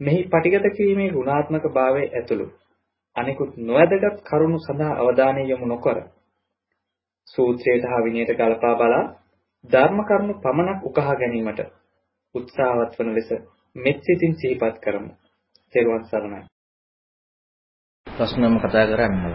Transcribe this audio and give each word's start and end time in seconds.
මෙහි 0.00 0.20
පටිගත 0.26 0.66
කිරීමේ 0.72 1.10
ගුණාත්මක 1.10 1.64
භාවය 1.72 2.02
ඇතුළු 2.08 2.46
අනිකුත් 3.16 3.52
නොවැදගත් 3.58 4.18
කරුණු 4.22 4.58
සඳහා 4.58 4.98
අවධානය 4.98 5.42
යොමු 5.44 5.66
නොකර 5.66 5.98
සූත්‍රයට 7.28 7.84
හා 7.84 8.04
විනයට 8.04 8.32
ගලපා 8.34 8.74
බලා 8.76 9.04
ධර්ම 9.64 9.98
කරුණු 10.04 10.34
පමණක් 10.36 10.80
උකහා 10.84 11.14
ගැනීමට 11.14 11.60
උත්සාහවත් 12.34 12.92
වන 12.98 13.10
ලෙස 13.14 13.30
මෙත් 13.76 13.98
සිතින් 14.02 14.32
සිහිපත් 14.34 14.76
කරමු. 14.80 15.12
ත්වන් 15.74 16.04
සරණයි. 16.04 16.42
ප්‍රශ්නම 18.06 18.54
කතා 18.58 18.86
කරන්නේ 18.86 19.32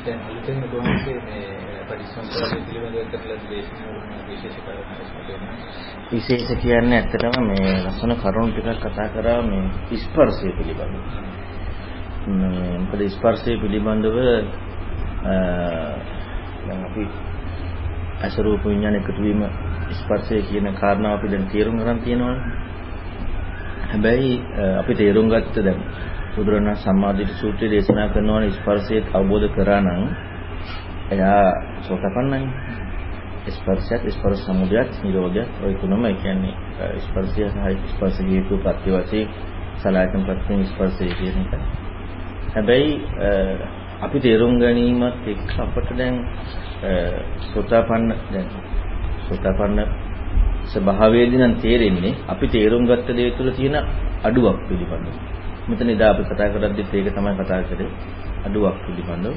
දැන් 0.00 0.20
අලුතෙන් 0.22 0.58
ඔබ 0.64 0.72
වහන්සේ 0.74 1.18
මේ 1.22 1.69
පරිසම්පාදනය 1.90 2.60
පිළිබඳව 2.64 3.06
කරලා 3.12 3.38
දේශනා 3.46 4.18
විශේෂ 4.26 4.58
කාරණා 4.60 5.54
විශේෂ 6.10 6.50
කියන්නේ 6.56 6.98
ඇත්තටම 6.98 7.44
මේ 7.44 7.72
ලස්සන 7.76 8.12
කරුණු 8.16 8.52
ටිකක් 8.52 8.84
කතා 8.84 9.08
කරා 9.10 9.40
මේ 9.42 9.98
ස්පර්ශය 9.98 10.52
පිළිබඳව. 10.52 11.04
මේ 12.30 12.78
මොකද 12.80 13.02
ස්පර්ශය 13.08 13.52
පිළිබඳව 13.58 14.16
දැන් 16.62 16.84
අපි 16.84 17.04
අසරූප 18.22 18.64
විඥාන 18.64 18.96
එකතු 18.96 19.20
වීම 19.20 19.42
ස්පර්ශය 19.94 20.42
කියන 20.44 20.66
කාරණාව 20.74 21.12
අපි 21.14 21.28
දැන් 21.28 21.46
තේරුම් 21.48 21.76
ගන්න 21.76 22.00
තියෙනවානේ. 22.00 22.44
හැබැයි 23.88 24.32
අපි 24.78 24.92
තේරුම් 24.94 25.26
ගත්ත 25.28 25.54
දැන් 25.60 25.80
බුදුරණන් 26.34 26.76
සම්මාදිට 26.78 27.32
සූත්‍රය 27.36 27.66
දේශනා 27.68 28.08
කරනවා 28.08 28.50
ස්පර්ශයේ 28.52 29.06
අවබෝධ 29.14 29.48
කරා 29.54 29.80
නම් 29.80 30.02
එයා 31.10 31.44
සෝතපන්නයි. 31.82 32.40
ස්පර්ශයත් 33.48 34.02
ස්පර්ශ 34.08 34.42
සමුදයත් 34.44 34.90
නිරෝධයත් 35.02 35.50
ওই 35.64 35.74
තුනම 35.76 36.04
ඒ 36.04 36.14
කියන්නේ 36.14 36.54
ස්පර්ශය 37.00 37.42
සහ 37.46 37.56
ස්පර්ශ 37.92 38.20
හේතු 38.24 38.54
ප්‍රත්‍ය 38.58 38.90
වශයෙන් 38.92 39.28
සලආයතන 39.76 40.22
ප්‍රත්‍යයෙන් 40.22 40.66
ස්පර්ශය 40.66 41.08
කියන 41.10 41.36
එක. 41.42 41.52
හැබැයි 42.50 42.92
අපි 44.00 44.18
තේරුම් 44.18 44.58
ගැනීමත් 44.58 45.26
එක්ක 45.26 45.50
අපට 45.58 45.90
දැන් 45.96 46.14
සෝතාපන්න 47.48 48.12
දැන් 48.28 48.48
සෝතාපන්න 49.26 49.78
ස්වභාවයේදී 50.66 51.40
නම් 51.40 51.54
තේරෙන්නේ 51.56 52.14
අපි 52.28 52.46
තේරුම් 52.48 52.86
ගත්ත 52.86 53.16
දේ 53.16 53.30
තුළ 53.32 53.50
තියෙන 53.52 53.76
අඩුවක් 54.22 54.58
පිළිබඳව. 54.68 55.16
මෙතන 55.68 55.88
ඉදා 55.88 56.10
අපි 56.10 56.22
කතා 56.24 56.48
කරද්දිත් 56.50 56.94
ඒක 56.94 57.08
තමයි 57.10 57.34
කතා 57.36 57.60
කරේ 57.64 57.90
අඩුවක් 58.46 58.76
පිළිබඳව. 58.84 59.34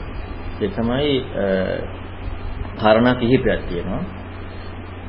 ඒ 0.64 0.69
තමයි 0.69 1.14
කාරණා 2.78 3.16
කිහිපයක් 3.16 3.61
තියෙනවා. 3.67 4.03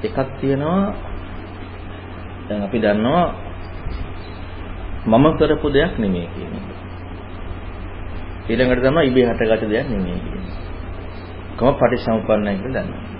එකක් 0.02 0.19
තියෙනවා 0.41 0.94
දැන් 2.48 2.61
අපි 2.62 2.78
දන්නවා 2.78 3.27
මම 5.06 5.24
කරපු 5.38 5.69
දෙයක් 5.70 5.98
නෙමෙයි 5.98 6.28
කියන 6.28 6.52
එක. 6.52 6.66
ඊළඟට 8.46 8.83
තමයි 8.83 9.02
ඉබේ 9.08 9.27
හටගත් 9.27 9.62
දෙයක් 9.66 9.86
නෙමෙයි 9.88 10.20
කියන 10.20 10.42
එක. 10.42 10.52
කොහොම 11.56 11.74
පටිසමුප්පන්නයි 11.74 12.56
කියලා 12.58 12.83
දන්නවා. 12.83 13.14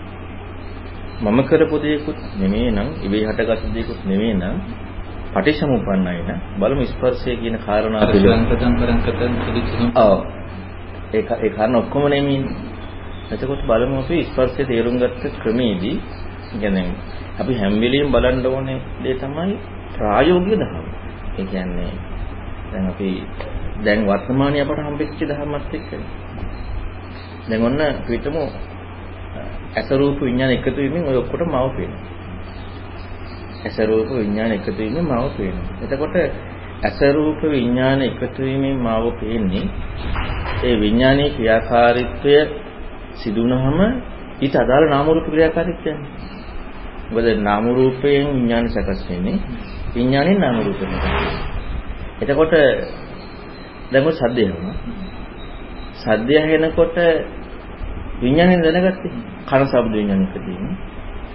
මම 1.23 1.41
කරපු 1.43 1.77
දෙයක්ුත් 1.79 2.19
නෙමෙයි 2.37 2.71
නම් 2.71 2.89
ඉබේ 3.01 3.25
හටගත් 3.25 3.63
දෙයක්ුත් 3.71 4.01
නෙමෙයි 4.05 4.35
නම් 4.35 4.57
පටිසමුප්පන්නයි 5.35 6.23
නම් 6.23 6.41
බලමු 6.61 6.85
ස්පර්ශය 6.87 7.37
කියන 7.37 7.57
කාරණා 7.59 8.07
පිළිබඳව 8.07 8.53
කරන් 8.79 8.99
කතන් 9.01 9.33
පිළිතුරු. 9.41 9.85
ඔව්. 9.97 10.19
ඒක 11.15 11.31
ඒ 11.37 11.51
කාරණා 11.51 11.81
ඔක්කොම 11.81 12.05
නෙමෙයි. 12.07 12.43
එතකොට 13.33 13.63
බලමු 13.63 13.97
අපි 13.99 14.17
ස්පර්ශය 14.25 14.63
තේරුම් 14.65 14.97
ගත්ත 14.99 15.23
ක්‍රමේදී 15.43 15.97
කියන්නේ 16.53 16.89
අපි 17.39 17.53
හැම 17.55 17.75
වෙලෙම 17.81 18.09
බලන්න 18.13 18.47
ඕනේ 18.47 18.79
දේ 19.03 19.15
තමයි 19.15 19.57
ප්‍රායෝගික 19.95 20.55
ධර්ම. 20.55 20.87
ඒ 21.39 21.45
කියන්නේ 21.45 21.93
දැන් 22.71 22.87
අපි 22.89 23.09
දැන් 23.85 24.01
වර්තමානයේ 24.07 24.63
අපට 24.63 24.81
හම්බෙච්ච 24.81 25.21
ධර්මත් 25.21 25.73
එක්කනේ. 25.73 26.09
දැන් 27.49 27.63
ඔන්න 27.63 27.81
පිටම 28.07 28.37
ඇස 29.75 29.89
රූප 29.93 30.21
විඥාන 30.21 30.51
එකතු 30.51 30.77
වීමෙන් 30.77 31.03
ඔය 31.05 31.17
ඔක්කොටම 31.17 31.51
මව 31.51 31.67
පේනවා. 31.77 32.03
ඇස 33.65 33.79
රූප 33.81 34.11
විඥාන 34.13 34.53
එකතු 34.53 34.71
වීමෙන් 34.75 35.05
මව 35.05 35.25
පේනවා. 35.37 35.69
එතකොට 35.85 36.17
ඇස 36.85 36.99
රූප 37.15 37.41
විඥාන 37.47 38.01
එකතු 38.03 38.41
වීමෙන් 38.41 38.77
මව 38.79 39.05
පේන්නේ 39.21 39.67
ඒ 40.63 40.75
විඥානයේ 40.81 41.31
ක්‍රියාකාරීත්වය 41.31 42.35
සිදු 43.15 43.41
වුණාම 43.43 43.79
ඊට 44.41 44.57
අදාළ 44.57 44.85
නාම 44.89 45.07
රූප 45.09 45.27
ක්‍රියාකාරීත්වය. 45.27 45.93
මොකද 47.07 47.27
නාම 47.39 47.65
රූපයෙන් 47.69 48.27
විඥාන 48.29 48.67
සකස් 48.69 49.01
වෙන්නේ 49.09 49.39
විඥාණයෙන් 49.95 50.39
නාම 50.41 50.57
රූපෙට. 50.59 50.93
එතකොට 52.23 52.55
දැන් 53.93 54.05
ඔය 54.05 54.15
සද්දය 54.15 54.43
යනවා. 54.45 54.75
සද්දය 55.95 56.35
ඇහෙනකොට 56.37 56.97
විඥාණයෙන් 58.21 58.61
දැනගත්තේ 58.65 59.13
කන 59.47 59.63
ශබ්ද 59.65 59.93
විඥානික 59.93 60.33
තියෙන්නේ. 60.37 60.77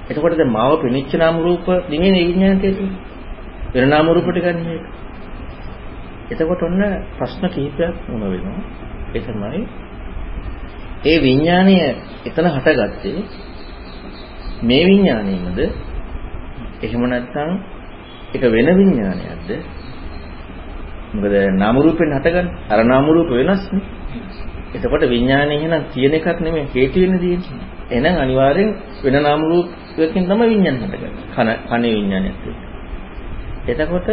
එතකොට 0.10 0.36
දැන් 0.38 0.52
මාව 0.52 0.72
පිනිච්ච 0.82 1.12
නාම 1.16 1.36
රූප 1.40 1.68
නෙමෙයි 1.90 2.28
විඥානට 2.28 2.62
තියෙන්නේ. 2.62 2.92
වෙන 3.74 3.90
නාම 3.90 4.06
රූප 4.08 4.28
ටිකක් 4.28 4.50
නෙමෙයි. 4.52 4.82
එතකොට 6.32 6.62
ඔන්න 6.62 6.82
ප්‍රශ්න 7.18 7.46
කිහිපයක් 7.48 7.96
වුණ 8.06 8.24
වෙනවා. 8.26 8.62
ඒ 9.10 9.22
තමයි 9.22 9.62
ඒ 11.04 11.18
විඥාණය 11.20 11.76
එතන 12.26 12.48
හටගත්තේ. 12.48 13.20
මේ 14.62 14.84
විඥාණයමද 14.86 15.60
එහෙම 16.82 17.04
නැත්නම් 17.06 17.52
ඒක 18.30 18.44
වෙන 18.48 18.70
විඥානයක්ද 18.76 19.50
මොකද 21.14 21.36
නාම 21.54 21.76
රූපෙන් 21.78 22.12
හටගන්නේ. 22.12 22.54
අර 22.70 22.80
නාම 22.84 23.06
රූප 23.08 23.30
වෙනස්නේ 23.32 23.82
එතකොට 24.72 25.04
විඥානය 25.06 25.54
එහෙනම් 25.56 25.84
තියෙන 25.94 26.14
එකක් 26.14 26.40
නෙමෙයි 26.40 26.68
හේතු 26.70 26.98
වෙන්නේ 27.02 27.20
තියෙන්නේ. 27.20 27.68
එහෙනම් 27.90 28.16
අනිවාර්යෙන් 28.18 28.70
වෙන 29.04 29.16
නාම 29.20 29.42
රූපයකින් 29.44 30.26
තමයි 30.26 30.48
විඥාන 30.48 30.78
හටගන්නේ. 30.78 31.12
කන 31.32 31.50
කනේ 31.66 31.94
විඥානයක් 31.94 32.36
එතකොට 33.70 34.08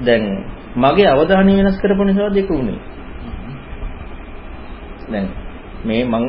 දැන් 0.00 0.22
මගේ 0.76 1.08
අවධානය 1.08 1.52
වෙනස් 1.56 1.78
කරපු 1.78 2.04
නිසා 2.04 2.30
දෙක 2.30 2.50
උනේ 2.50 2.78
දැන් 5.08 5.28
මේ 5.84 6.04
මං 6.04 6.24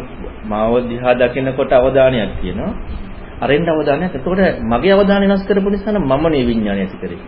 මාව 0.46 0.74
දිහා 0.86 1.14
දකිනකොට 1.16 1.72
අවධානයක් 1.72 2.42
තියෙනවා. 2.42 2.74
අරෙන් 3.42 3.66
අවධානයක්. 3.66 4.12
එතකොට 4.12 4.40
මගේ 4.64 4.94
අවධානය 4.94 5.26
වෙනස් 5.28 5.44
කරපු 5.44 5.70
නිසා 5.70 5.92
නම් 5.92 6.06
මම 6.06 6.26
නේ 6.28 6.46
විඥානය 6.46 6.80
ඇති 6.82 6.98
කරේ. 6.98 7.22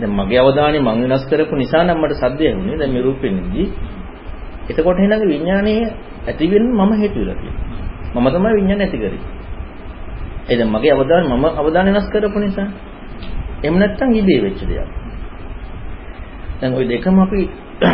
දැන් 0.00 0.12
මගේ 0.12 0.38
අවධානය 0.38 0.78
මං 0.78 0.96
වෙනස් 1.04 1.24
කරපු 1.26 1.54
නිසා 1.56 1.84
නම් 1.84 1.98
මට 1.98 2.14
සද්දය 2.14 2.44
ඇහුනේ. 2.46 2.76
දැන් 2.76 2.92
මේ 2.92 3.02
රූපෙන්නේදී. 3.02 3.68
එතකොට 4.70 4.98
එහෙනම් 4.98 5.22
විඥානයේ 5.24 5.84
ඇති 6.28 6.44
වෙන්න 6.46 6.66
මම 6.70 6.92
හේතු 6.94 7.18
වෙලා 7.20 7.36
තියෙනවා. 7.36 8.20
මම 8.20 8.26
තමයි 8.30 8.54
විඥානය 8.54 8.82
ඇති 8.82 8.98
කරේ. 8.98 9.22
ඒ 10.50 10.56
දැන් 10.56 10.70
මගේ 10.70 10.92
අවධානය 10.92 11.26
මම 11.28 11.44
අවධානය 11.52 11.90
වෙනස් 11.90 12.08
කරපු 12.08 12.38
නිසා. 12.38 12.68
එහෙම 13.64 13.76
නැත්නම් 13.76 14.10
ඉබේ 14.14 14.40
වෙච්ච 14.42 14.60
දෙයක්. 14.62 14.88
දැන් 16.60 16.72
ওই 16.74 16.84
දෙකම 16.86 17.16
අපි 17.18 17.40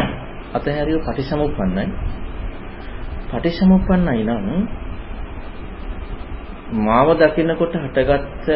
අතහැරිය 0.57 0.99
පටිසමුප්පන්නයි. 1.01 1.87
පටිසමුප්පන්නයි 3.31 4.23
නම් 4.25 4.47
මාව 6.81 7.09
දකින්නකොට 7.17 7.75
හටගත්ත 7.77 8.47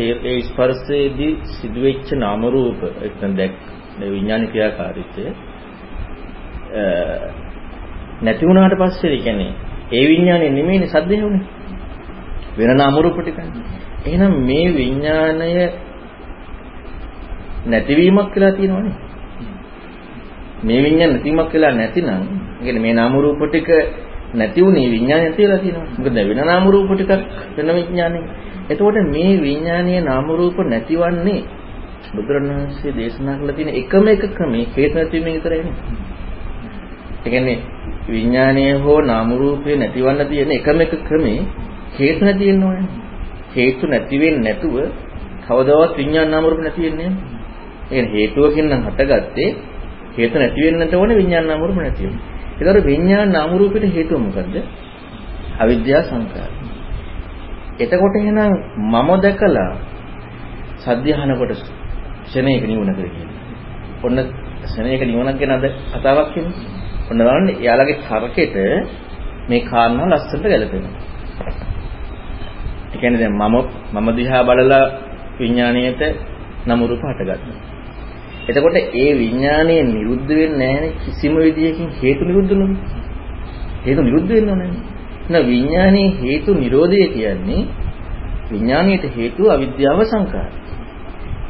ඒ 0.00 0.40
ස්පර්ශයේදී 0.42 1.32
සිදුවෙච්ච 1.52 2.08
නාම 2.14 2.42
රූප 2.46 2.80
එතන 3.02 3.36
දැක් 3.36 3.54
විඥාන 4.06 4.48
ක්‍රියාකාරීත්වය 4.48 5.24
නැති 8.22 8.46
වුණාට 8.46 8.76
පස්සේ 8.76 9.10
ඒ 9.10 9.18
කියන්නේ 9.18 9.52
ඒ 9.92 10.04
විඥානේ 10.06 10.50
නෙමෙයිනේ 10.50 10.88
සද්දේ 10.88 11.22
උනේ 11.22 11.44
වෙන 12.58 12.76
නාම 12.76 12.96
රූප 12.98 13.18
ටිකනේ 13.18 13.64
එහෙනම් 14.06 14.34
මේ 14.42 14.66
විඥාණය 14.74 15.50
නැතිවීමක් 17.66 18.28
කියලා 18.32 18.52
තියෙනවනේ 18.52 18.94
මේ 20.62 20.80
විඤ්ඤාණ 20.80 21.12
නැතිමක් 21.12 21.52
වෙලා 21.52 21.72
නැතිනම් 21.72 22.22
කියන්නේ 22.60 22.82
මේ 22.82 22.94
නාම 22.94 23.14
රූප 23.14 23.40
ටික 23.40 23.68
නැති 24.34 24.60
වුණේ 24.60 24.90
විඤ්ඤාණය 24.90 25.24
නැතිලා 25.24 25.58
තියෙනවා. 25.58 25.88
මොකද 25.96 26.14
වෙන 26.28 26.40
නාම 26.42 26.64
රූප 26.66 26.90
ටිකක් 26.90 27.10
වෙන 27.56 27.68
විඤ්ඤාණය. 27.70 28.20
එතකොට 28.70 28.98
මේ 29.06 29.32
විඤ්ඤාණීය 29.38 30.00
නාම 30.02 30.26
රූප 30.30 30.58
නැතිවන්නේ 30.64 31.40
බුදුරණවහන්සේ 32.08 32.92
දේශනා 32.92 33.36
කළ 33.38 33.52
තියෙන 33.52 33.70
එකම 33.74 34.06
එක 34.08 34.22
ක්‍රමේ 34.34 34.64
හේතු 34.76 34.94
නැතිවීමෙන් 34.94 35.34
විතරයි 35.34 35.62
නේ. 35.62 35.76
ඒ 37.20 37.30
කියන්නේ 37.30 37.58
විඥානයේ 38.08 38.72
හෝ 38.74 39.00
නාම 39.02 39.30
රූපේ 39.32 39.76
නැතිවන්න 39.76 40.28
තියෙන 40.28 40.50
එකම 40.50 40.80
එක 40.80 40.94
ක්‍රමේ 41.04 41.40
හේතු 41.98 42.24
නැති 42.24 42.46
වෙන්න 42.46 42.64
ඕනේ. 42.64 42.88
හේතු 43.56 43.86
නැති 43.86 44.16
වෙන්නේ 44.18 44.44
නැතුව 44.44 44.76
කවදාවත් 45.46 45.92
විඥාන 45.96 46.30
නාම 46.30 46.44
රූප 46.44 46.60
නැති 46.60 46.82
වෙන්නේ 46.82 47.08
නැහැ. 47.08 47.39
ඒ 47.90 47.92
කියන්නේ 47.92 48.12
හේතුවකින් 48.14 48.66
නම් 48.66 48.82
හටගත්තේ 48.86 49.50
හේතු 50.16 50.38
නැති 50.38 50.60
වෙන්නට 50.62 50.94
ඕනේ 50.94 51.16
විඥාන 51.16 51.46
නාම 51.46 51.60
රූප 51.60 51.76
නැති 51.76 52.02
වෙන්න. 52.04 52.18
ඒතකොට 52.58 52.84
විඥාන 52.84 53.28
නාම 53.28 53.50
රූපෙට 53.52 53.84
හේතුව 53.88 54.18
මොකද්ද? 54.18 54.56
අවිද්‍යාව 55.58 56.04
සංකාර. 56.04 56.50
එතකොට 57.78 58.14
එහෙනම් 58.16 58.52
මම 58.84 59.08
දැකලා 59.18 59.70
සද්‍ය 60.78 61.10
අහනකොට 61.14 61.52
ශරණයක 62.26 62.64
නිවන 62.64 62.90
කර 62.90 63.06
කියන්නේ. 63.06 63.38
ඔන්න 64.02 64.18
ශරණයක 64.64 65.02
නිවනක් 65.02 65.38
ගැන 65.38 65.52
අද 65.52 65.64
කතාවක් 65.92 66.28
කියන්නේ. 66.32 66.54
ඔන්න 67.10 67.18
බලන්න 67.18 67.48
එයාලගේ 67.54 68.00
තර්කෙට 68.02 68.56
මේ 69.48 69.60
කාරණා 69.62 70.10
ලස්සනට 70.10 70.44
ගැලපෙනවා. 70.44 70.94
ඒ 72.92 72.98
කියන්නේ 73.00 73.20
දැන් 73.20 73.34
මම 73.34 73.56
මම 73.94 74.08
දිහා 74.16 74.42
බලලා 74.44 74.84
විඥාණයට 75.38 76.02
නම 76.66 76.80
රූප 76.82 77.02
හටගත්තා. 77.02 77.69
එතකොට 78.50 78.76
ඒ 78.94 79.10
විඥාණය 79.14 79.76
නිරුද්ධ 79.88 80.30
වෙන්නේ 80.30 80.72
නැහැ 80.74 80.92
කිසිම 81.02 81.34
විදියකින් 81.38 81.88
හේතු 82.00 82.22
නිරුද්ධ 82.24 82.52
නොවි. 82.52 82.76
හේතු 83.84 84.00
නිරුද්ධ 84.02 84.30
වෙන්න 84.30 84.50
ඕනේ. 84.50 84.70
නෑ 85.30 85.44
විඥානයේ 85.44 86.08
හේතු 86.20 86.54
නිරෝධය 86.54 87.06
කියන්නේ 87.08 87.62
විඥාණයට 88.50 89.04
හේතුව 89.16 89.46
අවිද්‍යාව 89.48 90.00
සංකාරය. 90.04 90.52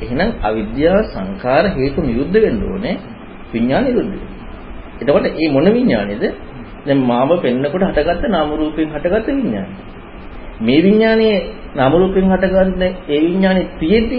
එහෙනම් 0.02 0.30
අවිද්‍යාව 0.42 1.04
සංකාර 1.06 1.64
හේතු 1.76 1.98
නිරුද්ධ 2.00 2.36
වෙන්න 2.36 2.60
ඕනේ 2.64 2.96
විඥාන 3.52 3.84
නිරුද්ධ 3.84 4.10
වෙන්න. 4.10 4.26
එතකොට 5.00 5.26
මේ 5.30 5.48
මොන 5.50 5.66
විඥානේද? 5.70 6.24
දැන් 6.86 7.00
මාව 7.02 7.30
පෙන්නකොට 7.42 7.82
හටගත්ත 7.84 8.28
නාම 8.28 8.52
රූපයෙන් 8.54 8.88
හටගත්ත 8.90 9.28
විඥානය. 9.30 9.72
මේ 10.60 10.80
විඥානයේ 10.82 11.38
නාම 11.74 11.92
රූපයෙන් 11.94 12.30
හටගන්න 12.30 12.82
ඒ 12.82 13.20
විඥානේ 13.20 13.66
තියෙද්දි 13.80 14.18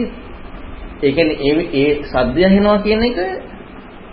ඒ 1.01 1.11
කියන්නේ 1.11 1.37
ඒ 1.43 1.63
ඒ 1.75 1.91
සද්දය 2.05 2.41
ඇහෙනවා 2.43 2.77
කියන 2.79 3.03
එක 3.03 3.19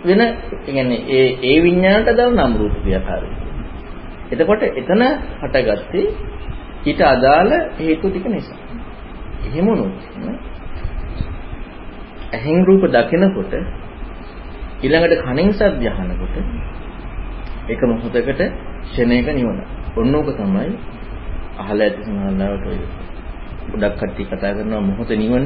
වෙන 0.03 0.21
ඒ 0.21 0.33
කියන්නේ 0.65 1.01
ඒ 1.09 1.27
ඒ 1.43 1.57
විඥානට 1.63 2.09
දාන 2.13 2.35
නාම 2.35 2.51
රූප 2.57 2.75
ක්‍රියාකාරී. 2.81 3.33
එතකොට 4.31 4.63
එතන 4.71 5.03
හටගත්තේ 5.41 6.05
ඊට 6.85 7.01
අදාළ 7.03 7.51
හේතු 7.79 8.09
ටික 8.09 8.25
නිසා. 8.27 8.59
එහෙම 9.45 9.65
වුණොත් 9.65 9.97
ඇහෙන් 12.33 12.65
රූප 12.65 12.83
දකිනකොට 12.87 13.53
ඊළඟට 14.81 15.21
කනෙන් 15.21 15.49
ශබ්ද 15.51 15.83
අහනකොට 15.91 16.35
එක 17.69 17.81
මොහොතකට 17.83 18.41
ෂණයක 18.85 19.27
නිවන. 19.29 19.59
ඔන්න 19.95 20.15
ඕක 20.15 20.29
තමයි 20.33 20.71
අහලා 21.59 21.85
ඇති 21.85 22.01
සමහරවට 22.03 22.67
ඔය 22.67 22.79
ගොඩක් 23.71 23.95
කට්ටිය 23.97 24.27
කතා 24.27 24.51
කරනවා 24.53 24.81
මොහොත 24.81 25.11
නිවන. 25.15 25.43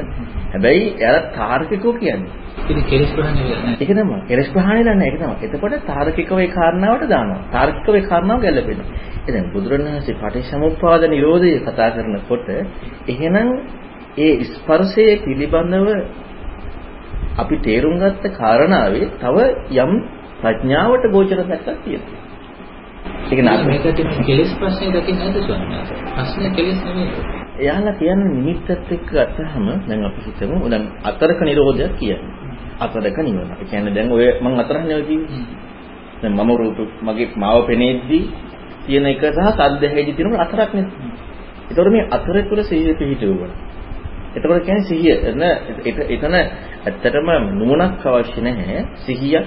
හැබැයි 0.50 0.84
එයාලා 0.94 1.30
තාර්කිකව 1.32 1.86
කියන්නේ. 1.94 2.32
ඉතින් 2.62 2.84
කෙලස් 2.84 3.10
ප්‍රහාණය 3.12 3.42
වෙන්නේ 3.44 3.76
ඒක 3.76 3.90
තමයි. 3.90 4.18
කෙලස් 4.28 4.48
ප්‍රහාණය 4.50 4.82
දන්නේ 4.84 5.08
ඒක 5.08 5.18
තමයි. 5.18 5.36
එතකොට 5.46 5.74
තාර්කිකව 5.86 6.38
ඒ 6.38 6.50
කාරණාවට 6.50 7.08
දානවා. 7.08 7.40
තාර්කිකව 7.50 7.94
ඒ 7.94 8.04
කාරණාව 8.04 8.40
ගැලපෙනවා. 8.40 8.88
එතෙන් 9.24 9.44
බුදුරණවහන්සේ 9.52 10.16
පටිච්චසමුප්පාද 10.16 11.02
නිරෝධය 11.06 11.50
කතා 11.60 11.88
කරනකොට 11.92 12.48
එහෙනම් 13.08 13.48
ඒ 14.18 14.34
ස්පර්ශයේ 14.46 15.14
පිළිබඳව 15.20 15.88
අපි 17.36 17.56
තේරුම් 17.60 17.96
ගත්ත 17.98 18.24
කාරණාවේ 18.34 19.06
තව 19.18 19.36
යම් 19.78 19.92
ප්‍රඥාවට 20.40 21.04
ගෝචර 21.10 21.40
පැත්තක් 21.44 21.80
තියෙනවා. 21.84 22.20
ඒක 23.26 23.40
නාම 23.42 23.66
මේකට 23.66 24.00
කෙලස් 24.22 24.52
ප්‍රශ්නේ 24.58 24.92
දකින්න 24.94 25.18
නැද්ද 25.18 25.40
ස්වාමීන් 25.40 25.72
වහන්සේ? 25.72 25.98
ප්‍රශ්නේ 26.10 26.50
කෙලස් 26.52 26.78
නෙමෙයි. 26.84 27.43
එයාලා 27.54 27.94
කියන්නේ 27.94 28.28
නිමිත්තත් 28.30 28.70
එක්ක 28.70 28.90
ගත්තහම 29.08 29.66
දැන් 29.88 30.04
අපි 30.04 30.20
හිතමු 30.22 30.70
දැන් 30.70 30.84
අතරක 31.02 31.40
නිරෝධයක් 31.40 31.92
කියන්නේ. 31.96 32.32
අතරක 32.80 33.18
නිවන. 33.18 33.50
ඒ 33.52 33.64
කියන්නේ 33.64 33.94
දැන් 33.94 34.12
ඔය 34.12 34.26
මම 34.40 34.58
අතරන්නේ 34.58 34.94
ඔය 34.94 35.04
කිව්වේ. 35.04 35.44
දැන් 36.22 36.34
මම 36.34 36.50
රූප 36.52 36.78
මගේ 37.02 37.28
මාව 37.36 37.66
පෙනේද්දී 37.66 38.24
තියෙන 38.86 39.06
එක 39.06 39.22
සහ 39.26 39.38
සද්ද 39.50 39.82
හැදි 39.86 40.12
තියෙන 40.12 40.36
අතරක් 40.36 40.70
නේ. 40.74 40.86
ඒතකොට 41.64 41.90
මේ 41.90 42.04
අතර 42.10 42.36
තුල 42.42 42.60
සිහිය 42.62 42.94
පිහිටුවන. 42.94 43.52
එතකොට 44.34 44.64
කියන්නේ 44.64 44.84
සිහිය 44.84 45.14
එතන 45.22 45.42
එතන 46.08 46.34
ඇත්තටම 46.34 47.28
නුවණක් 47.52 48.02
අවශ්‍ය 48.04 48.40
නැහැ. 48.40 48.82
සිහිය 48.96 49.38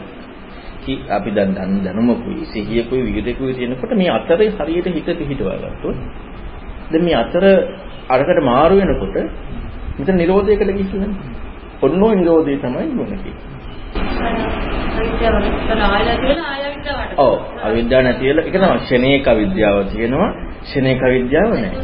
අපි 0.87 1.29
දැන් 1.31 1.51
දන් 1.53 1.83
දැනුමකුයි 1.83 2.45
සිහියකුයි 2.45 3.01
විවිධකුයි 3.03 3.53
තියෙනකොට 3.53 3.91
මේ 3.93 4.09
අතරේ 4.09 4.49
හරියට 4.49 4.87
හිත 4.87 5.09
පිහිටවා 5.13 5.57
ගත්තොත් 5.57 5.97
දැන් 6.91 7.03
මේ 7.03 7.15
අතර 7.15 7.43
අරකට 8.09 8.39
මාරු 8.43 8.75
වෙනකොට 8.77 9.15
මෙතන 9.97 10.15
නිරෝධයකට 10.15 10.71
කිසිම 10.73 11.03
ඔන්න 11.81 12.03
ඔය 12.03 12.15
නිරෝධය 12.15 12.57
තමයි 12.57 12.87
නුවණ 12.89 13.19
කියන්නේ. 13.19 13.57
ඔව් 17.17 17.33
අවිද්‍යාව 17.63 18.03
නැති 18.03 18.23
වෙලා 18.25 18.45
ඒක 18.45 18.53
තමයි 18.53 18.77
ක්ෂණේක 18.77 19.27
අවිද්‍යාව 19.27 19.77
තියෙනවා 19.91 20.31
ක්ෂණේක 20.61 21.01
අවිද්‍යාව 21.01 21.49
නැහැ. 21.55 21.75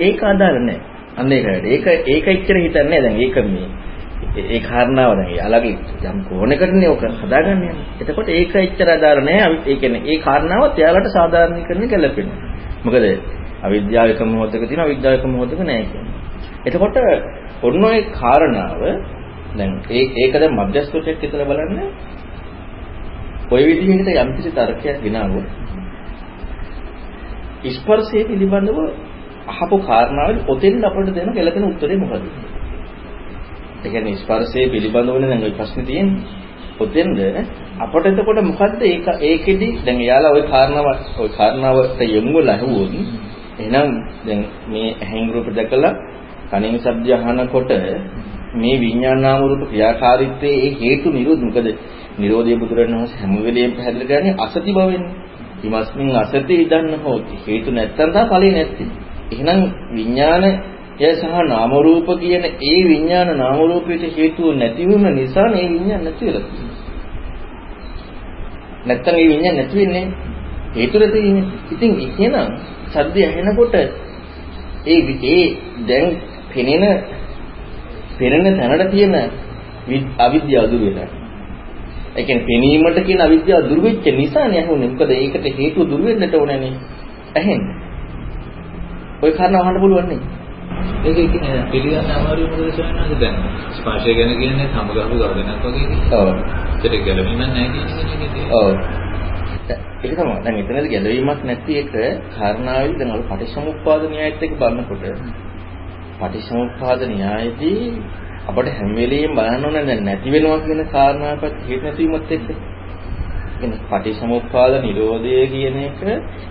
ඒක 0.00 0.22
අදාළ 0.24 0.58
නැහැ. 0.60 0.80
අන්න 1.16 1.32
ඒකට. 1.32 1.64
ඒක 1.66 1.86
ඒක 2.06 2.26
එච්චර 2.28 2.56
හිතන්නේ 2.58 3.00
දැන් 3.00 3.16
ඒක 3.18 3.36
මේ 3.46 3.68
ඒ 4.48 4.60
කාරණාව 4.62 5.12
දැන් 5.14 5.32
යාළගේ 5.32 5.76
යම් 6.04 6.18
කෝණයකටනේ 6.28 6.90
ඔක 6.90 7.02
හදාගන්නේ. 7.20 7.74
එතකොට 8.00 8.28
ඒක 8.30 8.54
එච්චර 8.56 8.88
අදාළ 8.90 9.20
නැහැ. 9.22 9.58
ඒ 9.66 9.76
කියන්නේ 9.76 10.06
ඒ 10.06 10.18
කාරණාවත් 10.20 10.78
යාළට 10.78 11.10
සාධාරණීකරණය 11.10 11.86
කළපෙනවා. 11.88 12.40
මොකද 12.84 13.04
අවිද්‍යාව 13.61 14.07
එක 14.09 14.21
මොහොතක 14.25 14.53
තියෙනවා 14.61 14.85
අවිද්‍යාව 14.85 15.13
එක 15.13 15.25
මොහොතක 15.27 15.59
නැහැ 15.61 15.85
කියන්නේ. 15.85 16.15
එතකොට 16.65 16.97
ඔන්න 17.63 17.83
ඔය 17.83 17.99
කාරණාව 18.13 18.81
දැන් 19.53 19.71
ඒ 19.89 20.05
ඒක 20.17 20.33
දැන් 20.35 20.53
මධ්‍යස්ථකයක් 20.57 21.17
විතර 21.21 21.41
බලන්න 21.43 21.79
ඔය 23.51 23.63
විදිහට 23.63 24.09
යම් 24.15 24.29
කිසි 24.35 24.49
තර්කයක් 24.51 24.97
ගෙනාවොත් 25.01 25.47
ස්පර්ශයේ 27.71 28.23
පිළිබඳව 28.25 28.79
අහපු 29.47 29.75
කාරණාවෙන් 29.79 30.39
ඔතෙන් 30.47 30.75
අපිට 30.81 31.15
දෙන 31.15 31.29
ගැළපෙන 31.31 31.63
උත්තරේ 31.65 31.97
මොකද? 31.97 32.23
ඒ 33.83 33.89
කියන්නේ 33.89 34.15
ස්පර්ශයේ 34.17 34.67
පිළිබඳවනේ 34.69 35.29
දැන් 35.29 35.43
ওই 35.43 35.53
ප්‍රශ්නේ 35.53 35.85
තියෙන්නේ. 35.85 36.23
ඔතෙන්ද 36.77 37.17
අපට 37.79 38.05
එතකොට 38.05 38.39
මොකද්ද 38.43 38.81
ඒක 38.83 39.07
ඒකෙදි 39.21 39.67
දැන් 39.85 39.97
එයාලා 39.99 40.31
ওই 40.31 40.43
කාරණාව 40.45 40.87
ওই 41.17 41.29
කාරණාවට 41.31 41.99
යොමු 42.07 42.31
වෙලා 42.33 42.55
ඇහුවොත් 42.55 42.91
එහෙනම් 43.58 43.90
දැන් 44.26 44.40
මේ 44.68 44.88
ඇහෙන් 44.94 45.26
රූප 45.32 45.48
දැකලා 45.50 45.94
කනින් 46.50 46.76
ශබ්ද 46.76 47.08
අහනකොට 47.12 47.70
මේ 48.54 48.76
විඥානාම 48.80 49.40
රූප 49.42 49.62
ක්‍රියාකාරීත්වයේ 49.68 50.58
ඒ 50.58 50.70
හේතු 50.80 51.08
නිරෝධ 51.10 51.42
මොකද 51.42 51.68
නිරෝධය 52.18 52.54
බුදුරණවහන්සේ 52.56 53.18
හැම 53.18 53.32
වෙලෙම 53.44 53.70
පැහැදිලි 53.72 54.06
කරන්නේ 54.06 54.34
අසති 54.36 54.70
බවෙන්නේ. 54.72 55.14
ීමස්මින් 55.64 56.16
අසති 56.16 56.54
ඉදන්න 56.56 56.92
හොති 57.04 57.34
හේතු 57.46 57.70
නැත්තම් 57.70 58.10
තමයි 58.10 58.26
ඵලෙ 58.28 58.48
නැත්තේ. 58.50 58.88
එහෙනම් 59.32 59.60
විඥානය 59.94 60.50
සහ 61.10 61.22
නාම 61.44 61.72
රූප 61.78 62.08
කියන 62.20 62.44
ඒ 62.62 62.80
විඥාන 62.84 63.30
නාම 63.36 63.58
රූපයට 63.60 64.02
හේතුව 64.12 64.46
නැතිවීම 64.54 65.04
නිසා 65.14 65.48
මේ 65.48 65.66
විඥාන 65.68 66.02
නැති 66.04 66.22
වෙලා 66.26 66.44
තියෙනවා. 66.44 66.76
නැත්තම් 68.86 69.12
මේ 69.12 69.28
විඥාන 69.28 69.56
නැති 69.56 69.76
වෙන්නේ 69.76 70.06
හේතු 70.74 70.96
නැති 70.98 71.18
වෙන්නේ. 71.18 71.46
ඉතින් 71.72 71.92
එහෙනම් 72.00 72.48
සද්දය 72.88 73.20
ඇහෙනකොට 73.22 73.74
ඒ 74.86 75.00
ඒ 75.24 75.44
දැන් 75.82 76.06
පෙනෙන 76.50 76.84
පෙනෙන 78.18 78.56
තැනට 78.56 78.90
තියෙන 78.90 79.14
අවිද්‍යාව 80.18 80.66
දුර 80.70 80.80
වෙලා. 80.80 81.08
ඒ 82.16 82.22
කියන්නේ 82.22 82.46
පෙනීමට 82.46 82.98
කියන 83.06 83.20
අවිද්‍යාව 83.20 83.62
දුර 83.64 83.80
වෙච්ච 83.80 84.06
නිසානේ 84.14 84.60
ඇහුනේ. 84.60 84.88
මොකද 84.90 85.10
ඒකට 85.12 85.46
හේතුව 85.58 85.84
දුර 85.90 86.00
වෙන්නට 86.02 86.34
ඕනනේ. 86.34 86.72
ඇහෙන්නේ. 87.34 87.76
ওই 89.22 89.32
කාරණා 89.32 89.62
අහන්න 89.62 89.80
පුළුවන් 89.80 90.08
නේ. 90.08 90.20
ඒක 91.04 91.34
පිළිගන්න 91.70 92.10
අමාරු 92.10 92.44
මොකද 92.46 92.70
සවන්නද 92.70 93.12
දැන් 93.20 93.36
ස්පර්ශය 93.72 94.10
ගැන 94.14 94.32
කියන්නේ 94.36 94.68
සමගහපු 94.68 95.14
ගවදනක් 95.16 95.64
වගේ 95.64 95.86
කියන්නේ. 95.86 96.18
ඔව්. 96.18 96.28
ඒකට 96.76 97.04
ගැළවීමක් 97.04 97.40
නැහැ 97.40 97.68
කියන 97.68 97.86
එකනේ. 98.24 98.48
ඔව්. 98.54 98.72
ඒක 99.70 100.12
තමයි. 100.12 100.36
දැන් 100.44 100.56
එතනදී 100.56 100.90
ගැළවීමක් 100.90 101.42
නැති 101.44 101.72
එක 101.76 101.92
කාරණාවෙදි 102.32 102.98
දැන් 102.98 103.10
ඔය 103.10 103.22
පටිච්චසමුප්පාද 103.24 104.02
න්‍යායත් 104.08 104.42
එක්ක 104.42 104.54
බලනකොට 104.56 105.04
පටිච්චසමුප්පාද 106.20 107.00
න්‍යායදී 107.10 107.84
අපිට 108.46 108.68
හැම 108.72 108.90
වෙලෙම 108.94 109.32
බලන්න 109.34 109.64
ඕන 109.64 109.78
දැන් 109.80 110.04
නැති 110.04 110.28
වෙනවා 110.30 110.58
කියන 110.60 110.82
කාරණාවකට 110.88 111.56
හේතු 111.68 111.84
නැතිවීමත් 111.84 112.32
එක්ක. 112.32 112.48
කියන්නේ 113.58 113.80
පටිච්චසමුප්පාද 113.86 114.72
නිරෝධය 114.80 115.40
කියන 115.48 115.76
එක 115.80 116.00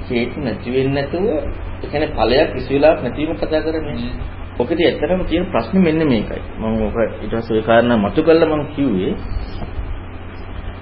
හේතු 0.07 0.37
නැති 0.41 0.69
වෙන්නේ 0.71 0.95
නැතුව 0.97 1.25
ඒ 1.27 1.41
කියන්නේ 1.83 2.13
ඵලයක් 2.13 2.49
කිසි 2.53 2.69
වෙලාවක් 2.73 2.99
නැතිවීම 3.03 3.37
කතා 3.37 3.61
කරන්නේ. 3.61 4.11
ඔකදී 4.57 4.85
ඇත්තටම 4.85 5.21
තියෙන 5.25 5.45
ප්‍රශ්නේ 5.47 5.83
මෙන්න 5.83 6.01
මේකයි. 6.05 6.41
මම 6.57 6.81
ඔක 6.83 6.97
ඊට 6.97 7.33
පස්සේ 7.33 7.55
ওই 7.55 7.63
කාරණා 7.63 7.97
මතු 7.99 8.19
කළා 8.23 8.49
මම 8.51 8.65
කිව්වේ 8.75 9.13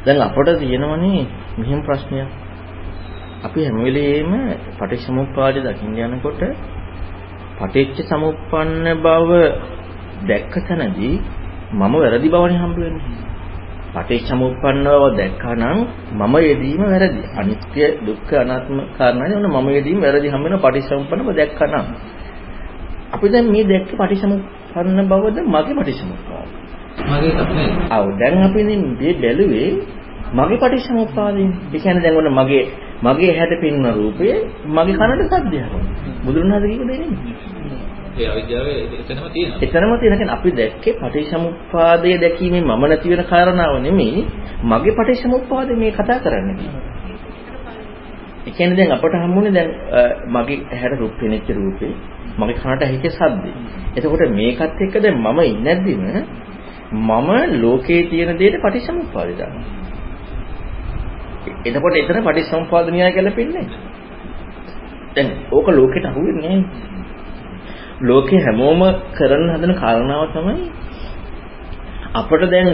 දැන් 0.06 0.22
අපට 0.22 0.50
තියෙනවනේ 0.60 1.22
මෙහෙම 1.58 1.80
ප්‍රශ්නයක්. 1.82 2.30
අපි 3.44 3.60
හැම 3.62 3.78
වෙලෙම 3.80 4.32
පටිච්චසමුප්පාදය 4.72 5.60
දකින්න 5.62 5.98
යනකොට 6.08 6.42
පටිච්ච 7.58 7.98
සමුප්පන්න 8.10 8.88
බව 8.98 9.32
දැක්ක 10.24 10.54
තැනදී 10.62 11.16
මම 11.72 11.94
වැරදි 11.94 12.28
බවනේ 12.30 12.60
හම්බ 12.60 12.78
වෙන්නේ. 12.78 13.18
පටිච්චසමුප්පන්න 13.94 14.88
බව 14.88 15.04
දැක්කනම් 15.14 15.80
මම 16.14 16.36
යෙදීම 16.42 16.84
වැරදි. 16.84 17.24
අනිත්‍ය 17.34 17.84
දුක්ඛ 18.02 18.34
අනාත්ම 18.36 18.78
කාරණානේ 18.98 19.38
ඔන්න 19.38 19.50
මම 19.54 19.68
යෙදීම 19.70 20.00
වැරදි 20.02 20.28
හම්බ 20.28 20.46
වෙන 20.46 20.60
පටිච්චසමුප්පන්න 20.60 21.22
බව 21.22 21.32
දැක්කනම් 21.34 21.86
අපි 23.12 23.26
දැන් 23.30 23.46
මේ 23.48 23.66
දැක්ක 23.66 23.90
පටිච්චසමුප්පන්න 23.92 25.00
බවද 25.08 25.38
මගේ 25.46 25.76
පටිච්චසමුප්පාද. 25.76 26.45
මගේ 27.02 27.34
නෙවෙයි. 27.34 27.72
ආව 27.90 28.06
දැන් 28.20 28.38
අපි 28.40 28.62
මේ 28.64 29.14
බැලුවේ 29.16 29.70
මගේ 30.34 30.58
පටිච්චසමුප්පාදයෙන්. 30.58 31.52
ඒ 31.66 31.80
කියන්නේ 31.80 32.04
දැන් 32.04 32.18
ඔන්න 32.18 32.32
මගේ 32.34 32.64
මගේ 33.04 33.32
හැට 33.38 33.54
පින්න 33.62 33.86
රූපය 33.92 34.28
මගේ 34.68 34.96
කනට 34.96 35.32
සද්දයක්. 35.34 35.66
බුදුරණාහි 36.26 36.68
කියක 36.70 36.84
දෙන්නේ. 36.84 37.10
ඒ 38.16 38.28
අවිද්‍යාව 38.28 38.68
එතනම 39.00 39.26
තියෙනවා. 39.30 39.60
එතනම 39.62 39.92
තියෙන 40.00 40.18
කියන්නේ 40.18 40.32
අපි 40.32 40.50
දැක්කේ 40.52 40.94
පටිච්චසමුප්පාදය 40.96 42.12
දැකීමෙන් 42.18 42.64
මම 42.66 42.84
නැති 42.84 43.10
වෙන 43.10 43.24
කාරණාව 43.26 43.76
නෙමෙයි 43.82 44.22
මගේ 44.64 44.94
පටිච්චසමුප්පාදය 44.94 45.74
මේ 45.76 45.92
කතා 45.92 46.20
කරන්නේ. 46.20 46.70
ඒ 48.46 48.52
කියන්නේ 48.52 48.78
දැන් 48.78 48.92
අපට 48.92 49.16
හම්බුනේ 49.16 49.54
දැන් 49.54 49.70
මගේ 50.28 50.60
ඇහැට 50.66 51.00
රූප 51.00 51.14
පෙනෙච්ච 51.20 51.48
රූපේ 51.52 51.94
මගේ 52.38 52.56
කනට 52.56 52.82
ඇහිච්ච 52.82 53.06
ශබ්දේ. 53.12 53.54
එතකොට 53.96 54.24
මේකත් 54.32 54.82
එක්ක 54.82 54.96
දැන් 54.98 55.18
මම 55.18 55.40
ඉන්නේද්දිම 55.46 56.02
මම 56.98 57.30
ලෝකේ 57.58 58.02
තියෙන 58.06 58.38
දෙයට 58.38 58.58
පටිච්චසමුප්පාදය 58.60 59.34
දානවා. 59.36 59.66
එතකොට 61.66 61.96
එතන 61.96 62.22
පටිච්චසමුප්පාද 62.22 62.86
න්‍යාය 62.90 63.14
ගැලපෙන්නේ 63.14 63.66
දැන් 65.16 65.30
ඕක 65.52 65.68
ලෝකෙට 65.70 66.06
අහුවෙන්නේ 66.06 66.58
ලෝකේ 68.02 68.42
හැමෝම 68.42 68.82
කරන්න 69.14 69.50
හදන 69.52 69.74
කාරණාව 69.76 70.24
තමයි 70.30 70.64
අපිට 72.14 72.44
දැන් 72.48 72.70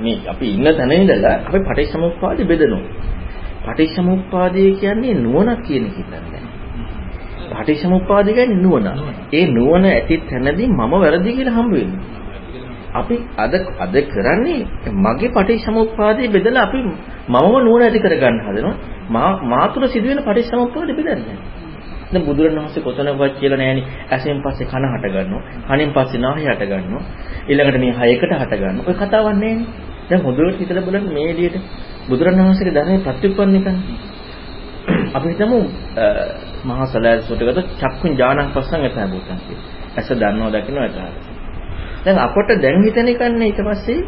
මේ 0.00 0.16
අපි 0.26 0.46
ඉන්න 0.48 0.68
තැන 0.72 0.92
ඉඳලා 0.94 1.34
අපි 1.40 1.58
පටිච්චසමුප්පාදෙ 1.60 2.42
බෙදනවා. 2.44 2.84
පටිච්චසමුප්පාදය 3.64 4.62
කියන්නේ 4.74 5.14
නුවණක් 5.16 5.60
කියන 5.66 5.84
එක 5.86 5.94
හිතන්නේ. 5.94 6.42
පටිච්චසමුප්පාදය 7.52 8.30
කියන්නේ 8.32 8.58
නුවණ. 8.58 8.98
ඒ 9.32 9.44
නුවණ 9.48 9.86
ඇති 9.86 10.16
තැනදී 10.24 10.68
මම 10.68 10.92
වැරදි 10.94 11.30
කියලා 11.32 11.54
හම්බ 11.54 11.72
වෙනවා. 11.74 12.11
අපි 12.92 13.16
අද 13.36 13.54
අද 13.78 13.94
කරන්නේ 14.06 14.60
මගේ 14.98 15.30
පටිච්චසමුප්පාදේ 15.30 16.28
බෙදලා 16.28 16.62
අපි 16.62 16.78
මමම 17.28 17.54
නුවණ 17.58 17.82
ඇති 17.82 17.98
කරගන්න 17.98 18.38
හදනවා. 18.42 18.74
මා 19.08 19.30
මාතුර 19.44 19.82
සිදුවෙන 19.88 20.20
පටිච්චසමුප්පාදේ 20.20 20.94
බෙදන්නේ. 20.94 21.36
දැන් 22.12 22.24
බුදුරණවහන්සේ 22.24 22.82
කොතනවත් 22.82 23.32
කියලා 23.34 23.58
නෑනේ. 23.58 23.84
ඇසෙන් 24.10 24.40
පස්සේ 24.40 24.66
කන 24.66 24.84
හට 24.92 25.06
ගන්නවා. 25.14 25.42
කනෙන් 25.66 25.90
පස්සේ 25.90 26.20
නාහය 26.20 26.44
හට 26.46 26.62
ගන්නවා. 26.70 27.02
ඊළඟට 27.48 27.78
මේ 27.78 27.92
හයකට 28.00 28.32
හට 28.34 28.52
ගන්නවා. 28.54 28.86
ඔය 28.88 28.94
කතාවක් 28.96 29.26
නෑනේ. 29.34 29.56
දැන් 30.08 30.22
හොඳට 30.22 30.60
හිතලා 30.60 30.82
බලන්න 30.82 31.12
මේ 31.12 31.26
එළියට 31.30 31.56
බුදුරණවහන්සේගේ 32.08 32.74
ධර්මයේ 32.74 33.04
ප්‍රතිඋප්පන්න 33.06 33.56
එකනේ. 33.56 33.76
අපි 35.12 35.28
හිතමු 35.28 35.58
මහා 36.64 36.86
සලයන් 36.86 37.22
සූත්‍රගත 37.22 37.58
චක්කුන් 37.74 38.12
ඥානං 38.12 38.50
පස්සන් 38.54 38.82
එතන 38.84 39.10
බුතන් 39.10 39.38
ඇස 39.96 40.08
දන්නව 40.12 40.48
දකින්න 40.54 40.82
එතන. 40.82 41.31
දැන් 42.04 42.18
අපට 42.18 42.50
දැන් 42.58 42.82
හිතන 42.82 43.08
එකන්නේ 43.08 43.48
ඊට 43.48 43.62
පස්සේ 43.62 44.00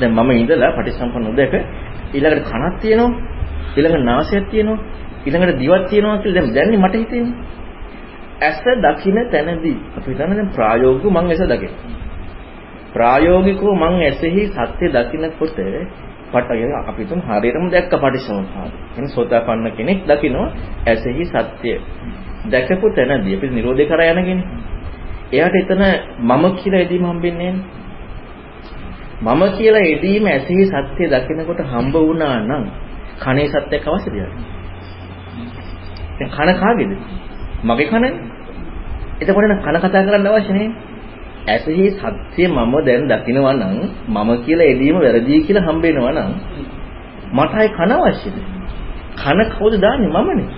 දැන් 0.00 0.12
මම 0.14 0.30
ඉඳලා 0.32 0.72
පටිසම්පන්න 0.72 1.30
උදක 1.30 1.54
ඊළඟට 2.14 2.48
කනක් 2.48 2.74
තියෙනවා 2.80 3.12
ඊළඟට 3.70 4.04
නාසයක් 4.04 4.50
තියෙනවා 4.50 4.78
ඊළඟට 5.20 5.58
දිවක් 5.58 5.82
තියෙනවා 5.86 6.18
කියලා 6.18 6.42
දැන් 6.42 6.54
දැන්නේ 6.54 6.78
මට 6.78 6.94
හිතෙන්නේ. 6.94 7.34
ඇස 8.40 8.58
දකින්න 8.78 9.18
තැනදී 9.28 9.76
අපි 9.92 10.08
හිතන්නේ 10.08 10.36
දැන් 10.36 10.48
ප්‍රායෝගිකව 10.50 11.10
මම 11.10 11.28
ඇස 11.28 11.42
දකින. 11.44 11.72
ප්‍රායෝගිකව 12.90 13.66
මම 13.72 13.82
ඇසෙහි 14.00 14.42
සත්‍ය 14.48 14.86
දකින්නකොට 14.88 15.58
පටය 16.32 16.64
අපි 16.82 17.02
තුන් 17.04 17.20
හරියටම 17.22 17.66
දැක්ක 17.68 17.92
පටිසමුප්පාද. 17.94 18.72
එන්නේ 18.92 19.10
සෝතාපන්න 19.10 19.66
කෙනෙක් 19.72 19.98
දකිනවා 20.06 20.48
ඇසෙහි 20.86 21.24
සත්‍ය. 21.26 21.72
දැකපු 22.46 22.86
තැනදී 22.90 23.36
අපි 23.36 23.46
නිරෝධය 23.50 23.84
කරා 23.86 24.12
යනගෙන. 24.12 24.40
එයාට 25.32 25.56
එතන 25.56 25.82
මම 26.20 26.44
කියලා 26.56 26.80
එදීම 26.80 27.04
හම්බෙන්නේ 27.04 27.54
මම 29.22 29.42
කියලා 29.56 29.86
එදීම 29.86 30.24
ඇසෙහි 30.26 30.64
සත්‍ය 30.66 31.04
දකිනකොට 31.08 31.60
හම්බ 31.64 31.94
වුණා 31.96 32.36
නම් 32.40 32.64
කනේ 33.20 33.48
සත්‍යයක් 33.48 33.86
අවශ්‍යද? 33.86 34.14
දැන් 36.18 36.30
කන 36.30 36.50
කාගේද? 36.54 36.92
මගේ 37.64 37.86
කනනේ. 37.86 38.12
එතකොට 39.20 39.44
නම් 39.44 39.60
කන 39.60 39.76
කතා 39.78 40.02
කරන්න 40.02 40.26
අවශ්‍ය 40.28 40.52
නැහැ. 40.52 40.68
ඇසෙහි 41.48 41.84
සත්‍ය 41.92 42.42
මම 42.48 42.74
දැන් 42.82 43.02
දකිනවා 43.06 43.54
නම් 43.54 43.76
මම 44.08 44.30
කියලා 44.44 44.68
එදීම 44.68 44.96
වැරදි 44.96 45.40
කියලා 45.40 45.64
හම්බ 45.64 45.82
වෙනවා 45.84 46.12
නම් 46.12 46.32
මටයි 47.34 47.68
කන 47.70 47.92
අවශ්‍යද? 47.98 48.36
කන 49.16 49.38
කවුද 49.50 49.74
දාන්නේ 49.76 50.10
මමනේ. 50.16 50.48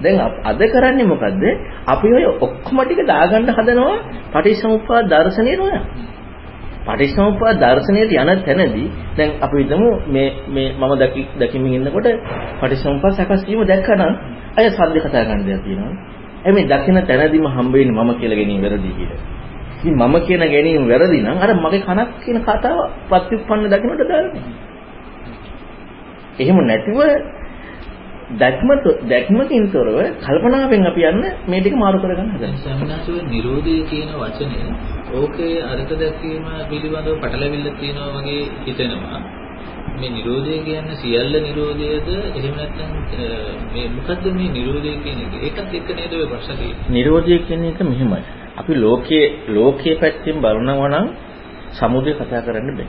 දැන් 0.00 0.16
අද 0.44 0.62
කරන්නේ 0.66 1.06
මොකද්ද? 1.06 1.42
අපි 1.86 2.08
ඔය 2.10 2.24
ඔක්කොම 2.38 2.78
ටික 2.80 3.00
දාගන්න 3.06 3.50
හදනවා 3.50 3.96
පටිච්චසමුප්පාද 4.32 5.04
දර්ශනේ 5.06 5.56
නෝය. 5.56 5.74
පටිච්චසමුප්පාද 6.86 7.56
දර්ශනයට 7.58 8.12
යන 8.14 8.30
තැනදී 8.40 8.88
දැන් 9.16 9.30
අපි 9.40 9.56
හිතමු 9.58 9.90
මේ 10.08 10.28
මේ 10.48 10.68
මම 10.74 10.92
දකි 10.96 11.22
දකිමින් 11.38 11.72
ඉන්නකොට 11.74 12.08
පටිච්චසමුප්පාද 12.60 13.12
සකස් 13.14 13.42
වීම 13.46 13.60
දැක්කනම් 13.64 14.12
අය 14.56 14.66
සද්ද 14.68 14.96
කතා 15.00 15.24
කරන්න 15.24 15.44
දෙයක් 15.46 15.62
තියෙනවා. 15.64 15.94
එහේ 16.40 16.54
මේ 16.54 16.66
දකින 16.66 16.96
තැනදීම 17.02 17.46
හම්බ 17.46 17.72
වෙන්නේ 17.74 17.96
මම 17.98 18.10
කියලා 18.14 18.38
ගැනීම 18.38 18.62
වැරදි 18.62 18.90
කියලා. 18.96 19.20
ඉතින් 19.76 19.94
මම 19.96 20.14
කියන 20.20 20.42
ගැනීම 20.46 20.84
වැරදි 20.84 21.18
නම් 21.18 21.38
අර 21.38 21.50
මගේ 21.56 21.80
කනක් 21.80 22.10
කියන 22.22 22.38
කතාව 22.40 22.78
ප්‍රතිඋප්පන්න 23.08 23.66
දකින්නට 23.66 24.02
දාන්නේ. 24.04 24.42
එහෙම 26.38 26.56
නැතිව 26.62 26.98
දැක්ම 28.38 28.70
දැක්මකින් 29.04 29.64
තොරව 29.72 29.98
කල්පනාවෙන් 30.20 30.86
අපි 30.86 31.02
යන්න 31.04 31.22
මේ 31.46 31.60
ටික 31.60 31.74
මාරු 31.74 31.98
කරගන්න 31.98 32.30
හදනවා. 32.30 32.58
සම්මාසුව 32.60 33.16
නිරෝධය 33.26 33.76
කියන 33.84 34.10
වචනේ 34.14 34.66
ඕකේ 35.14 35.56
අර්ථ 35.64 35.92
දැක්වීම 35.94 36.46
පිළිබඳව 36.70 37.16
පටලැවිල්ල 37.18 37.68
තියෙනවා 37.74 38.10
වගේ 38.16 38.42
හිතෙනවා. 38.64 39.20
මේ 39.96 40.10
නිරෝධය 40.10 40.58
කියන්නේ 40.60 40.96
සියල්ල 40.96 41.34
නිරෝධයද 41.40 42.08
එහෙම 42.30 42.54
නැත්නම් 42.54 42.92
මේ 43.72 43.88
මොකද්ද 43.90 44.24
මේ 44.32 44.50
නිරෝධය 44.50 44.94
කියන 45.00 45.18
එක? 45.24 45.34
ඒකත් 45.40 45.74
එක්ක 45.74 45.90
නේද 45.96 46.12
ඔය 46.12 46.26
ප්‍රශ්න 46.26 46.56
තියෙන්නේ. 46.56 46.88
නිරෝධය 46.90 47.38
කියන 47.42 47.64
එක 47.64 47.82
මෙහෙමයි. 47.82 48.22
අපි 48.56 48.72
ලෝකයේ 48.76 49.26
ලෝකයේ 49.50 49.96
පැත්තෙන් 49.96 50.40
බලනවා 50.40 50.90
නම් 50.90 51.06
සමුදය 51.72 52.14
කතා 52.14 52.46
කරන්න 52.46 52.74
බෑ. 52.76 52.88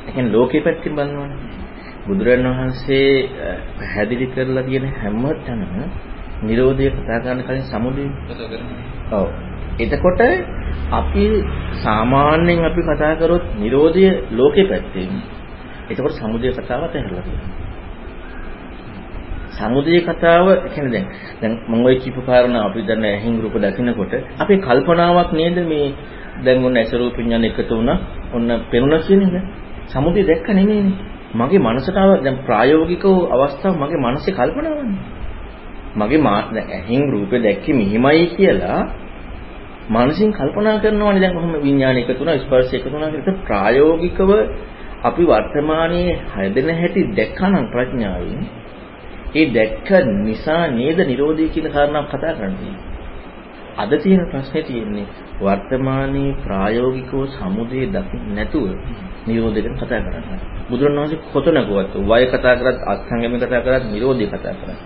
ඒ 0.00 0.12
කියන්නේ 0.12 0.32
ලෝකයේ 0.32 0.62
පැත්තෙන් 0.62 0.96
බලනවනේ. 0.96 1.38
බුදුරන් 2.06 2.46
වහන්සේ 2.48 3.08
පැහැදිලි 3.78 4.26
කරලා 4.26 4.62
තියෙන 4.62 4.86
හැම 4.94 5.22
තැනම 5.40 5.72
නිරෝධය 6.42 6.90
කතා 6.90 7.20
කරන්න 7.20 7.42
කලින් 7.42 7.64
සමුදය. 7.64 8.04
ඔව්. 9.12 9.26
එතකොට 9.78 10.20
අපි 10.92 11.24
සාමාන්‍යයෙන් 11.76 12.64
අපි 12.64 12.80
කතා 12.82 13.14
කරොත් 13.16 13.44
නිරෝධය 13.56 14.06
ලෝකේ 14.32 14.64
පැත්තෙන්. 14.64 15.10
එතකොට 15.90 16.14
සමුදය 16.14 16.48
කතාව 16.50 16.80
අතහැරලා 16.82 17.22
තියෙනවා. 17.22 17.60
සමුදය 19.50 20.00
කතාව 20.00 20.46
කියන්නේ 20.66 20.92
දැන් 20.92 21.06
දැන් 21.40 21.52
මම 21.68 21.84
ওই 21.84 21.96
කියපු 21.96 22.20
කාරණා 22.22 22.62
අපි 22.66 22.80
දැන් 22.82 23.04
ඇහිං 23.04 23.34
රූප 23.42 23.54
දකිනකොට 23.56 24.12
අපේ 24.38 24.58
කල්පනාවක් 24.58 25.30
නේද 25.32 25.56
මේ 25.64 25.86
දැන් 26.44 26.64
ඔන්න 26.64 26.76
ඇස 26.76 26.92
රූප 26.92 27.16
විඥාන 27.16 27.44
එකතු 27.44 27.62
වුණා 27.70 27.98
ඔන්න 28.32 28.48
පෙනුණා 28.70 29.00
කියන 29.00 29.22
එක. 29.22 29.44
සමුදය 29.86 30.20
දැක්ක 30.22 30.48
නෙමෙයිනේ. 30.50 30.96
මගේ 31.34 31.58
මනසට 31.58 31.94
දැන් 31.94 32.38
ප්‍රායෝගිකව 32.46 33.16
අවස්ථාව 33.32 33.74
මගේ 33.76 34.00
මනසේ 34.00 34.34
කල්පනාවන්නේ. 34.34 35.02
මගේ 35.96 36.20
ඇහිං 36.70 37.02
රූපේ 37.12 37.42
දැක්කේ 37.42 37.74
මෙහිමයි 37.74 38.26
කියලා 38.26 38.80
මානසින් 39.88 40.32
කල්පනා 40.32 40.78
කරනවානේ 40.78 41.20
දැන් 41.20 41.34
කොහොම 41.34 41.52
විඥාන 41.62 41.96
එකතු 41.96 42.18
වුණා 42.18 42.38
ස්පර්ශ 42.38 42.74
එකතු 42.74 42.92
වුණා 42.92 43.10
කියලා 43.10 43.42
ප්‍රායෝගිකව 43.46 44.30
අපි 45.02 45.22
වර්තමානයේ 45.24 46.18
හැදෙන 46.34 46.70
හැටි 46.74 47.00
දැක්කනම් 47.16 47.64
ප්‍රඥාවෙන් 47.72 48.42
ඒ 49.34 49.46
දැක්ක 49.48 49.88
නිසා 50.20 50.62
නේද 50.70 50.98
Nirodhi 51.06 51.48
කියන 51.48 51.66
කාරණාව 51.72 52.06
කතා 52.06 52.32
කරන්නේ. 52.32 52.89
අද 53.76 53.92
තියෙන 53.98 54.26
ප්‍රශ්නේ 54.26 54.62
තියෙන්නේ 54.62 55.06
වර්තමානයේ 55.40 56.36
ප්‍රායෝගිකව 56.44 57.26
සමුදේ 57.30 57.86
දකින්න 57.86 58.34
නැතුව 58.34 58.66
Nirodhi 59.26 59.60
ගැන 59.62 59.76
කතා 59.76 60.00
කරන්නේ. 60.00 60.40
බුදුරණවහන්සේ 60.70 61.20
කොතනකවත් 61.32 61.94
වය 62.04 62.24
කතා 62.28 62.54
කරත් 62.56 62.78
අත්ංගම 62.86 63.34
කතා 63.38 63.60
කරත් 63.60 63.84
Nirodhi 63.92 64.26
කතා 64.26 64.54
කරන්නේ. 64.54 64.78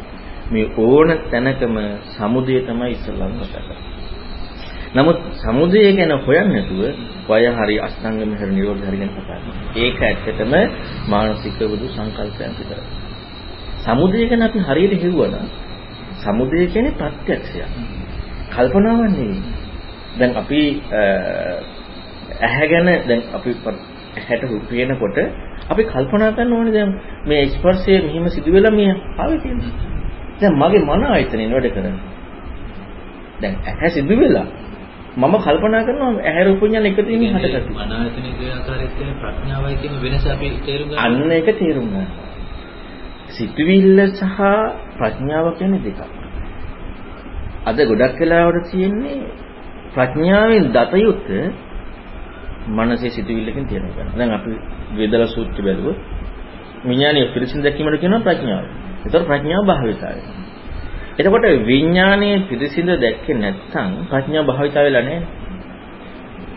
මේ 0.50 0.66
ඕන 0.78 1.08
තැනකම 1.30 1.76
සමුදේ 2.10 2.60
තමයි 2.60 2.90
ඉස්සල්ලාම 2.90 3.32
කතා 3.40 3.62
කරන්නේ. 3.62 3.94
නමුත් 4.94 5.18
සමුදය 5.34 5.80
ගැන 5.90 6.12
හොයන්නේ 6.18 6.62
නැතුව 6.62 6.82
වය 7.28 7.46
හරි 7.56 7.76
අෂ්ටාංග 7.78 8.18
මෙහෙර 8.22 8.48
නිරෝධ 8.48 8.84
හරි 8.88 8.98
ගැන 8.98 9.10
කතා 9.10 9.24
කරනවා. 9.28 9.56
ඒක 9.76 10.02
ඇත්තටම 10.02 10.52
මානසික 11.08 11.58
බුදු 11.62 11.86
සංකල්පයන් 11.88 12.52
විතරයි. 12.58 12.86
සමුදය 13.80 14.20
ගැන 14.28 14.42
අපි 14.42 14.58
හරියට 14.58 14.94
හෙව්වනම් 15.02 15.46
සමුදය 16.16 16.66
කියන්නේ 16.66 16.94
ප්‍රත්‍යක්ෂයක්. 16.94 17.70
කල්පනාවක් 18.54 19.00
නෙවෙයි. 19.08 19.42
දැන් 20.18 20.32
අපි 20.36 20.60
ඇහැ 22.40 22.66
ගැන 22.68 22.88
දැන් 23.08 23.22
අපි 23.32 23.50
ඇහැට 24.16 24.42
පේනකොට 24.68 25.18
අපි 25.70 25.82
කල්පනා 25.84 26.32
කරන්න 26.32 26.52
ඕනේ 26.52 26.72
දැන් 26.72 26.90
මේ 27.26 27.42
ස්පර්ශය 27.48 27.92
මෙහිම 28.00 28.28
සිදුවෙලා 28.28 28.72
මේ 28.72 28.92
ආවේ 29.18 29.38
කියන්නේ. 29.38 29.72
දැන් 30.40 30.54
මගේ 30.54 30.82
මන 30.82 31.02
ආයතනෙ 31.06 31.48
වැඩ 31.52 31.70
කරන්නේ. 31.70 31.96
දැන් 33.40 33.54
ඇහැ 33.66 33.90
සිදුවෙලා 33.90 34.46
මම 35.16 35.34
කල්පනා 35.38 35.82
කරනවා 35.82 36.12
ඇහැ 36.22 36.44
රූප 36.44 36.60
විඤ්ඤාණ 36.62 36.86
එකතු 36.86 37.06
වීම 37.08 37.22
හටගත්තා. 37.34 37.74
මන 37.78 37.92
ආයතනයේ 37.94 38.34
ක්‍රියාකාරීත්වය 38.34 39.04
ප්‍රඥාවයි 39.20 39.76
කියන 39.76 39.94
වෙනස 40.02 40.26
අපි 40.26 40.48
තේරුම් 40.66 40.88
ගන්න. 40.88 40.98
අන්න 40.98 41.32
ඒක 41.32 41.48
තේරුම් 41.58 41.86
ගන්න. 41.88 42.06
සිතුවිල්ල 43.28 44.00
සහ 44.10 44.38
ප්‍රඥාව 44.98 45.46
කියන්නේ 45.58 45.84
දෙකක්. 45.86 46.23
අද 47.64 47.78
ගොඩක් 47.82 48.18
වෙලාවට 48.20 48.66
තියෙන්නේ 48.70 49.20
ප්‍රඥාවෙන් 49.92 50.64
දත 50.70 50.92
යුත්තේ 50.98 51.44
මනසේ 52.68 53.10
සිතුවිල්ලකින් 53.10 53.66
තේරුම් 53.66 53.90
ගන්න. 53.90 54.08
දැන් 54.16 54.30
අපි 54.30 54.52
වේදලා 54.96 55.28
සූත්‍ර 55.28 55.60
බැලුවොත් 55.60 55.98
විඥානීය 56.84 57.28
පිරිසිදු 57.28 57.62
දැකීමට 57.62 58.00
කියනවා 58.00 58.20
ප්‍රඥාව. 58.20 58.64
ඒතර 59.04 59.22
ප්‍රඥාව 59.22 59.64
භාවිතය. 59.64 60.12
එතකොට 61.16 61.46
විඥානීය 61.64 62.38
පිරිසිදු 62.42 62.92
දැක්කේ 62.96 63.36
නැත්නම් 63.36 63.90
ප්‍රඥාව 64.10 64.44
භාවිත 64.46 64.74
වෙලා 64.76 65.02
නැහැ. 65.02 65.22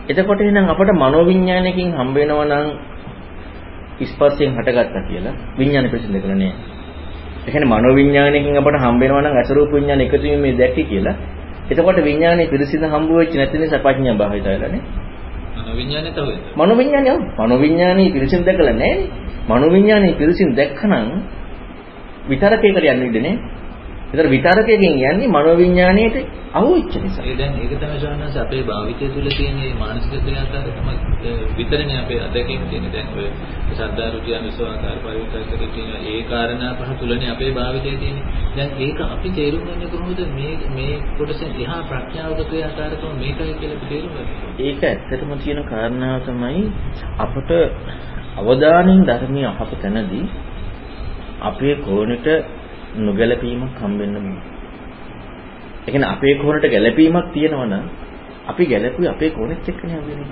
එතකොට 0.08 0.40
එහෙනම් 0.40 0.66
අපට 0.66 0.90
මනෝවිඥානයකින් 0.94 1.88
හම්බ 1.92 2.16
වෙනවා 2.16 2.46
නම් 2.46 2.66
ස්පර්ශයෙන් 4.04 4.50
හටගත්තා 4.54 5.02
කියලා 5.02 5.34
විඥාන 5.58 5.86
පිරිසිදු 5.86 6.12
දැකලා 6.14 6.36
නැහැ. 6.36 6.77
කියන්නේ 7.48 7.70
මනෝවිඥානයකින් 7.70 8.56
අපට 8.56 8.78
හම්බ 8.78 9.00
වෙනවා 9.00 9.22
නම් 9.22 9.36
අසරූප 9.36 9.72
විඥාන 9.72 10.00
එකතු 10.00 10.22
වීමේ 10.22 10.54
දැක්කේ 10.54 10.84
කියලා. 10.84 11.16
එතකොට 11.70 11.98
විඥානයේ 12.02 12.46
පිරිසිදු 12.46 12.86
හම්බ 12.86 13.10
වෙච්ච 13.12 13.34
නැති 13.34 13.58
නිසා 13.58 13.78
ප්‍රඥාව 13.78 14.16
භාවිත 14.16 14.44
වෙලා 14.46 14.68
නැහැ. 14.68 15.06
මනෝවිඤ්ඤාණය 15.58 16.10
තව 16.10 16.28
මනෝවිඤ්ඤාණය 16.56 17.12
මනෝවිඤ්ඤාණය 17.38 18.04
පිරිසින් 18.10 18.42
දැකලා 18.44 18.74
නැහැ 18.74 19.26
මනෝවිඤ්ඤාණය 19.48 20.10
පිරිසින් 20.12 20.50
දැක්කනම් 20.54 21.06
විතරකයකට 22.28 22.84
යන්න 22.84 23.02
ඉඩ 23.04 23.18
නැහැ. 23.18 23.36
ඒතර 24.08 24.26
විතරකයෙන් 24.26 24.82
යන්නේ 24.82 25.28
මනෝවිඤ්ඤාණයට 25.28 26.16
අහුවෙච්ච 26.50 26.94
නිසා. 26.96 27.24
ඒ 27.24 27.36
දැන් 27.36 27.52
ඒක 27.56 27.72
තමයි 27.74 27.98
ශානස 28.00 28.36
අපේ 28.38 28.62
භාවිතය 28.62 29.08
තුළ 29.08 29.28
තියෙන 29.30 29.56
මේ 29.56 29.74
මානසික 29.74 30.14
ක්‍රියාකාරකම 30.18 30.88
විතරනේ 31.56 31.98
අපේ 31.98 32.20
අධ්‍යක්ෂකෙන් 32.20 32.68
තියෙන 32.70 32.86
දැන් 32.88 33.08
ඔය 33.14 33.26
ශ්‍රද්ධා 33.70 34.08
රුචි 34.10 34.34
අනුසවාකාර 34.34 34.96
පරිවිතකරේ 34.98 35.68
තියෙන 35.68 36.06
ඒ 36.06 36.22
කාරණා 36.24 36.72
පහ 36.74 36.90
තුළනේ 36.96 37.30
අපේ 37.30 37.52
භාවිතය 37.52 37.92
තියෙන්නේ. 37.94 38.24
දැන් 38.56 38.70
ඒක 38.78 38.98
අපි 39.06 39.28
තේරුම් 39.32 39.62
ගන්නේ 39.66 39.88
කොහොමද 39.88 40.20
මේ 40.32 40.54
මේ 40.72 40.94
කොටසෙන් 41.14 41.50
එහා 41.58 41.80
ප්‍රඥාවක 41.84 42.40
ක්‍රියාකාරකම 42.46 43.18
මේකයි 43.18 43.54
කියලා 43.54 43.78
අපි 43.78 43.86
තේරුම් 43.86 44.12
ගන්නේ. 44.12 44.36
ඒක 44.60 44.80
ඇත්තටම 44.84 45.32
තියෙන 45.38 45.60
කාරණාව 45.66 46.20
තමයි 46.24 46.62
අපට 47.18 47.50
අවදානින් 48.38 49.00
ධර්මයේ 49.06 49.48
අහපු 49.50 49.74
තැනදී 49.78 50.24
අපේ 51.42 51.74
කෝණයට 51.78 52.56
නොගැලපීමක් 52.98 53.78
හම්බෙන්න 53.78 54.16
ඕනේ. 54.16 54.42
ඒ 55.80 55.90
කියන්නේ 55.90 56.10
අපේ 56.10 56.34
කෝණයට 56.34 56.70
ගැළපීමක් 56.70 57.26
තියෙනවා 57.32 57.66
නම් 57.66 57.84
අපි 58.46 58.62
ගැළපුවේ 58.66 59.10
අපේ 59.10 59.30
කෝණෙත් 59.30 59.68
එක්කනේ 59.68 59.96
හම්බෙන්නේ. 59.96 60.30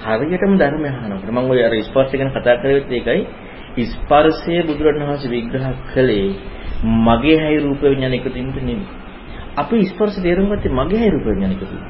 හරියටම 0.00 0.54
ධර්මය 0.56 0.88
අහනකොට 0.90 1.30
මම 1.30 1.50
ඔය 1.50 1.60
අර 1.60 1.74
ස්පර්ශ 1.82 2.12
ගැන 2.12 2.30
කතා 2.30 2.56
කරේත් 2.56 2.90
ඒකයි 2.90 3.22
ස්පර්ශය 3.86 4.62
බුදුරණවහන්සේ 4.62 5.30
විග්‍රහ 5.30 5.66
කළේ 5.92 6.28
මගේ 6.82 7.36
හැයි 7.38 7.60
රූප 7.60 7.82
විඥාන 7.82 8.14
එකතු 8.14 8.30
වීමට 8.30 8.56
නෙමෙයි. 8.58 8.86
අපි 9.56 9.76
ස්පර්ශ 9.86 10.18
තේරුම් 10.18 10.46
ගත්තේ 10.48 10.72
මගේ 10.72 10.98
හැයි 10.98 11.10
රූප 11.10 11.26
විඥාන 11.26 11.52
එකතු 11.52 11.66
වීම. 11.66 11.84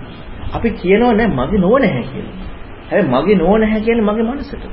අපි 0.52 0.68
කියනවා 0.72 1.12
නෑ 1.12 1.30
මගේ 1.30 1.60
නොව 1.60 1.74
නැහැ 1.78 2.04
කියලා. 2.04 2.34
හැබැයි 2.90 3.12
මගේ 3.14 3.36
නොව 3.36 3.52
නැහැ 3.56 3.80
කියන්නේ 3.80 4.04
මගේ 4.04 4.24
මනසට. 4.24 4.64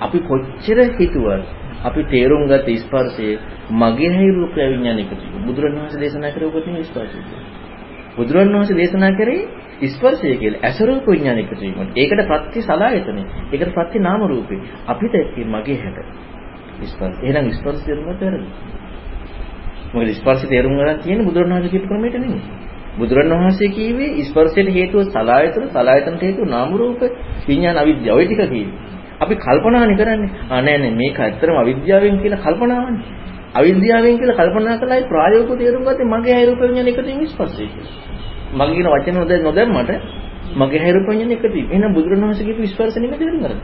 අපි 0.00 0.18
කොච්චර 0.20 0.78
හිතුවත් 0.92 1.44
අපි 1.84 2.00
තේරුම් 2.04 2.42
ගත 2.46 2.68
ස්පර්ශයේ 2.78 3.38
මගේ 3.72 4.10
හේ 4.10 4.30
රූපය 4.32 4.60
විඥානික 4.64 5.10
තිබු. 5.12 5.36
බුදුරණවහන්සේ 5.46 6.00
දේශනා 6.00 6.30
කරේ 6.30 6.48
ඔබ 6.48 6.56
තියෙන 6.58 6.84
ස්පර්ශය. 6.84 7.18
බුදුරණවහන්සේ 8.16 8.76
දේශනා 8.76 9.12
කරේ 9.12 9.40
ස්පර්ශය 9.88 10.34
කියලා. 10.36 10.62
ඇස 10.62 10.78
රූප 10.80 11.06
විඥානික 11.06 11.48
තිබීම. 11.50 11.88
ඒකට 11.94 12.22
ප්‍රත්‍ය 12.28 12.60
සලායතනෙ. 12.62 13.22
ඒකට 13.52 13.70
ප්‍රත්‍ය 13.70 13.98
නාම 14.00 14.20
රූපේ. 14.24 14.60
අපිට 14.86 15.14
මගේ 15.46 15.78
හැට 15.78 15.98
ස්පර්ශ. 16.84 17.18
එහෙනම් 17.22 17.46
ස්පර්ශ 17.52 17.82
තේරුම් 17.84 18.04
ගන්න 18.06 18.18
බැරි. 18.20 18.46
මොකද 19.94 20.08
ස්පර්ශ 20.12 20.44
තේරුම් 20.48 20.74
ගන්න 20.74 21.00
තියෙන්නේ 21.00 21.26
බුදුරණවහන්සේ 21.26 21.70
කියපු 21.70 21.86
ක්‍රමයට 21.88 22.16
නෙමෙයි. 22.16 22.42
බුදුරණවහන්සේ 22.94 23.68
කියවේ 23.70 24.22
ස්පර්ශයට 24.22 24.68
හේතුව 24.70 25.00
සලායතන, 25.08 25.64
සලායතනට 25.68 26.22
හේතුව 26.22 26.46
නාම 26.46 26.70
රූප, 26.74 27.00
විඥාන 27.46 27.76
අවිද්‍යාව. 27.76 28.16
ওই 28.16 28.26
ටික 28.26 28.42
කියවේ. 28.44 28.70
අපි 29.22 29.34
කල්පනානේ 29.36 29.96
කරන්නේ. 29.96 30.30
ආ 30.44 30.60
නෑ 30.60 30.78
නෑ 30.78 30.94
මේක 30.94 31.18
ඇත්තටම 31.18 31.56
අවිද්‍යාවෙන් 31.56 32.16
කියලා 32.18 32.40
කල්පනාවනේ. 32.40 33.04
අවිද්‍යාවෙන් 33.54 34.18
කියලා 34.18 34.38
කල්පනා 34.40 34.76
කළායි 34.78 35.04
ප්‍රායෝගිකව 35.04 35.58
තේරුම් 35.58 35.82
ගත්තේ 35.84 36.08
මගේ 36.08 36.34
හේරුප 36.34 36.60
විඥාන 36.60 36.88
එකතු 36.88 37.02
වීම 37.04 37.22
ස්පර්ශය 37.26 37.66
කියලා. 37.66 37.94
මගේ 38.58 38.74
කියන 38.74 38.88
වචන 38.88 39.16
නොදැ 39.16 39.38
නොදැම්මට 39.40 39.90
මගේ 40.56 40.80
හේරුප 40.80 41.06
විඥාන 41.08 41.32
එකතු 41.32 41.48
වීම. 41.50 41.68
එහෙනම් 41.70 41.92
බුදුරණවහන්සේ 41.92 42.46
කියපු 42.48 42.68
ස්පර්ශ 42.68 42.96
නෙමෙයි 42.96 43.18
තේරුම් 43.18 43.40
ගන්න. 43.40 43.60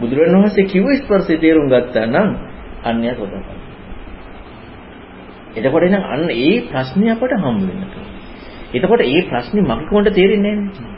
බුදුරණවහන්සේ 0.00 0.64
කිව්ව 0.66 0.88
ස්පර්ශය 0.96 1.34
තේරුම් 1.38 1.66
ගත්තා 1.68 2.06
නම් 2.06 2.28
අන්‍යය 2.84 3.14
කොටපන්. 3.14 3.58
එතකොට 5.56 5.82
එහෙනම් 5.82 6.04
අන්න 6.06 6.30
ඒ 6.38 6.54
ප්‍රශ්නේ 6.64 7.12
අපට 7.12 7.32
හම්බ 7.36 7.60
වෙනවා. 7.68 8.06
එතකොට 8.74 9.02
ඒ 9.04 9.20
ප්‍රශ්නේ 9.24 9.64
මගේ 9.64 9.86
කොහොමද 9.88 10.08
තේරෙන්නේ 10.10 10.56
නැහැ 10.56 10.91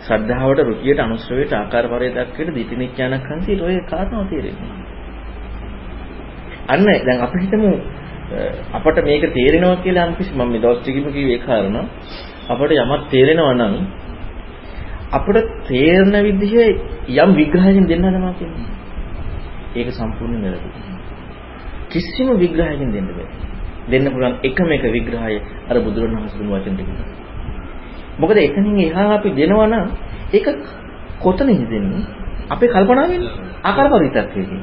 ශ්‍රද්ධාවට 0.00 0.60
රුචියට 0.62 1.00
අනුශ්‍රවයට 1.00 1.52
ආකාර 1.52 1.84
පරිදක්කයට 1.88 2.54
දිටිනිඥානකන්සියට 2.54 3.62
ඔය 3.62 3.76
කාරණාව 3.84 4.26
තේරෙන්නේ. 4.26 4.72
අන්න 6.68 6.84
දැන් 7.00 7.18
අපි 7.20 7.38
හිතමු 7.40 7.70
අපට 8.72 8.98
මේක 9.02 9.24
තේරෙනවා 9.30 9.76
කියලා 9.78 10.06
නම් 10.06 10.16
කිසි 10.16 10.32
මම 10.32 10.48
මේ 10.48 10.60
දවස් 10.60 10.80
ටිකම 10.80 11.06
කිව්වේ 11.08 11.34
ඒ 11.34 11.38
කාරණා 11.40 11.84
අපට 12.48 12.72
යමක් 12.74 13.02
තේරෙනවා 13.10 13.54
නම් 13.54 13.74
අපට 15.12 15.38
තේරෙන 15.66 16.14
විදිහේ 16.24 16.68
යම් 17.16 17.30
විග්‍රහයකින් 17.34 17.86
දෙන්න 17.86 18.04
හදනවා 18.04 18.34
කියන්නේ. 18.34 18.68
ඒක 19.76 19.88
සම්පූර්ණ 19.90 20.42
වැරදි. 20.44 20.68
කිසිම 21.90 22.28
විග්‍රහයකින් 22.38 22.90
දෙන්න 22.92 23.08
බෑ. 23.08 23.28
දෙන්න 23.88 24.06
පුළුවන් 24.06 24.36
එකම 24.42 24.68
එක 24.70 24.84
විග්‍රහය 24.88 25.36
අර 25.68 25.76
බුදුරණවහන්සේ 25.78 26.38
දුන්න 26.38 26.52
වචන 26.52 26.74
ටික. 26.76 27.19
මොකද 28.20 28.38
එතනින් 28.38 28.78
එහා 28.80 29.08
අපි 29.14 29.28
දෙනවා 29.32 29.66
නම් 29.66 29.86
ඒක 30.32 30.46
කොතනින්ද 31.20 31.64
දෙන්නේ? 31.66 32.04
අපේ 32.50 32.68
කල්පනාවෙන් 32.68 33.22
ආකාර 33.64 33.86
පරිවිතක්කේකින්. 33.90 34.60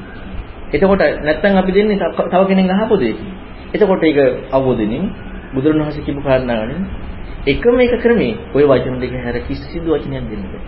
එතකොට 0.68 1.02
නැත්තම් 1.20 1.56
අපි 1.56 1.72
දෙන්නේ 1.72 1.98
තව 2.26 2.42
කෙනෙක් 2.48 2.70
අහපු 2.72 2.94
දෙයකින්. 2.96 3.28
එතකොට 3.70 4.02
ඒක 4.02 4.18
අවබෝධෙනින් 4.50 5.04
බුදුරණවහන්සේ 5.54 6.04
කියපු 6.04 6.20
කාරණාවනේ 6.20 6.80
එකම 7.46 7.76
එක 7.78 7.94
ක්‍රමේ 7.98 8.34
ওই 8.54 8.64
වචන 8.64 8.96
දෙක 8.98 9.12
හැර 9.16 9.36
කිසිදු 9.40 9.88
වචනයක් 9.88 10.24
දෙන්න 10.24 10.44
බෑ. 10.44 10.62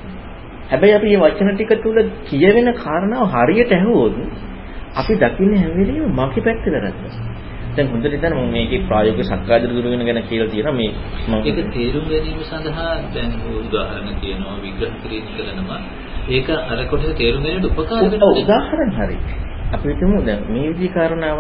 හැබැයි 0.71 0.95
අපි 0.95 1.07
මේ 1.09 1.21
වචන 1.25 1.49
ටික 1.51 1.73
තුල 1.83 1.99
කියවෙන 2.25 2.69
කාරණාව 2.75 3.27
හරියට 3.35 3.73
ඇහුවොත් 3.73 4.15
අපි 4.95 5.13
දකින්නේ 5.17 5.59
හැම 5.59 5.73
වෙලෙම 5.79 6.13
මගේ 6.13 6.43
පැත්තේ 6.43 6.73
වැරද්ද. 6.75 7.01
දැන් 7.71 7.87
හොඳට 7.89 8.07
හිතන්න 8.09 8.35
මම 8.35 8.51
මේකේ 8.51 8.81
ප්‍රායෝගික 8.83 9.27
සක්කායදර 9.27 9.71
දුරගෙන 9.71 10.03
ගැන 10.03 10.23
කියලා 10.25 10.49
තියෙනවා. 10.49 10.75
මේ 10.75 10.91
මම 11.29 11.35
ඒක 11.43 11.59
තේරුම් 11.71 12.05
ගැනීම 12.07 12.43
සඳහා 12.43 12.93
දැන් 13.15 13.31
උදාහරණ 13.61 14.17
කියනවා 14.21 14.57
විග්‍රහ 14.63 14.95
කිරීම 15.03 15.27
කරනවා. 15.31 15.81
ඒක 16.29 16.49
අර 16.51 16.79
කොටස 16.87 17.15
තේරුම් 17.15 17.43
ගැනීමට 17.43 17.71
උපකාර 17.73 18.03
වෙනවා. 18.05 18.33
උදාහරණ 18.37 18.93
හරි. 18.93 19.17
අපි 19.71 19.87
හිතමු 19.91 20.23
දැන් 20.23 20.41
මේ 20.49 20.67
විදිහේ 20.69 20.95
කාරණාව 20.95 21.39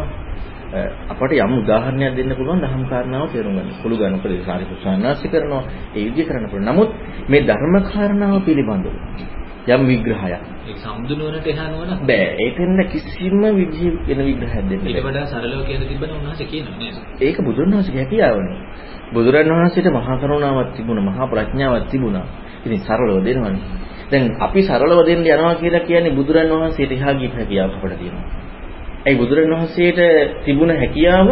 අපට 1.08 1.32
යම් 1.36 1.52
උදාහරණයක් 1.56 2.12
දෙන්න 2.14 2.32
පුළුවන් 2.32 2.60
දහම් 2.60 2.84
කාරණාව 2.86 3.26
තේරුම් 3.28 3.54
ගන්න. 3.54 3.74
පුළු 3.82 3.94
ගන්න 3.96 4.14
උපදේශ 4.14 4.44
සාරිපුත්‍රානාසි 4.44 5.26
කරනවා. 5.28 5.62
ඒ 5.90 6.04
විදිහ 6.06 6.24
කරන්න 6.24 6.46
පුළුවන්. 6.46 6.68
නමුත් 6.68 6.90
මේ 7.28 7.42
ධර්ම 7.42 7.74
කාරණාව 7.84 8.40
පිළිබඳව 8.46 8.94
යම් 9.66 9.86
විග්‍රහයක්. 9.86 10.40
ඒක 10.62 10.78
සම්දුනුවනට 10.78 11.46
එහා 11.46 11.68
නුවණ 11.68 12.00
බෑ. 12.02 12.28
ඒකෙන් 12.38 12.80
කිසිම 12.86 13.42
විදිහ 13.52 13.92
වෙන 14.08 14.20
විග්‍රහයක් 14.20 14.54
දෙන්න 14.62 14.80
බෑ. 14.80 14.88
ඊට 14.88 15.04
වඩා 15.04 15.26
සරලව 15.26 15.60
කියන 15.66 15.82
තිබ්බම 15.82 16.12
උන්වහන්සේ 16.12 16.46
කියනවා 16.46 16.78
නේද? 16.78 16.96
ඒක 17.20 17.36
බුදුරණවහන්සේගේ 17.38 18.00
හැකියාවනේ. 18.00 18.56
බුදුරණවහන්සේට 19.12 19.88
මහා 19.90 20.16
කරුණාවක් 20.16 20.70
තිබුණා, 20.76 21.04
මහා 21.04 21.26
ප්‍රඥාවක් 21.26 21.86
තිබුණා. 21.86 22.26
ඉතින් 22.64 22.80
සරලව 22.80 23.16
දෙනවනේ. 23.20 23.60
දැන් 24.10 24.24
අපි 24.38 24.60
සරලව 24.62 24.98
දෙන්න 25.04 25.20
යනවා 25.26 25.54
කියලා 25.54 25.82
කියන්නේ 25.82 26.12
බුදුරණවහන්සේට 26.12 26.92
එහා 26.92 27.14
ගිය 27.14 27.30
හැකියාවක් 27.30 27.74
අපිට 27.76 27.98
තියෙනවා. 27.98 28.26
ඒ 29.02 29.14
බුදුරණවහන්සේට 29.14 29.98
තිබුණ 30.44 30.72
හැකියාව 30.72 31.28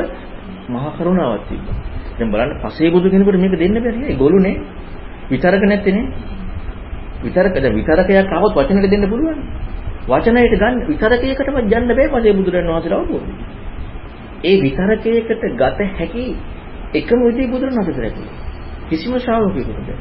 මහා 0.69 0.91
කරුණාවක් 0.93 1.45
තිබ්බා. 1.49 1.77
දැන් 2.19 2.31
බලන්න 2.31 2.53
පසේ 2.63 2.91
බුදු 2.91 3.07
කෙනෙකුට 3.09 3.39
මේක 3.39 3.55
දෙන්න 3.55 3.77
බැරි. 3.77 4.01
ඒ 4.05 4.17
ගොළුනේ. 4.17 4.57
විතරක 5.31 5.63
නැත්තේනේ. 5.65 6.07
විතරක 7.23 7.55
දැන් 7.57 7.75
විතරකයක් 7.75 8.33
આવොත් 8.33 8.53
වචනෙට 8.55 8.91
දෙන්න 8.91 9.09
පුළුවන්. 9.09 9.41
වචනයට 10.09 10.55
ගන්න 10.55 10.77
විතරකයකටවත් 10.87 11.59
යන්න 11.73 11.89
බෑ 11.91 12.09
පසේ 12.13 12.35
බුදුරණන් 12.35 12.69
වහන්සේලා 12.69 13.01
අවබෝධ. 13.01 13.29
ඒ 14.45 14.57
විතරකයකට 14.59 15.43
ගත 15.55 15.79
හැකි 15.95 16.27
එකම 16.95 17.19
විදිහ 17.27 17.51
බුදුරණන් 17.51 17.81
වහන්සේ 17.81 18.13
කිසිම 18.89 19.19
ශ්‍රාවකයෙකුට 19.19 19.81
බෑ. 19.81 19.99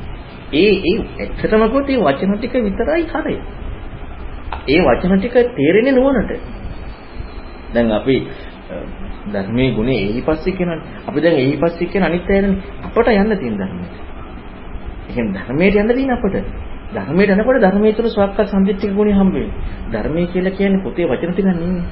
ඒ 0.54 0.74
ඒ 0.84 0.98
ඇත්තටම 1.20 1.64
කොට 1.70 1.90
ඒ 1.90 2.00
වචන 2.00 2.36
ටික 2.36 2.54
විතරයි 2.60 3.04
හරය. 3.06 3.36
ඒ 4.68 4.80
වචන 4.82 5.18
ටික 5.18 5.36
තේරෙන්නේ 5.52 5.94
නුවණට. 5.94 6.32
දැන් 7.74 7.92
අපි 7.92 8.16
ධර්මයේ 9.28 9.72
ගුණේ 9.72 10.00
එහිපස්සේ 10.04 10.54
කියනවානේ. 10.54 10.88
අපි 11.08 11.20
දැන් 11.22 11.38
එහිපස්සේ 11.38 11.88
කියන 11.88 12.04
අනිත් 12.04 12.30
අයනේ 12.30 12.56
අපට 12.84 13.08
යන්න 13.14 13.38
තියෙන 13.38 13.58
ධර්මයට. 13.58 13.96
ඒ 15.04 15.14
කියන්නේ 15.14 15.34
ධර්මයට 15.38 15.76
යන්න 15.76 15.92
තියෙන 15.92 16.12
අපට. 16.12 16.36
ධර්මයට 16.90 17.32
යනකොට 17.32 17.60
ධර්මයේ 17.60 17.94
තුල 17.94 18.08
සවක්ක 18.08 18.40
සම්දිත්තික 18.46 18.92
ගුණය 18.92 19.14
හම්බ 19.14 19.34
වෙනවා. 19.34 19.56
ධර්මයේ 19.92 20.28
කියලා 20.28 20.54
කියන්නේ 20.54 20.84
පොතේ 20.84 21.06
වචන 21.06 21.32
ටිකක් 21.32 21.48
නෙමෙයි. 21.48 21.84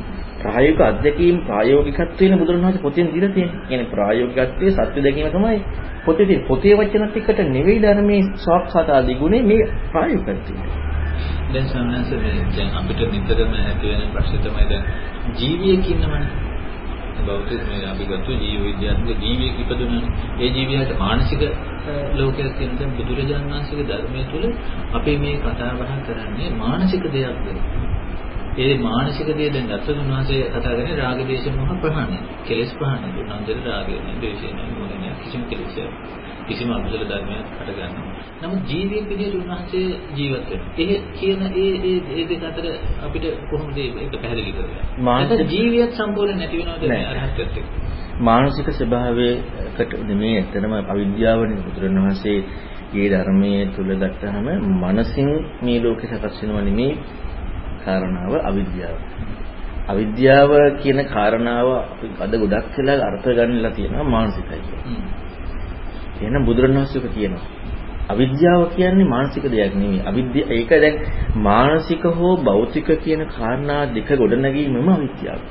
ප්‍රායෝගික 0.41 0.81
අධ්‍යක්ීම් 0.81 1.37
ප්‍රායෝගිකත්වයෙන් 1.41 2.39
බුදුරණවහන්සේ 2.39 2.81
පොතෙන් 2.81 3.07
දීලා 3.07 3.31
තියෙන්නේ. 3.31 3.61
කියන්නේ 3.67 3.91
ප්‍රායෝගිකත්වයේ 3.91 4.71
සත්‍ය 4.73 4.99
දැකීම 4.99 5.29
තමයි 5.29 5.59
පොතේ 6.05 6.25
තියෙන. 6.25 6.41
පොතේ 6.43 6.73
වචන 6.75 7.05
ටිකට 7.07 7.39
නෙවෙයි 7.49 7.79
ධර්මයේ 7.81 8.23
සවක්කාත 8.37 8.89
ආදී 8.89 9.15
ගුණේ 9.15 9.43
මේ 9.43 9.63
ප්‍රායෝගිකත්වය. 9.91 10.53
දැන් 11.51 11.65
සම්මාස 11.65 12.09
දැන් 12.51 12.69
අපිට 12.73 12.99
නිතරම 13.11 13.53
ඇති 13.59 13.85
වෙන 13.89 14.03
ප්‍රශ්නේ 14.13 14.41
තමයි 14.41 14.65
දැන් 14.69 14.83
ජීවියෙක් 15.35 15.85
ඉන්නවනේ. 15.87 16.54
බෞද්ධ 17.21 17.53
මේ 17.65 17.85
අපි 17.85 18.03
ගත්ත 18.03 18.27
ජීව 18.41 18.61
විද්‍යාත්මක 18.63 19.09
ජීවියෙක් 19.19 19.59
ඉපදුණානේ. 19.59 20.11
ඒ 20.39 20.49
ජීවියාට 20.49 20.93
මානසික 20.99 21.41
ලෝකයක් 22.15 22.53
තියෙන 22.57 22.77
දැන් 22.77 22.95
බුදුරජාණන් 22.97 23.51
වහන්සේගේ 23.51 23.87
ධර්මයේ 23.87 24.25
තුල 24.31 24.45
අපි 24.93 25.17
මේ 25.17 25.35
කතා 25.39 25.71
බහ 25.75 25.91
කරන්නේ 26.05 26.49
මානසික 26.57 27.03
දෙයක්ද? 27.09 27.47
ඒ 28.57 28.77
මානසික 28.79 29.29
දේ 29.29 29.49
දැන් 29.49 29.65
ගත්තොත් 29.69 29.97
උන්වහන්සේ 29.97 30.43
කතා 30.49 30.73
කරන්නේ 30.73 30.97
රාග 30.97 31.19
දේශ 31.23 31.47
මොහ 31.53 31.71
ප්‍රහාණය. 31.77 32.19
කෙලෙස් 32.45 32.71
ප්‍රහාණය. 32.73 33.07
උන්වහන්සේ 33.15 33.55
රාගය 33.65 33.95
නෑ, 33.97 34.15
ද්වේෂය 34.19 34.47
නෑ, 34.49 34.69
මොහ 34.73 34.87
නෑ, 34.93 35.13
කිසිම 35.21 35.41
කෙලෙසයක්. 35.49 35.89
කිසිම 36.47 36.69
අකුසල 36.71 37.03
ධර්මයක් 37.03 37.45
හටගන්නේ. 37.57 38.03
නමුත් 38.41 38.61
ජීවියෙක් 38.65 39.05
විදිහට 39.09 39.35
උන්වහන්සේ 39.35 39.87
ජීවත් 40.15 40.45
වෙනවා. 40.49 40.71
ඒ 40.79 40.97
කියන 41.15 41.41
ඒ 41.55 41.65
ඒ 41.83 41.97
ඒ 42.13 42.25
දෙක 42.25 42.43
අතර 42.43 42.65
අපිට 43.01 43.25
කොහොමද 43.49 43.77
ඒක 43.77 44.13
පැහැදිලි 44.13 44.51
කරගන්නේ? 44.51 44.85
මානසික 45.01 45.43
ජීවියක් 45.49 45.91
සම්පූර්ණ 45.93 46.39
නැති 46.39 46.61
වෙනවද 46.61 46.83
අරහත්ත්වයට? 47.13 47.55
මානසික 48.21 48.67
ස්වභාවයකට 48.71 49.93
මේ 50.15 50.33
ඇත්තටම 50.37 50.73
අවිද්‍යාවනේ 50.85 51.59
බුදුරණවහන්සේ 51.59 52.39
මේ 52.93 53.09
ධර්මයේ 53.09 53.61
තුල 53.69 53.89
ගත්තාම 53.97 54.47
මනසින් 54.73 55.29
මේ 55.61 55.79
ලෝකේ 55.81 56.09
සකස් 56.11 56.41
වෙනව 56.41 56.59
නෙමේ 56.63 56.91
කාරණාව 57.85 58.33
අවිද්‍යාව. 58.43 58.95
අවිද්‍යාව 59.87 60.51
කියන 60.81 60.99
කාරණාව 61.05 61.67
අපි 61.83 62.07
අද 62.19 62.33
ගොඩක් 62.33 62.75
වෙලා 62.77 63.05
අර්ථ 63.07 63.27
ගන්නලා 63.29 63.71
තියෙනවා 63.71 64.05
මානසිකයි 64.05 64.61
කියලා. 64.61 64.99
එහෙනම් 66.21 66.43
බුදුරණවහන්සේක 66.45 67.05
කියනවා. 67.13 67.45
අවිද්‍යාව 68.09 68.61
කියන්නේ 68.75 69.07
මානසික 69.07 69.43
දෙයක් 69.45 69.73
නෙමෙයි. 69.73 70.01
අවිද්‍යාව 70.01 70.51
ඒක 70.51 70.71
දැන් 70.75 70.95
මානසික 71.41 72.03
හෝ 72.11 72.33
භෞතික 72.39 72.87
කියන 72.99 73.21
කාරණා 73.27 73.81
දෙක 73.87 74.09
ගොඩනැගීමම 74.13 74.89
අවිද්‍යාව. 74.89 75.41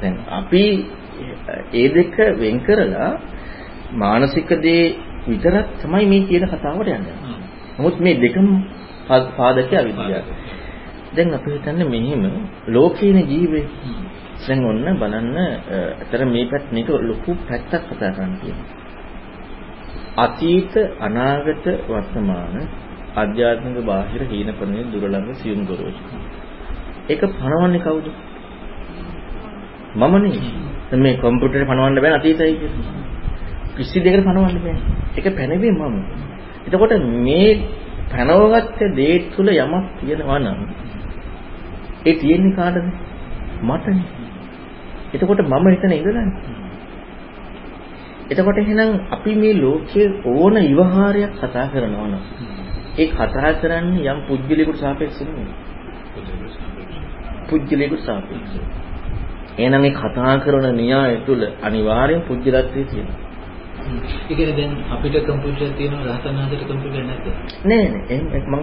දැන් 0.00 0.14
අපි 0.30 0.64
ඒ 1.74 1.88
දෙක 1.90 2.14
වෙන් 2.38 2.56
කරලා 2.60 3.10
මානසික 3.94 4.48
දේ 4.58 4.84
විතරක් 5.26 5.66
තමයි 5.80 6.06
මේ 6.06 6.22
කියන 6.22 6.44
කතාවට 6.46 6.88
යන්නේ. 6.88 7.16
නමුත් 7.78 7.96
මේ 8.00 8.16
දෙකම 8.16 8.46
පාදකයේ 9.36 9.78
අවිද්‍යාව. 9.78 10.24
දැන් 11.14 11.34
අපි 11.34 11.50
හිතන්නේ 11.50 11.86
මෙහිම 11.86 12.22
ලෝකීන 12.68 13.18
ජීවේ 13.24 13.66
දැන් 14.40 14.64
ඔන්න 14.64 14.86
බලන්න 14.94 15.36
අතර 16.02 16.20
මේ 16.26 16.46
පැත්ත 16.46 16.72
මේක 16.72 16.88
ලොකු 17.02 17.30
පැත්තක් 17.42 17.84
කතා 17.88 18.10
කරන්න 18.10 18.34
තියෙනවා. 18.40 18.68
අතීත 20.16 20.74
අනාගත 21.00 21.66
වර්තමාන 21.86 22.54
ආධ්‍යාත්මික 23.14 23.78
බාහිර 23.82 24.22
හීන 24.24 24.48
ප්‍රණේ 24.52 24.84
දුරළඟ 24.86 25.34
සියුම් 25.34 25.60
ගොරෝසු. 25.64 26.02
ඒක 27.08 27.22
පණවන්නේ 27.32 27.80
කවුද? 27.80 28.06
මම 29.94 30.14
නෙවෙයි. 30.14 30.52
මේ 30.94 31.14
කම්පියුටරේ 31.16 31.64
පණවන්න 31.64 31.96
බෑ 31.96 32.12
අතීතයි 32.12 32.54
කියන්නේ. 32.54 33.02
කිසි 33.74 33.98
දෙයකට 34.00 34.24
පණවන්න 34.24 34.58
බෑ. 34.58 34.76
ඒක 35.16 35.26
පැනවේ 35.32 35.72
මම. 35.72 35.96
එතකොට 36.66 36.92
මේ 37.20 37.50
පැනවගත්ත 38.10 38.80
දේ 38.92 39.14
තුල 39.30 39.48
යමක් 39.48 39.84
තියෙනවා 39.98 40.38
නම් 40.38 40.60
ඒ 42.04 42.14
තියෙන්නේ 42.14 42.52
කාටද? 42.52 42.86
මටනේ. 43.62 44.04
එතකොට 45.14 45.40
මම 45.42 45.66
එතන 45.68 45.92
ඉඳලානේ. 45.92 46.62
එතකොට 48.30 48.58
එහෙනම් 48.58 48.92
අපි 49.10 49.34
මේ 49.34 49.54
ලෝකයේ 49.56 50.08
ඕන 50.26 50.54
විවහාරයක් 50.62 51.32
කතා 51.36 51.66
කරනවා 51.66 52.06
නම් 52.06 52.22
ඒ 52.98 53.08
කතා 53.10 53.52
කරන්නේ 53.54 54.10
යම් 54.10 54.20
පුජ්‍යලයකට 54.28 54.76
සාපේක්ෂව 54.76 55.28
නෙවෙයි. 55.28 55.54
පුජ්‍යලයකට 57.48 58.00
සාපේක්ෂව. 58.02 58.62
එහෙනම් 59.58 59.80
මේ 59.80 59.94
කතා 59.94 60.34
කරන 60.38 60.66
න්‍යාය 60.76 61.16
තුළ 61.26 61.42
අනිවාර්යෙන් 61.62 62.22
පුජ්‍යලත්වයේ 62.22 62.84
තියෙනවා. 62.84 63.23
ඒ 63.86 64.34
කියන්නේ 64.34 64.56
දැන් 64.56 64.72
අපිට 64.90 65.16
කම්පියුටර් 65.22 65.72
තියෙනවා 65.76 66.06
රහතන් 66.08 66.36
වහන්සේට 66.36 66.64
කම්පියුටර් 66.64 67.02
නැද්ද? 67.02 67.26
නෑ 67.64 67.86
නෑ 67.90 68.18
මම 68.42 68.54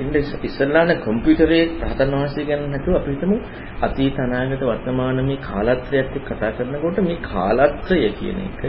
ඉන්නේ 0.00 0.22
ඉස්සල්ලාන 0.42 0.92
කම්පියුටරේ 0.98 1.62
රහතන් 1.82 2.14
වහන්සේ 2.14 2.44
ගැන 2.44 2.66
නැතුව 2.70 2.94
අපි 2.94 3.14
හිතමු 3.14 3.38
අතීත 3.82 4.20
අනාගත 4.20 4.62
වර්තමාන 4.64 5.24
මේ 5.24 5.38
කාලත්‍රයත් 5.42 6.12
එක්ක 6.12 6.28
කතා 6.28 6.52
කරනකොට 6.52 7.00
මේ 7.02 7.18
කාලත්‍රය 7.24 8.00
කියන 8.14 8.38
එක 8.42 8.62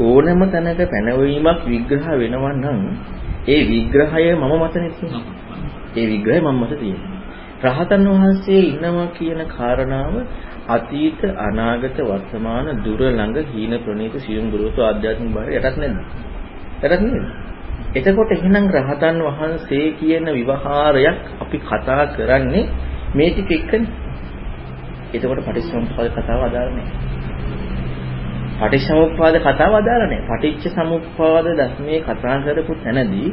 ඕනෑම 0.00 0.42
තැනක 0.48 0.82
පැනවීමක් 0.88 1.64
විග්‍රහ 1.66 2.10
වෙනවා 2.16 2.52
නම් 2.54 2.82
ඒ 3.48 3.62
විග්‍රහය 3.66 4.34
මම 4.34 4.52
මතනේ 4.58 4.90
තියෙනවා. 4.90 5.34
ඒ 5.96 6.06
විග්‍රහය 6.06 6.40
මම 6.42 6.60
මත 6.60 6.72
තියෙනවා. 6.76 7.18
රහතන් 7.64 8.04
වහන්සේ 8.10 8.60
ඉන්නවා 8.62 9.06
කියන 9.08 9.40
කාරණාව 9.48 10.14
අතීත 10.70 11.20
අනාගත 11.40 11.98
වර්තමාන 12.00 12.66
දුර 12.80 13.00
ළඟ 13.02 13.38
හීන 13.48 13.72
ප්‍රණීත 13.80 14.14
සියුම් 14.18 14.50
ගුරුතු 14.50 14.80
ආධ්‍යාත්මික 14.82 15.32
බාහිර 15.32 15.52
යටත් 15.60 15.76
නැද්ද? 15.76 15.98
යටත් 16.82 17.02
නේද? 17.04 17.24
එතකොට 17.92 18.30
එහෙනම් 18.30 18.66
රහතන් 18.70 19.16
වහන්සේ 19.20 19.86
කියන 19.94 20.26
විවහාරයක් 20.28 21.20
අපි 21.40 21.56
කතා 21.60 22.02
කරන්නේ 22.08 22.64
මේ 23.14 23.30
ටික 23.30 23.50
එක්කනේ. 23.52 23.88
එතකොට 25.12 25.40
පටිච්චසමුප්පාද 25.40 26.08
කතාව 26.14 26.40
අදාළ 26.42 26.70
නැහැ. 26.72 26.96
පටිච්චසමුප්පාද 28.60 29.34
කතාව 29.40 29.72
අදාළ 29.74 30.04
නැහැ. 30.04 30.26
පටිච්ච 30.30 30.64
සමුප්පාද 30.72 31.46
ධර්මයේ 31.52 32.00
කතා 32.02 32.36
කරපු 32.44 32.72
තැනදී 32.76 33.30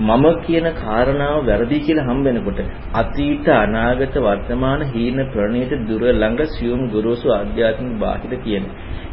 මම 0.00 0.24
කියන 0.42 0.66
කාරණාව 0.76 1.38
වැරදි 1.44 1.78
කියලා 1.80 2.06
හම්බෙනකොට 2.06 2.60
අතීත 2.94 3.48
අනාගත 3.54 4.16
වර්තමාන 4.18 4.82
හීන 4.88 5.18
ප්‍රණීත 5.28 5.72
දුර 5.82 6.02
ළඟ 6.12 6.42
සියුම් 6.50 6.82
ගුරුසු 6.88 7.28
ආධ්‍යාත්මික 7.30 7.98
බාහිර 7.98 8.32
කියන 8.38 8.64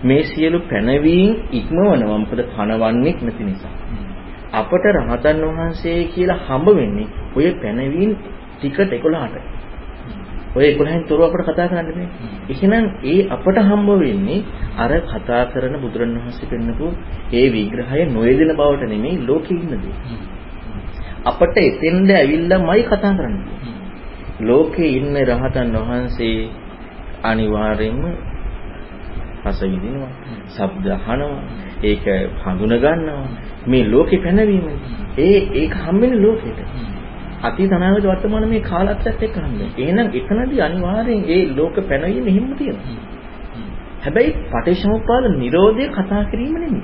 මේ 0.03 0.23
සියලු 0.25 0.59
පැනවීම් 0.65 1.31
ඉක්මවනවා 1.53 1.99
මොකද 2.15 2.41
පණවන්නේ 2.49 3.15
නැති 3.19 3.43
නිසා 3.43 3.73
අපට 4.53 4.85
රහතන් 4.93 5.43
වහන්සේ 5.49 5.99
කියලා 6.09 6.39
හම්බ 6.43 6.67
වෙන්නේ 6.73 7.07
ඔය 7.35 7.47
පැනවීම් 7.57 8.11
ටිකට 8.55 8.93
11ට 8.93 9.35
ඔය 10.55 10.67
11න් 10.69 11.01
තොරව 11.05 11.23
අපිට 11.23 11.47
කතා 11.47 11.67
කරන්න 11.67 11.89
බෑ. 11.89 12.07
එහෙනම් 12.49 12.85
ඒ 13.05 13.17
අපට 13.29 13.57
හම්බ 13.61 13.89
වෙන්නේ 13.99 14.39
අර 14.77 14.91
කතා 15.09 15.41
කරන 15.49 15.75
බුදුරණවහන්සේ 15.81 16.47
පෙන්නපු 16.47 16.87
ඒ 17.33 17.45
විග්‍රහය 17.51 18.05
නොයදෙන 18.09 18.51
බවට 18.55 18.87
නෙමෙයි 18.87 19.17
ලෝකෙ 19.23 19.53
ඉන්නදී. 19.55 19.93
අපට 21.25 21.57
එතෙන්ද 21.59 22.09
ඇවිල්ලාමයි 22.11 22.83
කතා 22.83 23.13
කරන්නේ. 23.13 23.43
ලෝකේ 24.41 24.89
ඉන්න 24.91 25.15
රහතන් 25.23 25.75
වහන්සේ 25.79 26.49
අනිවාර්යයෙන්ම 27.23 28.03
රස 29.45 29.61
විඳිනවා, 29.63 30.13
ශබ්ද 30.47 30.87
අහනවා, 30.89 31.39
ඒක 31.83 32.05
හඳුන 32.41 32.73
ගන්නවා. 32.77 33.27
මේ 33.67 33.83
ලෝකේ 33.85 34.19
පැනවීම. 34.19 34.67
ඒ 35.19 35.39
ඒක 35.53 35.73
හම්බෙන්නේ 35.77 36.21
ලෝකෙට. 36.21 36.59
අතීත 37.43 37.71
අනාගත 37.71 38.05
වර්තමාන 38.05 38.47
මේ 38.49 38.61
කාලත්‍යත් 38.61 39.21
එක්ක 39.21 39.35
හම්බෙන්නේ. 39.37 39.71
එහෙනම් 39.79 40.07
එතනදී 40.13 40.61
අනිවාර්යෙන් 40.61 41.21
ඒ 41.27 41.43
ලෝක 41.55 41.75
පැනවීම 41.83 42.27
හිම්ම 42.29 42.49
තියෙනවා. 42.55 42.97
හැබැයි 44.03 44.31
පටිච්චසමුප්පාද 44.49 45.25
නිරෝධය 45.35 45.85
කතා 45.89 46.23
කිරීම 46.25 46.55
නෙමෙයි. 46.55 46.83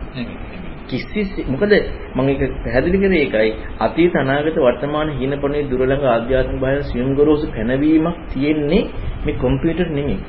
කිසි 0.88 1.46
මොකද 1.46 1.74
මම 2.15 2.30
ඒක 2.30 2.41
පැහැදිලි 2.58 2.98
කරේ 2.98 3.22
ඒකයි 3.22 3.52
අතීත 3.80 4.15
අනාගත 4.15 4.58
වර්තමාන 4.58 5.13
හිනපොනේ 5.13 5.63
දුරළඟ 5.65 6.06
ආධ්‍යාත්මික 6.08 6.60
බාහිර 6.60 6.82
සියුම් 6.86 7.13
ගොරෝසු 7.13 7.48
පැනවීමක් 7.50 8.17
තියෙන්නේ 8.30 8.84
මේ 9.24 9.38
කම්පියුටර් 9.38 9.88
නෙමෙයි 9.91 10.20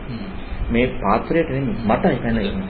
මේ 0.70 0.86
පාත්‍රයට 0.98 1.50
නෙමෙයි 1.50 1.76
මටයි 1.84 2.16
පැනවීම 2.18 2.62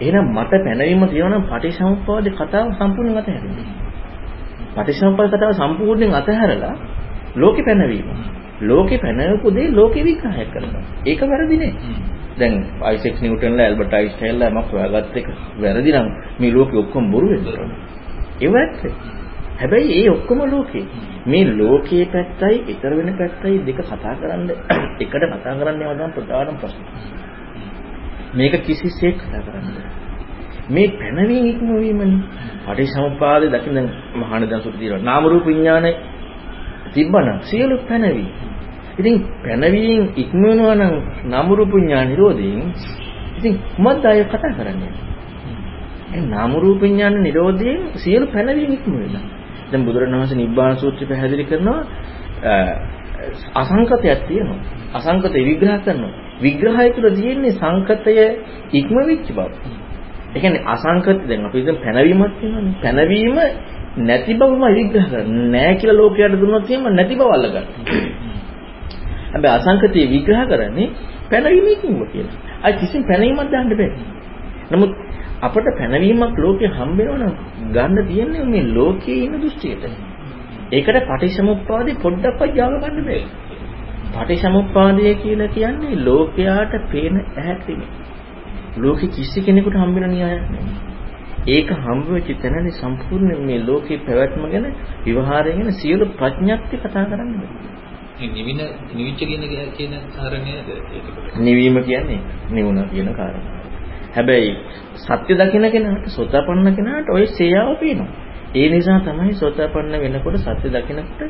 එහෙනම් 0.00 0.26
මට 0.34 0.64
පැනවීම 0.64 1.06
තියෙනවා 1.06 1.32
නම් 1.32 1.44
පටිච්චසමුප්පාදේ 1.46 2.36
කතාව 2.36 2.66
සම්පූර්ණයෙන් 2.74 3.18
අතහැරෙන්න 3.18 3.78
පටිච්චසමුප්පාද 4.72 5.30
කතාව 5.32 5.52
සම්පූර්ණයෙන් 5.54 6.14
අතහැරලා 6.14 6.74
ලෝකේ 7.34 7.64
පැනවීම. 7.64 8.06
ලෝකේ 8.62 8.98
පැනවපු 8.98 9.50
දේ 9.50 9.70
ලෝකේ 9.70 10.04
විග්‍රහය 10.04 10.44
කරනවා. 10.46 10.82
ඒක 11.04 11.20
වැරදි 11.22 11.56
නේ. 11.56 11.72
දැන් 12.40 12.54
අයිසෙක් 12.82 13.16
නිව්ටන්ලා 13.20 13.66
ඇල්බර්ට් 13.66 13.94
අයින්ස්ටයින්ලා 13.94 14.50
යමක් 14.50 14.68
හොයාගත්ත 14.72 15.16
එක 15.16 15.28
වැරදි 15.58 15.92
නම් 15.92 16.08
මේ 16.38 16.52
ලෝකෙ 16.52 16.76
ඔක්කොම 16.78 17.10
බොරු 17.10 17.28
වෙනවා. 17.28 17.68
ඒව 18.40 18.54
ඇත්ත. 18.56 18.80
හැබැයි 19.56 19.96
ඒ 19.96 20.10
ඔක්කොම 20.10 20.40
ලෝකේ. 20.46 20.84
මේ 21.26 21.44
ලෝකයේ 21.52 22.06
පැත්තයි 22.08 22.56
ඊතර 22.66 22.92
වෙන 22.96 23.10
පැත්තයි 23.14 23.56
දෙක 23.66 23.80
කතා 23.82 24.14
කරන්න 24.16 24.50
එකට 25.02 25.24
කතා 25.32 25.54
කරන්න 25.54 25.76
යනවා 25.76 25.96
නම් 25.96 26.12
ප්‍රධානම 26.12 26.56
ප්‍රශ්න. 26.56 26.84
මේක 28.34 28.54
කිසිසේත් 28.62 29.16
කතා 29.18 29.42
කරන්නේ 29.42 30.00
මේ 30.68 30.88
පැනවීම 30.90 31.46
ඉක්මවීමනේ. 31.46 32.18
පටිසමුපාදේ 32.64 33.50
දකින්න 33.50 33.90
මහාන 34.14 34.42
දසුට 34.44 34.78
තියෙනවා. 34.78 35.04
නාම 35.04 35.24
රූප 35.24 35.46
විඥානේ 35.46 35.94
තිබ්බනම් 36.94 37.38
සියලු 37.42 37.76
පැනවීම. 37.80 38.30
ඉතින් 39.00 39.16
පැනවීම 39.42 40.02
ඉක්මවනවා 40.16 40.74
නම් 40.76 40.94
නාම 41.26 41.46
රූප 41.50 41.70
විඥාන 41.70 42.06
නිරෝධයෙන් 42.08 42.60
ඉතින් 43.38 43.54
මොකක්ද 43.78 44.04
අය 44.06 44.24
කතා 44.26 44.52
කරන්නේ? 44.52 44.92
ඒ 46.10 46.22
නාම 46.26 46.52
රූප 46.54 46.80
විඥාන 46.80 47.14
නිරෝධයෙන් 47.22 47.80
සියලු 47.96 48.26
පැනවීම 48.28 48.72
ඉක්ම 48.72 48.92
වෙනවා. 48.94 49.24
දැන් 49.70 49.82
බුදුරණවහන්සේ 49.86 50.36
නිබ්බාන 50.36 50.76
සූත්‍රය 50.76 51.04
පැහැදිලි 51.06 51.44
කරනවා 51.44 51.80
අසංකතයක් 53.54 54.20
තියෙනවා. 54.28 54.60
අසංකතය 54.92 55.38
විග්‍රහ 55.40 55.78
කරනවා. 55.80 56.12
විග්‍රහය 56.40 56.88
තුළ 56.90 57.08
තියෙන්නේ 57.12 57.52
සංකතය 57.52 58.12
ඉක්මවිච්ච 58.72 59.28
බව. 59.28 59.50
ඒ 60.30 60.40
කියන්නේ 60.40 60.66
අසංකත 60.66 61.20
දැන් 61.28 61.44
අපි 61.46 61.58
දැන් 61.62 61.78
පැනවීමක් 61.78 62.32
තියෙනවානේ. 62.38 62.74
පැනවීම 62.82 63.36
නැති 63.98 64.32
බවම 64.34 64.64
විග්‍රහ 64.70 65.06
කරන්නේ. 65.06 65.48
නැහැ 65.48 65.74
කියලා 65.76 66.00
ලෝකයට 66.00 66.34
දුන්නොත් 66.34 66.66
එහෙම 66.66 66.84
නැති 66.90 67.14
බව 67.14 67.30
අල්ලගන්න. 67.30 67.66
හැබැයි 69.30 69.56
අසංකතය 69.58 70.06
විග්‍රහ 70.06 70.42
කරන්නේ 70.46 70.88
පැනවීම 71.30 71.68
ඉක්මව 71.68 72.02
කියලා. 72.08 72.36
අයි 72.62 72.74
කිසිම 72.76 73.02
පැනවීමක් 73.04 73.50
දාන්න 73.50 73.72
බෑ. 73.72 73.90
නමුත් 74.70 74.92
අපට 75.42 75.70
පැනවීමක් 75.74 76.38
ලෝකේ 76.38 76.70
හම්බ 76.70 76.98
වෙනවා 77.00 77.32
ගන්න 77.70 78.06
තියෙන්නේ 78.06 78.44
මේ 78.46 78.66
ලෝකයේ 78.70 79.20
ඉන්න 79.20 79.36
දෘෂ්ටියට. 79.36 79.84
ඒකට 80.72 81.00
පටිච්චසමුප්පාදේ 81.06 81.96
පොඩ්ඩක්වත් 81.96 82.52
ජාව 82.54 82.76
ගන්න 82.82 83.00
බෑ. 83.04 83.22
පටිච්චසමුප්පාදය 84.12 85.14
කියලා 85.16 85.50
කියන්නේ 85.50 86.04
ලෝකයාට 86.04 86.78
පේන 86.92 87.16
ඇහැක් 87.18 87.66
නෙමෙයි. 87.68 87.90
ලෝකෙ 88.76 89.06
කිසි 89.08 89.42
කෙනෙකුට 89.42 89.76
හම්බ 89.76 89.96
වෙන 89.96 90.10
න්‍යායක් 90.10 90.46
නෙමෙයි. 90.48 90.78
ඒක 91.48 91.68
හම්බ 91.74 92.06
වෙච්ච 92.10 92.30
තැනදී 92.38 92.72
සම්පූර්ණ 92.74 93.44
මේ 93.44 93.60
ලෝකේ 93.62 93.98
පැවැත්ම 94.00 94.42
ගැන 94.48 94.66
විවහාරය 95.04 95.52
ගැන 95.52 95.72
සියලු 95.74 96.04
ප්‍රඥප්ති 96.14 96.76
කතා 96.78 97.04
කරන්න 97.06 97.32
බෑ. 97.36 97.79
නිවින 98.28 98.60
නිවිච්ච 98.94 99.20
කියන 99.20 99.42
කියන 99.72 99.92
කාරණයද 100.10 100.68
නිවීම 101.38 101.76
කියන්නේ 101.82 102.20
නිවුණ 102.50 102.88
කියන 102.90 103.14
කාරණා. 103.14 103.60
හැබැයි 104.14 104.52
සත්‍ය 104.96 105.34
දකින 105.34 105.70
කෙනාට 105.70 106.08
සෝතාපන්න 106.08 106.74
කෙනාට 106.74 107.08
ওই 107.08 107.26
සේයාව 107.28 107.76
පේනවා. 107.76 108.10
ඒ 108.54 108.68
නිසා 108.68 109.00
තමයි 109.00 109.34
සෝතාපන්න 109.34 109.94
වෙනකොට 109.94 110.36
සත්‍ය 110.38 110.68
දකිනකොට 110.68 111.20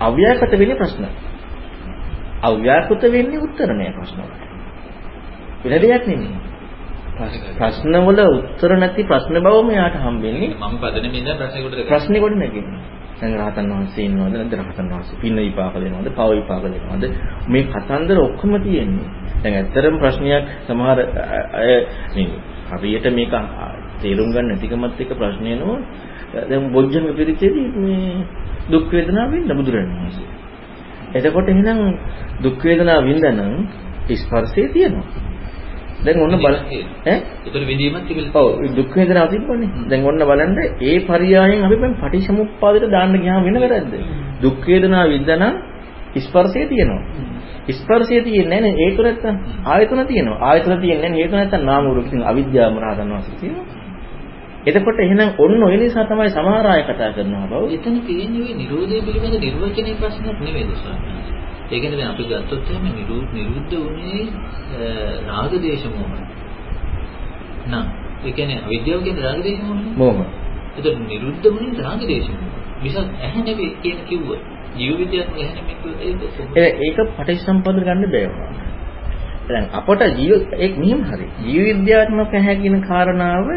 අව්‍යාකත 0.00 0.52
වෙන්නේ 0.52 0.76
ප්‍රශ්න. 0.76 1.04
අව්‍යාකෘත 2.42 3.02
වෙන්නේ 3.04 3.38
උත්තරණය 3.38 3.90
ප්‍රශ්න 3.92 4.20
වලට. 4.20 4.42
විරදයක් 5.64 6.06
නෙමෙයි. 6.06 6.36
ප්‍රශ්න 7.58 7.94
වල 8.00 8.20
උත්තර 8.28 8.76
නැති 8.76 9.02
ප්‍රශ්න 9.04 9.36
බව 9.36 9.56
මෙයාට 9.64 9.96
හම්බෙන්නේ. 9.96 10.54
මම 10.56 10.78
පදනමේ 10.78 11.20
ඉඳන් 11.20 11.36
ප්‍රශ්නේ 11.36 11.62
කොට 11.64 11.88
ප්‍රශ්නේ 11.88 12.20
කොට 12.20 12.36
නැගෙන්නේ. 12.36 12.97
දැන් 13.20 13.34
රහතන් 13.36 13.70
වහන්සේ 13.70 14.04
ඉන්නවද? 14.04 14.34
නැද්ද 14.34 14.54
රහතන් 14.54 14.88
වහන්සේ? 14.88 15.20
පින්න 15.20 15.36
විපාක 15.38 15.74
දෙනවද? 15.76 16.08
පව 16.10 16.30
විපාක 16.32 16.62
දෙනවද? 16.64 17.04
මේ 17.48 17.64
කතන්දර 17.66 18.18
ඔක්කොම 18.20 18.52
තියෙන්නේ. 18.60 19.08
දැන් 19.42 19.54
ඇත්තරම 19.54 19.96
ප්‍රශ්නයක් 19.98 20.44
සමහර 20.66 20.98
අය 21.54 21.72
මේ 22.14 22.28
හරියට 22.72 23.06
මේක 23.12 23.34
තේරුම් 24.00 24.28
ගන්න 24.30 24.48
නැතිකමත් 24.48 25.00
එක්ක 25.00 25.12
ප්‍රශ්න 25.14 25.46
එනවා 25.48 25.78
දැන් 26.44 26.72
බොජ්ජංග 26.72 27.08
පිරිතේදී 27.14 27.68
මේ 27.76 28.24
දුක් 28.68 28.92
වේදනා 28.92 29.26
විඳ 29.28 29.50
බුදුරණවහන්සේ 29.52 30.28
එතකොට 31.14 31.48
එහෙනම් 31.48 31.80
දුක් 32.40 32.62
වේදනා 32.62 33.00
විඳනනම් 33.00 33.54
ස්පර්ශය 34.14 34.68
තියෙනවා. 34.68 35.06
දැන් 35.98 36.20
ඔන්න 36.20 36.36
බල 36.36 36.54
ඈ? 36.54 37.16
ඒතර 37.44 37.62
විඳීමක් 37.62 38.06
තිබිලා 38.08 38.42
ඔව් 38.42 38.76
දුක් 38.76 38.92
වේදනාව 38.94 39.28
තිබ්බනේ 39.30 39.70
දැන් 39.88 40.04
ඔන්න 40.04 40.20
බලන්න 40.22 40.58
ඒ 40.82 40.98
පරියායෙන් 41.02 41.64
අපි 41.64 41.76
දැන් 41.76 41.96
පටිච්චසමුප්පාදයට 41.96 42.90
දාන්න 42.90 43.16
ගියාම 43.16 43.42
වෙන 43.44 43.56
වැරද්ද? 43.56 43.92
දුක් 44.42 44.62
වේදනාව 44.66 45.08
විඳනනම් 45.08 45.54
ස්පර්ශය 46.18 46.62
තියෙනවා. 46.66 47.02
ස්පර්ශය 47.72 48.22
තියෙන්නේ 48.22 48.60
නැහැ 48.60 48.78
හේතු 48.80 49.02
නැත්තම්? 49.02 49.34
ආයතන 49.66 50.06
තියෙනවා. 50.06 50.38
ආයතන 50.42 50.80
තියෙන්නේ 50.80 51.08
නැහැ 51.08 51.22
හේතු 51.22 51.36
නැත්තම් 51.36 51.62
නාම 51.64 51.84
රූප 51.88 52.06
ඉතින් 52.06 52.24
අවිද්‍යාව 52.24 52.70
මරහතන් 52.72 53.10
වහන්සේ 53.10 53.38
තියෙනවා 53.40 53.86
එතකොට 54.66 54.98
එහෙනම් 54.98 55.30
ඔන්න 55.38 55.62
ඔය 55.62 55.76
නිසා 55.76 56.04
තමයි 56.04 56.30
සමහර 56.30 56.66
අය 56.66 56.82
කතා 56.84 57.10
කරනවා 57.12 57.46
බව 57.48 57.62
එතන 57.74 57.96
තියෙන්නේ 58.02 58.42
ওই 58.42 58.54
නිරෝධය 58.54 58.98
පිළිබඳ 59.00 59.36
නිර්වචනයේ 59.38 59.94
ප්‍රශ්නයක් 59.94 60.38
නෙවෙයි 60.38 60.74
ස්වාමීන් 60.74 61.47
ඒ 61.68 61.78
කියන්නේ 61.78 61.98
දැන් 61.98 62.10
අපි 62.10 62.24
ගත්තොත් 62.24 62.70
එහෙම 62.70 62.84
නිරුද්ධ 63.32 63.74
වුණේ 63.76 64.22
රාග 65.26 65.52
දේශ 65.60 65.86
මොහ. 65.90 66.12
නම් 67.66 67.86
ඒ 68.24 68.32
කියන්නේ 68.32 68.60
අවිද්‍යාව 68.62 69.00
කියන්නේ 69.02 69.24
රාග 69.24 69.40
දේශ 69.42 69.60
මොහනේ. 69.64 69.92
මොහ. 69.96 70.18
එතකොට 70.76 71.02
නිරුද්ධ 71.06 71.46
වුණේ 71.48 71.82
රාග 71.82 72.00
දේශ 72.06 72.30
මොහ. 72.32 72.48
විසක් 72.80 72.98
ඇහැ 73.18 73.42
නෙවෙයි 73.42 73.74
කියන 73.82 73.98
කිව්වොත් 74.06 74.40
ජීව 74.76 74.98
විද්‍යාත්මක 74.98 75.38
ඇහැ 75.38 75.54
නෙමෙයි 75.58 75.76
ඒක 76.56 76.82
ඒක 76.82 76.98
පටිච්චසම්පද 77.12 77.80
ගන්න 77.80 78.04
බෑ 78.08 78.28
දැන් 79.48 79.66
අපට 79.72 80.04
ජීව 80.14 80.54
ඒක 80.58 80.78
මෙහෙම 80.78 81.02
හරි 81.04 81.28
ජීව 81.44 81.64
විද්‍යාත්මක 81.70 82.34
ඇහැ 82.34 82.56
කියන 82.56 82.78
කාරණාව 82.82 83.48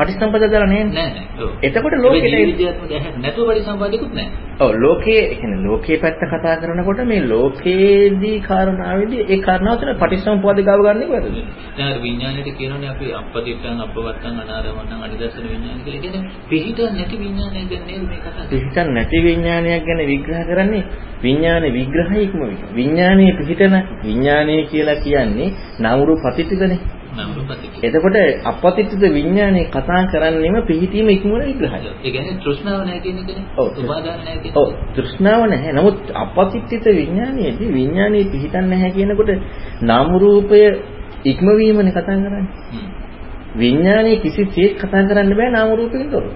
පටිසම්පද 0.00 0.44
දාලා 0.46 0.68
නෑ 0.68 0.84
නෑ 0.86 1.10
නෑ. 1.10 1.48
එතකොට 1.62 1.96
ලෝකෙට 1.98 3.18
නැතුව 3.18 3.48
පටිසම්පදයක්වත් 3.48 4.14
නෑ. 4.14 4.28
ඔව් 4.60 4.72
ලෝකයේ 4.76 5.24
කියන්නේ 5.32 5.60
ලෝකයේ 5.62 5.98
පැත්ත 5.98 6.22
කතා 6.24 6.54
කරනකොට 6.58 7.02
මේ 7.04 7.20
ලෝකයේදී 7.24 8.38
කාරණාවේදී 8.42 9.26
ඒ 9.26 9.40
කාරණාව 9.40 9.78
තුළ 9.78 9.94
පටිසම්පද 9.96 10.62
ගාව 10.62 10.82
ගන්න 10.82 11.02
එක 11.02 11.10
වැරදි. 11.10 11.44
දැන් 11.76 11.88
අර 11.88 11.98
විඥාණයට 12.00 12.50
කියනෝනේ 12.56 12.90
අපි 12.90 13.12
අපපතිත්තං 13.14 13.80
අපවත්තං 13.80 14.40
අනාරමණං 14.40 15.02
අනිදර්ශන 15.02 15.46
විඥාන 15.46 15.80
කියලා. 15.80 16.02
කියන්නේ 16.02 16.22
පිහිට 16.48 16.84
නැති 16.90 17.16
විඥානය 17.18 17.66
ගැන 17.66 17.84
නේද 17.86 18.04
මේ 18.04 18.20
කතා 18.20 18.32
කරන්නේ? 18.34 18.50
පිහිට 18.52 18.76
නැති 18.90 19.24
විඥානයක් 19.24 19.84
ගැන 19.84 20.06
විග්‍රහ 20.06 20.44
කරන්නේ 20.46 20.84
විඥාන 21.20 21.64
විග්‍රහයක්ම. 21.72 22.40
විඥානයේ 22.74 23.32
පිහිටන 23.34 23.76
විඥානය 24.02 24.56
කියලා 24.66 24.98
කියන්නේ 24.98 25.52
නාමරු 25.80 26.16
පතිතිකනේ. 26.18 26.80
එතකොට 27.82 28.16
අපපතිත්‍ත 28.44 29.02
විඥානේ 29.10 29.64
කතා 29.66 30.02
කරන්නේම 30.06 30.56
පිහිටීම 30.64 31.08
ඉක්මවන 31.08 31.42
විග්‍රහය. 31.42 31.78
ඒ 31.96 32.10
කියන්නේ 32.10 32.38
තෘෂ්ණාව 32.38 32.80
නැහැ 32.80 33.00
කියන 33.00 33.18
එකනේ. 33.18 33.44
ඔව්. 33.56 33.68
උපාදාන 33.76 34.18
නැහැ 34.18 34.38
කියන. 34.38 34.54
ඔව්. 34.54 34.68
තෘෂ්ණාව 34.94 35.42
නැහැ. 35.46 35.72
නමුත් 35.72 35.98
අපපතිත්‍ත 36.14 36.86
විඥානයේදී 36.92 37.70
විඥානේ 37.72 38.24
පිහිටන්නේ 38.26 38.70
නැහැ 38.70 38.90
කියනකොට 38.90 39.30
නාම 39.82 40.08
රූපය 40.16 40.60
ඉක්මවීමනේ 41.24 41.92
කතා 41.92 42.16
කරන්නේ. 42.16 42.44
විඥානේ 43.56 44.16
කිසිසේත් 44.16 44.78
කතා 44.78 45.02
කරන්න 45.04 45.34
බෑ 45.34 45.50
නාම 45.50 45.70
රූපකින් 45.72 46.10
තොරව. 46.10 46.30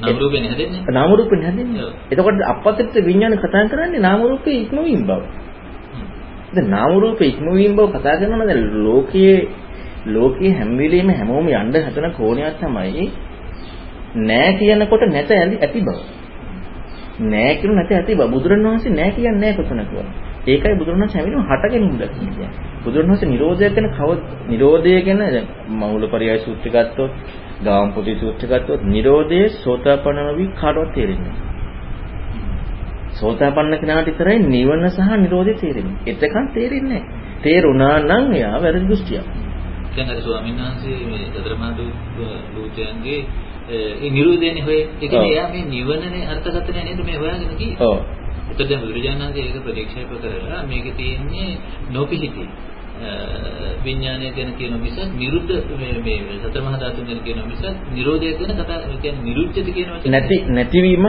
නාම 0.00 0.16
රූපෙන් 0.16 0.44
හැදෙන්නේ. 0.44 0.82
නාම 0.90 1.10
රූපෙන් 1.12 1.42
හැදෙන්නේ. 1.42 1.92
එතකොට 2.10 2.42
අපපතිත්‍ත 2.46 2.94
විඥාන 3.00 3.38
කතා 3.38 3.64
කරන්නේ 3.68 4.00
නාම 4.00 4.20
රූපේ 4.24 4.56
ඉක්මවීම 4.56 5.06
බව. 5.06 5.22
දැන් 6.54 6.70
නාම 6.70 6.94
රූප 6.98 7.20
ඉක්මවීම 7.22 7.76
බව 7.76 7.86
කතා 7.92 8.16
කරනවා 8.16 8.46
දැන් 8.46 8.64
ලෝකයේ 8.84 9.36
ලෝකයේ 10.06 10.52
හැම 10.52 10.70
වෙලෙම 10.76 11.08
හැමෝම 11.10 11.46
යන්න 11.50 11.76
හදන 11.78 12.10
කෝණයක් 12.12 12.58
තමයි 12.60 13.06
නෑ 14.22 14.52
කියනකොට 14.54 15.06
නැත 15.08 15.30
ඇති 15.30 15.80
බව. 15.80 15.96
නෑ 17.20 17.54
කියන 17.56 17.74
නැත 17.74 17.92
ඇති 17.92 18.14
බව. 18.14 18.28
බුදුරණවහන්සේ 18.28 18.92
නෑ 18.92 19.10
කියන්නේ 19.10 19.40
නෑ 19.40 19.54
කොතනකවත්. 19.54 20.08
ඒකයි 20.46 20.74
බුදුරණවහන්සේ 20.74 21.20
හැමෝම 21.20 21.46
හටගෙන 21.46 21.82
ඉඳලා 21.82 22.10
කියන්නේ. 22.10 22.50
බුදුරණවහන්සේ 22.84 23.28
නිරෝධය 23.28 23.70
ගැන 23.70 23.88
කව 23.90 24.10
නිරෝධය 24.48 25.00
ගැන 25.02 25.20
මෞලපරියය 25.74 26.38
සූත්‍ර 26.38 26.68
ගත්තොත්, 26.68 27.12
ගාම්පොටි 27.64 28.14
සූත්‍ර 28.16 28.46
ගත්තොත් 28.48 28.84
නිරෝධයේ 28.86 29.48
සෝතාපන්න 29.56 30.22
නොවි 30.22 30.50
කාටවත් 30.60 30.94
තේරෙන්නේ 30.94 31.32
නෑ. 31.32 31.51
සෝතාපන්න 33.22 33.78
කෙනාට 33.78 34.08
විතරයි 34.08 34.38
නිවන 34.46 34.88
සහ 34.88 35.10
නිරෝධය 35.18 35.54
තේරෙන්නේ. 35.56 35.98
එතකන් 36.06 36.46
තේරෙන්නේ 36.54 37.00
නැහැ. 37.00 37.22
තේරුණා 37.42 37.96
නම් 38.00 38.26
එයා 38.32 38.56
වැරදි 38.58 38.86
දෘෂ්ටියක්. 38.86 39.26
දැන් 39.94 40.10
අර 40.10 40.20
ස්වාමීන් 40.20 40.58
වහන්සේ 40.58 40.98
මේ 41.06 41.26
දතරමාදු 41.34 41.84
ලූතයන්ගේ 42.54 43.20
ඒ 43.70 44.10
නිරෝධයනේ 44.10 44.62
හොය. 44.62 44.80
ඒ 44.80 44.88
කියන්නේ 45.02 45.30
එයා 45.30 45.48
මේ 45.48 45.64
නිවනනේ 45.66 46.24
අර්ථකථනය 46.28 46.80
නේද 46.80 47.00
මේ 47.04 47.18
හොයාගෙන 47.18 47.56
කියේ. 47.56 47.76
ඔව්. 47.82 47.98
එතකොට 48.50 48.68
දැන් 48.68 48.82
බුදුරජාණන් 48.82 49.24
වහන්සේ 49.24 49.44
ඒක 49.44 49.64
ප්‍රතික්ෂේප 49.64 50.10
කරලා 50.14 50.62
මේකේ 50.66 50.94
තියෙන්නේ 50.94 51.50
නොපිහිටි. 51.90 52.44
විඥානය 53.84 54.26
ගැන 54.30 54.50
කියන 54.54 54.74
මිස 54.78 54.96
නිරුද්ධ 55.12 55.52
මේ 55.74 55.94
මේ 56.00 56.18
සතර 56.38 56.60
මහා 56.60 56.78
ධාතුන් 56.78 57.04
ගැන 57.04 57.20
කියන 57.20 57.38
මිස 57.44 57.62
නිරෝධය 57.92 58.32
ගැන 58.38 58.52
කතා 58.56 58.78
කියන්නේ 58.96 59.24
නිරුද්ධති 59.24 59.72
කියන 59.72 59.88
වචනේ 59.90 60.12
නැති 60.12 60.36
නැතිවීම 60.50 61.06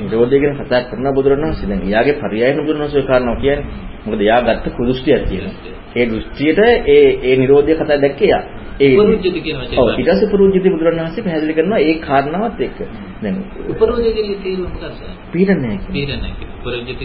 නිරෝධය 0.00 0.36
ගැන 0.38 0.54
කතා 0.58 0.80
කරන 0.84 1.06
බුදුරණවහන්සේ 1.14 1.68
දැන් 1.68 1.82
එයාගේ 1.82 2.20
පරයයන 2.20 2.58
බුදුරණවහන්සේ 2.58 3.04
කාරණා 3.04 3.36
කියන්නේ 3.36 3.96
මොකද 4.04 4.20
එයා 4.20 4.40
ගත්ත 4.42 4.66
කුදෘෂ්ටියක් 4.72 5.22
කියලා. 5.24 5.52
ඒ 5.96 6.06
දෘෂ්ටියට 6.06 6.58
ඒ 6.88 7.08
ඒ 7.22 7.36
නිරෝධය 7.36 7.74
කතා 7.74 7.98
දැක්කේ 7.98 8.28
එයා. 8.28 8.42
ඒ 8.80 8.90
උපරුජ්ජති 8.94 9.40
කියන 9.40 9.58
වචනේ. 9.58 9.78
ඔව් 9.78 9.88
ඊට 9.90 10.08
පස්සේ 10.08 10.28
උපරුජ්ජති 10.28 10.68
බුදුරණවහන්සේ 10.68 11.24
පැහැදිලි 11.24 11.54
කරනවා 11.54 11.80
ඒ 11.80 11.94
කාරණාවත් 12.00 12.60
එක්ක. 12.60 12.78
දැන් 13.22 13.36
උපරුජ්ජති 13.68 14.10
කියන 14.16 14.38
තේරුම 14.42 14.66
මොකක්ද? 14.66 15.02
පීඩනය 15.32 15.70
කියන්නේ. 15.86 15.92
පීඩනය. 15.92 16.30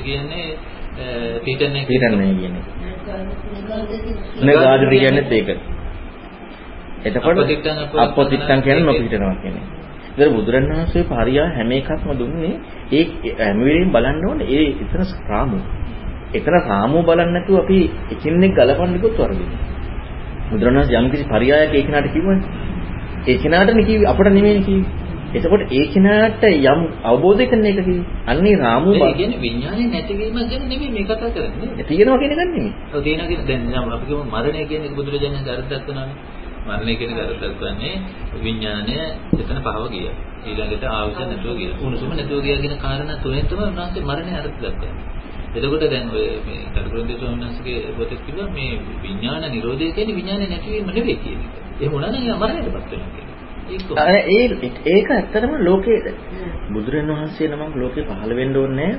කියන්නේ 0.02 0.48
පීඩනය 1.46 1.80
පීඩනය 1.86 2.28
කියන්නේ. 2.36 2.93
නගාඩි 4.42 4.86
කියන්නේ 4.94 5.26
ඒක. 5.32 5.50
එතකොට 7.06 7.38
අපොතිත්තන් 7.98 8.62
කියන්නේ 8.62 8.86
නොපීඩනවා 8.86 9.36
කියන්නේ. 9.36 9.66
ඒතර 10.12 10.32
බුදුරණවහන්සේ 10.32 11.04
පාරියා 11.04 11.48
හැම 11.50 11.72
එකක්ම 11.72 12.10
දුන්නේ 12.14 12.54
ඒ 12.92 13.04
හැම 13.40 13.60
වෙලෙම 13.60 13.90
බලන්න 13.92 14.26
ඕනේ 14.26 14.48
ඒ 14.50 14.66
එතන 14.74 15.02
රාමු. 15.30 15.60
එතන 16.34 16.56
රාමු 16.62 17.04
බලන්න 17.04 17.34
නැතුව 17.34 17.58
අපි 17.58 17.80
එකින් 18.12 18.44
එක 18.44 18.54
ගලපන්න 18.54 18.96
ගියොත් 18.96 19.18
වරදිනවා. 19.20 19.62
බුදුරණවහන්සේ 20.50 21.00
යම් 21.00 21.08
කිසි 21.12 21.26
පරියායක 21.26 21.74
ඒ 21.74 21.84
කෙනාට 21.84 22.08
කිව්වනේ. 22.08 22.48
ඒ 23.28 23.38
කෙනාටනේ 23.38 23.86
කිව්වේ 23.86 24.08
අපට 24.08 24.30
නෙමෙයි 24.30 24.62
කිව්වේ. 24.62 24.92
එතකොට 25.34 25.64
ඒ 25.70 25.86
කෙනාට 25.88 26.44
යම් 26.44 26.82
අවබෝධයක් 27.04 27.50
කරන 27.50 27.66
එක 27.66 27.78
කිව්වේ. 27.78 28.06
අන්නේ 28.26 28.56
රාමු 28.56 28.92
ඒ 28.96 29.14
කියන්නේ 29.14 29.40
විඥානේ 29.40 29.88
නැතිවීම 29.88 30.38
ගැන 30.42 30.64
නෙමෙයි 30.64 30.92
මේ 30.92 31.06
කතා 31.06 31.30
කරන්නේ. 31.30 31.86
තියෙනවා 31.86 32.20
කියන 32.20 32.32
එක 32.34 32.40
නෙමෙයි. 32.42 32.70
ඔව් 32.90 33.02
තියෙනවා 33.02 33.28
කියන 33.28 33.42
දැන් 33.48 33.62
නම් 33.68 33.88
අපි 33.90 34.06
කියමු 34.06 34.24
මරණය 34.26 34.62
කියන 34.70 34.84
එක 34.84 34.94
බුදුරජාණන් 34.94 35.50
අර්ථ 35.50 35.68
දක්වනවානේ. 35.72 36.18
මරණය 36.68 36.94
කියන 36.96 37.10
එක 37.12 37.20
අර්ථ 37.24 37.42
දක්වන්නේ 37.44 37.96
විඥානය 38.40 38.96
එතන 39.34 39.60
පහව 39.60 39.84
ගියා. 39.90 40.16
ඊළඟට 40.44 40.86
ආවුස 40.88 41.18
නැතුව 41.22 41.54
ගියා. 41.56 41.82
උණුසුම 41.82 42.10
නැතුව 42.12 42.40
ගියා 42.42 42.60
කියන 42.60 42.76
කාරණා 42.78 43.18
තුනෙන් 43.20 43.46
තමයි 43.46 43.66
උන්වහන්සේ 43.66 44.04
මරණය 44.04 44.32
අර්ථ 44.36 44.58
දක්වන්නේ. 44.60 44.94
එතකොට 45.56 45.86
දැන් 45.88 46.08
ඔය 46.12 46.26
මේ 46.46 46.62
කරුරුන්දේ 46.76 47.18
ස්වාමීන් 47.18 47.44
වහන්සේගේ 47.44 47.94
පොතේ 47.98 48.24
කිව්වා 48.26 48.50
මේ 48.50 48.72
විඥාන 49.02 49.44
නිරෝධය 49.52 49.92
කියන්නේ 49.92 50.16
විඥානේ 50.16 50.50
නැතිවීම 50.50 50.88
නෙවෙයි 50.90 51.20
කියන 51.20 51.40
එක. 51.42 51.54
එහෙම 51.76 51.92
වුණා 51.92 52.12
නම් 52.12 52.26
මරණයටපත් 52.38 52.92
වෙනවා 52.92 53.14
කියන 53.14 53.33
එක. 53.68 53.82
ඒ 54.30 54.46
ඒක 54.88 55.08
ඇත්තටම 55.10 55.54
ලෝකේ 55.60 56.14
බුදුරණවහන්සේ 56.70 57.48
නමක් 57.48 57.74
ලෝකේ 57.76 58.04
පහළ 58.04 58.34
වෙන්න 58.34 58.56
ඕනේ 58.56 58.92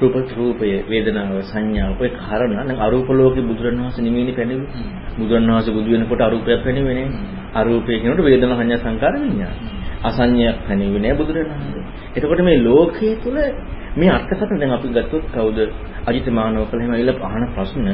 රූප 0.00 0.14
රූපය 0.32 0.68
වේදනාව 0.84 1.42
සංඥාව. 1.42 2.00
ඔය 2.00 2.10
කාරණා 2.12 2.64
නම් 2.64 2.78
අරූප 2.78 3.08
ලෝකේ 3.12 3.42
බුදුරණවහන්සේ 3.42 4.02
නිමෙන්නේ 4.02 4.34
පැනෙන්නේ. 4.34 4.70
බුදුරණවහන්සේ 5.16 5.74
බුදු 5.74 5.88
වෙනකොට 5.90 6.20
අරූපයක් 6.20 6.60
පැනෙන්නේ 6.64 6.94
නේ. 6.96 7.08
අරූපය 7.54 7.92
කියනකොට 7.92 8.24
වේදනා 8.24 8.56
සංඥා 8.56 8.80
සංකාර 8.80 9.14
විඥාන 9.16 9.56
අසඤ්ඤයක් 10.02 10.56
පැනෙන්නේ 10.66 11.00
නෑ 11.00 11.14
බුදුරණවහන්සේ 11.14 11.84
එතකොට 12.14 12.40
මේ 12.40 12.58
ලෝකයේ 12.60 13.14
තුල 13.16 13.36
මේ 13.94 14.10
අර්ථකථන 14.10 14.58
දැන් 14.58 14.72
අපි 14.72 14.88
ගත්තොත් 14.90 15.24
කවුද 15.28 15.58
අජිත 16.06 16.26
මානවකල 16.28 16.78
එහෙම 16.78 16.92
ඇවිල්ලා 16.92 17.26
අහන 17.26 17.44
ප්‍රශ්න 17.50 17.86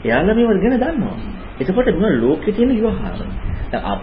එයාලා 0.00 0.34
මේව 0.34 0.50
ගැන 0.56 0.76
දන්නවා. 0.76 1.16
එතකොට 1.60 1.88
මේ 1.96 2.12
ලෝකේ 2.16 2.52
තියෙන 2.52 2.70
විවහාර. 2.70 3.18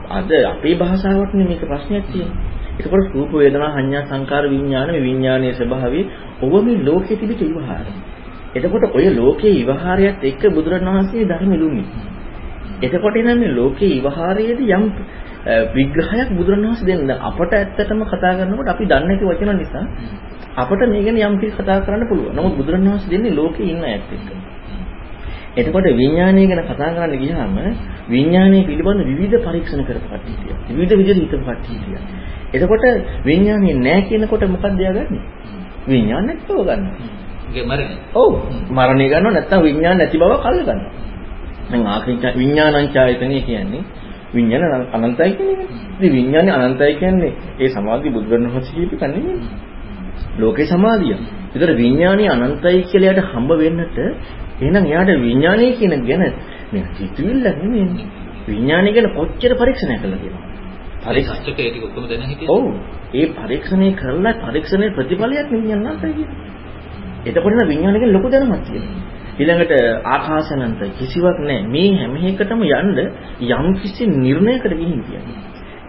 අද 0.10 0.32
අපේ 0.46 0.76
භාෂාවට 0.76 1.34
මේක 1.36 1.64
ප්‍රශ්නයක් 1.64 2.06
තියෙනවා. 2.08 2.58
එතකොට 2.80 3.14
රූප 3.14 3.32
වේදනා 3.34 3.70
සංඥා 3.72 4.04
සංකාර 4.04 4.44
විඥාන 4.46 4.90
මේ 4.90 5.02
විඥානයේ 5.02 5.54
ස්වභාවය 5.54 6.02
ඔබ 6.42 6.54
මේ 6.62 6.78
ලෝකයේ 6.82 7.18
තිබිට 7.18 7.42
විවහාර. 7.42 7.86
එතකොට 8.56 8.84
ඔය 8.92 9.08
ලෝකයේ 9.12 9.54
විවහාරයත් 9.60 10.18
එක්ක 10.24 10.44
බුදුරණවහන්සේ 10.50 11.26
ධර්ම 11.26 11.52
ඉලුන්නේ. 11.52 11.88
එතකොට 12.80 13.16
එනම් 13.16 13.40
මේ 13.40 13.52
ලෝකයේ 13.52 13.96
විවහාරයේදී 13.96 14.74
යම් 14.74 14.86
විග්‍රහයක් 15.74 16.30
බුදුරණවහන්සේ 16.32 16.88
දෙන්න 16.88 17.12
අපට 17.22 17.52
ඇත්තටම 17.54 18.02
කතා 18.06 18.34
කරනකොට 18.36 18.68
අපි 18.68 18.84
දන්නේ 18.86 19.08
නැති 19.08 19.26
වචන 19.26 19.52
නිසා 19.56 19.86
අපට 20.58 20.82
මේ 20.88 21.04
ගැන 21.04 21.18
යම් 21.24 21.40
කිසි 21.40 21.54
කතා 21.54 21.82
කරන්න 21.82 22.08
පුළුවන්. 22.08 22.34
නමුත් 22.34 22.54
බුදුරණවහන්සේ 22.58 23.10
දෙන්නේ 23.10 23.34
ලෝකේ 23.34 23.68
ඉන්න 23.68 23.84
අයත් 23.84 24.10
එක්ක. 24.10 24.30
එතකොට 25.56 25.88
විඥානය 25.94 26.48
ගැන 26.48 26.62
කතා 26.64 26.90
කරන්න 26.90 27.14
ගියාම 27.16 27.58
විඥානය 28.08 28.60
පිළිබඳ 28.64 29.02
විවිධ 29.10 29.38
පරීක්ෂණ 29.40 29.84
කරපු 29.84 30.08
කට්ටිය. 30.08 30.54
විවිධ 30.70 30.98
විදිහට 30.98 31.22
හිතපු 31.24 31.38
කට්ටිය. 31.40 31.98
එතකොට 32.54 32.86
විඥානය 33.24 33.70
නැහැ 33.78 34.02
කියනකොට 34.04 34.44
මොකක්ද 34.48 34.78
එයාගන්නේ? 34.78 35.24
විඥාන 35.86 36.26
නැත්ව 36.26 36.60
ගන්න. 36.60 36.84
ඒ 37.50 37.64
මරණය. 37.64 37.96
ඔව්. 38.14 38.32
මරණය 38.70 39.06
ගන්නව 39.08 39.32
නැත්නම් 39.32 39.62
විඥාන 39.64 39.98
නැති 39.98 40.18
බව 40.18 40.34
කල් 40.40 40.58
ගන්නවා. 40.60 40.92
දැන් 41.70 41.88
ආකින්ච 41.88 42.24
විඥානංචායතනෙ 42.34 43.40
කියන්නේ 43.42 43.84
විඥාන 44.34 44.88
අනන්තයි 44.94 45.32
කියන්නේ. 45.32 45.68
ඉතින් 45.96 46.12
විඥානේ 46.14 46.54
අනන්තයි 46.56 46.94
කියන්නේ 46.96 47.34
ඒ 47.60 47.70
සමාධි 47.70 48.10
බුදුරණවහන්සේ 48.10 48.76
කියපු 48.76 48.96
කන්නේ 48.98 49.38
ලෝකේ 50.38 50.66
සමාධිය. 50.66 51.18
ඒතර 51.54 51.72
විඥානේ 51.76 52.30
අනන්තයි 52.30 52.84
කියලා 52.84 53.10
යාට 53.10 53.32
හම්බ 53.32 53.52
වෙන්නට 53.58 53.98
එහෙනම් 54.60 54.86
එයාට 54.86 55.12
විඥානය 55.20 55.66
කියන 55.74 55.94
ගැන 56.02 56.24
මේ 56.72 56.84
හිතවිල්ල 56.94 57.46
නෙමෙයි. 57.56 58.06
විඥානය 58.48 58.90
ගැන 58.94 59.08
කොච්චර 59.12 59.52
පරීක්ෂණය 59.56 59.98
කළා 59.98 60.20
කියලා. 60.20 60.44
පරීක්ෂක 61.04 61.48
ඒ 61.50 61.70
ටික 61.72 61.84
ඔක්කොම 61.84 62.06
දැන 62.10 62.24
හිටියේ. 62.24 62.50
ඔව්. 62.50 62.66
ඒ 63.14 63.28
පරීක්ෂණය 63.38 63.90
කරලා 63.94 64.34
පරීක්ෂණයේ 64.44 64.96
ප්‍රතිඵලයක් 64.96 65.48
විඥානන්තයි 65.52 66.14
කියන්නේ. 66.14 66.30
එතකොට 67.26 67.54
නම් 67.54 67.68
විඥානය 67.68 67.98
ගැන 68.00 68.14
ලොකු 68.14 68.28
දැනුමක් 68.30 68.64
තියෙනවා. 68.64 69.04
ඊළඟට 69.40 69.74
ආකාශනන්ත 70.06 70.82
කිසිවක් 70.98 71.38
නැහැ. 71.40 71.68
මේ 71.68 71.90
හැම 71.96 72.14
එකටම 72.24 72.62
යන්න 72.64 72.98
යම් 73.50 73.68
කිසි 73.82 74.04
නිර්ණයකට 74.16 74.74
ගිහින් 74.74 75.02
කියන්නේ. 75.04 75.40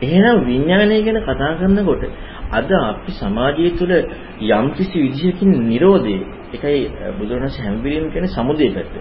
එහෙනම් 0.03 0.45
විඥානය 0.45 0.99
ගැන 1.03 1.19
කතා 1.23 1.53
කරනකොට 1.57 2.03
අද 2.51 2.71
අපි 2.73 3.13
සමාජය 3.13 3.71
තුළ 3.73 3.93
යම් 4.41 4.67
කිසි 4.73 4.97
විදිහකින් 4.99 5.51
Nirodhe 5.65 6.17
ඒකයි 6.49 6.89
බුදුරණස් 7.19 7.57
හැම 7.59 7.75
වෙලෙම 7.79 8.11
කියන්නේ 8.11 8.29
සමුදේ 8.29 8.71
පැත්ත. 8.71 8.95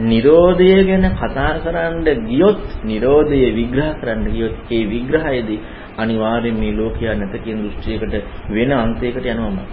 Nirodhe 0.00 0.70
ගැන 0.84 1.04
කතා 1.12 1.58
කරන්න 1.58 2.26
ගියොත් 2.26 2.62
Nirodhe 2.84 3.40
විග්‍රහ 3.52 3.90
කරන්න 4.00 4.28
ගියොත් 4.28 4.54
ඒ 4.70 4.82
විග්‍රහයේදී 4.86 5.60
අනිවාර්යෙන් 5.98 6.56
මේ 6.56 6.72
ලෝකයා 6.72 7.14
නැත 7.14 7.34
කියන 7.38 7.58
දෘෂ්ටියකට 7.58 8.14
වෙන 8.50 8.70
අන්තයකට 8.74 9.26
යනවාමයි. 9.26 9.64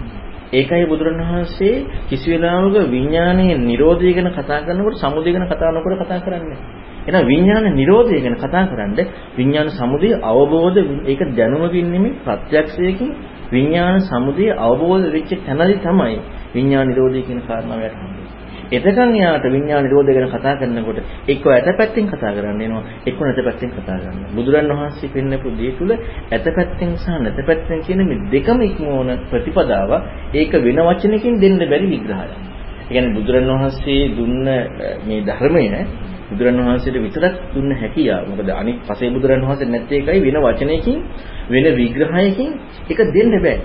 ඒකයි 0.52 0.84
බුදුරණවහන්සේ 0.86 1.74
කිසි 2.08 2.26
වෙලාවක 2.32 2.76
විඥානයේ 2.90 3.58
Nirodhe 3.60 4.10
ගැන 4.10 4.30
කතා 4.32 4.60
කරනකොට 4.60 4.96
සමුදේ 4.96 5.32
ගැන 5.32 5.46
කතා 5.46 5.70
නොකර 5.70 5.92
කතා 5.96 6.20
කරන්නේ. 6.20 6.58
එහෙනම් 7.02 7.26
විඥාන 7.26 7.66
නිරෝධය 7.72 8.20
ගැන 8.20 8.36
කතා 8.36 8.64
කරන්නේ 8.66 9.06
විඥාන 9.36 9.68
සමුදය 9.70 10.08
අවබෝධ 10.22 10.78
ඒක 11.06 11.20
දැනුමකින් 11.30 11.86
නෙමෙයි 11.88 12.18
ප්‍රත්‍යක්ෂයකින් 12.20 13.10
විඥාන 13.50 14.00
සමුදය 14.02 14.46
අවබෝධ 14.58 15.06
වෙච්ච 15.08 15.30
තැනදී 15.38 15.78
තමයි 15.78 16.18
විඥාන 16.54 16.86
නිරෝධය 16.88 17.20
කියන 17.22 17.40
කාරණාව 17.42 17.80
යට 17.80 17.96
හම්බෙන්නේ. 17.96 18.40
එතකන් 18.70 19.12
එයාට 19.12 19.46
විඥාන 19.46 19.82
නිරෝධය 19.82 20.12
ගැන 20.14 20.28
කතා 20.30 20.54
කරනකොට 20.56 20.98
එක්ක 21.28 21.44
ඇතපැත්තෙන් 21.48 22.06
කතා 22.06 22.32
කරන්න 22.32 22.60
එනවා 22.60 22.82
එක්ක 23.04 23.18
නැතපැත්තෙන් 23.20 23.70
කතා 23.72 23.98
කරන්න. 23.98 24.22
බුදුරන් 24.30 24.70
වහන්සේ 24.70 25.10
පෙන්නපු 25.10 25.48
දේ 25.52 25.72
තුල 25.72 25.90
ඇතපැත්තෙන් 26.30 26.92
සහ 26.96 27.08
නැතපැත්තෙන් 27.18 27.80
කියන 27.82 28.00
මේ 28.04 28.22
දෙකම 28.30 28.58
ඉක්මවන 28.62 29.10
ප්‍රතිපදාව 29.30 29.90
ඒක 30.34 30.52
වෙන 30.60 30.78
වචනකින් 30.80 31.34
දෙන්න 31.38 31.58
බැරි 31.62 31.86
විග්‍රහයක්. 31.88 32.32
ඒ 32.90 32.92
කියන්නේ 32.92 33.14
බුදුරන් 33.14 33.46
වහන්සේ 33.50 34.02
දුන්න 34.10 34.46
මේ 35.06 35.20
ධර්මය 35.22 35.64
බුදුරණවහන්සේට 36.30 36.96
විතරක් 36.96 37.34
දුන්න 37.54 37.70
හැකියාව. 37.72 38.22
මොකද 38.28 38.50
අනිත් 38.52 38.78
පසේ 38.82 39.10
බුදුරණවහන්සේ 39.10 39.66
නැත්තේ 39.66 39.98
එකයි 40.00 40.20
වෙන 40.24 40.36
වචනයකින් 40.38 40.98
වෙන 41.48 41.64
විග්‍රහයකින් 41.76 42.50
ඒක 42.88 43.00
දෙන්න 43.08 43.32
බෑ. 43.36 43.58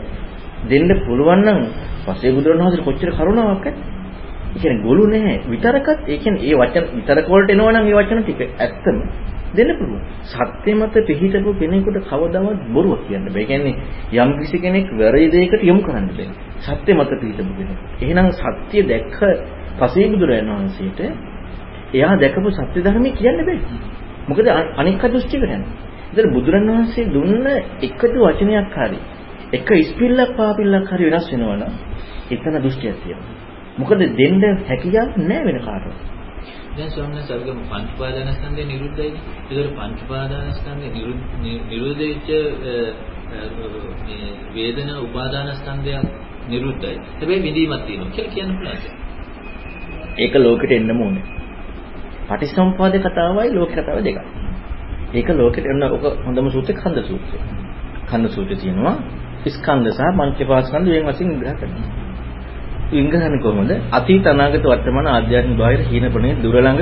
දෙන්න 0.66 0.90
පුළුවන් 1.06 1.42
නම් 1.42 1.60
පසේ 2.06 2.32
බුදුරණවහන්සේට 2.32 2.84
කොච්චර 2.84 3.10
කරුණාවක් 3.12 3.66
ඇද්ද? 3.66 3.78
ඒ 4.48 4.60
කියන්නේ 4.60 4.84
ගොළු 4.84 5.06
නැහැ. 5.08 5.38
විතරකත් 5.46 6.00
ඒ 6.06 6.18
කියන්නේ 6.18 6.46
ඒ 6.46 6.56
වචන 6.56 6.86
විතරක 6.98 7.26
වලට 7.28 7.50
එනවා 7.50 7.72
නම් 7.74 7.86
ඒ 7.86 7.96
වචන 7.96 8.20
ටික 8.22 8.40
ඇත්තම 8.58 8.98
දෙන්න 9.56 9.72
පුළුවන්. 9.78 10.02
සත්‍ය 10.26 10.72
මත 10.74 10.96
පිහිටපු 11.08 11.52
කෙනෙකුට 11.56 11.98
කවදාවත් 12.04 12.62
බොරුවක් 12.70 13.02
කියන්න 13.08 13.26
බෑ. 13.28 13.42
ඒ 13.42 13.48
කියන්නේ 13.48 13.75
යම් 14.15 14.32
කිසි 14.40 14.58
කෙනෙක් 14.60 14.88
වැරදි 14.94 15.27
දෙයකට 15.32 15.63
යොමු 15.63 15.82
කරන්න 15.82 16.08
බෑ. 16.10 16.27
සත්‍ය 16.60 16.92
මත 16.94 17.12
පිහිටපු 17.21 17.54
කෙනෙක්. 17.58 17.77
එහෙනම් 18.02 18.27
සත්‍ය 18.34 18.77
දැක්ක 18.84 19.19
පසේ 19.79 20.08
බුදුරජාණන් 20.12 20.54
වහන්සේට 20.54 21.00
එයා 21.94 22.13
දැකපු 22.17 22.50
සත්‍ය 22.52 22.79
ධර්මයේ 22.82 23.13
කියන්න 23.13 23.40
බෑ. 23.42 23.60
මොකද 24.27 24.48
අනික් 24.77 25.04
දෘෂ්ටිකට 25.04 25.46
යනවා. 25.48 25.86
ඉතින් 26.12 26.27
බුදුරණවහන්සේ 26.34 27.06
දුන්න 27.08 27.46
එකදු 27.82 28.19
වචනයක් 28.21 28.75
හරි 28.75 29.00
එක 29.54 29.69
ඉස්පිල්ලක් 29.73 30.32
පාපිල්ලක් 30.38 30.88
හරි 30.90 31.06
වෙනස් 31.06 31.27
වෙනවා 31.32 31.58
නම් 31.58 31.73
එතන 32.32 32.56
දෘෂ්ටියක් 32.58 32.98
තියෙනවා. 33.04 33.34
මොකද 33.77 34.02
දෙන්න 34.17 34.44
හැකියාවක් 34.63 35.15
නැහැ 35.19 35.46
වෙන 35.46 35.60
කාටවත්. 35.60 36.15
දැන් 36.78 36.92
ස්වාමීන් 36.92 37.17
වහන්සේ 37.17 37.36
අරගෙන 37.36 37.60
පංච 37.63 37.90
පාදානස්කන්ධය 38.00 38.63
නිරුද්ධයිනේ. 38.65 39.21
ඒතර 39.50 39.67
පංච 39.71 40.00
පාදානස්කන්ධය 40.08 40.88
නිරුද්ධ 41.65 42.02
වෙච්ච 42.02 42.30
මේ 44.06 44.30
වේදනා 44.56 45.00
උපාදානස්කන්ධය 45.00 45.94
නිරුද්ධයි. 46.50 46.98
හැබැයි 47.12 47.44
විඳීමක් 47.44 47.84
තියෙනවා 47.86 48.12
කියලා 48.12 48.34
කියන්න 48.34 48.56
පුළුවන්. 48.56 48.80
ඒක 50.17 50.34
ලෝකෙට 50.38 50.71
එන්නම 50.71 51.02
ඕනේ. 51.02 51.26
පටිසම්පාද 52.28 52.96
කතාවයි 53.02 53.50
ලෝක 53.52 53.71
කතාව 53.71 54.00
දෙකක්. 54.02 54.19
ඒක 55.13 55.30
ලෝකෙට 55.32 55.65
එන්න 55.65 55.84
ඔක 55.88 56.04
හොඳම 56.26 56.50
සූත්‍රය 56.50 56.73
කන්ද 56.76 56.98
සූත්‍රය. 57.04 57.38
කන්ද 58.08 58.26
සූත්‍රය 58.30 58.56
තියෙනවා 58.56 58.96
ස්කන්ධ 59.48 59.92
සහ 59.92 60.02
පංචපාස්කන්ධ 60.17 60.90
වෙන 60.90 61.06
වශයෙන් 61.08 61.28
විග්‍රහ 61.32 61.56
කරනවා. 61.60 62.04
විග්‍රහන්නේ 62.92 63.40
කොහොමද? 63.40 63.71
අතීත 63.92 64.27
අනාගත 64.27 64.63
වර්තමාන 64.63 65.08
ආධ්‍යාත්මික 65.08 65.58
බාහිර 65.58 65.81
හීනපණේ 65.83 66.33
දුර 66.38 66.56
ළඟ 66.58 66.81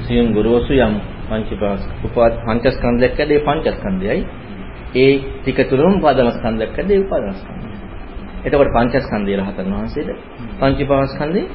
සියුම් 0.00 0.28
ගොරෝසු 0.32 0.72
යම් 0.78 0.94
පංචපාස් 1.28 1.82
උපාද 2.04 2.32
පංචස්කන්ධයක් 2.40 3.18
ඇදේ 3.18 3.40
පංචස්කන්ධයයි 3.40 4.22
ඒ 4.96 5.12
ටික 5.36 5.58
තුලම 5.70 5.92
උපාදානස්කන්ධයක් 5.94 6.72
ඇදේ 6.74 6.98
උපාදානස්කන්ධය. 6.98 7.68
එතකොට 8.44 8.70
පංචස්කන්ධය 8.70 9.34
රහතන් 9.36 9.68
වහන්සේට 9.72 10.10
පංචපාස්කන්ධේ 10.58 11.46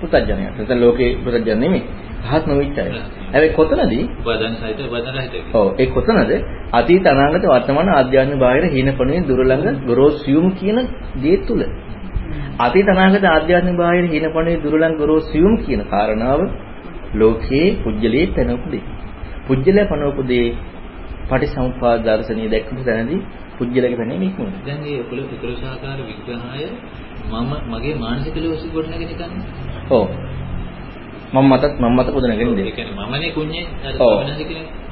පුතඥය. 0.00 0.34
නැත්නම් 0.36 0.78
ලෝකේ 0.78 1.10
පුතඥ 1.18 1.54
නෙමෙයි. 1.56 1.82
රහත් 2.26 2.44
නොවිච්ච 2.46 2.78
අය. 2.78 2.90
හැබැයි 3.26 3.52
කොතනදී 3.52 4.04
උපාදාන 4.14 4.52
සහිත 4.54 4.78
උපාදාන 4.80 5.14
රහිත. 5.16 5.34
ඔව් 5.54 5.66
ඒ 5.78 5.86
කොතනද 5.88 6.30
අතීත 6.72 7.06
අනාගත 7.06 7.44
වර්තමාන 7.46 7.88
ආධ්‍යාත්මික 7.90 8.38
බාහිර 8.38 8.64
හීනපණේ 8.68 9.20
දුර 9.22 9.40
ළඟ 9.42 9.76
ගොරෝසියුම් 9.86 10.46
කියන 10.52 10.78
දේ 11.16 11.36
තුල 11.42 11.60
අතීත 12.58 12.88
අනාගත 12.88 13.24
ආධ්‍යාත්මික 13.26 13.76
බාහිර 13.76 14.04
හීනපණේ 14.06 14.60
දුර 14.60 14.74
ළඟ 14.74 14.96
ගොරෝසියුම් 14.96 15.54
කියන 15.58 15.82
කාරණාව 15.86 16.40
ලෝකේ 17.14 17.66
පුජ්‍යලේ 17.78 18.26
පැනවපු 18.28 18.68
දෙය. 18.70 18.82
පුජ්‍යලේ 19.46 19.84
පැනවපු 19.84 20.22
දේ 20.24 20.46
පටිසමුපාද 21.28 21.98
දර්ශනීය 22.02 22.48
දැක්කම 22.48 22.78
තැනදී 22.82 23.20
පුජ්‍යලගේ 23.58 23.96
පැනේ 23.96 24.18
මේකම. 24.18 24.48
දැන් 24.62 24.80
මේ 24.80 24.96
ඔකල 25.00 25.18
උතුරසාකාර 25.26 25.98
විග්‍රහය 26.02 26.66
මම 27.30 27.52
මගේ 27.68 27.94
මානසික 27.96 28.36
ලෝසි 28.38 28.66
ගොඩනගෙන 28.68 29.12
ගන්නේ. 29.12 29.44
ඔව්. 29.90 30.06
මම 31.36 31.46
මතත් 31.50 31.64
මම 31.80 31.94
මත 31.96 32.08
පොදනගෙන 32.08 32.32
ඒ 32.32 32.44
දෙන්න. 32.50 32.72
කියන්නේ 32.72 32.94
මමනේ 33.02 33.30
කුඤ්ඤේ 33.30 33.64
අර 33.84 33.94
ඔව්. 34.00 34.18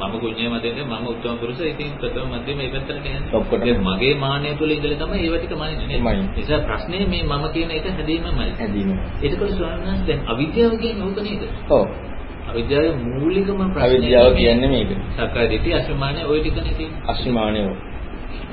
මම 0.00 0.14
කුඤ්ඤේ 0.20 0.48
මතෙන්ද 0.48 0.78
මම 0.82 1.06
උත්තම 1.06 1.36
පුරුෂ 1.40 1.60
ඉතින් 1.62 1.90
ප්‍රථම 1.98 2.26
මැදේ 2.30 2.54
මේ 2.54 2.68
පැත්තට 2.68 3.02
කියන්නේ. 3.02 3.32
ඔක්කොටම. 3.32 3.66
ඒ 3.66 3.76
මගේ 3.80 4.14
මානය 4.16 4.48
තුල 4.58 4.70
ඉඳලා 4.70 4.98
තමයි 5.00 5.18
ඒව 5.24 5.34
ටික 5.36 5.52
මනින්නේ 5.52 5.88
නේද? 5.90 6.02
ඒ 6.06 6.22
නිසා 6.36 6.60
ප්‍රශ්නේ 6.60 7.06
මේ 7.06 7.22
මම 7.24 7.44
කියන 7.54 7.70
එක 7.70 7.86
හැදීමමයි. 7.88 8.50
හැදීම. 8.58 8.90
එතකොට 9.22 9.50
ස්වාමීන් 9.50 9.86
වහන්සේ 9.86 10.06
දැන් 10.08 10.20
අවිද්‍යාව 10.28 10.72
කියන්නේ 10.78 11.04
ඕක 11.04 11.18
නේද? 11.22 11.42
ඔව්. 11.70 11.86
අවිද්‍යාවේ 12.50 12.92
මූලිකම 13.12 13.60
ප්‍රශ්නේ 13.72 13.88
අවිද්‍යාව 13.88 14.32
කියන්නේ 14.34 14.68
මේක. 14.68 14.90
සක්කාය 15.16 15.46
දිට්ඨිය 15.50 15.74
අසමානය 15.74 16.20
ওই 16.24 16.38
ටිකනේ 16.40 16.74
තියෙන්නේ. 16.78 17.00
අසීමාණය. 17.06 17.62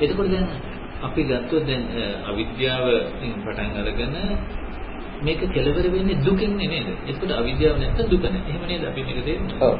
එතකොට 0.00 0.30
දැන් 0.30 0.46
අපි 1.02 1.22
ගත්තොත් 1.24 1.62
දැන් 1.66 1.82
අ, 1.92 2.30
අවිද්‍යාවෙන් 2.30 3.32
පටන් 3.44 3.70
අරගෙන 3.80 4.14
මේක 5.22 5.42
කෙලවර 5.48 5.86
වෙන්නේ 5.88 6.22
දුකින් 6.22 6.52
නේද? 6.56 6.88
එතකොට 7.06 7.32
අවිද්‍යාව 7.32 7.76
නැත්තම් 7.78 8.06
දුක 8.08 8.22
නැහැ. 8.24 8.48
එහෙම 8.48 8.62
නේද 8.66 8.84
අපි 8.84 9.00
මේක 9.02 9.24
තේරුම් 9.24 9.48
ඔව්. 9.62 9.76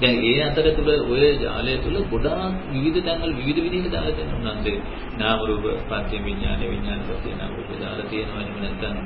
දැන් 0.00 0.16
ඒ 0.22 0.40
අතර 0.42 0.66
තුල 0.74 0.88
ඔය 1.08 1.26
ජාලය 1.38 1.74
තුල 1.78 1.96
ගොඩාක් 2.04 2.54
විවිධ 2.72 2.98
තැන්වල 3.06 3.32
විවිධ 3.32 3.60
විදිහට 3.64 3.92
දාලා 3.92 4.12
තියෙනවා. 4.12 4.52
උනන්සේ 4.52 4.78
නාම 5.18 5.38
රූප 5.40 5.66
පත්‍ය 5.88 6.16
විඥාන 6.18 6.60
විඥාන 6.64 7.00
පත්‍ය 7.08 7.30
නාම 7.32 7.50
රූප 7.56 7.70
දාලා 7.76 8.06
තියෙනවා. 8.06 8.42
එහෙම 8.42 8.58
නැත්නම් 8.60 8.96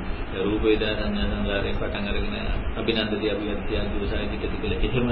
රූප 0.43 0.63
වේදනා 0.63 0.93
සංඥා 0.99 1.27
සංකාරයෙන් 1.31 1.75
පටන් 1.75 2.05
අරගෙන 2.07 2.35
අභිනන්දදී 2.75 3.29
අභියත්‍ය 3.29 3.73
දෝසයි 3.91 4.25
පිටති 4.31 4.57
කියලා. 4.57 4.79
එහෙම 4.81 5.05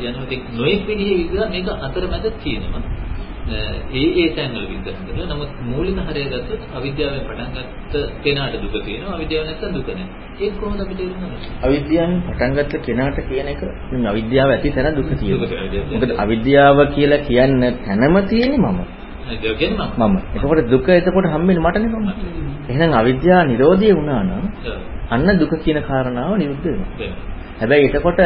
යනවා. 0.00 0.24
ඉතින් 0.24 0.40
නොඑක් 0.54 0.80
විදිහේ 0.86 1.16
විග්‍රහ 1.20 1.48
මේක 1.50 1.68
අතරමැද 1.80 2.26
තියෙනවා. 2.42 2.82
ඒ 3.44 4.02
ඒ 4.14 4.28
තැන්වල 4.30 4.66
විග්‍රහ 4.66 4.98
කරලා 5.06 5.26
නමුත් 5.28 5.50
මූලික 5.62 5.98
හරය 6.00 6.22
ගත්තොත් 6.24 6.62
අවිද්‍යාවෙන් 6.76 7.22
පටන් 7.22 7.50
ගත්ත 7.56 7.94
කෙනාට 8.22 8.54
දුක 8.54 8.74
තියෙනවා. 8.84 9.14
අවිද්‍යාව 9.14 9.44
නැත්නම් 9.46 9.72
දුක 9.74 9.88
නැහැ. 9.90 10.06
ඒක 10.40 10.54
කොහොමද 10.60 10.80
අපිට 10.80 10.98
තේරුම් 10.98 11.18
ගන්නේ? 11.18 11.50
අවිද්‍යාවෙන් 11.62 12.18
පටන් 12.22 12.52
ගත්ත 12.54 12.72
කෙනාට 12.80 13.18
කියන 13.22 13.48
එක 13.48 13.62
නෙමෙයි 13.90 14.08
අවිද්‍යාව 14.08 14.50
ඇති 14.50 14.70
තැන 14.70 14.94
දුක 14.94 15.10
තියෙනවා. 15.12 15.48
මොකද 15.92 16.10
අවිද්‍යාව 16.16 16.78
කියලා 16.94 17.20
කියන්න 17.22 17.62
තැනම 17.80 18.16
තියෙන්නේ 18.28 18.62
මම. 18.64 18.80
මම. 19.98 20.16
එතකොට 20.34 20.64
දුක 20.68 20.88
එතකොට 20.90 21.26
හම්බෙන්නේ 21.26 21.64
මටනේ 21.64 21.90
මම. 21.90 22.08
එහෙනම් 22.68 22.92
අවිද්‍යාව 22.94 23.44
නිරෝධය 23.46 23.92
වුණා 23.92 24.22
නම් 24.22 24.44
අන්න 25.10 25.38
දුක 25.38 25.52
කියන 25.64 25.78
කාරණාව 25.82 26.38
නිරුද්ධ 26.38 26.66
වෙනවා. 26.66 27.31
හැබැයි 27.62 27.88
එතකොට 27.88 28.20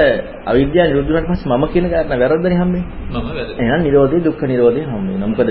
අවිද්‍යාව 0.46 0.88
නිරුද්ධ 0.88 1.08
වුණාට 1.08 1.30
පස්සේ 1.30 1.50
මම 1.52 1.64
කියන 1.72 1.86
කාරණා 1.92 2.20
වැරද්දනේ 2.22 2.56
හම්බෙන්නේ. 2.56 2.84
මම 3.10 3.24
වැරදි. 3.28 3.52
එහෙනම් 3.60 3.80
නිරෝධය 3.82 4.18
දුක්ඛ 4.24 4.44
නිරෝධය 4.44 4.82
හම්බ 4.82 5.08
වෙනවා. 5.08 5.28
මොකද 5.28 5.50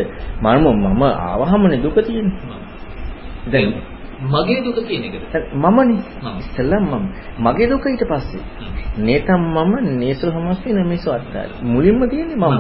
මම 0.66 0.88
මම 0.92 1.04
ආවහමනේ 1.04 1.84
දුක 1.84 1.98
තියෙන්නේ. 2.02 2.34
දැන් 3.46 3.70
මගේ 4.24 4.64
දුක 4.64 4.80
කියන 4.88 5.04
එකද? 5.04 5.24
මමනේ. 5.54 6.00
මම. 6.22 6.40
ඉස්සෙල්ලා 6.40 6.80
මම. 6.82 7.06
මගේ 7.40 7.68
දුක 7.68 7.86
ඊට 7.86 8.04
පස්සේ. 8.04 8.44
නේතම් 8.98 9.42
මම 9.46 9.74
නේසු 10.00 10.32
හමස්ති 10.32 10.74
නමේසු 10.74 11.12
අත්තාරි. 11.12 11.54
මුලින්ම 11.64 12.00
තියෙන්නේ 12.10 12.36
මම. 12.36 12.56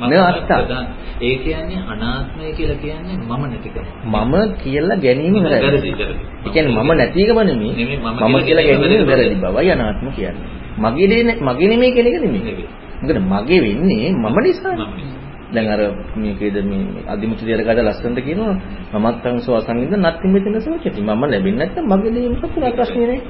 න 0.00 0.12
අත්තා. 0.12 0.84
ඒ 1.20 1.36
කියන්නේ 1.36 1.80
අනාත්මය 1.84 2.52
කියලා 2.52 2.76
කියන්නේ 2.76 3.16
මම 3.18 3.42
නැතිකම. 3.42 3.84
මම 4.06 4.34
කියලා 4.58 4.96
ගැනීම 4.96 5.34
වැරදි. 5.34 5.90
ඒ 5.90 6.50
කියන්නේ 6.52 6.76
මම 6.76 6.90
නැතිකම 6.92 7.38
නෙමෙයි. 7.40 7.72
මම 7.96 8.36
කියලා 8.44 8.64
ගැනීම 8.64 9.06
වැරදි 9.06 9.36
බවයි 9.36 9.70
අනාත්ම 9.70 10.08
කියන්නේ. 10.12 10.67
මගේ 10.78 11.06
දේ 11.06 11.22
නෙ- 11.22 11.40
මගේ 11.40 11.68
නෙමෙයි 11.68 11.92
කියන 11.92 12.06
එක 12.06 12.22
නෙමෙයි. 12.22 12.44
නෙමෙයි. 12.44 12.68
මොකද 13.02 13.18
මගේ 13.18 13.60
වෙන්නේ 13.60 14.12
මම 14.12 14.38
නිසානේ. 14.38 15.27
දැන් 15.54 15.68
අර 15.68 15.80
මේකේද 16.16 16.56
මේ 16.64 17.04
අදිමුතු 17.08 17.44
දේරගාද 17.44 17.78
ලස්සනට 17.80 18.20
කියනවා 18.20 18.54
මමත් 18.94 19.24
අංශව 19.26 19.52
අසංගින්ද 19.54 19.94
නැත්නම් 19.96 20.32
මෙතන 20.32 20.60
සෝචති 20.60 21.00
මම 21.00 21.22
ලැබෙන්නේ 21.24 21.60
නැත්නම් 21.60 21.86
මගේ 21.90 22.12
දේ 22.14 22.28
මොකක් 22.30 22.52
පුරා 22.54 22.72
ප්‍රශ්නේ 22.72 23.06
නේ 23.06 23.20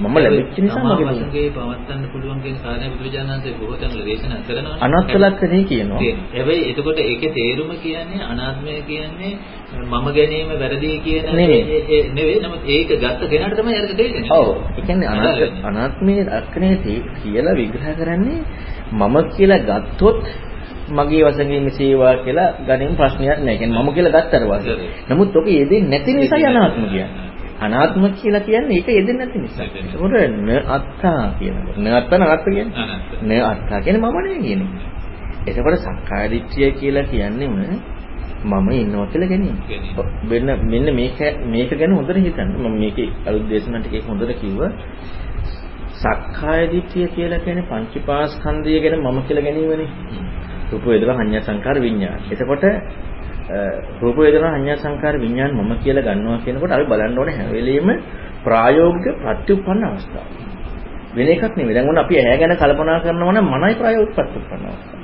මම 0.00 0.14
ලැබෙච්ච 0.16 0.56
නිසා 0.58 0.82
මගේ 0.84 1.06
වශයෙන් 1.08 1.30
පවත්තන්න 1.30 2.04
පුළුවන් 2.12 2.38
කියන 2.42 2.56
කාරණේ 2.58 2.88
බුදුරජාණන් 2.92 3.32
වහන්සේ 3.32 3.54
බොහෝ 3.58 3.76
තැන්වල 3.76 4.04
දේශනා 4.04 4.40
කරනවා. 4.42 4.76
අනත්ත 4.80 5.12
ලක්ෂණේ 5.14 5.64
කියනවා. 5.64 6.00
හැබැයි 6.32 6.62
එතකොට 6.70 6.98
ඒකේ 7.00 7.30
තේරුම 7.30 7.70
කියන්නේ 7.78 8.22
අනාත්මය 8.26 8.76
කියන්නේ 8.82 9.32
මම 9.82 10.06
ගැනීම 10.10 10.48
වැරදි 10.54 10.90
කියන 11.00 11.24
නෙවෙයි. 11.32 12.38
නමුත් 12.40 12.62
ඒක 12.66 12.88
ගත්ත 12.94 13.20
කෙනාට 13.30 13.58
තමයි 13.58 13.76
අරක 13.76 13.92
තේරෙන්නේ. 13.94 14.30
ඔව් 14.32 14.48
ඒ 14.70 14.82
කියන්නේ 14.82 15.08
අනාත්ම 15.08 15.66
අනාත්මයේ 15.66 16.24
ලක්ෂණේ 16.30 16.76
තේ- 16.78 17.04
කියලා 17.18 17.54
විග්‍රහ 17.54 17.88
කරන්නේ 17.96 18.40
මම 18.92 19.16
කියලා 19.34 19.60
ගත්තොත් 19.68 20.22
මගේ 20.92 21.24
වශයෙන් 21.26 21.64
මෙසේවා 21.64 22.14
කියලා 22.24 22.48
ගණන් 22.60 22.96
ප්‍රශ්නයක් 22.96 23.38
නැහැ. 23.38 23.58
කියන්නේ 23.58 23.82
මම 23.82 23.90
කියලා 23.92 24.14
ගත්තට 24.16 24.44
පස්සේ. 24.50 24.76
නමුත් 25.08 25.36
ඔක 25.36 25.46
යෙදෙන්නේ 25.48 25.90
නැති 25.90 26.14
නිසායි 26.14 26.46
අනාත්ම 26.46 26.84
කියන්නේ. 26.84 27.08
අනාත්ම 27.60 28.02
කියලා 28.12 28.42
කියන්නේ 28.42 28.76
ඒක 28.76 28.88
යෙදෙන්නේ 28.90 29.18
නැති 29.20 29.38
නිසා. 29.38 29.66
ඒකට 29.66 29.94
න 30.38 30.50
අත්තා 30.68 31.22
කියනකොට 31.38 31.76
න 31.78 31.86
අත්තා 31.92 32.18
නත්ත 32.20 32.44
කියන්නේ. 32.46 32.74
න 33.22 33.30
අත්තා 33.44 33.80
කියන්නේ 33.80 34.02
මම 34.02 34.18
නෙවෙයි 34.18 34.42
කියන්නේ. 34.42 34.68
එතකොට 35.46 35.78
සක්කාය 35.78 36.26
දිට්ඨිය 36.30 36.70
කියලා 36.72 37.04
කියන්නේ 37.04 37.48
මොන 37.48 37.64
මම 38.44 38.68
ඉන්නවා 38.72 39.06
කියලා 39.06 39.28
ගැනීම. 39.28 39.56
මෙන්න 40.24 40.48
මෙන්න 40.64 40.94
මේක 40.94 41.18
මේක 41.46 41.70
ගැන 41.72 41.92
හොඳට 41.92 42.16
හිතන්න. 42.18 42.48
මම 42.56 42.74
මේකේ 42.76 43.08
අලුත් 43.26 43.44
දේශනා 43.48 43.80
ටිකේ 43.80 44.02
හොඳට 44.02 44.32
කිව්වා. 44.40 44.70
සක්කාය 45.94 46.62
දිට්ඨිය 46.72 47.08
කියලා 47.08 47.40
කියන්නේ 47.40 47.68
පංචපාස්කන්ධය 47.68 48.78
ගැන 48.80 49.00
මම 49.00 49.18
කියලා 49.22 49.44
ගැනීමනේ. 49.44 49.88
රූප 50.72 50.84
වේදනා 50.84 51.14
සංඥා 51.14 51.42
සංකාර 51.42 51.76
විඥාන. 51.80 52.20
එතකොට 52.30 52.64
අ, 52.64 52.72
රූප 54.00 54.16
වේදනා 54.16 54.52
සංඥා 54.52 54.76
සංකාර 54.76 55.14
විඥාන 55.20 55.52
මම 55.52 55.72
කියලා 55.84 56.04
ගන්නවා 56.04 56.38
කියනකොට 56.44 56.72
අපි 56.72 56.84
බලන්න 56.84 57.18
ඕනේ 57.18 57.36
හැම 57.36 57.48
වෙලෙම 57.52 57.88
ප්‍රායෝගික 58.44 59.06
ප්‍රතිඋපන්න 59.18 59.84
අවස්ථාව. 59.84 60.28
වෙන 61.16 61.28
එකක් 61.28 61.56
නෙමෙයි. 61.56 61.74
දැන් 61.74 61.88
ඔන්න 61.88 61.98
අපි 61.98 62.14
ඇහැ 62.18 62.38
ගැන 62.38 62.56
කල්පනා 62.56 62.98
කරනවා 63.00 63.32
නම් 63.32 63.46
මනයි 63.52 63.74
ප්‍රායෝගික 63.74 64.14
ප්‍රතිඋපන්න 64.14 64.64
අවස්ථාව. 64.66 65.00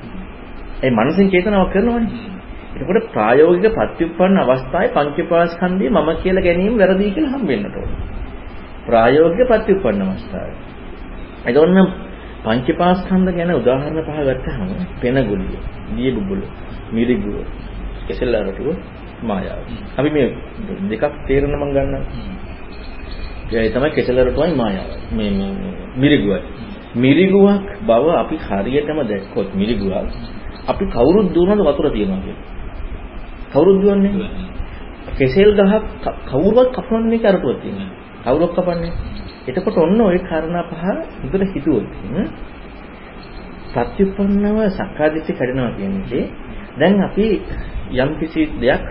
ඒ 0.82 0.90
මනසින් 0.90 1.30
චේතනාවක් 1.30 1.72
කරනවනේ. 1.72 2.38
එතකොට 2.74 3.06
ප්‍රායෝගික 3.12 3.74
ප්‍රතිඋපන්න 3.74 4.38
අවස්ථාවේ 4.38 4.90
පංචපාස්කන්ධය 4.90 5.86
මම 5.90 6.08
කියලා 6.22 6.42
ගැනීම 6.42 6.74
වැරදි 6.78 7.10
කියලා 7.10 7.34
හම් 7.34 7.44
වෙන්නට 7.46 7.76
ඕනේ. 7.76 7.98
ප්‍රායෝගික 8.86 9.48
ප්‍රතිඋපන්න 9.48 10.02
අවස්ථාවේ. 10.04 10.56
එතකොට 11.46 12.07
පංචපාස්කන්ධ 12.44 13.30
ගැන 13.32 13.50
උදාහරණ 13.52 14.00
පහ 14.00 14.18
ගත්තාම 14.28 14.68
පෙනගුලිය, 15.00 15.58
දියබුබුල, 15.94 16.42
මිරිගුව, 16.92 17.36
කෙසෙල්ලාරටුව, 18.06 18.68
මායාව. 19.22 19.62
අපි 19.96 20.10
මේ 20.10 20.26
දෙකක් 20.90 21.14
තේරෙන 21.26 21.52
මම 21.52 21.64
ගන්නවා. 21.66 22.02
ඒ 23.52 23.70
තමයි 23.70 23.90
කෙසෙල්ලාරටුවයි 23.90 24.54
මායාවයි. 24.54 24.96
මේ 25.10 25.30
මේ 25.30 25.52
මේ 25.52 25.72
මිරිගුවයි. 25.96 26.40
මිරිගුවක් 26.96 27.64
බව 27.80 28.04
අපි 28.16 28.36
හරියටම 28.38 28.98
දැක්කොත් 29.02 29.48
මිරිගුවක් 29.54 30.08
අපි 30.66 30.84
කවුරුත් 30.86 31.28
දුවනද 31.34 31.60
වතුර 31.62 31.86
තියනවා 31.90 32.20
කියලා. 32.20 32.46
කවුරුත් 33.52 33.78
දුවන්නේ? 33.82 34.30
කෙසෙල් 35.16 35.50
ගහක් 35.52 36.04
කවුරුවත් 36.26 36.68
කපන්නේ 36.72 37.18
කරටුවක් 37.18 37.58
තියෙනවා. 37.62 37.90
කවුරක් 38.24 38.52
කපන්නේ? 38.52 38.92
එතකොට 39.48 39.76
ඔන්න 39.78 40.00
ওই 40.02 40.18
කාරණා 40.20 40.64
පහ 40.64 40.82
හොඳට 41.22 41.54
හිතුවොත් 41.54 41.86
ප්‍රත්‍යুৎপන්නව 43.72 44.58
සක්කාදිට්ඨි 44.70 45.32
කැඩෙනවා 45.32 45.72
කියන්නේ 45.72 46.24
දැන් 46.78 47.02
අපි 47.02 47.26
යම් 47.94 48.10
කිසි 48.18 48.42
දෙයක් 48.60 48.84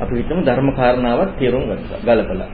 අපි 0.00 0.12
හිතමු 0.16 0.42
ධර්ම 0.42 0.68
කාරණාවක් 0.72 1.30
තේරුම් 1.38 1.62
ගලපලා. 2.02 2.48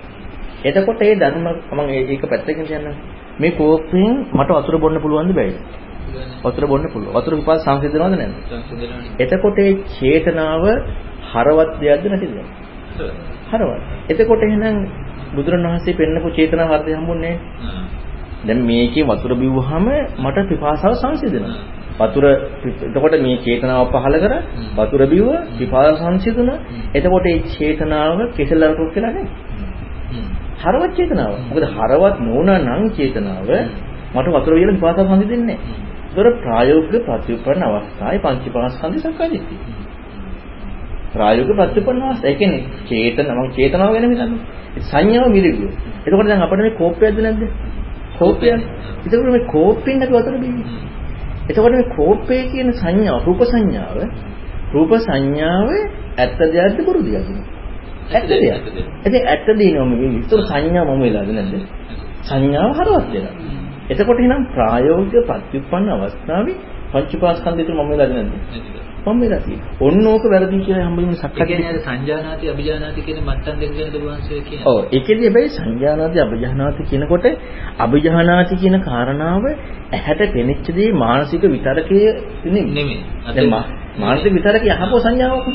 එතකොට 0.65 1.01
ඒ 1.01 1.15
ධර්ම 1.15 1.47
මම 1.73 1.81
ඒක 1.91 2.23
පැත්තකින් 2.25 2.65
කියන්නම්. 2.65 2.95
මේ 3.39 3.53
කෝපයෙන් 3.53 4.15
මට 4.33 4.51
වතුර 4.57 4.77
බොන්න 4.79 4.97
පුළුවන්ද 4.99 5.33
බැයිද? 5.33 5.57
වතුර 6.43 6.65
බොන්න 6.65 6.85
පුළුවන්. 6.87 7.15
වතුර 7.15 7.35
විපාක 7.35 7.59
සංසිඳනවද 7.61 8.13
නැද්ද? 8.13 8.35
සංසිඳනවනේ. 8.45 9.17
එතකොට 9.19 9.59
ඒ 9.59 9.73
චේතනාව 9.93 10.65
හරවත් 11.31 11.71
දෙයක්ද 11.81 12.05
නැතිද? 12.07 12.33
හරවත්. 13.51 13.83
එතකොට 14.11 14.43
එහෙනම් 14.43 14.77
බුදුරණවහන්සේ 15.33 15.95
පෙන්නපු 15.95 16.29
චේතනාව 16.31 16.71
අර්ථය 16.73 16.93
හම්බුන්නේ 16.93 17.35
දැන් 18.45 18.61
මේකේ 18.63 19.05
වතුර 19.05 19.33
බිව්වහම 19.35 19.87
මට 20.19 20.47
පිපාසාව 20.49 20.93
සංසිඳනවා. 20.95 21.57
වතුර 22.01 22.25
එතකොට 22.85 23.15
මේ 23.19 23.37
චේතනාව 23.39 23.85
පහල 23.89 24.17
කර 24.19 24.33
වතුර 24.77 25.03
බිව්ව 25.07 25.29
පිපාස 25.59 25.99
සංසිඳුණා. 26.01 26.59
එතකොට 26.95 27.25
මේ 27.25 27.43
චේතනාව 27.51 28.19
කෙසෙල් 28.33 28.63
අරටුවක් 28.63 28.91
කියලා 28.95 29.13
නේ. 29.13 29.27
හරවත් 30.63 30.93
චේතනාව. 30.95 31.33
මොකද 31.47 31.65
හරවත් 31.71 32.17
නොවුනා 32.21 32.59
නම් 32.61 32.83
චේතනාව 32.93 33.51
මට 34.15 34.27
වතුර 34.35 34.53
වියලා 34.55 34.77
පිපාසාව 34.77 35.07
සංසිඳෙන්නේ 35.09 35.59
නැහැ. 35.59 35.87
ඒතර 36.11 36.29
ප්‍රායෝගික 36.39 37.03
ප්‍රතිඋපන්න 37.05 37.63
අවස්ථාවේ 37.65 38.21
පංචපාස්කන්ධ 38.21 39.01
සක්කායදිට්ඨිය. 39.05 39.76
ප්‍රායෝගික 41.17 41.57
ප්‍රතිඋපන්න 41.57 42.03
අවස්ථාව. 42.03 42.27
ඒ 42.27 42.35
කියන්නේ 42.35 42.63
චේතන 42.87 43.33
මම 43.33 43.49
චේතනාව 43.53 43.91
ගැන 43.93 44.05
හිතන්නේ. 44.07 44.41
සංඥාව 44.83 45.29
මිරිගුව. 45.31 45.71
එතකොට 46.03 46.29
දැන් 46.29 46.43
අපිට 46.43 46.61
මේ 46.61 46.77
කෝප්පයක්ද 46.77 47.19
නැද්ද? 47.21 47.43
කෝපයක්. 48.17 48.61
එතකොට 49.05 49.29
මේ 49.29 49.47
කෝප්පෙන් 49.49 49.97
අපි 49.99 50.15
වතුර 50.15 50.39
බින්නේ. 50.39 50.87
එතකොට 51.49 51.73
මේ 51.73 51.89
කෝපය 51.91 52.39
කියන 52.51 52.73
සංඥාව 52.75 53.27
රූප 53.27 53.43
සංඥාව 53.45 53.97
රූප 54.73 54.93
සංඥාව 55.01 55.69
ඇත්ත 56.17 56.41
දෙයක්ද 56.49 56.79
බොරු 56.87 57.01
දෙයක්ද? 57.03 57.29
ඇත්ත 58.11 58.29
දෙයක්. 58.31 58.65
ඉතින් 59.03 59.23
ඇත්ත 59.25 59.49
දිනවම 59.55 59.93
මේ 59.93 60.11
විතර 60.15 60.41
සංඥා 60.45 60.85
මම 60.87 61.03
වෙලාද 61.03 61.31
නැද්ද? 61.31 61.55
සංඥාව 62.23 62.71
හරවත් 62.75 63.07
වෙලා. 63.13 63.35
එතකොට 63.91 64.19
එහෙනම් 64.19 64.43
ප්‍රායෝගික 64.55 65.27
ප්‍රතිඋප්පන්න 65.27 65.89
අවස්ථාවේ 65.95 66.57
පංචපාස්කන්ධයට 66.93 67.71
මම 67.71 67.89
වෙලාද 67.91 68.11
නැද්ද? 68.11 68.33
මම 69.07 69.21
වෙලා 69.21 69.41
තියෙනවා. 69.41 69.73
ඔන්න 69.81 70.07
ඕක 70.07 70.25
වැරදි 70.25 70.59
කියලා 70.61 70.87
හම්බෙන්නේ 70.87 71.13
ඒ 71.13 71.21
සක්කාය 71.21 71.47
කියන්නේ 71.47 71.69
අර 71.69 71.79
සංජානාති 71.81 72.51
අභිජානාති 72.51 73.01
කියන 73.03 73.19
මට්ටම් 73.21 73.61
දෙක 73.61 73.73
ගැනද 73.77 73.97
වහන්සේ 74.01 74.41
කියන්නේ. 74.41 74.67
ඔව් 74.67 74.79
ඒකෙදි 74.93 75.23
හැබැයි 75.23 75.51
සංජානාති 75.51 76.19
අභිජානාති 76.21 76.83
කියනකොට 76.91 77.27
අභිජානාති 77.79 78.55
කියන 78.57 78.77
කාරණාව 78.81 79.45
ඇහැට 79.93 80.23
පෙනෙච්ච 80.33 80.67
දේ 80.77 80.91
මානසික 80.95 81.43
විතරකයේ 81.47 82.13
නෙමෙයි. 82.47 82.99
දැන් 83.31 83.51
මානසික 83.99 84.33
විතරකේ 84.33 84.73
අහපෝ 84.75 85.01
සංඥාවක්. 85.01 85.47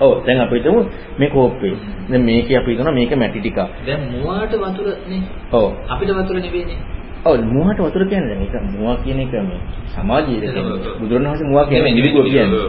ඔව් 0.00 0.12
දැන් 0.26 0.40
අපි 0.40 0.56
හිතමු 0.56 0.80
මේ 1.18 1.30
කෝප්පේ. 1.30 1.74
දැන් 2.10 2.22
මේකේ 2.22 2.58
අපි 2.58 2.70
හිතනවා 2.70 2.92
මේක 2.92 3.16
මැටි 3.16 3.40
ටිකක්. 3.40 3.58
දැන් 3.86 4.00
මුවාට 4.12 4.52
වතුර 4.56 4.92
නේ. 5.08 5.22
ඔව්. 5.52 5.66
අපිට 5.88 6.10
වතුර 6.12 6.36
නෙවෙයිනේ. 6.38 6.78
ඔව් 7.26 7.40
මුවාට 7.46 7.80
වතුර 7.80 8.04
කියන්නේ 8.04 8.30
දැන් 8.30 8.42
ඒක 8.44 8.54
මුවා 8.70 8.96
කියන 9.04 9.20
එක 9.20 9.32
මේ 9.42 9.60
සමාජයේ 9.88 10.50
ඔව්. 10.52 10.68
බුදුරණවහන්සේ 11.00 11.48
මුවා 11.48 11.64
කියන්නේ 11.64 11.94
මිරිගුව 11.94 12.26
කියන්නේ. 12.26 12.64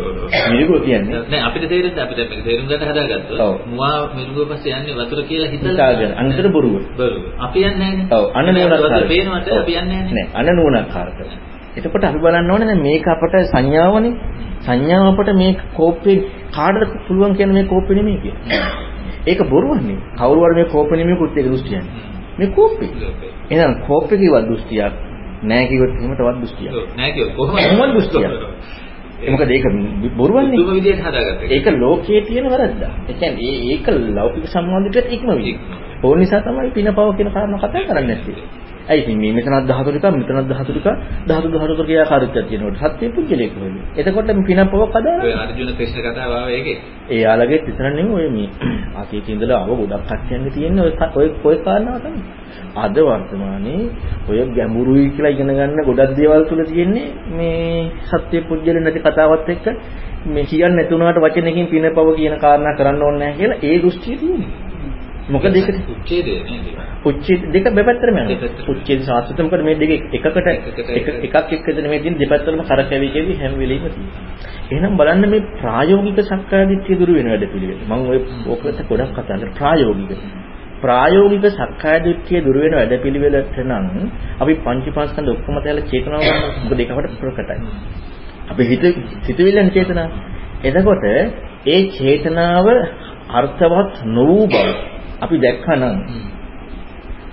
මිරිගුව 0.52 0.80
කියන්නේ. 0.82 1.22
දැන් 1.24 1.44
අපිට 1.44 1.66
තේරෙන්නේ 1.66 2.04
අපි 2.04 2.16
දැන් 2.16 2.30
මේක 2.30 2.44
තේරුම් 2.46 2.66
ගන්න 2.68 2.84
හදාගත්තොත්. 2.90 3.68
මුවා 3.68 3.98
මිරුගුව 4.16 4.46
පස්සේ 4.52 4.74
යන්නේ 4.74 4.96
වතුර 5.00 5.20
කියලා 5.24 5.52
හිතලා 5.52 5.72
හිතාගෙන 5.72 6.12
අන්තර 6.16 6.48
බොරුව. 6.50 6.76
බරුව. 6.98 7.24
අපි 7.40 7.60
යන්නේ 7.62 7.78
නැහැනේ. 7.82 8.08
ඔව් 8.12 8.26
අන්න 8.34 8.48
නුවණක් 8.50 9.08
පේනවට 9.10 9.54
අපි 9.56 9.74
යන්නේ. 9.76 10.02
නෑ 10.10 10.26
අන්න 10.34 10.56
නුවණක් 10.56 10.88
කාරක. 10.90 11.20
එතකොට 11.78 12.04
අපි 12.04 12.20
බලන්න 12.20 12.52
ඕනේ 12.52 12.68
දැන් 12.68 12.82
මේක 12.82 13.08
අපට 13.08 13.40
සංඥාවනේ. 13.46 14.14
සංඥාව 14.62 15.08
අපට 15.12 15.34
මේ 15.36 15.52
කෝප්පේ 15.76 16.18
කාටද 16.52 16.92
පුළුවන් 17.08 17.36
කියන්නේ 17.36 17.58
මේ 17.58 17.66
කෝප්පේ 17.66 17.98
නෙමෙයි 17.98 18.20
කියලා. 18.24 18.70
ඒක 19.28 19.40
බොරුවන්නේ. 19.50 19.98
කවුරු 20.16 20.40
හරි 20.44 20.56
මේ 20.56 20.70
කෝප්පේ 20.74 20.98
නෙමෙයි 20.98 21.18
කුත් 21.18 21.38
ඒක 21.38 21.48
දෘෂ්ටියන්නේ. 21.48 22.16
මේ 22.38 22.50
කෝප්පේ. 22.50 22.90
එහෙනම් 23.52 23.74
කෝප්පේ 23.88 24.18
කිව්වත් 24.18 24.48
දෘෂ්ටියක් 24.50 24.94
නෑ 25.44 25.68
කිව්වොත් 25.68 25.90
එහෙම 25.92 26.16
තවත් 26.16 26.38
දෘෂ්ටියක්. 26.42 26.72
නෑ 26.98 27.12
කිව්ව 27.12 27.30
කොහොමද? 27.36 27.94
දෘෂ්ටියක්? 27.94 28.32
ඒ 29.18 29.32
මොකද 29.32 29.50
ඒක 29.50 29.66
බොරුවන්නේ. 30.18 30.58
දුම 30.58 30.74
විදියට 30.74 31.02
හදාගත්තා. 31.02 31.50
ඒක 31.50 31.68
ලෝකයේ 31.74 32.22
තියෙන 32.22 32.50
වැරද්ද. 32.50 32.82
ඒ 33.10 33.14
කියන්නේ 33.14 33.54
ඒක 33.72 33.86
ලෞකික 34.16 34.46
සම්බන්ධිකත් 34.46 35.12
ඉක්ම 35.12 35.30
විදිහ. 35.38 35.58
ඕන 36.04 36.20
නිසා 36.20 36.42
තමයි 36.42 36.72
පිනපව 36.72 37.00
කියන 37.18 37.30
කාරණා 37.32 37.60
කතා 37.60 37.86
කරන්නේ 37.86 38.08
නැත්තේ. 38.08 38.44
ඇයි 38.88 39.02
ඉතින් 39.04 39.18
මේ 39.18 39.34
මෙතනත් 39.34 39.68
ධාතු 39.68 39.90
ටික 39.92 40.06
මෙතනත් 40.10 40.48
ධාතු 40.48 40.72
ටික 40.72 40.88
ධාතු 41.28 41.48
ධාතු 41.50 41.74
ටික 41.74 41.88
ක්‍රියාකාරීත්වයක් 41.88 42.48
තියෙනකොට 42.48 42.78
සත්‍ය 42.90 43.06
පුජ්‍යලයක 43.10 43.54
වෙන්නේ. 43.56 43.84
එතකොට 43.96 44.28
මේ 44.28 44.46
පිනපව 44.46 44.74
ඔය 44.76 44.90
කදාන 44.90 45.20
අර්ජුන 45.38 45.70
ක්‍රිෂ්ණ 45.76 46.02
කතාව 46.06 46.32
ආව 46.34 46.50
ඒකේ. 46.50 46.78
එයාලගේ 47.10 47.60
විතර 47.62 47.86
නෙමෙයි 47.90 48.16
ඔය 48.16 48.28
මේ 48.30 48.50
අතීතේ 48.96 49.34
ඉඳලා 49.34 49.60
ආව 49.60 49.72
ගොඩක් 49.74 50.04
කට්ටියන්ගේ 50.10 50.52
තියෙන 50.52 50.80
ඔය 50.80 50.92
ඔය 51.16 51.28
ඔය 51.44 51.58
කාරණාව 51.60 52.00
තමයි. 52.02 52.22
අද 52.78 52.96
වර්තමානයේ 53.00 53.84
ඔය 54.30 54.40
ගැඹුරුයි 54.52 55.10
කියලා 55.10 55.32
ඉගෙන 55.32 55.52
ගන්න 55.52 55.80
ගොඩක් 55.84 56.16
දේවල් 56.16 56.44
තුල 56.46 56.62
තියෙන්නේ 56.64 57.08
මේ 57.30 57.92
සත්‍ය 58.10 58.38
පුජ්‍යල 58.44 58.78
නැති 58.78 59.00
කතාවත් 59.02 59.50
එක්ක 59.50 59.66
මේ 60.28 60.46
කියන්නේ 60.46 60.76
නැතුණාට 60.76 61.20
වචනකින් 61.20 61.68
පිනපව 61.68 62.08
කියන 62.16 62.36
කාරණා 62.38 62.78
කරන්න 62.78 63.04
ඕනේ 63.04 63.20
නැහැ 63.20 63.38
කියලා 63.38 63.60
ඒ 63.64 63.78
දෘෂ්ටිය 63.80 64.18
තියෙනවා. 64.18 64.67
මොකද 65.32 65.56
ඒකට 65.56 65.70
උච්ඡේදය 65.70 66.32
නේද? 66.32 67.06
උච්චේ 67.06 67.36
දෙක 67.36 67.64
දෙපැත්තටම 67.64 68.18
යනවා. 68.18 68.48
උච්චේ 68.70 68.98
සාස්ත්‍රිත 68.98 69.42
මොකද 69.42 69.64
මේ 69.64 69.76
දෙක 69.76 69.90
එකකට 69.90 70.48
එකකට 70.48 70.90
එක- 70.90 71.24
එකක් 71.24 71.54
එක්කද 71.54 71.90
මේ 71.90 72.00
තියෙන 72.00 72.18
දෙපැත්තටම 72.18 72.62
කරකැවි 72.62 73.08
කෙවි 73.08 73.34
හැම 73.34 73.52
වෙලෙම 73.60 73.78
තියෙනවා. 73.78 74.72
එහෙනම් 74.72 74.98
බලන්න 74.98 75.30
මේ 75.30 75.40
ප්‍රායෝගික 75.40 76.20
සක්කායදිට්ඨිය 76.20 76.96
දුරු 76.96 77.14
වෙන 77.14 77.30
වැඩ 77.30 77.40
පිළිවෙල. 77.40 77.78
මම 77.90 78.10
ඔය 78.10 78.18
ඕකට 78.48 78.90
ගොඩක් 78.90 79.20
කතා 79.20 79.38
කරා 79.38 79.50
ප්‍රායෝගික. 79.58 80.18
ප්‍රායෝගික 80.82 81.46
සක්කායදිට්ඨිය 81.46 82.42
දුරු 82.42 82.60
වෙන 82.60 82.76
වැඩ 82.76 83.02
පිළිවෙලට 83.04 83.60
නම් 83.60 84.12
අපි 84.42 84.54
පංචපාස්කන්ධ 84.54 85.30
ඔක්කොම 85.30 85.60
තැලා 85.64 85.80
චේතනාව 85.80 86.20
ගන්න. 86.20 86.64
මොකද 86.64 86.80
ඒක 86.80 86.92
අපට 86.92 87.20
ප්‍රකටයි. 87.20 87.68
අපි 88.50 88.64
හිත 88.64 88.96
සිතුවිල්ලන් 89.24 89.70
චේතනාව. 89.70 90.10
එතකොට 90.64 91.04
ඒ 91.68 91.88
චේතනාව 91.88 92.66
අර්ථවත් 93.30 94.06
නොවූ 94.06 94.48
බව 94.48 94.97
අපි 95.22 95.36
දැක්කනම් 95.38 95.84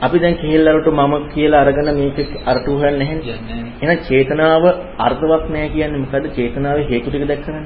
අපි 0.00 0.18
දැන් 0.18 0.34
කෙහෙල්ලරට 0.34 0.88
මම 0.90 1.14
කියලා 1.34 1.60
අරගෙන 1.60 1.90
මේක 1.94 2.18
අරටු 2.46 2.70
හොයන්නේ 2.74 3.08
නැහැ. 3.12 3.36
නැහැ. 3.42 3.72
එහෙනම් 3.82 3.98
චේතනාව 4.02 4.64
අර්ථවත් 4.98 5.44
නැහැ 5.50 5.68
කියන්නේ 5.68 6.02
මොකද්ද? 6.04 6.26
චේතනාවේ 6.34 6.86
හේතු 6.88 7.08
ටික 7.10 7.26
දැක්කනනේ. 7.26 7.62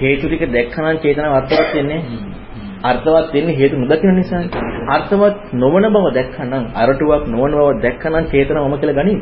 හේතු 0.00 0.24
ටික 0.28 0.44
දැක්කනම් 0.50 0.98
චේතනාව 1.02 1.32
අර්ථවත් 1.32 1.74
වෙන්නේ. 1.74 2.00
අර්ථවත් 2.82 3.28
වෙන්නේ 3.32 3.56
හේතු 3.56 3.74
නොදකින 3.76 4.16
නිසා. 4.16 4.42
අර්ථවත් 4.88 5.36
නොවන 5.54 5.86
බව 5.88 6.06
දැක්කනම් 6.14 6.64
අරටුවක් 6.76 7.22
නොවන 7.28 7.52
බව 7.52 7.68
දැක්කනම් 7.82 8.24
චේතනාවම 8.32 8.76
කියලා 8.76 8.98
ගනින්. 9.00 9.18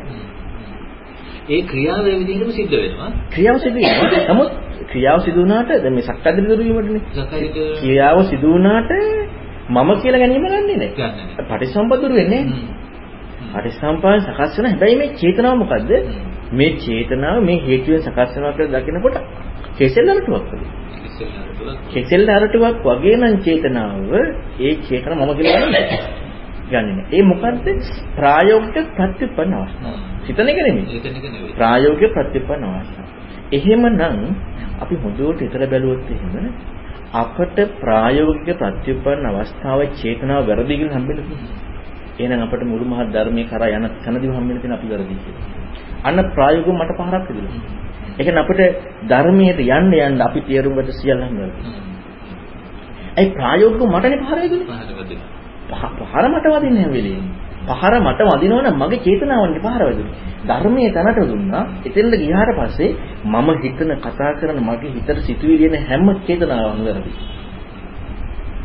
ඒ 1.48 1.62
ක්‍රියාව 1.62 2.04
ඒ 2.06 2.18
විදිහටම 2.20 2.50
සිද්ධ 2.50 2.76
වෙනවා. 2.76 3.10
ක්‍රියාව 3.30 3.56
සිදු 3.58 3.78
වෙනවා. 3.80 4.26
නමුත් 4.28 4.50
ක්‍රියාව 4.90 5.18
සිදු 5.20 5.38
වුණාට 5.40 5.70
දැන් 5.76 5.94
මේ 5.94 6.04
සක්කාදින 6.04 6.44
දුරු 6.44 6.62
වීමටනේ. 6.64 7.02
සකරික 7.16 7.56
ක්‍රියාව 7.80 8.18
සිදු 8.24 8.46
වුණාට 8.48 8.90
මම 9.66 9.90
කියලා 10.00 10.20
ගැනීම 10.20 10.44
ගන්නෙ 10.44 10.74
නැහැ. 10.74 10.90
ගන්න. 10.94 11.46
පටිසම්පදුරු 11.48 12.14
වෙන්නේ 12.14 12.44
නැහැ. 12.44 12.84
පටිසම්පාද 13.54 14.20
සකස් 14.22 14.56
වෙන 14.56 14.66
හැබැයි 14.66 14.96
මේ 14.96 15.10
චේතනාව 15.14 15.56
මොකද්ද? 15.56 15.90
මේ 16.52 16.72
චේතනාව 16.78 17.36
මේ 17.42 17.58
හේතුවෙන් 17.60 18.02
සකස් 18.02 18.30
වෙනවා 18.34 18.52
කියලා 18.54 18.80
දකිනකොට 18.80 19.16
කෙසෙල් 19.76 20.08
අරටුවක් 20.08 20.44
වගේ. 20.50 20.70
කෙසෙල් 21.90 22.28
අරටුවක් 22.30 22.84
වගේ 22.86 23.16
නම් 23.16 23.36
චේතනාව 23.40 24.12
ඒ 24.60 24.74
චේතන 24.82 25.12
මම 25.14 25.32
කියලා 25.34 25.62
ගන්නේ 26.66 26.82
නෑ. 26.92 27.06
ඒ 27.10 27.22
මොකද්ද? 27.24 27.66
ප්‍රායෝගික 28.14 28.86
ප්‍රතිපන්න 28.92 29.54
අවස්ථාව. 29.54 29.98
හිතන 30.24 30.48
එක 30.48 30.58
නෙමෙයි. 30.58 31.00
ප්‍රායෝගික 31.54 32.12
ප්‍රතිපන්න 32.12 32.64
අවස්ථාව. 32.70 33.08
එහෙමනම් 33.52 34.22
අපි 34.80 34.94
හොඳට 34.96 35.40
හිතලා 35.40 35.68
බැලුවොත් 35.68 36.10
එහෙම 36.10 36.34
අපට 37.14 37.80
ප්‍රායෝගික 37.80 38.58
ප්‍රතිපන්න 38.58 39.26
අවස්ථාවේ 39.26 39.86
චේතනාව 39.86 40.48
වැරදි 40.48 40.76
කියලා 40.76 40.94
හම්බෙන්නේ 40.94 41.24
නැහැ. 41.24 42.24
එහෙනම් 42.24 42.42
අපට 42.42 42.62
මුළු 42.62 42.84
මහත් 42.84 43.12
ධර්මයේ 43.12 43.44
කරා 43.44 43.66
යන 43.66 43.86
තැනදී 44.04 44.28
හම්බෙන්න 44.28 44.58
තියෙන 44.58 44.74
අපි 44.74 44.88
වැරදි 44.90 45.14
කියලා. 45.14 45.42
අන්න 46.04 46.30
ප්‍රායෝගිකව 46.34 46.72
මට 46.72 46.96
පහරක් 46.96 47.30
විදිලා. 47.30 47.62
ඒ 48.18 48.24
කියන්නේ 48.24 48.40
අපිට 48.40 48.60
ධර්මයට 49.08 49.58
යන්න 49.58 49.94
යන්න 49.94 50.22
අපි 50.22 50.40
තේරුම් 50.40 50.74
ගත 50.74 50.90
සියල්ලම 50.90 51.38
වැරදි. 51.38 51.62
ඒ 53.18 53.30
ප්‍රායෝගිකව 53.30 53.86
මටනේ 53.86 54.16
පහර. 54.16 54.38
පහ- 55.70 56.10
පහර 56.12 56.28
මට 56.28 56.46
වදින්නේ 56.46 56.82
හැම 56.82 56.92
වෙලේම. 56.92 57.43
පහර 57.66 57.94
මට 57.98 58.20
වදිනවනම් 58.30 58.76
මගේ 58.76 59.00
චේතනාවන්ගේ 59.00 59.62
පහර 59.62 59.82
වැදුනේ. 59.82 60.14
ධර්මයේ 60.44 60.90
තැනට 60.90 61.20
දුන්නා. 61.24 61.64
එතෙන්ද 61.84 62.14
ගියාට 62.14 62.50
පස්සේ 62.54 62.90
මම 63.26 63.48
හිතන 63.58 63.90
කතා 63.98 64.32
කරන 64.34 64.58
මගේ 64.62 64.90
හිතට 64.96 65.18
සිතුවිලි 65.20 65.64
එන 65.68 65.76
හැම 65.82 66.06
චේතනාවක්ම 66.26 66.82
වැරදි. 66.82 67.10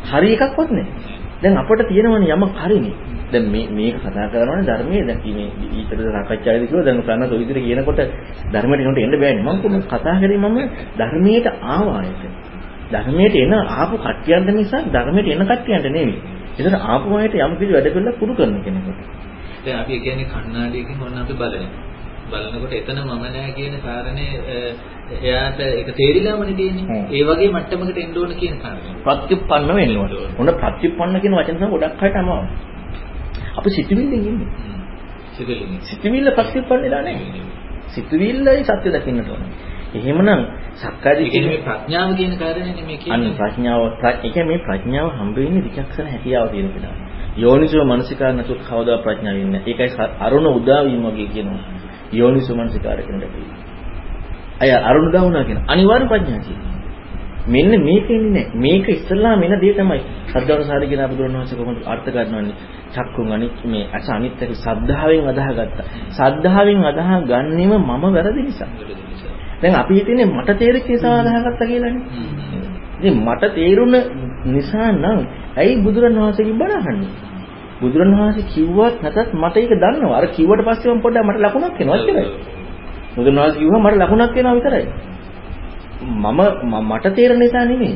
හරි 0.06 0.30
එකක්වත් 0.36 0.70
නැහැ. 0.72 1.18
දැන් 1.42 1.58
අපිට 1.58 1.88
තියෙනවනේ 1.88 2.36
යමක් 2.36 2.56
හරිනේ. 2.58 2.96
දැන් 3.30 3.46
මේ 3.48 3.68
මේක 3.70 3.96
කතා 3.98 4.28
කරනවනේ 4.28 4.66
ධර්මයේ 4.66 5.04
දැන් 5.04 5.20
මේ 5.30 5.48
ඊටද 5.72 6.00
සාකච්ඡාවේදී 6.08 6.68
කිව්වා 6.68 6.86
දැන් 6.86 7.00
උසන්න 7.00 7.24
ඔය 7.26 7.40
විදිහට 7.42 7.66
කියනකොට 7.66 8.02
ධර්මයට 8.52 8.82
එනකොට 8.82 9.00
එන්න 9.00 9.16
බෑනේ. 9.16 9.44
මම 9.44 9.58
කොහොමද 9.62 9.86
කතා 9.86 10.16
කරේ 10.18 10.40
මම 10.40 10.58
ධර්මයට 10.98 11.48
ආවායත. 11.66 12.22
ධර්මයට 12.92 13.36
එන 13.38 13.54
ආපු 13.54 13.96
කට්ටියන්ට 13.98 14.50
මිසක් 14.52 14.74
ධර්මයට 14.90 15.28
එන 15.30 15.46
කට්ටියන්ට 15.46 15.88
නෙවෙයි. 15.88 16.39
ඒතර 16.60 16.76
ආපු 16.86 17.18
අයට 17.18 17.36
යම් 17.38 17.54
කිසි 17.56 17.74
වැඩ 17.74 17.90
පිළිලා 17.90 18.20
පුරු 18.20 18.34
කරන 18.36 18.58
කෙනෙකුට. 18.62 19.00
දැන් 19.64 19.78
අපි 19.80 20.00
කියන්නේ 20.00 20.28
කණ්ණාඩියකින් 20.28 20.96
වන්න 20.98 21.18
අපි 21.20 21.34
බලනවා. 21.36 21.88
බලනකොට 22.30 22.74
එතන 22.74 23.00
මම 23.02 23.24
නෑ 23.26 23.52
කියන 23.52 23.76
කාරණේ 23.80 24.32
එයාට 25.20 25.60
ඒක 25.62 25.90
තේරිලාමනේ 25.94 26.56
තියෙන්නේ. 26.56 27.00
ඒ 27.12 27.24
වගේ 27.26 27.50
මට්ටමකට 27.50 27.98
එන්න 27.98 28.18
ඕන 28.18 28.34
කියන 28.36 28.58
කාරණේ. 28.58 28.96
ප්‍රතිඋප්පන්න 29.06 29.72
වෙන්න 29.76 29.96
ඕන. 29.98 30.12
මොන 30.38 30.52
ප්‍රතිඋප්පන්න 30.58 31.22
කියන 31.22 31.34
වචන 31.34 31.56
තමයි 31.56 31.72
ගොඩක් 31.76 32.04
අයට 32.04 32.18
අමාරු. 32.18 32.48
අපි 33.58 33.70
සිතුවිල්ලෙන් 33.72 34.22
ඉන්නේ. 34.26 34.50
සිතුවිල්ල. 35.34 35.80
සිතුවිල්ල 35.84 36.32
ප්‍රතිඋප්පන්නලා 36.34 37.02
නෑ. 37.02 37.44
සිතුවිල්ලයි 37.90 38.64
සත්‍ය 38.66 38.90
දකින්නට 38.92 39.30
ඕනේ. 39.30 39.52
එහෙමනම් 39.92 40.42
සක්කාය 40.76 41.26
කියන්නේ 41.26 41.50
මේ 41.50 41.64
ප්‍රඥාව 41.64 42.10
කියන 42.16 42.34
කාරණේනේ 42.38 42.86
මේ 42.86 42.98
අන්න 43.08 43.22
කියන්නේ. 43.22 43.38
ප්‍රඥාව 43.38 43.82
ඒ 44.06 44.14
කියන්නේ 44.24 44.48
මේ 44.48 44.60
ප්‍රඥාව 44.60 45.08
හම්බ 45.12 45.36
වෙන්නේ 45.36 45.64
විචක්ෂණ 45.64 46.08
හැකියාව 46.08 46.48
තියෙන 46.50 46.70
කෙනා. 46.70 46.96
යෝනිසෝ 47.38 47.86
මනසිකාර 47.86 48.34
නැතු 48.34 48.54
කවදා 48.62 48.98
ප්‍රඥාව 48.98 49.38
ඉන්නේ. 49.38 49.62
ඒකයි 49.68 50.08
අරුණ 50.20 50.48
උදා 50.50 50.82
වීම 50.86 51.06
වගේ 51.06 51.28
කියනවා. 51.28 51.64
යෝනිසෝ 52.14 52.56
මනසිකාර 52.56 53.00
කියන 53.02 53.20
දෙකයි. 53.20 53.46
අය 54.62 54.70
අරුණ 54.82 55.08
උදා 55.08 55.24
වුණා 55.24 55.44
කියන 55.44 55.60
අනිවාර්ය 55.68 56.06
ප්‍රඥාව 56.08 56.44
කියන්නේ. 56.44 56.70
මෙන්න 57.48 57.72
මේකෙන්නේ 57.82 58.32
නැහැ. 58.36 58.58
මේක 58.58 58.88
ඉස්සල්ලාම 58.90 59.44
එන 59.44 59.54
දේ 59.62 59.74
තමයි. 59.74 60.02
සද්ධාවසාරි 60.30 60.86
කියන 60.88 61.02
බුදුරණවහන්සේ 61.10 61.58
කොහොමද 61.58 61.80
අර්ථ 61.86 62.08
කරනවන්නේ? 62.08 62.56
චක්කුන් 62.94 63.32
අනිත් 63.32 63.58
මේ 63.66 63.86
අස 63.94 64.08
අනිත්‍යක 64.10 64.52
සද්ධාවෙන් 64.58 65.28
අදාහගත්තා. 65.28 65.86
සද්ධාවෙන් 66.12 66.84
අදාහ 66.84 67.10
ගන්නෙම 67.24 67.72
මම 67.80 68.04
වැරදි 68.08 68.42
නිසා. 68.44 68.70
දැන් 69.62 69.76
අපි 69.76 69.94
හිතන්නේ 69.94 70.28
මට 70.28 70.58
තේරිච්ච 70.58 70.88
නිසා 70.88 71.16
අදාහගත්තා 71.20 71.68
කියලානේ. 71.68 72.04
ඉතින් 72.98 73.16
මට 73.20 73.44
තේරුණ 73.56 73.96
නිසා 74.48 74.92
නම් 74.94 75.20
ඇයි 75.58 75.82
බුදුරණවහන්සේගෙන් 75.84 76.58
බණ 76.58 76.78
අහන්නේ? 76.80 77.12
බුදුරණවහන්සේ 77.82 78.46
කිව්වත් 78.46 78.96
නැතත් 79.04 79.34
මට 79.34 79.56
ඒක 79.58 79.74
දන්නවා. 79.76 80.18
අර 80.18 80.26
කිව්වට 80.30 80.66
පස්සේ 80.68 80.94
මම 80.94 81.02
පොඩ්ඩක් 81.02 81.28
මට 81.28 81.42
ලකුණක් 81.42 81.82
එනවා 81.82 81.98
එච්චරයි. 81.98 82.28
බුදුරණවහන්සේ 83.16 83.60
කිව්වා 83.60 83.82
මට 83.82 84.02
ලකුණක් 84.02 84.38
එනවා 84.38 84.56
විතරයි. 84.56 84.86
මම 86.16 86.40
මට 86.86 87.16
තේරෙන 87.16 87.40
නිසා 87.40 87.66
නෙමෙයි. 87.66 87.96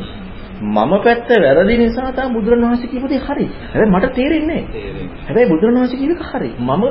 මම 0.64 0.94
පැත්ත 1.00 1.30
වැරදි 1.38 1.78
නිසා 1.78 2.12
තමයි 2.12 2.34
බුදුරණවහන්සේ 2.34 2.90
කියපු 2.90 3.08
දේ 3.08 3.22
හරි. 3.22 3.46
හැබැයි 3.66 3.94
මට 3.94 4.14
තේරෙන්නේ 4.14 4.62
නැහැ. 4.62 5.08
හැබැයි 5.26 5.50
බුදුරණවහන්සේ 5.50 5.98
කියපු 5.98 6.16
එක 6.16 6.24
හරි. 6.32 6.50
මම 6.60 6.84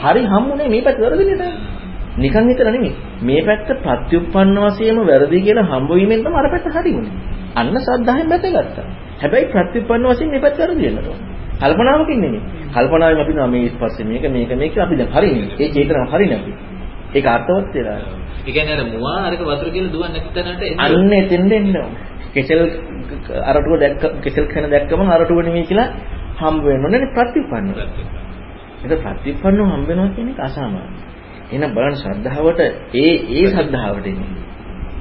හරි 0.00 0.22
හම්බුනේ 0.24 0.68
මේ 0.68 0.82
පැත්ත 0.82 1.00
වැරදි 1.00 1.24
නිසා. 1.24 1.52
නිකන් 2.16 2.48
හිතලා 2.48 2.72
නෙමෙයි. 2.72 2.94
මේ 3.22 3.42
පැත්ත 3.42 3.70
ප්‍රත්‍යুৎপন্ন 3.80 4.56
වශයෙන්ම 4.66 4.98
වැරදි 5.04 5.38
කියලා 5.40 5.64
හම්බ 5.64 5.90
වීමෙන් 5.90 6.20
තමයි 6.20 6.36
අර 6.36 6.48
පැත්ත 6.50 6.66
හරි 6.74 6.92
වුනේ. 6.92 7.12
අන්න 7.54 7.76
සද්ධායෙන් 7.78 8.28
බැසගත්තා. 8.28 8.86
හැබැයි 9.18 9.46
ප්‍රත්‍යুৎপন্ন 9.48 10.04
වශයෙන් 10.06 10.30
මේ 10.30 10.40
පැත්ත 10.40 10.58
වැරදි 10.58 10.82
වෙනවා. 10.86 11.18
කල්පනාවකින් 11.60 12.20
නෙමෙයි. 12.20 12.42
කල්පනාවෙන් 12.70 13.20
අපි 13.20 13.32
නෝ 13.32 13.48
මේ 13.48 13.62
ඉස්පස්සේ 13.62 14.04
මේක 14.04 14.24
මේක 14.28 14.50
මේක 14.54 14.78
අපි 14.78 14.94
දැන් 14.96 15.10
හරිනේ. 15.10 15.48
ඒ 15.58 15.68
චේතනාව 15.68 16.08
හරිනේ 16.10 16.38
අපි. 16.38 16.52
ඒක 17.14 17.26
අර්ථවත් 17.26 17.74
වෙලා. 17.74 17.98
ඒ 18.40 18.52
කියන්නේ 18.52 18.74
අර 18.74 18.84
මුවා 18.86 19.18
අරක 19.26 19.40
වතුර 19.42 19.68
කියලා 19.70 19.92
දුවන්නේ 19.92 20.12
නැති 20.14 20.30
තැනට 20.36 20.62
එන්න. 20.62 20.78
අන්න 20.78 21.12
එතෙන්ද 21.14 21.52
එන්න 21.52 21.76
ඕන. 21.76 21.92
කෙසෙල් 22.34 22.60
අරටුව 23.44 23.74
දැක්ක 23.78 24.02
කෙසෙල් 24.20 24.44
කන 24.46 24.70
දැක්කම 24.70 25.00
අරටුව 25.08 25.38
නෙමෙයි 25.40 25.66
කියලා 25.66 25.88
හම්බ 26.38 26.64
වෙනවනේ 26.64 27.12
ප්‍රත්‍යুৎপন্ন. 27.12 27.68
ඒක 28.82 28.98
ප්‍රත්‍යুৎপন্ন 29.00 29.58
හම්බ 29.66 29.86
වෙනවා 29.88 30.10
කියන 30.14 30.28
එක 30.30 30.40
අසාමාන්‍යයි. 30.40 31.09
එහෙනම් 31.52 31.74
බලන්න 31.74 31.96
ශ්‍රද්ධාවට 31.96 32.60
ඒ 32.96 33.12
ඒ 33.32 33.46
ශ්‍රද්ධාවට 33.48 34.06
එන්නේ. 34.06 34.30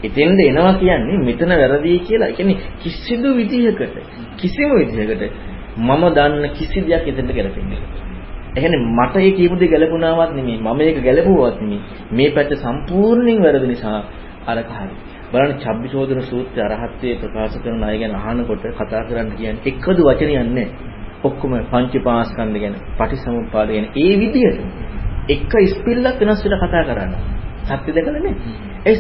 එතෙන්ද 0.03 0.39
එනවා 0.41 0.73
කියන්නේ 0.75 1.19
මෙතන 1.21 1.51
වැරදි 1.53 1.99
කියලා. 2.01 2.27
ඒ 2.27 2.33
කියන්නේ 2.33 2.57
කිසිදු 2.79 3.29
විදිහකට 3.35 3.95
කිසිම 4.37 4.69
විදිහකට 4.73 5.23
මම 5.79 6.03
දන්න 6.11 6.45
කිසි 6.51 6.79
දෙයක් 6.81 7.05
එතෙන්ට 7.07 7.31
ගැලපෙන්නේ 7.31 7.79
නැහැ. 7.79 8.07
එහෙනම් 8.57 8.83
මට 8.93 9.15
ඒ 9.17 9.31
කියපු 9.31 9.55
දේ 9.55 9.67
ගැලපුණාවත් 9.67 10.31
නෙමෙයි 10.33 10.57
මම 10.59 10.79
ඒක 10.81 10.97
ගැලපුවාවත් 11.03 11.57
නෙමෙයි 11.61 11.81
මේ 12.11 12.29
පැත්ත 12.31 12.51
සම්පූර්ණයෙන් 12.57 13.41
වැරදි 13.41 13.67
නිසා 13.67 13.97
අරක 14.47 14.69
හරි 14.71 14.95
බලන්න 15.31 15.53
චබ්බිසෝදන 15.57 16.21
සූත්‍රය 16.23 16.61
අරහත්ත්වයේ 16.67 17.17
ප්‍රකාශ 17.17 17.57
කරන 17.59 17.83
අය 17.83 17.97
ගැන 17.99 18.15
අහනකොට 18.17 18.63
කතා 18.73 19.01
කරන්න 19.03 19.29
කියන්නේ 19.33 19.67
එකදු 19.71 20.01
වචනයක් 20.01 20.31
නැහැ 20.47 20.67
ඔක්කොම 21.23 21.53
පංචපාස්කන්ධ 21.67 22.59
ගැන 22.59 22.75
පටිසමුප්පාද 22.97 23.69
ගැන 23.69 23.87
ඒ 23.95 24.13
විදිහට 24.15 24.59
එක 25.29 25.51
ස්පිල්ලක් 25.69 26.19
වෙනස් 26.21 26.41
වෙලා 26.43 26.59
කතා 26.61 26.83
කරන්නේ. 26.85 27.21
සත්‍ය 27.69 27.89
දැකලා 27.91 28.21
නේ. 28.21 28.35
ඒ 28.85 28.95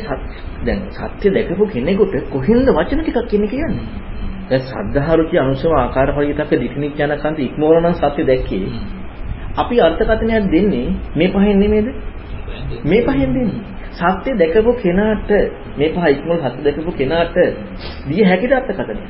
දැන් 0.65 0.79
සත්‍ය 0.91 1.27
දැකපු 1.29 1.65
කෙනෙකුට 1.67 2.13
කොහෙන්ද 2.29 2.67
වචන 2.69 2.99
ටිකක් 2.99 3.27
කියන්නේ 3.27 3.49
කියන්නේ 3.49 4.07
දැන් 4.49 4.61
සද්ධාරුචි 4.63 5.35
අනුසව 5.37 5.73
ආකාර 5.73 6.09
පරිවිතක 6.11 6.51
දිට්ඨිඥානකන්ත 6.53 7.39
ඉක්මවල 7.39 7.77
නම් 7.79 7.95
සත්‍ය 7.95 8.21
දැක්කේ. 8.23 8.69
අපි 9.55 9.75
අර්ථකථනයක් 9.79 10.45
දෙන්නේ 10.51 10.87
මේ 11.15 11.29
පහෙන් 11.29 11.59
නෙමෙයිද? 11.59 11.87
මේ 12.83 13.01
පහෙන් 13.01 13.29
දෙන්නේ. 13.29 13.61
සත්‍ය 13.93 14.29
දැකපු 14.33 14.71
කෙනාට 14.75 15.29
මේ 15.77 15.89
පහ 15.89 16.05
ඉක්මන 16.09 16.37
සත්‍ය 16.43 16.61
දැකපු 16.63 16.91
කෙනාට 16.91 17.35
දිය 18.07 18.23
හැකිද 18.23 18.51
අර්ථකථනය? 18.51 19.03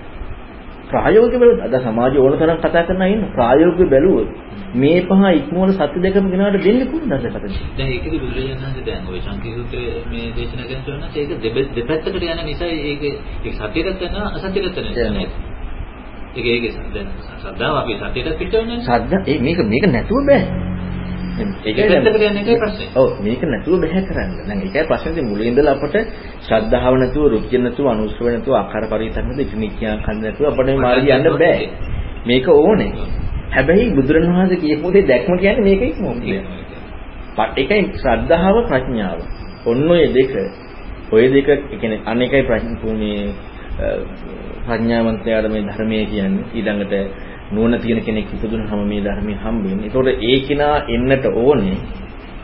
ප්‍රායෝගික 0.89 1.39
බැලුවොත් 1.39 1.65
අද 1.67 1.75
සමාජය 1.81 2.17
ඕන 2.17 2.33
තරම් 2.35 2.59
කතා 2.59 2.83
කරන 2.83 3.01
අය 3.01 3.11
ඉන්න 3.11 3.25
ප්‍රායෝගික 3.31 3.89
බැලුවොත් 3.89 4.29
මේ 4.75 5.01
පහ 5.03 5.21
ඉක්මවල 5.31 5.71
සත්‍ය 5.73 5.99
දැකපු 5.99 6.29
කෙනාට 6.29 6.57
දෙන්නේ 6.59 6.87
කොහොමද 6.87 7.11
අර්ථකථනය? 7.11 7.53
දැන් 7.73 7.89
ඒකද 7.89 8.15
බුදුරජාණන් 8.15 8.63
වහන්සේ 8.63 8.85
දැන් 8.85 9.03
ওই 9.07 9.19
සංකීර්ණ 9.19 9.59
සූත්‍රයේ 9.59 10.01
මේ 10.07 10.27
දේශනා 10.35 10.65
කරන 10.65 10.81
තෝරන 10.85 11.01
ඒක 11.13 11.29
දෙපැත්තකට 11.75 12.15
යන 12.25 12.41
නිසා 12.43 12.71
ඒක 12.83 13.03
ඒක 13.03 13.53
සත්‍යයට 13.55 13.97
කරනවා 13.99 14.27
අසත්‍යයට 14.37 14.75
කරනවා. 14.75 15.27
ඒක 16.35 16.45
ඒක 16.47 16.63
දැන් 16.93 17.07
ශ්‍රද්ධාව 17.37 17.75
අපි 17.77 17.93
සත්‍යයට 18.01 18.37
පිටවන්නේ 18.37 18.81
ශ්‍රද්ධා 18.81 19.21
ඒ 19.25 19.39
මේක 19.41 19.59
මේක 19.65 19.85
නැතුව 19.89 20.21
බෑ 20.25 20.43
ඔව් 22.95 23.09
මේක 23.21 23.41
නැතුව 23.43 23.75
බෑ 23.79 24.01
කරන්න. 24.03 24.31
දැන් 24.47 24.59
ඒකයි 24.59 24.85
ප්‍රශ්නේ 24.85 25.23
මුලින් 25.23 25.47
ඉඳලා 25.47 25.75
අපට 25.75 25.95
ශ්‍රද්ධාව 26.41 26.95
නැතුව 26.95 27.25
රුචිය 27.27 27.59
නැතුව 27.59 27.87
අනුස්සව 27.87 28.25
නැතුව 28.25 28.53
ආකාර 28.53 28.83
පරිවිතන 28.87 29.23
නැතුව 29.23 29.41
ඉතිනික්කියා 29.41 29.97
කන්න 29.99 30.21
නැතුව 30.21 30.45
අපිට 30.45 30.67
මේ 30.67 30.77
මාර්ගය 30.77 31.09
යන්න 31.09 31.27
බෑ. 31.35 31.65
මේක 32.25 32.47
ඕනේ. 32.49 32.91
හැබැයි 33.51 33.91
බුදුරණවහන්සේ 33.91 34.57
කියපු 34.57 34.93
දේ 34.93 35.07
දැක්ම 35.07 35.37
කියන්නේ 35.37 35.65
මේක 35.65 35.81
ඉක්මවන්නේ. 35.83 36.41
ඒකයි 37.55 37.81
ශ්‍රද්ධාව 37.95 38.55
ප්‍රඥාව. 38.67 39.19
ඔන්න 39.65 39.89
ඔය 39.89 40.03
දෙක 40.09 40.31
ඔය 41.11 41.25
දෙක 41.29 41.47
කියන්නේ 41.71 42.01
අනේකයි 42.05 42.43
ප්‍රඥා 42.43 42.95
මේ 42.95 43.23
ප්‍රඥාවන්තයාට 44.65 45.47
මේ 45.47 45.63
ධර්මයේ 45.63 46.05
කියන්නේ 46.05 46.45
ඊළඟට 46.53 46.93
නුවණ 47.49 47.79
තියෙන 47.79 47.99
කෙනෙක් 48.01 48.27
ඉපදුනහම 48.27 48.81
මේ 48.83 49.01
ධර්මයේ 49.01 49.37
හම්බෙන්නේ. 49.37 49.85
ඒතකොට 49.85 50.07
ඒ 50.21 50.37
කෙනා 50.41 50.75
එන්නට 50.87 51.25
ඕනේ 51.35 51.77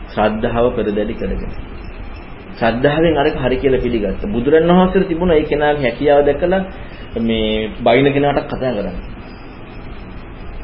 ශ්‍රද්ධාව 0.08 0.66
පෙරදැඩි 0.76 1.14
කරගෙන. 1.14 1.52
ශ්‍රද්ධාවෙන් 2.54 3.14
අරක 3.16 3.36
හරි 3.36 3.56
කියලා 3.56 3.80
පිළිගත්තා. 3.80 4.28
බුදුරණවහන්සේට 4.28 5.08
තිබුණා 5.08 5.36
ඒ 5.36 5.44
කෙනාගේ 5.44 5.84
හැකියාව 5.84 6.20
දැකලා 6.22 6.62
මේ 7.20 7.70
බයින 7.80 8.06
කෙනාට 8.12 8.46
කතා 8.46 8.72
කරන්න. 8.72 8.96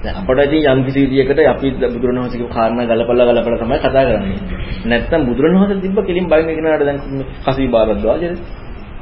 දැන් 0.03 0.15
අපට 0.17 0.41
ඉතින් 0.47 0.63
යම් 0.69 0.81
කිසි 0.85 0.99
විදියකට 1.03 1.41
අපි 1.47 1.69
බුදුරණවහන්සේගේ 1.87 2.51
කාරණා 2.51 2.87
ගලපලා 2.87 3.27
ගලපලා 3.27 3.59
තමයි 3.59 3.79
කතා 3.81 4.05
කරන්නේ. 4.05 4.39
නැත්තම් 4.87 5.23
බුදුරණවහන්සේ 5.25 5.81
තිබ්බ 5.81 5.99
කෙලින් 6.03 6.27
බයින 6.27 6.47
කෙනාට 6.51 6.83
දැන් 6.83 6.99
කසී 7.45 7.69
බාරද්වාජද 7.69 8.37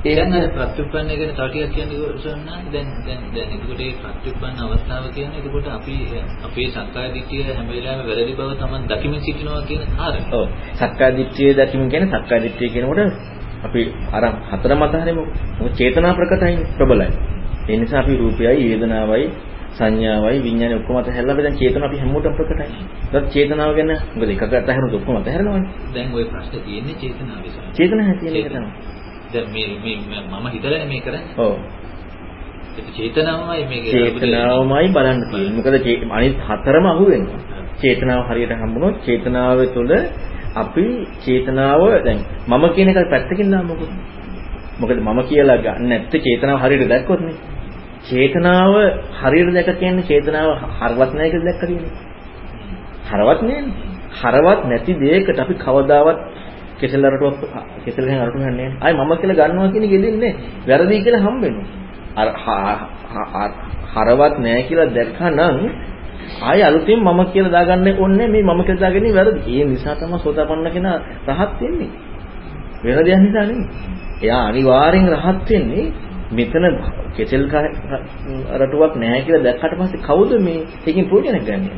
එන 0.02 0.32
ප්‍රත්‍යুৎපන්න 0.50 1.08
ගැන 1.10 1.30
තව 1.30 1.46
ටිකක් 1.46 1.72
කියන්නේ 1.74 2.12
සොන්නා 2.18 2.58
දැන් 2.66 2.86
දැන් 3.04 3.20
දැන් 3.34 3.50
එතකොට 3.50 3.80
ඒ 3.80 3.92
ප්‍රත්‍යুৎපන්න 3.94 4.56
අවස්ථාව 4.58 5.04
කියන්නේ 5.10 5.40
එතකොට 5.40 5.68
අපි 5.68 5.96
අපේ 6.42 6.68
සක්කාය 6.68 7.08
දිට්ඨිය 7.12 7.42
හැම 7.48 7.68
වෙලාවෙම 7.68 8.06
වැරදි 8.06 8.32
බව 8.32 8.50
තමයි 8.56 8.88
දකිමින් 8.90 9.20
සිටිනවා 9.20 9.62
කියන 9.62 9.82
කාරණය. 9.92 10.24
ඔව්. 10.32 10.46
සක්කාය 10.74 11.12
දිට්ඨිය 11.12 11.52
දකිමින් 11.54 11.88
කියන්නේ 11.88 12.12
සක්කාය 12.14 12.40
දිට්ඨිය 12.40 12.68
කියනකොට 12.70 13.00
අපි 13.62 13.80
අර 14.12 14.24
හතර 14.50 14.72
මත 14.74 14.94
හැරෙමු. 14.94 15.24
මොකද 15.58 15.72
චේතනා 15.74 16.12
ප්‍රකටයි 16.14 16.56
ප්‍රබලයි. 16.76 17.08
ඒ 17.68 17.76
නිසා 17.76 18.00
අපි 18.00 18.16
රූපයයි 18.16 18.68
වේදනාවයි 18.70 19.26
සංඥාවයි 19.72 20.38
විඥානය 20.40 20.74
ඔක්කොම 20.74 20.96
අතහැරලා 20.96 21.36
දැන් 21.38 21.56
චේතන 21.56 21.82
අපි 21.82 21.96
හැමෝටම 21.96 22.34
ප්‍රකටයි. 22.34 22.68
ඒත් 23.10 23.26
චේතනාව 23.28 23.74
ගැන 23.74 23.92
මොකද 24.12 24.30
එකකට 24.30 24.54
අතහැරුණොත් 24.54 24.94
ඔක්කොම 24.94 25.16
අතහැරනවනේ. 25.16 25.68
දැන් 25.94 26.08
ওই 26.14 26.24
ප්‍රශ්නේ 26.24 26.62
තියෙන්නේ 26.64 26.96
චේතනාව 26.96 27.38
විසඳ. 27.44 27.68
චේතනාව 27.76 28.16
තියෙන 28.20 28.36
එක 28.36 28.48
තමයි. 28.48 28.89
දැන් 29.32 29.46
මේ 29.52 29.68
මේ 29.82 29.96
මම 30.22 30.46
හිතලානේ 30.48 30.86
මේ 30.86 31.00
කරන්නේ. 31.00 31.34
ඔව්. 31.38 31.54
ඒක 32.78 32.88
චේතනාවමයි 32.96 33.62
මේක. 33.70 33.84
චේතනාවමයි 33.88 34.88
බලන්න 34.88 35.20
තියෙන්නේ. 35.22 35.54
මොකද 35.56 35.68
අනිත් 36.10 36.36
හතරම 36.48 36.86
අහු 36.86 37.04
වෙනවා. 37.06 37.40
චේතනාව 37.80 38.22
හරියට 38.28 38.52
හම්බුනොත් 38.52 38.94
චේතනාව 39.06 39.58
තුළ 39.74 39.92
අපි 40.54 40.84
චේතනාව 41.24 41.80
දැන් 42.04 42.18
මම 42.48 42.64
කියන 42.74 42.88
එක 42.88 42.98
පැත්තකින් 43.10 43.48
දාමුකෝ. 43.50 43.90
මොකද 44.80 44.98
මම 44.98 45.20
කියලා 45.22 45.58
ගන්න 45.58 45.88
නැත්te 45.88 46.16
චේතනාව 46.18 46.58
හරියට 46.62 46.88
දැක්කොත් 46.88 47.20
නේ. 47.20 47.36
චේතනාව 48.04 48.72
හරියට 49.20 49.54
දැක 49.56 49.68
කියන්නේ 49.78 50.08
චේතනාව 50.10 50.48
හරවත් 50.78 51.10
නැහැ 51.14 51.30
කියලා 51.30 51.48
දැක්ක 51.48 51.62
කියන්නේ. 51.62 51.92
හරවත් 53.08 53.40
නෑනේ. 53.42 53.74
හරවත් 54.12 54.60
නැති 54.64 54.92
දෙයකට 54.94 55.38
අපි 55.38 55.54
කවදාවත් 55.56 56.18
කෙසෙල් 56.80 57.04
අරටුවක් 57.04 57.36
කෙසෙල් 57.84 58.04
ගහන 58.04 58.20
අරටුවක් 58.20 58.42
යන්නේ 58.42 58.68
නැහැ. 58.68 58.78
ආයි 58.80 58.94
මම 58.96 59.12
කියලා 59.16 59.38
ගන්නවා 59.40 59.72
කියන 59.72 59.84
එක 59.84 59.94
දෙන්නේ 59.98 60.32
වැරදි 60.66 60.96
කියලා 61.00 61.22
හම්බෙනවා. 61.22 61.66
අර 62.16 62.28
හරවත් 63.94 64.34
නැහැ 64.38 64.62
කියලා 64.62 64.88
දැක්කනම් 64.88 65.58
ආයෙ 66.42 66.62
අලුතින් 66.62 67.00
මම 67.00 67.20
කියලා 67.32 67.52
දාගන්න 67.58 67.88
ඕනේ 67.96 68.28
මේ 68.28 68.42
මම 68.42 68.60
කියලා 68.60 68.82
දාගන්නේ 68.82 69.14
වැරදි. 69.14 69.40
ඒ 69.50 69.64
නිසා 69.66 69.94
තමයි 69.94 70.18
සෝතාපන්න 70.18 70.68
කෙනා 70.70 70.96
රහත් 71.28 71.52
වෙන්නේ. 71.60 71.90
වෙන 72.82 72.98
දෙයක් 72.98 73.20
නිසා 73.20 73.44
නෙමෙයි. 73.44 73.68
එයා 74.22 74.42
අනිවාර්යෙන් 74.46 75.08
රහත් 75.14 75.48
වෙන්නේ 75.48 75.84
මෙතන 76.30 76.64
කෙසෙල් 77.16 77.42
රටුවක් 78.58 78.92
නැහැ 78.96 79.20
කියලා 79.22 79.44
දැක්කට 79.44 79.74
පස්සේ 79.78 80.00
කවුද 80.00 80.30
මේ 80.38 80.60
එකකින් 80.80 81.04
ප්‍රයෝජන 81.06 81.40
ගන්නේ? 81.40 81.76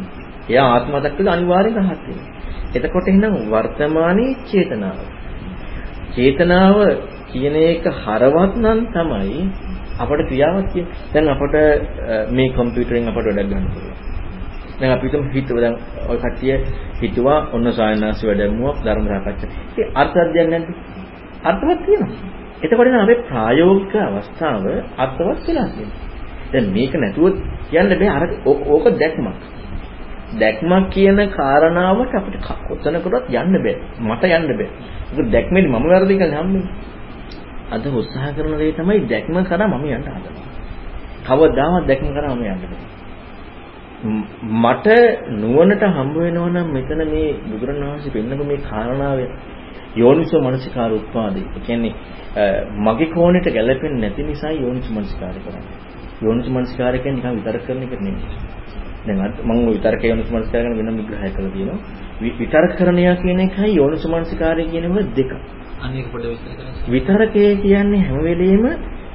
එයා 0.49 0.67
ආත්මයක් 0.69 1.13
කියලා 1.17 1.35
අනිවාර්යෙන් 1.35 1.77
රහත් 1.81 2.03
වෙනවා. 2.07 2.42
එතකොට 2.75 3.07
එහෙනම් 3.07 3.35
වර්තමානයේ 3.49 4.39
චේතනාව. 4.45 4.99
චේතනාව 6.15 6.77
කියන 7.29 7.57
එක 7.65 7.85
හරවත් 7.97 8.53
නම් 8.57 8.81
තමයි 8.89 9.43
අපට 9.99 10.23
ක්‍රියාවක් 10.29 10.67
කියන්නේ. 10.73 10.95
දැන් 11.13 11.29
අපට 11.29 11.55
මේ 12.31 12.49
කම්පියුටරෙන් 12.51 13.09
අපට 13.09 13.27
වැඩක් 13.29 13.49
ගන්න 13.49 13.67
පුළුවන්. 13.69 13.97
දැන් 14.79 14.93
අපි 14.93 15.07
හිතමු 15.07 15.31
හිතුව 15.31 15.57
දැන් 15.59 15.77
ඔය 16.09 16.19
කට්ටිය 16.19 16.57
හිතුවා 17.01 17.39
ඔන්න 17.53 17.67
සායනාසි 17.73 18.27
වැඩමුවක් 18.27 18.77
ධර්ම 18.85 19.07
සාකච්ඡා. 19.09 19.51
ඒ 19.77 19.87
අර්ථයක් 19.95 20.49
නැද්ද? 20.49 20.69
අර්ථවත් 21.45 21.81
තියෙනවා. 21.87 22.33
එතකොට 22.63 22.89
නම් 22.89 23.01
අපේ 23.01 23.19
ප්‍රායෝගික 23.23 23.95
අවස්ථාව 23.99 24.65
අර්ථවත් 24.97 25.41
වෙලා 25.47 25.69
තියෙනවා. 25.69 26.01
දැන් 26.53 26.67
මේක 26.71 26.93
නැතුව 26.95 27.35
කියන්න 27.71 27.93
බෑ 27.93 28.11
අර 28.11 28.25
ඕක 28.47 28.85
දැක්මක්. 28.95 29.39
දැක්මක් 30.35 30.91
කියන 30.91 31.19
කාරණාවට 31.31 32.15
අපිට 32.15 32.47
කොතනකටවත් 32.69 33.29
යන්න 33.33 33.57
බෑ. 33.57 33.77
මට 34.01 34.25
යන්න 34.31 34.49
බෑ. 34.51 34.69
ඒක 35.11 35.31
දැක්මෙදි 35.31 35.69
මම 35.69 35.87
වැරදි 35.87 36.15
කියලා 36.15 36.43
හම්බෙන්නේ. 36.43 36.91
අද 37.71 37.85
උත්සාහ 37.93 38.33
කරන 38.33 38.57
දේ 38.59 38.73
තමයි 38.73 39.01
දැක්ම 39.07 39.37
කරා 39.45 39.69
මම 39.69 39.85
යන්න 39.87 40.07
හදනවා. 40.07 40.47
කවදාවත් 41.27 41.85
දැක්ම 41.87 42.09
කරා 42.11 42.35
මම 42.35 42.45
යන්න 42.45 42.61
බෑ. 42.63 42.93
මට 44.05 44.87
නුවණට 45.35 45.83
හම්බ 45.89 46.17
වෙනවා 46.17 46.49
නම් 46.49 46.69
මෙතන 46.73 47.03
මේ 47.07 47.29
බුදුරණවහන්සේ 47.45 48.13
පෙන්නපු 48.13 48.45
මේ 48.45 48.65
කාරණාවේ 48.65 49.29
යෝනිසෝ 49.97 50.41
මනසිකාර 50.41 50.93
උත්පාදේ. 50.93 51.47
ඒ 51.49 51.61
කියන්නේ 51.61 51.95
මගේ 52.79 53.09
කෝණයට 53.09 53.49
ගැලපෙන්නේ 53.51 54.01
නැති 54.01 54.23
නිසා 54.23 54.53
යෝනිසෝ 54.55 54.95
මනසිකාර 54.95 55.37
කරන්නේ. 55.37 55.77
යෝනිසෝ 56.23 56.55
මනසිකාර 56.55 56.99
කියන්නේ 56.99 57.23
නිකන් 57.23 57.39
විතරක් 57.39 57.65
කරන 57.67 57.83
එක 57.85 57.95
නෙමෙයි. 57.99 58.62
දැන් 59.07 59.19
මම 59.41 59.51
ওই 59.61 59.75
විතරක 59.75 60.03
යෝනිසෝ 60.05 60.35
මනසිකාර 60.35 60.65
ගැන 60.65 60.77
වෙනම 60.79 60.97
විග්‍රහය 60.99 61.31
කරලා 61.31 61.53
තියෙනවා. 61.53 61.79
විතරකරණය 62.39 63.05
කියන 63.17 63.41
එකයි 63.41 63.71
යෝනිසෝ 63.75 64.11
මනසිකාරය 64.13 64.65
කියන 64.67 64.85
එක 64.87 65.15
දෙක. 65.15 65.31
අනේක 65.81 66.07
පොඩ්ඩ 66.13 66.29
විස්තර 66.29 66.53
කරන්න. 66.53 66.75
විතරකේ 66.89 67.51
කියන්නේ 67.57 68.03
හැම 68.03 68.19
වෙලෙම 68.23 68.65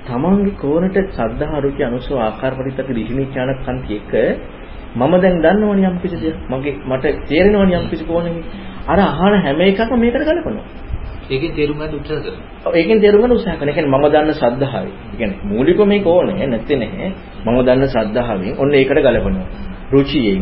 තමන්ගේ 0.05 0.55
කෝණට 0.57 0.97
සද්ධා 1.11 1.61
රුචි 1.61 1.81
අනුසව 1.83 2.17
ආකාර 2.19 2.53
පරිත්තක 2.55 2.89
ඍෂිනිච්ඡානක් 2.89 3.59
කන්ති 3.65 3.93
එක 3.97 4.13
මම 4.95 5.13
දැන් 5.17 5.37
දන්නවනේ 5.39 5.87
යම් 5.87 5.97
කිසි 5.99 6.17
දෙයක්. 6.17 6.37
මගේ 6.49 6.75
මට 6.85 7.05
තේරෙනවනේ 7.27 7.77
යම් 7.77 7.87
කිසි 7.89 8.03
කෝණකින්. 8.05 8.43
අර 8.87 8.99
අහන 9.01 9.33
හැම 9.37 9.59
එකක්ම 9.61 9.97
මේකට 9.97 10.23
ගලපනවා. 10.23 10.65
ඒකෙන් 11.29 11.51
තේරුම් 11.53 11.77
ගන්න 11.77 11.95
උත්සාහ 11.95 12.19
කරනවා. 12.19 12.43
ඔව් 12.65 12.73
ඒකෙන් 12.73 12.99
තේරුම් 12.99 13.21
ගන්න 13.21 13.33
උත්සාහ 13.33 13.55
කරනවා. 13.55 13.69
ඒ 13.69 13.75
කියන්නේ 13.75 13.93
මම 13.93 14.05
දන්න 14.07 14.33
ශ්‍රද්ධාවයි. 14.33 14.91
ඒ 15.03 15.17
කියන්නේ 15.17 15.39
මූලික 15.45 15.79
මේක 15.85 16.07
ඕනේ 16.07 16.47
නැත්තේ 16.47 16.77
නැහැ. 16.77 17.09
මම 17.45 17.57
දන්න 17.61 17.87
ශ්‍රද්ධාවෙන් 17.87 18.53
ඔන්න 18.57 18.73
ඒකට 18.73 18.99
ගලපනවා. 18.99 19.47
රුචියෙන්, 19.91 20.41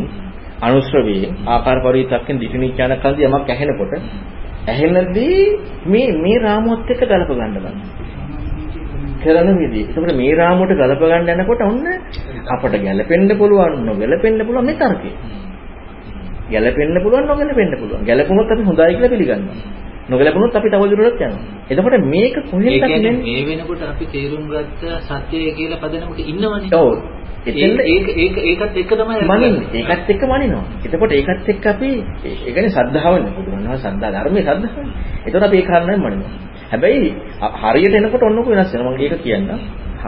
අනුශ්‍රවයෙන්, 0.60 1.32
ආකාර 1.46 1.78
පරිවිතක්ෙන් 1.82 2.36
දිටිනිච්ඡාන 2.38 2.96
කන්දි 2.98 3.22
යමක් 3.24 3.48
ඇහෙනකොට 3.48 3.92
ඇහෙනදී 4.66 5.38
මේ 5.86 6.08
මේ 6.16 6.38
රාමුවත් 6.38 6.90
එක්ක 6.90 7.02
ගලප 7.02 7.30
ගන්න 7.30 7.54
බලන්න. 7.56 7.78
කරන 9.22 9.48
විදිහ. 9.58 9.86
ඒකට 9.86 10.16
මේ 10.16 10.34
රාමුවට 10.34 10.74
ගලප 10.74 11.02
ගන්න 11.02 11.30
යනකොට 11.34 11.62
ඔන්න 11.62 11.86
අපට 12.48 12.74
ගැලපෙන්න 12.80 13.30
පුළුවන් 13.38 13.74
නොගැලපෙන්න 13.86 14.46
පුළුවන් 14.46 14.66
මේ 14.66 14.76
තර්කය. 14.76 15.10
ගැලපෙන්න 16.50 16.96
පුළුවන් 17.02 17.26
නොගැලපෙන්න 17.26 17.74
පුළුවන්. 17.80 18.04
ගැලපුණොත් 18.04 18.50
අපි 18.50 18.62
හොඳයි 18.62 18.92
කියලා 18.92 19.08
පිළිගන්නවා. 19.08 19.58
නොගැලපුණොත් 20.08 20.54
අපි 20.54 20.68
තව 20.70 20.82
දුරටත් 20.90 21.20
යනවා. 21.20 21.40
එතකොට 21.70 22.04
මේක 22.06 22.34
කොහෙන්ද 22.44 22.66
කියන්නේ 22.82 23.12
මේ 23.18 23.42
වෙනකොට 23.48 23.82
අපි 23.84 24.04
තේරුම් 24.06 24.44
ගත්ත 24.46 24.82
සත්‍යය 25.02 25.50
කියලා 25.52 25.78
පදනමක 25.78 26.18
ඉන්නවනේ. 26.22 26.70
ඔව්. 26.72 26.90
ඒක 27.44 28.06
ඒක 28.16 28.36
ඒකත් 28.40 28.76
එක්ක 28.76 28.92
තමයි 28.92 29.22
මනින්නේ. 29.24 29.82
ඒකත් 29.82 30.08
එක්ක 30.08 30.22
මනිනවා. 30.24 30.64
එතකොට 30.84 31.12
ඒකත් 31.12 31.48
එක්ක 31.48 31.66
අපි 31.66 31.90
ඒ 32.22 32.34
කියන්නේ 32.46 32.70
ශ්‍රද්ධාවනේ. 32.70 33.32
බුදුරණවහන්සේ 33.32 33.82
ශ්‍රද්ධා 33.82 34.10
ධර්මයේ 34.12 34.44
ශ්‍රද්ධාවනේ. 34.44 34.94
එතකොට 35.26 35.44
අපි 35.44 35.56
ඒ 35.56 35.64
කාරණාවෙන් 35.64 36.02
මනිනවා. 36.02 36.32
හැබැයි 36.66 37.08
හරියට 37.62 37.94
එනකොට 37.94 38.22
ඔන්නක 38.22 38.46
වෙනස් 38.48 38.70
වෙනවා. 38.72 38.92
මම 38.92 39.00
ඒක 39.00 39.14
කියන්න. 39.18 39.50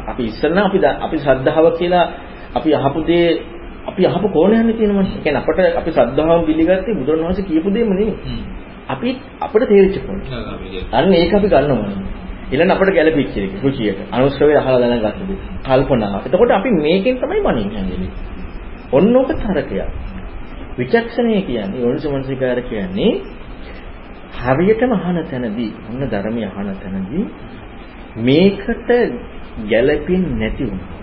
අපි 0.04 0.22
ඉස්සෙල්ලා 0.24 0.66
අපි 0.66 0.78
අපි 0.98 1.16
ශ්‍රද්ධාව 1.18 1.66
කියලා 1.78 2.06
අපි 2.54 2.68
අහපු 2.72 3.00
දේ 3.02 3.28
අපි 3.84 4.02
අහපු 4.04 4.26
කෝණයන්නේ 4.28 4.74
තියෙනවනේ. 4.74 5.06
ඒ 5.08 5.22
කියන්නේ 5.22 5.42
අපට 5.42 5.58
අපි 5.76 5.90
ශ්‍රද්ධාවම 5.90 6.42
පිළිගත්තේ 6.46 6.94
බුදුරණවහන්සේ 6.94 7.44
කියපු 7.44 7.68
දෙයම 7.70 7.90
නෙමෙයි. 7.90 8.14
අපි 8.88 9.08
අපිට 9.38 9.64
තේරිච්ච 9.64 9.98
පොඩි. 10.02 10.26
අන්න 10.92 11.12
ඒක 11.12 11.32
අපි 11.32 11.48
ගන්නවා. 11.48 11.90
ඊළඟ 12.48 12.70
අපිට 12.70 12.90
ගැළපෙච්ච 12.90 13.36
එක 13.38 13.52
රුචියට. 13.62 13.98
අනුස්සවේ 14.10 14.56
අහලා 14.56 14.80
දැනගත්ත 14.82 15.20
දේ. 15.22 15.38
කල්පනාව. 15.62 16.26
එතකොට 16.26 16.50
අපි 16.50 16.70
මේකෙන් 16.76 17.14
තමයි 17.16 17.40
මනින්නේ. 17.42 18.10
ඔන්න 18.92 19.16
ඔක 19.16 19.30
තරකයක්. 19.36 19.88
විචක්ෂණය 20.78 21.40
කියන්නේ 21.42 21.80
යෝනිසමනසිකාර 21.80 22.60
කියන්නේ 22.64 23.12
හරියටම 24.36 24.92
අහන 24.94 25.16
තැනදී, 25.24 25.72
ඔන්න 25.88 26.02
ධර්මය 26.06 26.42
අහන 26.46 26.68
තැනදී 26.76 27.24
මේකට 28.18 28.90
ගැළපෙන්නේ 29.66 30.38
නැති 30.40 30.64
වුණා. 30.64 30.98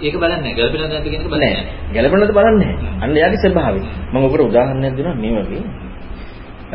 ඒක 0.00 0.14
බලන්නේ. 0.14 0.52
ගැළපෙනවද 0.54 0.88
නැද්ද 0.88 1.04
කියන 1.04 1.14
එක 1.16 1.28
බලන්නේ 1.28 1.52
නැහැ. 1.52 1.64
ගැළපෙනවද 1.94 2.32
බලන්නේ 2.32 2.72
නැහැ. 2.72 2.92
අන්න 3.02 3.12
එයාගේ 3.12 3.40
ස්වභාවය. 3.40 3.80
මම 4.12 4.24
ඔකට 4.24 4.40
උදාහරණයක් 4.42 4.94
දෙනවා 4.96 5.16
මේ 5.16 5.32
වගේ. 5.40 5.62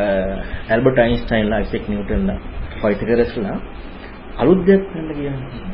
Uh, 0.00 0.34
ඇල්බර්ට් 0.68 0.98
අයින්ස්ටයින්ලා 0.98 1.58
අයිසෙක් 1.58 1.84
නිව්ටන්ලා 1.88 2.38
ෆයිටරස්ලා 2.80 3.56
අලුත් 4.36 4.60
දෙයක් 4.66 4.82
ගන්න 4.86 5.08
කියන්නේ. 5.10 5.70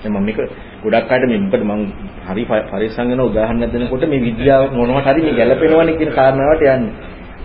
දැන් 0.00 0.12
මම 0.12 0.24
මේක 0.24 0.38
ගොඩක් 0.82 1.10
අයට 1.10 1.24
මේ 1.24 1.40
මොකද 1.40 1.62
මම 1.62 1.82
හරි 2.26 2.44
පරිස්සම් 2.68 3.08
වෙන 3.10 3.22
උදාහරණයක් 3.22 3.72
දෙනකොට 3.72 4.04
මේ 4.06 4.20
විද්‍යාව 4.20 4.64
මොනවට 4.72 5.08
හරි 5.08 5.22
මේ 5.22 5.34
ගැළපෙනවනේ 5.34 5.96
කියන 5.96 6.12
කාරණාවට 6.12 6.64
යන්නේ. 6.66 6.92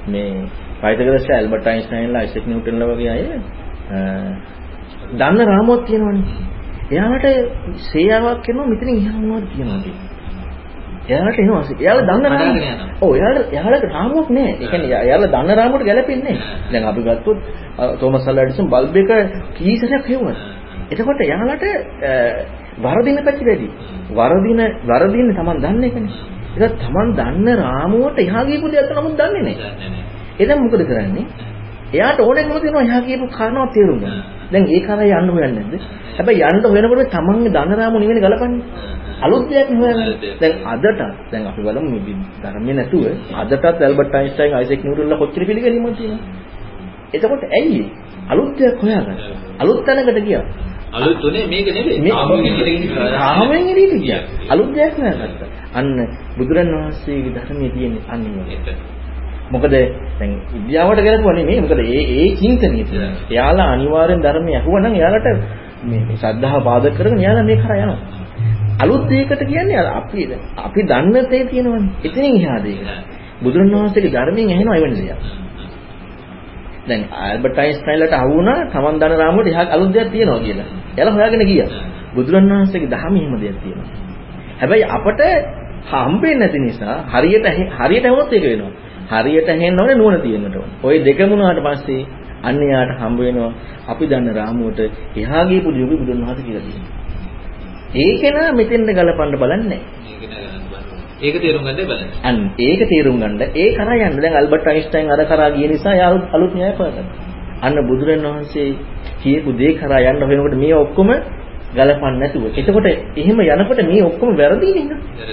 මේ 0.07 0.29
ෆයිටරස්ලා 0.81 1.37
ඇල්බර්ට් 1.37 1.67
අයින්ස්ටයින්ලා 1.67 2.21
අයිසෙක් 2.21 2.45
නිව්ටන්ලා 2.45 2.91
වගේ 2.91 3.11
අය 3.11 3.23
uh, 3.89 4.31
දන්න 5.13 5.39
රාමුවක් 5.47 5.81
තියෙනවනේ. 5.85 6.37
එයාලට 6.91 7.25
සේයාවක් 7.85 8.39
කරනවා 8.43 8.67
මෙතනින් 8.67 8.97
එහා 8.97 9.19
මොනවද 9.21 9.47
කියනවාද 9.53 9.85
එයාලට 11.09 11.39
එනවා. 11.39 11.63
එයාලා 11.75 12.07
දන්න 12.09 12.25
රාමුව 12.31 12.63
ඔව් 13.01 13.11
එයාලා 13.15 13.45
එයාලට 13.51 13.85
රාමුවක් 13.89 14.29
නැහැ. 14.29 14.53
ඒ 14.55 14.67
කියන්නේ 14.67 14.99
එයාලා 14.99 15.31
දන්න 15.33 15.57
රාමුවට 15.57 15.85
ගැලපෙන්නේ 15.85 16.35
නැහැ. 16.35 16.71
දැන් 16.71 16.85
අපි 16.85 17.01
ගත්තොත් 17.01 17.37
තෝමස් 17.99 18.27
අල්වා 18.27 18.45
එඩිසන් 18.45 18.67
බල්බ් 18.67 18.95
එක 18.97 19.11
කීසරයක් 19.57 20.05
හෙව්වා 20.05 20.35
එතකොට 20.89 21.21
එයාලට 21.21 21.65
වරදින 22.79 23.17
පැති 23.23 23.43
වැඩි. 23.45 23.67
වරදින 24.11 24.61
වරදින්නේ 24.85 25.35
Taman 25.35 25.57
දන්න 25.57 25.83
එකනේ. 25.83 26.13
ඒක 26.57 26.73
Taman 26.79 27.07
දන්න 27.13 27.47
රාමුවට 27.59 28.19
එහා 28.19 28.43
ගියපු 28.45 28.67
දෙයක් 28.69 28.91
නමුත් 28.93 29.15
දන්නේ 29.15 29.43
නැහැ. 29.43 29.91
එදන් 30.39 30.59
මොකද 30.59 30.83
කරන්නේ 30.83 31.25
එයාට 31.93 32.19
ඕනෙකම 32.19 32.51
තියෙනවා 32.55 32.83
එහා 32.83 33.01
කියපු 33.01 33.25
කාරණාව 33.29 33.69
තේරුම් 33.73 33.99
ගන්න. 33.99 34.21
දැන් 34.51 34.65
ඒ 34.67 34.81
කරා 34.81 35.05
යන්න 35.13 35.29
හොයන්නේ 35.29 35.53
නැද්ද? 35.61 35.83
හැබැයි 36.17 36.43
යන්න 36.47 36.63
හොයනකොට 36.65 37.11
තමන්ගේ 37.11 37.51
ධනරාමු 37.55 37.97
නෙවෙයි 37.99 38.21
ගලපන්නේ. 38.21 38.63
අලුත් 39.21 39.43
දෙයක් 39.49 39.69
හොයන්නේ. 39.73 40.15
දැන් 40.41 40.53
අදට 40.65 40.99
දැන් 41.31 41.47
අපි 41.47 41.61
බලමු 41.61 41.89
මේ 41.95 42.15
ධර්මයේ 42.41 42.75
නැතුව 42.75 43.03
අදටත් 43.35 43.65
ඇල්බර්ට් 43.79 44.15
අයින්ස්ටයින් 44.15 44.53
අයිසෙක් 44.53 44.83
නිව්ටන්ලා 44.83 45.19
කොච්චර 45.19 45.41
පිළිගැනීමක් 45.43 45.97
තියෙනවද? 45.97 46.21
එතකොට 47.13 47.43
ඇයි 47.51 47.83
අලුත් 48.27 48.51
දෙයක් 48.55 48.77
හොයාගන්න? 48.79 49.17
අලුත් 49.59 49.79
තැනකට 49.85 50.21
ගියා. 50.21 50.43
අලුත් 50.91 51.19
උනේ 51.21 51.45
මේක 51.47 51.67
නෙවෙයි. 51.69 51.99
රාමෙන් 53.15 53.63
ඉරිට 53.67 53.93
ගියා. 53.97 54.21
අලුත් 54.49 54.69
දෙයක් 54.75 54.93
හොයාගත්තා. 54.95 55.49
අන්න 55.73 55.97
බුදුරණවහන්සේගේ 56.37 57.33
ධර්මයේ 57.35 57.71
තියෙන 57.71 57.93
අන්නේ 58.07 58.33
මොකද 59.51 59.71
දැන් 59.71 60.31
විද්‍යාවට 60.53 61.01
ගැලපුවා 61.01 61.33
නෙමෙයි. 61.33 61.61
මොකද 61.61 61.79
ඒ 61.79 62.03
ඒ 62.15 62.27
චින්තනය 62.35 62.83
තියෙනවා. 62.83 63.11
එයාලා 63.29 63.67
අනිවාර්යෙන් 63.73 64.21
ධර්මය 64.21 64.51
අහුවනම් 64.55 64.93
එයාලට 64.93 65.27
මේ 65.83 66.01
ශ්‍රද්ධාව 66.15 66.61
පාදක 66.63 66.93
කරගෙන 66.97 67.19
එයාලා 67.19 67.45
මේ 67.45 67.57
කරා 67.57 67.77
යනවා. 67.77 67.99
අලුත් 68.79 69.03
දෙයකට 69.07 69.41
කියන්නේ 69.43 69.85
අපි 69.91 70.21
අපි 70.57 70.81
දන්න 70.83 71.25
තේ 71.25 71.43
තියෙනවනේ. 71.45 71.91
එතනින් 72.03 72.35
එහා 72.37 72.59
දෙයක. 72.59 72.81
බුදුරණවහන්සේගේ 73.41 74.11
ධර්මයෙන් 74.11 74.49
ඇහෙනවා 74.49 74.75
එවැනි 74.75 74.97
දෙයක්. 74.99 75.21
දැන් 76.87 77.01
ආල්බර්ට් 77.19 77.57
අයින්ස්ටයින්ලට 77.57 78.13
අහුවුණා 78.13 78.59
තමන් 78.67 78.95
දන්න 78.99 79.17
රාමුවට 79.17 79.47
එහා 79.47 79.65
අලුත් 79.69 79.89
දෙයක් 79.93 80.09
තියෙනවා 80.11 80.39
කියලා. 80.39 80.67
එයාලා 80.95 81.15
හොයාගෙන 81.15 81.43
ගියා. 81.45 81.69
බුදුරණවහන්සේගේ 82.15 82.89
ධර්මයේ 82.89 83.23
එහෙම 83.23 83.41
දෙයක් 83.41 83.57
තියෙනවා. 83.63 83.89
හැබැයි 84.59 84.85
අපට 84.89 85.21
හම්බෙන්නේ 85.85 86.39
නැති 86.39 86.59
නිසා 86.59 86.95
හරියට 87.09 87.47
හරියට 87.77 88.05
වුණොත් 88.05 88.33
ඒක 88.33 88.45
වෙනවා. 88.45 88.71
හරියට 89.09 89.49
හෙන්න 89.55 89.79
ඕනේ 89.79 89.95
නුවණ 89.95 90.21
තියෙන්නට 90.21 90.55
ඕනේ. 90.55 90.75
ওই 90.83 90.97
දෙකම 91.01 91.31
උනාට 91.31 91.61
පස්සේ 91.61 92.01
අන්න 92.43 92.61
යාට 92.63 92.91
හම්බ 92.97 93.19
වෙනවා 93.19 93.51
අපි 93.87 94.03
දන්න 94.05 94.35
රාමුවට 94.35 94.79
එහා 95.17 95.43
ගියපු 95.45 95.69
දියුගේ 95.71 95.99
බුදුන් 95.99 96.21
වහන්සේ 96.21 96.45
කියලා 96.45 96.65
තියෙනවා. 96.65 96.97
ඒක 97.95 98.23
නා 98.33 98.49
මෙතෙන්ද 98.53 98.89
ගලපන්න 98.91 99.37
බලන්නේ 99.37 99.81
ඒක 101.19 101.35
තේරුම් 101.35 101.63
ගන්නයි 101.63 101.85
බලන්නේ. 101.85 102.09
අන්න 102.23 102.37
ඒක 102.57 102.81
තේරුම් 102.85 103.17
ගන්න 103.17 103.41
ඒ 103.55 103.67
කරා 103.73 103.97
යන්න 104.01 104.17
දැන් 104.17 104.35
ඇල්බර්ට් 104.35 104.67
අයින්ස්ටයින් 104.67 105.11
අර 105.11 105.21
කරා 105.25 105.49
ගිය 105.51 105.67
නිසා 105.67 105.95
යා 105.95 106.11
අලුත් 106.31 106.53
න්‍යාය 106.53 106.73
පාදන්න. 106.73 107.07
අන්න 107.61 107.75
බුදුරණවහන්සේ 107.83 108.69
කියපු 109.21 109.51
දේ 109.53 109.73
කරා 109.75 109.99
යන්න 110.03 110.23
වෙනකොට 110.23 110.55
මේ 110.55 110.75
ඔක්කොම 110.75 111.09
ගලපන්නේ 111.73 112.19
නැතුව. 112.19 112.43
එතකොට 112.53 112.87
එහෙම 113.15 113.39
යනකොට 113.41 113.81
මේ 113.83 114.03
ඔක්කොම 114.03 114.29
වැරදි 114.33 114.69
නේද? 114.71 114.91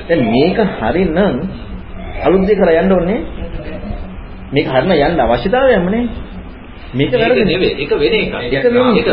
දැන් 0.08 0.22
මේක 0.26 0.58
හරිනම් 0.74 1.16
අලුත් 2.20 2.42
දේ 2.42 2.56
කරා 2.56 2.80
යන්න 2.80 2.92
ඕනේ. 2.92 3.20
මේක 4.52 4.66
හරින 4.68 4.92
යන්න 4.92 5.20
අවශ්‍යතාවයක්ම 5.20 5.90
නේ. 5.90 6.04
මේක 6.92 7.12
වැරදි 7.12 7.44
නෙවෙයි. 7.44 7.72
ඒක 7.76 7.92
වෙන 7.92 8.14
එකක්. 8.14 8.34
ඒක 8.48 8.64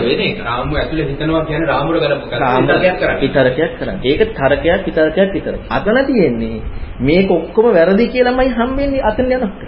වෙන 0.01 0.21
එකක්. 0.21 0.39
රාමුව 0.41 0.75
ඇතුලේ 0.75 1.05
හිතනවා 1.05 1.45
කියන්නේ 1.45 1.67
රාමුවර 1.67 1.97
ගලප 1.99 2.23
කරන්නේ. 2.29 2.91
විතරකයක් 3.21 3.71
කරන්නේ. 3.79 4.01
ඒක 4.05 4.21
තරකයක් 4.31 4.81
විතරකයක් 4.87 5.29
විතර. 5.33 5.55
අතන 5.69 5.97
තියෙන්නේ 6.05 6.61
මේක 7.01 7.31
ඔක්කොම 7.31 7.65
වැරදි 7.71 8.05
කියලාමයි 8.09 8.51
හම්බෙන්නේ 8.51 9.01
අතන 9.03 9.31
යනකොට. 9.31 9.63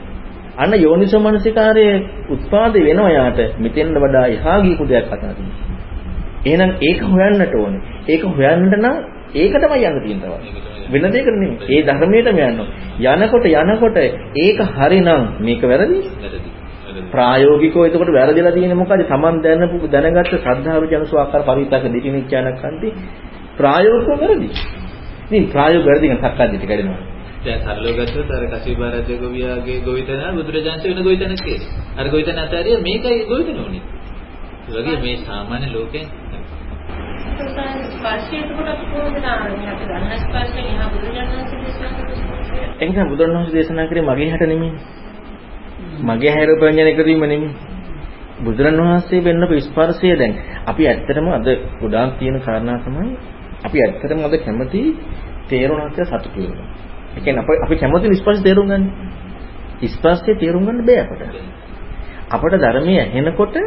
අන්න 0.57 0.73
යෝනිසෝ 0.77 1.21
මනසිකාරයේ 1.21 1.95
උත්පාදේ 2.29 2.85
වෙනවා 2.85 3.11
යාට 3.11 3.39
මෙතෙන්ද 3.59 3.97
වඩා 3.97 4.25
එහා 4.27 4.59
ගියපු 4.61 4.83
දෙයක් 4.85 5.11
අතන 5.11 5.33
තියෙනවා. 5.33 5.65
එහෙනම් 6.45 6.71
ඒක 6.81 6.99
හොයන්නට 7.07 7.53
ඕනේ. 7.55 7.81
ඒක 8.07 8.23
හොයන්න 8.31 8.71
නම් 8.73 8.95
ඒකටමයි 9.35 9.85
යන්න 9.85 10.01
තියෙනවා. 10.03 10.39
වෙන 10.87 11.01
දෙයකට 11.05 11.31
නෙමෙයි. 11.31 11.57
ඒ 11.69 11.81
ධර්මයටම 11.83 12.37
යන්න. 12.39 12.59
යනකොට 13.01 13.45
යනකොට 13.53 13.97
ඒක 14.37 14.59
හරිනම් 14.73 15.09
මේක 15.39 15.61
වැරදි. 15.63 15.97
ප්‍රායෝගිකව 17.11 17.77
එතකොට 17.81 18.11
වැරදිලා 18.11 18.53
තියෙන්නේ 18.53 18.75
මොකද? 18.75 19.01
Taman 19.07 19.41
දැනපු 19.41 19.87
දැනගත්ත 19.87 20.31
ශ්‍රද්ධාව 20.35 20.83
ජනසෝ 20.85 21.19
ආකාර 21.19 21.43
පරිත්‍යාග 21.43 21.83
දිටිනිච්ඡාන 21.89 22.47
කන්ති 22.55 22.87
ප්‍රායෝගිකව 23.57 24.21
වැරදි. 24.21 24.49
ඉතින් 25.27 25.43
ප්‍රායෝගික 25.49 25.87
වැරදි 25.87 26.07
නම් 26.07 26.19
සක්කාදිට 26.21 26.65
කැඩෙනවා. 26.65 27.01
දැන් 27.43 27.59
සරලව 27.61 27.97
ගත්තොත් 27.99 28.31
අර 28.31 28.43
කසිබාරජ්‍ය 28.53 29.13
ගෝවියාගේ 29.17 29.79
ගෝවිතන 29.81 30.23
බුදුරජාන්සේ 30.35 30.89
වෙන 30.89 31.03
ගෝවිතනක් 31.03 31.41
කියලා. 31.41 31.69
අර 31.97 32.05
ගෝවිතන 32.07 32.39
අතරිය 32.39 32.77
මේකයි 32.79 33.19
ගෝවිතන 33.25 33.59
උනේ. 33.61 33.83
ඒ 34.67 34.73
වගේ 34.75 34.97
මේ 34.99 35.17
සාමාන්‍ය 35.19 35.67
ලෝකෙන් 35.69 36.05
ඒ 42.79 42.85
නිසා 42.85 43.05
බුදුරණවහන්සේ 43.05 43.53
දේශනා 43.53 43.85
කරේ 43.85 44.01
මගේ 44.01 44.29
හැට 44.29 44.41
නෙමෙයි. 44.41 44.71
මගේ 46.01 46.29
හැර 46.29 46.49
ප්‍රඥාන 46.59 46.87
එකදීම 46.87 47.19
නෙමෙයි. 47.19 47.49
බුදුරණවහන්සේ 48.43 49.23
වෙන්නපු 49.23 49.59
ස්පර්ශය 49.59 50.15
දැන් 50.17 50.33
අපි 50.65 50.87
ඇත්තටම 50.87 51.27
අද 51.29 51.47
ගොඩාක් 51.81 52.19
තියෙන 52.19 52.41
කාරණා 52.41 52.77
තමයි 52.77 53.17
අපි 53.65 53.77
ඇත්තටම 53.81 54.25
අද 54.25 54.35
කැමති 54.37 54.97
තේරුණාත් 55.49 55.93
සතුටු 55.93 56.41
වෙනවා. 56.41 56.67
ඒ 57.17 57.19
කියන්නේ 57.19 57.43
අපි 57.43 57.53
අපි 57.65 57.75
කැමති 57.75 58.15
ස්පර්ශය 58.15 58.43
තේරුම් 58.43 58.67
ගන්න. 58.67 58.83
ස්පර්ශය 59.87 60.35
තේරුම් 60.35 60.65
ගන්න 60.65 60.85
බෑ 60.85 60.99
අපට. 60.99 61.21
අපට 62.31 62.55
ධර්මයේ 62.55 63.01
ඇහෙනකොට 63.01 63.55
අ- 63.55 63.63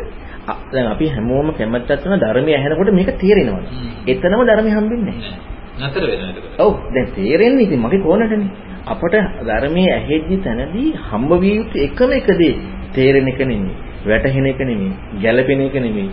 දැන් 0.72 0.86
අපි 0.86 1.06
හැමෝම 1.08 1.48
කැමැත්තක් 1.52 2.02
කරන 2.02 2.18
ධර්මයේ 2.18 2.56
ඇහෙනකොට 2.56 2.90
මේක 2.92 3.10
තේරෙනවා. 3.16 3.62
එතනම 4.06 4.42
ධර්මය 4.44 4.70
හම්බෙන්නේ 4.70 5.14
නැහැ. 5.14 5.36
නතර 5.80 6.02
වෙනවා 6.02 6.30
එතකොට. 6.30 6.58
ඔව් 6.58 6.72
දැන් 6.94 7.06
තේරෙන්නේ 7.14 7.64
ඉතින් 7.64 7.80
මගේ 7.80 8.02
කොනටනේ. 8.02 8.50
අපට 8.86 9.14
ධර්මයේ 9.46 9.90
ඇහෙද්දි 9.92 10.36
තැනදී 10.38 10.88
හම්බ 11.04 11.30
විය 11.40 11.54
යුතු 11.56 11.76
එකම 11.78 12.10
එක 12.12 12.28
දේ 12.34 12.54
තේරෙන 12.94 13.28
එක 13.28 13.40
නෙමෙයි. 13.42 13.74
වැටහෙන 14.04 14.46
එක 14.46 14.60
නෙමෙයි. 14.60 14.92
ගැළපෙන 15.22 15.60
එක 15.62 15.76
නෙමෙයි. 15.76 16.10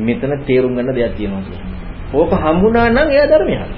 මෙතන 0.00 0.32
තේරුම් 0.44 0.72
ගන්න 0.74 0.94
දෙයක් 0.94 1.16
තියෙනවා 1.16 1.42
කියන්නේ. 1.42 1.72
ඕක 2.14 2.32
හම්බුණා 2.36 2.86
නම් 2.88 3.08
එයා 3.10 3.26
ධර්මය 3.26 3.56
හරි. 3.56 3.74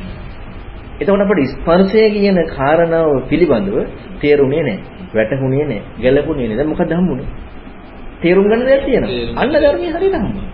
එතකොට 0.98 1.22
අපිට 1.22 1.50
ස්පර්ශය 1.52 2.04
කියන 2.12 2.38
කාරණාව 2.48 3.10
පිළිබඳව 3.28 3.76
තේරුනේ 4.20 4.62
නැහැ. 4.62 4.80
වැටහුනේ 5.14 5.64
නැහැ. 5.64 5.82
ගැළපුණේ 6.02 6.46
නැහැ. 6.46 6.58
දැන් 6.58 6.70
මොකද 6.70 6.92
හම්බුනේ? 6.92 7.28
තේරුම් 8.22 8.44
ගන්න 8.50 8.62
දෙයක් 8.66 8.82
තියෙනවා. 8.84 9.10
අන්න 9.36 9.50
ධර්මය 9.54 9.86
හරියට 9.92 10.16
හම්බුනේ. 10.16 10.48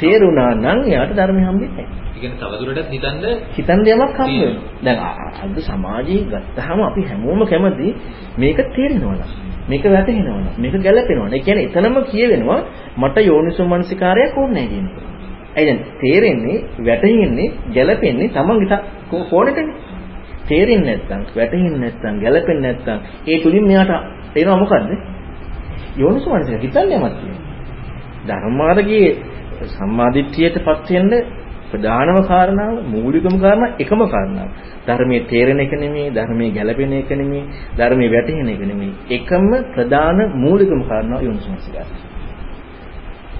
තේරුණා 0.00 0.50
නම් 0.56 0.78
එයාට 0.88 1.12
ධර්මය 1.16 1.40
හම්බෙන්නේ 1.40 1.70
නැහැ. 1.78 2.02
ඒ 2.14 2.20
කියන්නේ 2.20 2.38
තවදුරටත් 2.42 2.90
හිතන්න 2.90 3.24
හිතන් 3.56 3.80
දෙයක් 3.84 3.96
හම්බ 3.96 4.18
වෙනවා. 4.20 4.52
දැන් 4.84 4.98
අද 5.44 5.56
සමාජයේ 5.60 6.22
ගත්තාම 6.32 6.80
අපි 6.82 7.02
හැමෝම 7.10 7.40
කැමති 7.46 7.88
මේක 8.38 8.58
තේරෙනවා 8.76 9.14
නම් 9.14 9.30
මේක 9.68 9.84
වැටහෙනවා 9.86 10.38
නම් 10.38 10.54
මේක 10.58 10.74
ගැළපෙනවා 10.82 11.28
නම්. 11.28 11.34
ඒ 11.34 11.40
කියන්නේ 11.40 11.64
එතනම 11.68 11.96
කියවෙනවා 12.10 12.60
මට 12.98 13.16
යෝනිසෝ 13.22 13.66
මනසිකාරයක් 13.66 14.32
ඕනේ 14.36 14.54
නැහැ 14.56 14.68
කියන 14.70 14.86
එක. 14.86 14.96
ඒ 15.56 15.64
දැන් 15.66 15.78
තේරෙන්නේ 16.00 16.56
වැටහෙන්නේ 16.86 17.48
ගැළපෙන්නේ 17.74 18.28
තමන්ගේ 18.28 18.68
ත- 18.70 18.84
කෝ- 19.10 19.26
කෝණෙටනේ. 19.30 19.74
තේරෙන්නේ 20.48 20.96
නැත්නම් 20.98 21.22
වැටහෙන්නේ 21.36 21.78
නැත්නම් 21.78 22.14
ගැළපෙන්නේ 22.20 22.72
නැත්නම් 22.72 22.98
ඒ 23.26 23.36
තුලින් 23.42 23.64
මෙයාට 23.66 23.92
එනවා 24.36 24.56
මොකද්ද? 24.56 24.90
යෝනිසෝ 25.96 26.34
මනසිකාර 26.34 26.60
හිතන්නේ 26.60 26.98
යමක් 26.98 27.14
තියෙනවා. 27.14 27.54
ධර්මාර්ගයේ 28.28 29.10
සම්මාදිට්ඨියටපත් 29.68 30.88
වෙන්න 30.90 31.12
ප්‍රධානම 31.70 32.18
කාරණාව 32.22 32.74
මූලිකම 32.86 33.34
කාරණා 33.38 33.76
එකම 33.78 34.00
කාරණාව. 34.06 34.48
ධර්මයේ 34.86 35.26
තේරෙන 35.26 35.60
එක 35.60 35.72
නෙමෙයි, 35.74 36.08
ධර්මයේ 36.10 36.50
ගැළපෙන 36.50 36.92
එක 36.94 37.10
නෙමෙයි, 37.12 37.44
ධර්මයේ 37.78 38.10
වැටහෙන 38.10 38.48
එක 38.48 38.62
නෙමෙයි. 38.62 38.92
එකම 39.10 39.44
ප්‍රධාන 39.74 40.18
මූලිකම 40.36 40.80
කාරණාව 40.82 41.20
යොන්සමස්කාරය. 41.22 41.96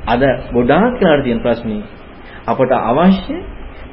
අද 0.06 0.22
ගොඩාක් 0.52 0.92
කෙනාට 0.98 1.24
තියෙන 1.24 1.40
ප්‍රශ්නේ 1.40 1.82
අපට 2.46 2.72
අවශ්‍ය 2.82 3.36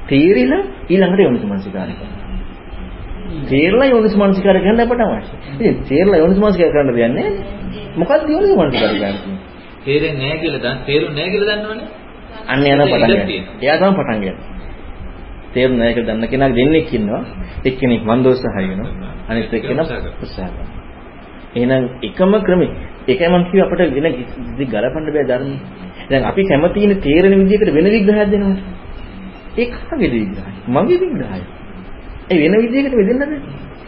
තේරිලා 0.07 0.63
ඊළඟට 0.89 1.21
යොන්සමස්කාරය 1.21 1.93
කරන්න. 1.93 2.20
තේරලා 3.47 3.87
යොන්සමස්කාරය 3.87 4.59
කරන්න 4.59 4.81
අපට 4.81 5.01
අවශ්‍ය. 5.01 5.35
ඉතින් 5.53 5.75
තේරලා 5.85 6.21
යොන්සමස්කාරය 6.23 6.71
කරන්න 6.71 6.95
දෙන්නේ. 6.95 7.29
මොකක්ද 7.97 8.29
යොන්සමස්කාරය 8.29 8.97
කරන්නේ? 8.97 9.39
තේරෙන්නේ 9.85 10.21
නැහැ 10.21 10.39
කියලා 10.39 10.61
දන්න 10.61 10.77
තේරුන්නේ 10.85 11.15
නැහැ 11.17 11.33
කියලා 11.33 11.57
දන්නවනේ. 11.57 11.87
අන්න 12.47 12.59
යන 12.63 12.79
ඒක 12.79 12.91
පටන් 12.91 13.09
ගන්න. 13.09 13.45
එයා 13.61 13.77
තමයි 13.77 13.93
පටන් 13.97 14.19
ගන්න. 14.21 14.37
තේරුම් 15.53 15.77
නැහැ 15.77 15.93
කියලා 15.93 16.15
දන්න 16.15 16.27
කෙනා 16.27 16.51
දෙන්නෙක් 16.51 16.93
ඉන්නවා. 16.93 17.23
එක්කෙනෙක් 17.65 18.03
මන්දෝත්සහය 18.05 18.51
වෙනවා. 18.59 19.11
අනිත් 19.29 19.53
එක්කෙනා 19.53 19.85
උත්සාහ 19.85 20.49
කරනවා. 20.49 20.67
එහෙනම් 21.53 21.83
එකම 22.01 22.33
ක්‍රමෙ. 22.41 22.67
ඒකයි 23.07 23.27
මම 23.27 23.43
කිව්වේ 23.45 23.65
අපිට 23.65 23.95
වෙන 23.95 24.13
කිසි 24.13 24.65
ගලපන්න 24.65 25.07
බෑ 25.07 25.25
ධර්මයේ. 25.25 25.59
දැන් 26.09 26.23
අපි 26.25 26.41
කැමති 26.43 26.79
ඉන්නේ 26.79 27.01
තේරෙන 27.01 27.33
විදිහකට 27.41 27.73
වෙන 27.73 27.87
විග්‍රහයක් 27.87 28.29
දෙනවට. 28.29 28.61
ඒ 29.57 29.65
කාගේද 29.67 30.13
විග්‍රහය? 30.13 30.51
මගේ 30.69 30.99
විග්‍රහය. 30.99 31.41
ඒ 32.31 32.37
වෙන 32.41 32.53
විදිහකට 32.63 32.95
වෙදෙන්න 32.95 33.19
බෑ. 33.21 33.39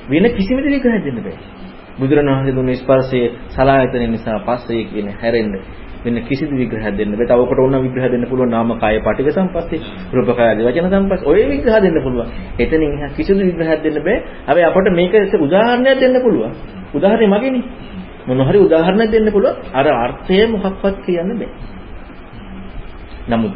වෙන 0.09 0.25
කිසිම 0.31 0.57
විදිහකට 0.57 0.85
විග්‍රහයක් 0.85 1.03
දෙන්න 1.05 1.19
බෑ. 1.19 1.37
බුදුරණවහන්සේ 1.99 2.55
දුන්න 2.55 2.75
ස්පර්ශයේ 2.75 3.31
සලආයතන 3.49 4.03
නිසා 4.11 4.37
පස්සේ 4.39 4.83
කියන 4.85 5.07
හැරෙන්න 5.13 5.53
වෙන 6.05 6.15
කිසිදු 6.21 6.53
විග්‍රහයක් 6.53 6.95
දෙන්න 6.97 7.11
බෑ. 7.11 7.27
තව 7.27 7.39
ඔකට 7.39 7.59
ඕන 7.59 7.75
විග්‍රහ 7.85 8.07
දෙන්න 8.11 8.25
පුළුවන් 8.25 8.49
නාම 8.49 8.69
කාය 8.79 8.99
පටික 8.99 9.29
සම්පස්සේ, 9.31 9.79
රූප 10.13 10.29
කාය 10.29 10.47
ආදී 10.49 10.65
වචන 10.65 10.89
සම්පස්සේ. 10.91 11.27
ඔය 11.27 11.41
විග්‍රහ 11.49 11.77
දෙන්න 11.79 11.97
පුළුවන්. 12.03 12.27
එතනින් 12.59 12.91
එහා 12.93 13.15
කිසිදු 13.17 13.41
විග්‍රහයක් 13.41 13.79
දෙන්න 13.83 13.97
බෑ. 13.99 14.17
හැබැයි 14.47 14.67
අපට 14.69 14.87
මේක 14.91 15.13
උදාහරණයක් 15.39 15.97
දෙන්න 15.99 16.15
පුළුවන්. 16.21 16.51
උදාහරණය 16.93 17.27
මගේනේ. 17.27 17.63
මොන 18.27 18.39
හරි 18.41 18.59
උදාහරණයක් 18.59 19.09
දෙන්න 19.11 19.27
පුළුවන්. 19.31 19.55
අර 19.73 19.85
අර්ථය 19.97 20.37
මොකක්වත් 20.47 20.95
කියන්න 21.05 21.31
බෑ. 21.33 21.49
නමුත් 23.29 23.53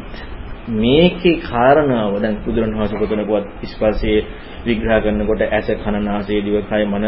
මේකේ 0.74 1.40
කාරණාව 1.42 2.14
දැන් 2.18 2.36
බුදුරණවහන්සේ 2.44 2.98
කොතනකවත් 2.98 3.46
ස්පර්ශයේ 3.66 4.20
විග්‍රහ 4.64 4.98
කරනකොට 5.00 5.42
ඇස 5.48 5.68
කන 5.76 5.96
නාසය 6.02 6.40
දිව 6.42 6.56
කය 6.64 6.84
මන 6.84 7.06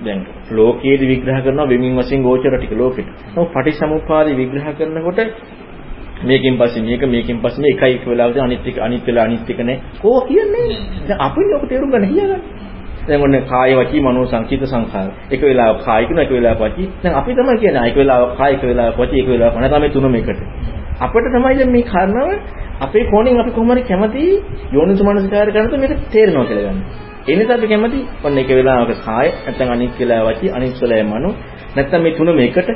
දැන් 0.00 0.20
ලෝකයේදී 0.52 1.08
විග්‍රහ 1.08 1.40
කරනවා 1.40 1.68
වෙමින් 1.68 1.96
වශයෙන් 1.96 2.22
ගෝචර 2.22 2.54
ටික 2.54 2.72
ලෝකෙට. 2.72 3.08
නමුත් 3.28 3.50
පටිච්චසමුප්පාදේ 3.50 4.36
විග්‍රහ 4.36 4.68
කරනකොට 4.74 5.20
මේකෙන් 6.22 6.54
පස්සේ 6.56 6.82
මේක 6.82 7.02
මේකෙන් 7.06 7.38
පස්සේ 7.38 7.62
මේ 7.62 7.72
එකයි 7.72 7.94
එක 7.94 8.06
වෙලාවද 8.06 8.38
අනිත් 8.38 8.66
එක 8.66 8.78
අනිත් 8.78 9.02
වෙලාව 9.02 9.24
අනිත් 9.24 9.50
එක 9.50 9.60
නෑ. 9.60 9.78
කෝ 10.02 10.20
කියන්නේ? 10.22 10.70
දැන් 11.06 11.20
අපිට 11.20 11.52
ඔක 11.52 11.68
තේරුම් 11.68 11.90
ගන්න 11.90 12.06
හියගන්න. 12.06 12.42
දැන් 13.08 13.22
ඔන්න 13.22 13.36
කාය 13.44 13.74
වචී 13.74 14.00
මනෝ 14.00 14.26
සංකීත 14.26 14.64
සංඛාර. 14.64 15.08
එක 15.30 15.40
වෙලාවක 15.42 15.84
කාය 15.84 16.06
කියන 16.06 16.18
එක 16.18 16.30
වෙලාවක 16.30 16.60
වචී. 16.60 16.88
දැන් 17.02 17.14
අපි 17.14 17.34
තමයි 17.34 17.58
කියන්නේ 17.58 17.88
එක 17.88 17.96
වෙලාවක 17.96 18.36
කාය 18.36 18.52
එක 18.54 18.62
වෙලාවක 18.64 18.98
වචී 18.98 19.20
එක 19.20 19.28
වෙලාවක 19.28 19.56
නැත්නම් 19.56 19.80
මේ 19.80 19.90
තුනම 19.90 20.14
එකට. 20.14 20.40
අපිට 20.98 21.28
තමයි 21.28 21.54
දැන් 21.54 21.70
මේ 21.70 21.84
කාරණාව 21.84 22.30
අපේ 22.80 23.04
කෝණයෙන් 23.04 23.40
අපි 23.40 23.50
කොහොම 23.50 23.70
හරි 23.70 23.82
කැමති 23.82 24.22
යෝනිසමනසිකාර 24.72 25.48
කරනකොට 25.48 25.80
මේක 25.80 25.94
තේරෙනවා 26.10 26.46
කියලා 26.46 26.64
ගන්න. 26.66 26.80
ඒ 27.26 27.36
නිසා 27.36 27.56
අපි 27.56 27.66
කැමති 27.66 28.00
ඔන්න 28.24 28.38
එක 28.38 28.50
වෙලාවක 28.50 28.92
කාය 29.02 29.28
නැත්නම් 29.36 29.70
අනිත් 29.70 29.94
වෙලාව 29.98 30.26
වචී 30.28 30.50
අනිත් 30.52 30.82
වෙලාව 30.82 31.06
මනෝ 31.08 31.32
නැත්නම් 31.76 32.02
මේ 32.02 32.14
තුනම 32.14 32.40
එකට 32.40 32.68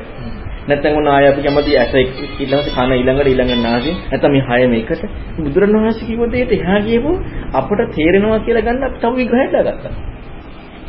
නැත්නම් 0.65 0.97
ඔන්න 0.97 1.09
ආය 1.09 1.27
අපි 1.27 1.41
කැමති 1.41 1.77
ඇස 1.77 1.95
ඊළඟට 1.95 2.71
කන 2.71 2.93
ඊළඟට 2.93 3.29
ඊළඟට 3.29 3.63
නාසය 3.63 3.93
නැත්නම් 4.03 4.33
මේ 4.33 4.45
හය 4.51 4.63
මේකට 4.69 5.03
බුදුරණවහන්සේ 5.39 6.07
කිව්ව 6.07 6.23
දෙයට 6.31 6.53
එහා 6.53 6.81
ගියපු 6.83 7.13
අපට 7.55 7.81
තේරෙනවා 7.97 8.41
කියලා 8.41 8.63
ගන්න 8.63 8.85
අපි 8.85 8.99
තව 8.99 9.13
විග්‍රහයක් 9.17 9.51
දාගත්තා. 9.57 9.93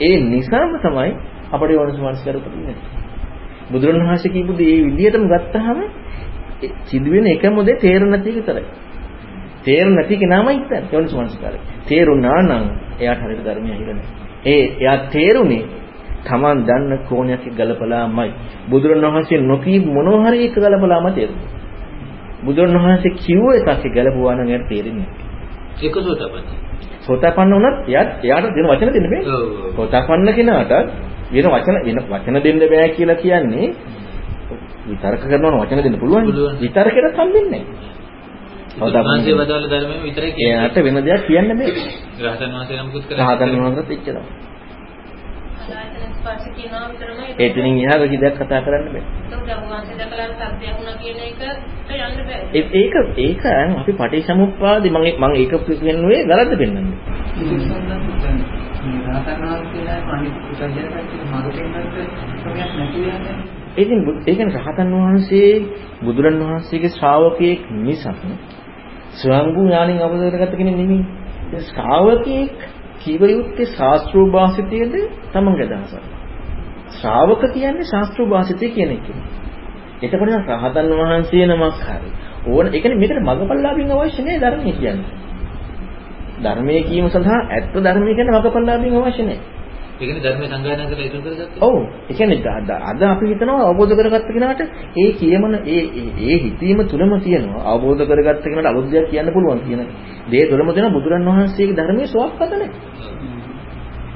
ඒ 0.02 0.16
නිසාම 0.26 0.78
තමයි 0.80 1.12
අපට 1.52 1.70
යෝනිසමනසිකාර 1.72 2.36
උපදින්නේ. 2.38 2.78
බුදුරණවහන්සේ 3.72 4.32
කියපු 4.32 4.54
දේ 4.54 4.74
මේ 4.76 4.86
විදිහටම 4.88 5.26
ගත්තාම 5.28 5.80
සිදුවෙන 6.86 7.28
එකම 7.28 7.56
දේ 7.62 7.78
තේරෙන්නේ 7.78 8.12
නැති 8.14 8.32
විතරයි. 8.32 8.66
තේරෙන්නේ 9.64 9.98
නැති 9.98 10.16
කෙනාමයි 10.18 10.56
හිතන්නේ 10.56 10.92
යෝනිසමනසිකාරය. 10.92 11.60
තේරුණා 11.86 12.42
නම් 12.42 12.66
එයාට 13.00 13.22
හරියට 13.22 13.46
ධර්මය 13.46 13.70
අහිර 13.72 13.88
නැහැ. 13.90 14.12
ඒ 14.46 14.64
එයා 14.76 14.98
තේරුනේ 15.08 15.64
Taman 16.24 16.58
දන්න 16.64 16.92
කෝණයක් 17.10 17.44
ගලපලාමයි. 17.52 18.32
බුදුරණවහන්සේ 18.70 19.40
නොකී 19.44 19.80
මොනවා 19.88 20.24
හරි 20.26 20.46
එක 20.46 20.56
ගලපලාම 20.58 21.06
තේරුණා. 21.12 21.50
බුදුරණවහන්සේ 22.44 23.18
කිව්ව 23.18 23.48
එකක් 23.60 23.84
ගලපුවා 23.96 24.36
නම් 24.36 24.48
එයාට 24.48 24.68
තේරෙන්නේ 24.70 25.08
නැහැ. 25.08 25.32
ඒක 25.80 25.96
සෝතපන්න. 25.98 26.46
සෝතාපන්න 27.02 27.54
වුණත් 27.54 27.78
එයාට 27.86 28.24
එයාට 28.24 28.46
දෙන 28.50 28.66
වචන 28.66 28.90
දෙන්න 28.94 29.08
බෑ. 29.10 29.24
සෝතාපන්න 29.76 30.30
කෙනාට 30.34 30.72
වෙන 31.32 31.46
වචන 31.46 31.78
වෙන 31.86 32.00
වචන 32.06 32.36
දෙන්න 32.40 32.60
බෑ 32.64 32.88
කියලා 32.92 33.18
කියන්නේ 33.18 33.68
විතර්ක 34.88 35.22
කරනවා 35.24 35.60
වචන 35.62 35.84
දෙන්න 35.84 36.00
පුළුවන්. 36.00 36.26
විතර්කයට 36.60 37.16
සම්බෙන්නේ 37.16 37.64
නැහැ. 37.64 38.02
වදාළ 39.34 39.66
ධර්මයේ 39.70 40.02
විතරයි 40.04 40.32
කියන්නේ. 40.32 40.56
එයාට 40.56 40.78
වෙන 40.78 40.98
දෙයක් 41.06 41.22
කියන්න 41.28 41.50
බෑ. 41.58 41.72
රහතන් 42.22 42.52
වහන්සේ 42.52 42.78
නමකුත් 42.78 43.04
කරන්නේ. 43.08 43.28
රහතන් 43.28 43.50
වහන්සේත් 43.60 43.92
එච්චරයි. 43.92 44.24
විතරමයි. 46.90 47.28
එතනින් 47.40 47.76
එහා 47.78 47.98
වෙකි 48.00 48.18
දෙයක් 48.18 48.36
කතා 48.36 48.62
කරන්න 48.62 48.88
බෑ. 48.88 49.04
ඒක 49.32 49.44
දවවාසේ 49.50 49.96
දැකලා 49.98 50.28
සත්‍යයක් 50.52 50.74
වුණා 50.78 50.96
කියන 50.96 51.18
එකට 51.22 51.42
යන්න 51.92 52.18
බෑ. 52.24 52.42
ඒ- 52.54 52.72
ඒක 52.74 52.94
ඒක 53.20 53.44
අපි 53.78 53.92
පටිච්චසමුප්පාදේ 53.92 54.92
මම 54.92 55.00
මම 55.18 55.34
ඒක 55.34 55.54
පෙන්නුවේ 55.82 56.22
වැරද්ද 56.28 56.54
පෙන්වන්නේ. 56.58 56.98
ඉතින් 63.78 64.00
බු- 64.06 64.22
ඒ 64.22 64.36
කියන්නේ 64.36 64.60
රහතන් 64.60 64.90
වහන්සේ 64.96 65.52
බුදුරන් 66.04 66.38
වහන්සේගේ 66.42 66.92
ශ්‍රාවකයෙක් 66.92 67.62
මිසක් 67.80 68.20
ස්වයංභූ 69.14 69.66
ඥාණින් 69.66 70.00
අවබෝධ 70.00 70.32
කරගත්ත 70.34 70.56
කෙනෙක් 70.58 70.76
නෙමෙයි. 70.78 71.04
ඒ 71.54 71.62
ශ්‍රාවකයෙක් 71.62 72.58
කීව 73.02 73.22
යුත්තේ 73.30 73.68
ශාස්ත්‍රෝ 73.68 74.26
භාසිතයේද 74.28 74.94
තමන්ගේ 75.34 75.66
අදහසක්. 75.70 76.04
ශ්‍රාවක 76.94 77.42
කියන්නේ 77.54 77.86
ශාස්ත්‍රෝ 77.86 78.28
භාසිතය 78.28 78.66
කියන 78.70 78.92
එක. 78.92 79.06
එතකොට 80.04 80.30
නම් 80.30 80.44
රහතන් 80.52 80.88
වහන්සේ 81.00 81.46
නමක් 81.48 81.76
හරි. 81.88 82.10
ඕන 82.48 82.66
ඒ 82.68 82.80
කියන්නේ 82.80 83.00
මේකට 83.00 83.22
මගපල්ලාභින් 83.22 83.92
අවශ්‍ය 83.94 84.22
නැහැ 84.22 84.42
ධර්මයේ 84.44 84.76
කියන්නේ. 84.76 85.10
ධර්මයේ 86.44 86.84
කීම 86.84 87.06
සඳහා 87.10 87.42
ඇත්ත 87.50 87.76
ධර්මයේ 87.78 88.16
කියන්නේ 88.16 88.38
මගපල්ලාභින් 88.38 88.94
අවශ්‍ය 89.00 89.24
නැහැ. 89.24 89.63
ඒ 90.04 90.08
කියන්නේ 90.08 90.24
ධර්මයේ 90.26 90.50
සංගායනා 90.50 90.88
කරලා 90.88 91.08
ඉතුරු 91.08 91.22
කරගත්තා. 91.26 91.62
ඔව්. 91.62 91.76
ඒ 92.10 92.14
කියන්නේ 92.14 92.40
ද- 92.40 92.64
ද- 92.68 92.82
අද 92.84 93.02
අපි 93.04 93.26
හිතනවා 93.26 93.60
අවබෝධ 93.64 93.94
කරගත්ත 93.96 94.28
කෙනාට 94.28 94.62
ඒ 94.98 95.10
කියමන 95.14 95.54
ඒ 95.68 95.82
ඒ- 95.94 96.14
ඒ 96.22 96.38
හිතීම 96.40 96.80
තුලම 96.86 97.12
තියෙනවා. 97.20 97.62
අවබෝධ 97.66 98.04
කරගත්ත 98.04 98.44
කෙනාට 98.44 98.68
අලුත් 98.68 98.88
දෙයක් 98.92 99.08
කියන්න 99.10 99.34
පුළුවන් 99.34 99.62
කියන 99.62 99.82
දේ 100.30 100.44
තුලම 100.50 100.68
තියෙන 100.74 100.94
බුදුරන් 100.94 101.24
වහන්සේගේ 101.28 101.76
ධර්මයේ 101.76 102.08
සුවක්හත 102.08 102.42
නැහැ. 102.52 102.70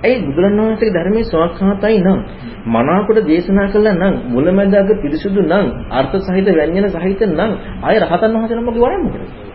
ඒ 0.03 0.15
බුදුරන් 0.27 0.59
වහන්සේගේ 0.59 0.93
ධර්මයේ 0.93 1.25
සුවක්හතයි 1.25 1.97
නම් 1.99 2.19
මනාවකට 2.67 3.19
දේශනා 3.27 3.67
කළා 3.67 3.95
නම් 3.95 4.15
මුලැමැදාග 4.33 4.89
පිරිසුදු 5.01 5.41
නම් 5.43 5.65
අර්ථ 5.91 6.15
සහිත 6.19 6.47
ව්‍යංජන 6.51 6.88
සහිත 6.95 7.21
නම් 7.29 7.51
ආය 7.83 7.95
රහතන් 7.99 8.31
වහන්සේ 8.35 8.57
නමගේ 8.57 8.81
වරන් 8.83 9.01
මොකද? 9.05 9.46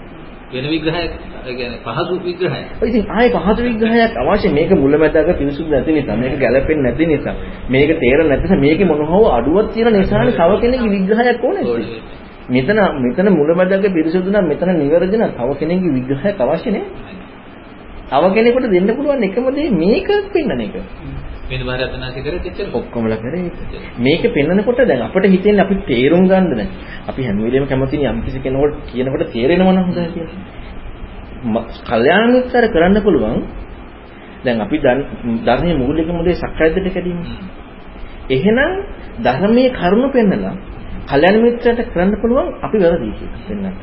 වෙන 0.52 0.64
විග්‍රහයක් 0.66 1.10
කියන්නේ 1.48 1.80
පහසු 1.80 2.14
විග්‍රහයක්. 2.20 2.66
ඉතින් 2.82 3.02
ආයේ 3.08 3.32
පහසු 3.36 3.60
විග්‍රහයක් 3.62 4.12
අවශ්‍ය 4.22 4.48
මේක 4.50 4.70
මුලැමැදාග 4.74 5.28
පිරිසුදු 5.34 5.70
නැති 5.70 5.92
නිසා 5.92 6.16
මේක 6.16 6.34
ගැළපෙන්නේ 6.38 6.84
නැති 6.84 7.04
නිසා 7.06 7.34
මේක 7.68 7.90
තේරෙන්නේ 7.96 8.30
නැති 8.30 8.44
නිසා 8.44 8.60
මේකේ 8.60 8.86
මොන 8.86 9.00
හෝ 9.06 9.26
අඩුවක් 9.30 9.72
තියෙන 9.72 9.92
නිසානේ 9.94 10.34
තව 10.34 10.50
කෙනෙක්ගේ 10.60 10.90
විග්‍රහයක් 10.90 11.44
ඕනේ. 11.44 11.64
මෙතන 12.48 12.78
මෙතන 12.98 13.28
මුලැමැදාග 13.30 13.84
පිරිසුදු 13.90 14.30
නම් 14.30 14.46
මෙතන 14.46 14.70
නිවැරදි 14.74 15.16
නම් 15.16 15.32
තව 15.32 15.48
කෙනෙක්ගේ 15.58 15.92
විග්‍රහයක් 15.92 16.36
අවශ්‍ය 16.38 16.70
නැහැ 16.70 17.22
තව 18.10 18.24
කෙනෙකුට 18.34 18.66
දෙන්න 18.68 18.88
පුළුවන් 18.90 19.22
එකම 19.22 19.46
දේ 19.50 19.70
මේක 19.72 20.08
පෙන්වන 20.28 20.60
එක 20.60 20.74
වෙන 21.50 21.66
බාරතනාසි 21.66 22.20
කරේ 22.20 22.40
එච්චර. 22.40 22.66
ඔක්කොමලා 22.74 23.16
කරේ 23.16 23.42
ඒක. 23.44 23.54
මේක 23.98 24.22
පෙන්වනකොට 24.34 24.80
දැන් 24.86 25.02
අපිට 25.02 25.24
හිතෙන්නේ 25.26 25.60
අපි 25.60 25.74
තේරුම් 25.86 26.28
ගන්න 26.28 26.56
දැන් 26.56 26.68
අපි 27.08 27.22
හැම 27.22 27.36
වෙලේම 27.42 27.66
කැමතිනේ 27.66 28.08
යම් 28.08 28.22
කිසි 28.22 28.38
කෙනෙකුට 28.38 28.74
කියනකොට 28.86 29.32
තේරෙනවා 29.32 29.72
නම් 29.72 29.84
හොඳයි 29.84 30.08
කියලා. 30.14 30.36
ම- 31.44 31.66
කල්යාණ 31.86 32.32
මිත්‍ර 32.32 32.64
කරන්න 32.68 33.02
පුළුවන් 33.02 33.42
දැන් 34.44 34.60
අපි 34.60 34.76
දන්- 34.78 35.06
ධර්මයේ 35.44 35.76
මූලිකම 35.76 36.24
දේ 36.24 36.34
සක්කායදිට 36.34 36.94
කැදීම. 36.94 37.18
එහෙනම් 38.30 38.72
ධර්මයේ 39.22 39.70
කරුණ 39.70 40.10
පෙන්නලා 40.12 40.54
කල්යාණ 41.08 41.42
මිත්‍රට 41.42 41.80
කරන්න 41.94 42.14
පුළුවන් 42.20 42.48
අපි 42.62 42.76
වැරදි 42.78 43.10
කියලා 43.10 43.42
පෙන්වන්න. 43.48 43.74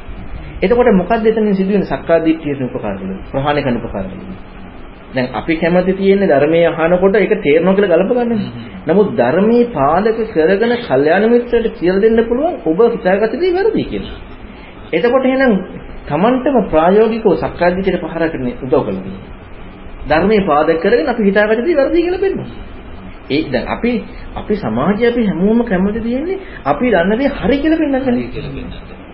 එතකොට 0.62 0.90
මොකක්ද 0.94 1.28
එතනින් 1.28 1.56
සිදුවෙන 1.56 1.84
සක්කාදිට්ඨියට 1.84 2.62
උපකාර 2.62 2.96
වෙන්නේ? 3.00 3.20
ප්‍රහාණය 3.32 3.62
කරන 3.64 3.78
උපකාර 3.78 4.06
වෙන්නේ. 4.06 4.59
දැන් 5.16 5.28
අපි 5.34 5.54
කැමති 5.56 5.94
තියෙන්නේ 5.94 6.28
ධර්මයේ 6.28 6.70
අහනකොට 6.78 7.16
ඒක 7.16 7.34
තේරෙනවා 7.40 7.76
කියලා 7.76 7.94
ගලප 7.94 8.12
ගන්න. 8.20 8.42
නමුත් 8.88 9.08
ධර්මයේ 9.16 9.72
පාදක 9.72 10.20
කරගෙන 10.30 10.74
කල්යාණ 10.80 11.26
මිත්‍රයට 11.28 11.68
කියලා 11.76 12.02
දෙන්න 12.02 12.20
පුළුවන් 12.26 12.56
ඔබ 12.66 12.80
හිතාගත්ත 12.96 13.34
දේ 13.36 13.52
වැරදි 13.52 13.84
කියලා. 13.86 14.16
එතකොට 14.94 15.26
එහෙනම් 15.26 15.54
Tamanටම 16.08 16.56
ප්‍රායෝගිකව 16.68 17.28
සක්කාදිට්ඨියට 17.38 18.02
පහර 18.04 18.24
කරන්න 18.28 18.48
උදව් 18.60 18.82
කරනවා. 18.86 19.20
ධර්මයේ 20.08 20.42
පාදක 20.44 20.78
කරගෙන 20.80 21.08
අපි 21.08 21.22
හිතාගත්ත 21.24 21.66
දේ 21.66 21.76
වැරදි 21.76 22.00
කියලා 22.00 22.22
පෙන්නනවා. 22.22 22.50
ඒ 23.30 23.42
දැන් 23.48 23.66
අපි 23.68 23.92
අපි 24.36 24.54
සමාජයේ 24.58 25.10
අපි 25.10 25.22
හැමෝම 25.26 25.60
කැමති 25.64 26.00
තියෙන්නේ 26.00 26.38
අපි 26.66 26.86
දන්න 26.88 27.20
දේ 27.20 27.30
හරි 27.36 27.56
කියලා 27.58 27.82
පෙන්නන්නේ. 27.82 28.26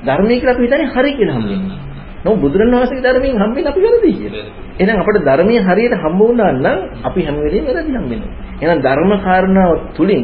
ධර්මයේ 0.05 0.39
කියලා 0.39 0.55
අපි 0.55 0.63
හිතන්නේ 0.65 0.93
හරි 0.93 1.11
කියලා 1.13 1.37
හම්බෙන්නේ. 1.37 1.94
නමුත් 2.25 2.39
බුදුරණවහන්සේගේ 2.41 3.05
ධර්මයෙන් 3.05 3.37
හම්බෙන්නේ 3.37 3.71
අපි 3.71 3.81
වැරදි 3.81 4.11
කියලා. 4.13 4.45
එහෙනම් 4.75 4.97
අපිට 4.97 5.23
ධර්මයේ 5.23 5.61
හරියට 5.61 5.95
හම්බ 5.95 6.19
වුණා 6.19 6.51
නම් 6.55 6.79
අපි 7.03 7.19
හැම 7.21 7.35
වෙලේම 7.37 7.65
වැරදි 7.67 7.91
හම්බෙනවා. 7.95 8.31
එහෙනම් 8.57 8.79
ධර්ම 8.81 9.11
කාරණාව 9.19 9.71
තුලින් 9.97 10.23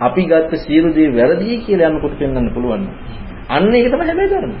අපි 0.00 0.22
ගත්ත 0.24 0.52
සියලු 0.56 0.88
දේ 0.90 1.08
වැරදි 1.10 1.56
කියලා 1.60 1.90
යනකොට 1.90 2.14
පෙන්වන්න 2.18 2.46
පුළුවන්. 2.54 2.82
අන්න 3.48 3.64
ඒක 3.70 3.86
තමයි 3.88 4.06
හැබැයි 4.06 4.30
ධර්ම. 4.32 4.52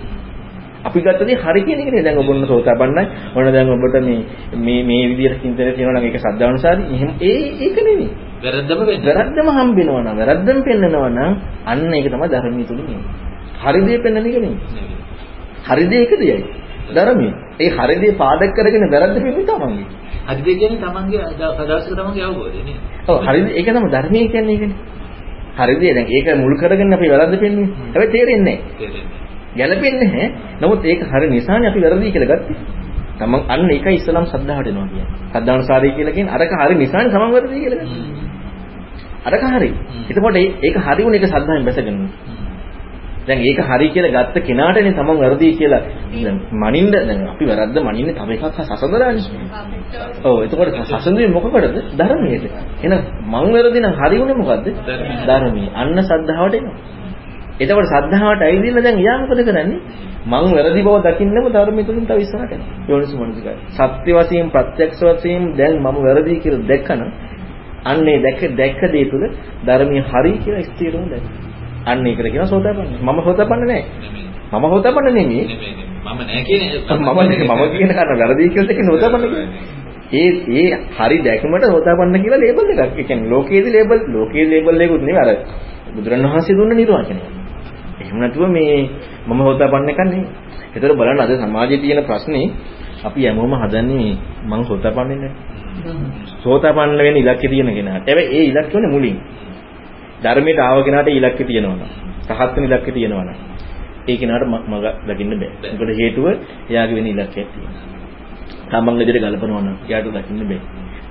අපි 0.82 0.98
ගත්ත 1.00 1.20
දේ 1.22 1.36
හරි 1.36 1.60
කියන 1.62 1.78
එක 1.78 1.88
නේ 1.88 2.02
දැන් 2.02 2.18
ඔබ 2.18 2.28
ඔන්න 2.28 2.42
සෝතාපන්නයි. 2.44 3.04
ඔන්න 3.34 3.46
දැන් 3.48 3.68
ඔබට 3.68 3.96
මේ 4.00 4.20
මේ 4.56 4.82
මේ 4.82 5.02
විදිහට 5.10 5.42
චින්තනය 5.42 5.72
තියෙනවා 5.72 5.94
නම් 5.94 6.04
ඒක 6.04 6.16
සද්ධානුසාරී. 6.18 6.86
එහෙම 6.90 7.10
ඒ 7.22 7.40
ඒක 7.60 7.76
නෙමෙයි. 7.78 8.08
වැරද්දම. 8.42 8.80
වැරද්දම 9.08 9.48
හම්බෙනවා 9.50 10.02
නම් 10.02 10.16
වැරද්දම 10.20 10.58
පෙන්නනවා 10.62 11.10
නම් 11.10 11.32
අන්න 11.66 11.92
ඒක 11.92 12.06
තමයි 12.08 12.28
ධර්මයේ 12.28 12.66
තුලින් 12.66 12.86
එන්නේ. 12.88 13.04
හරි 13.62 13.80
දේ 13.86 13.98
පෙන්වන 13.98 14.26
එක 14.26 14.36
නෙමෙයි. 14.36 14.58
හරි 15.64 15.84
දේ 15.86 16.02
එක 16.02 16.12
දෙයයි. 16.18 16.40
ධර්මයේ. 16.90 17.32
ඒ 17.58 17.70
හරි 17.70 17.96
දේ 17.96 18.12
පාදක 18.14 18.50
කරගෙන 18.56 18.84
වැරද්ද 18.86 19.16
පෙන්වන්නේ 19.16 19.46
තමන්ගේ. 19.46 19.86
හරි 20.28 20.42
දෙය 20.42 20.56
කියන්නේ 20.56 20.82
තමන්ගේ 20.84 21.22
සදාසික 21.56 21.92
තමන්ගේ 21.94 22.24
අවබෝධය 22.24 22.60
නේ. 22.62 22.78
ඔව් 23.08 23.16
හරි 23.22 23.40
දේ 23.42 23.54
ඒක 23.54 23.68
තමයි 23.68 23.90
ධර්මයේ 23.90 24.28
කියන්නේ 24.28 24.54
ඒකනේ. 24.54 24.78
හරි 25.58 25.74
දේ 25.76 25.94
දැන් 25.96 26.06
ඒක 26.10 26.26
මුල් 26.36 26.54
කරගෙන 26.56 26.92
අපි 26.92 27.06
වැරද්ද 27.12 27.34
පෙන්වන්නේ. 27.38 27.68
හැබැයි 27.84 28.12
තේරෙන්නේ 28.12 28.44
නැහැ. 28.48 28.78
තේරෙන්නේ. 28.78 29.20
ගැළපෙන්නේ 29.52 30.00
නැහැ. 30.02 30.26
නමුත් 30.60 30.84
ඒක 30.84 31.00
හරි 31.04 31.26
නිසානේ 31.28 31.68
අපි 31.68 31.80
වැරදි 31.80 32.12
කියලා 32.12 32.30
ගත්තේ. 32.32 32.56
තමන් 33.18 33.40
අන්න 33.48 33.68
ඒකයි 33.68 33.94
ඉස්සලම් 33.94 34.26
සද්ධාවට 34.26 34.68
එනවා 34.68 34.86
කියන්නේ. 34.86 35.08
සද්ධානුසාරී 35.32 35.92
කියලා 35.92 36.14
කියන්නේ 36.14 36.34
අරක 36.34 36.52
හරි 36.60 36.74
නිසානේ 36.76 37.10
තමන් 37.10 37.32
වැරදි 37.34 37.56
කියලා 37.56 37.80
ගත්තේ. 37.80 38.28
අරක 39.26 39.42
හරි. 39.52 39.70
එතකොට 40.08 40.36
ඒක 40.36 40.76
හරි 40.78 41.02
වුණ 41.04 41.14
එක 41.14 41.26
සද්ධායෙන් 41.26 41.64
බැසගෙන. 41.64 41.96
දැන් 43.30 43.40
ඒක 43.40 43.58
හරි 43.62 43.86
කියලා 43.90 44.12
ගත්ත 44.16 44.36
කෙනාටනේ 44.42 44.92
තමන් 44.92 45.18
වැරදි 45.18 45.48
කියලා 45.54 45.82
දැන් 46.14 46.36
මනින්න 46.54 46.90
දැන් 46.92 47.20
අපි 47.28 47.44
වැරද්ද 47.46 47.76
මනින්නේ 47.80 48.14
තව 48.14 48.30
එකක් 48.36 48.44
සසඳලානේ. 48.60 49.24
ඔව් 50.24 50.36
එතකොට 50.44 50.78
සසඳුවේ 50.84 51.30
මොකකටද? 51.30 51.76
ධර්මයට. 51.94 52.44
එහෙනම් 52.78 53.00
මං 53.26 53.46
වැරදි 53.52 53.78
නම් 53.80 53.94
හරි 53.96 54.16
උනේ 54.18 54.36
මොකද්ද? 54.36 54.66
ධර්මයේ. 55.26 55.70
අන්න 55.74 55.98
සද්ධාවට 56.02 56.54
එනවා. 56.54 56.76
එතකොට 57.60 57.88
සද්ධාවට 57.88 58.42
ඇවිදින්න 58.42 58.82
දැන් 58.82 58.98
යා 59.00 59.16
මොකද 59.22 59.42
කරන්නේ? 59.42 59.80
මං 60.26 60.44
වැරදි 60.50 60.80
බව 60.80 60.96
දකින්නම 61.06 61.46
ධර්මයේ 61.48 61.86
තුලින් 61.86 62.04
තව 62.06 62.18
ඉස්සරහට 62.18 62.52
යනවා. 62.52 62.78
යෝනිසමනසිකයි. 62.88 63.54
සත්‍ය 63.72 64.10
වශයෙන් 64.12 64.48
ප්‍රත්‍යක්ෂ 64.50 65.00
වශයෙන් 65.08 65.42
දැන් 65.56 65.76
මම 65.78 65.96
වැරදි 65.98 66.34
කියලා 66.38 66.66
දැක්කම 66.66 67.00
අන්නේ 67.84 68.18
දැක 68.20 68.40
දැක්ක 68.54 68.82
දේ 68.92 69.04
තුල 69.06 69.22
ධර්මයේ 69.66 70.02
හරි 70.04 70.32
කියලා 70.38 70.64
ස්ථිරවම 70.64 71.06
දැක්ක. 71.08 71.39
අන්න 71.86 72.06
ඒකට 72.06 72.22
කියනවා 72.24 72.46
සෝතාපන්න. 72.46 72.88
මම 73.00 73.18
සෝතාපන්න 73.22 73.62
නෑ. 73.62 73.82
නෙමෙයි. 74.02 74.24
මම 74.52 74.64
සෝතාපන්න 74.66 75.04
නෙමෙයි. 75.08 75.24
නෙමෙයි. 75.24 75.46
නෙමෙයි. 75.46 75.90
මම 76.04 76.18
නෑ 76.20 76.42
කියන්නේ. 76.44 76.80
මම 76.96 77.08
මම 77.50 77.62
කියන 77.72 77.90
කාරණා 77.90 78.18
වැරදි 78.20 78.48
කියලා 78.48 78.68
දෙකේ 78.68 78.86
සෝතාපන්න 78.86 79.22
කියන්නේ. 79.24 79.78
ඒ 80.12 80.30
ඒ 80.54 80.68
හරි 80.98 81.18
දැකීමට 81.24 81.66
සෝතාපන්න 81.66 82.16
කියලා 82.18 82.40
ලේබල් 82.40 82.70
එකක්. 82.74 82.80
ඒ 82.92 83.04
කියන්නේ 83.04 83.30
ලෝකයේදී 83.30 83.72
ලේබල් 83.72 84.00
ලෝකයේ 84.08 84.46
ලේබල් 84.50 84.80
එකකුත් 84.80 85.02
නෙවෙයි 85.02 85.22
අර 85.24 85.30
බුදුරණවහන්සේ 85.94 86.56
දුන්න 86.56 86.72
නිර්වචනය. 86.72 87.20
එහෙම 88.00 88.16
නැතුව 88.18 88.44
මේ 88.48 88.76
මම 89.26 89.40
සෝතාපන්න 89.40 89.88
එකක් 89.88 90.00
නෙවෙයි. 90.02 90.24
ඒතර 90.74 90.92
බලන්න 90.94 91.20
අද 91.20 91.32
සමාජයේ 91.36 91.80
තියෙන 91.80 92.04
ප්‍රශ්නේ 92.04 92.46
අපි 93.04 93.20
හැමෝම 93.26 93.54
හදන්නේ 93.54 94.10
මං 94.44 94.62
සෝතාපන්නේ 94.64 95.18
නැහැ. 95.18 95.50
සෝතාපන්න 96.42 96.98
වෙන්න 96.98 97.16
ඉලක්කය 97.16 97.48
තියෙන 97.48 97.70
කෙනාට. 97.70 98.04
හැබැයි 98.04 98.36
ඒ 98.36 98.44
ඉලක්කයනේ 98.44 98.90
මුලින්. 98.90 99.16
ධර්මයට 100.22 100.58
ආව 100.58 100.82
කෙනාට 100.84 101.08
ඉලක්කය 101.10 101.44
තියෙනවා 101.44 101.76
නම්, 101.76 101.90
රහත් 102.30 102.56
වෙන 102.56 102.64
ඉලක්කය 102.64 102.90
තියෙනවා 102.92 103.24
නම්, 103.24 103.38
ඒ 104.08 104.16
කෙනාට 104.16 104.44
ම- 104.44 104.64
මග 104.68 104.84
දකින්න 105.08 105.32
බෑ. 105.34 105.50
මොකද 105.72 105.90
හේතුව 105.94 106.26
එයාගේ 106.70 106.96
වෙන 106.96 107.06
ඉලක්කයක් 107.06 107.46
තියෙනවා. 107.46 107.90
තමන් 108.70 109.00
ඉදිරියට 109.00 109.26
ගලපනවා 109.26 109.62
නම් 109.62 109.76
එයාට 109.88 110.08
දකින්න 110.08 110.48
බෑ. 110.48 110.60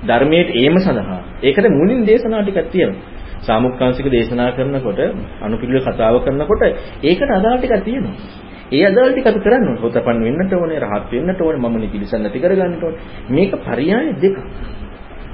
ධර්මයේ 0.08 0.44
ඒම 0.56 0.76
සඳහා. 0.78 1.22
ඒකට 1.44 1.68
මුලින් 1.72 2.06
දේශනා 2.06 2.44
ටිකක් 2.44 2.70
තියෙනවා. 2.72 3.02
සාමුක්කාංශික 3.42 4.08
දේශනා 4.08 4.52
කරනකොට 4.52 5.00
අනුපිළිවෙල 5.42 5.84
කතාව 5.88 6.16
කරනකොට 6.24 6.62
ඒකට 7.04 7.30
අදාළ 7.30 7.60
ටිකක් 7.60 7.84
තියෙනවා. 7.84 8.16
ඒ 8.72 8.86
අදාළ 8.86 9.12
ටික 9.12 9.28
අපි 9.28 9.40
කරන්න 9.40 9.68
ඕනේ. 9.68 9.82
හොතපන් 9.82 10.18
වෙන්නට 10.24 10.54
ඕනේ, 10.54 10.80
රහත් 10.80 11.12
වෙන්නට 11.12 11.42
ඕනේ, 11.42 11.62
මම 11.62 11.76
නිපිලිසන් 11.80 12.22
නැති 12.22 12.40
කරගන්නට 12.40 12.84
ඕනේ. 12.84 13.02
මේක 13.30 13.52
පරියාය 13.60 14.08
දෙක. 14.22 14.36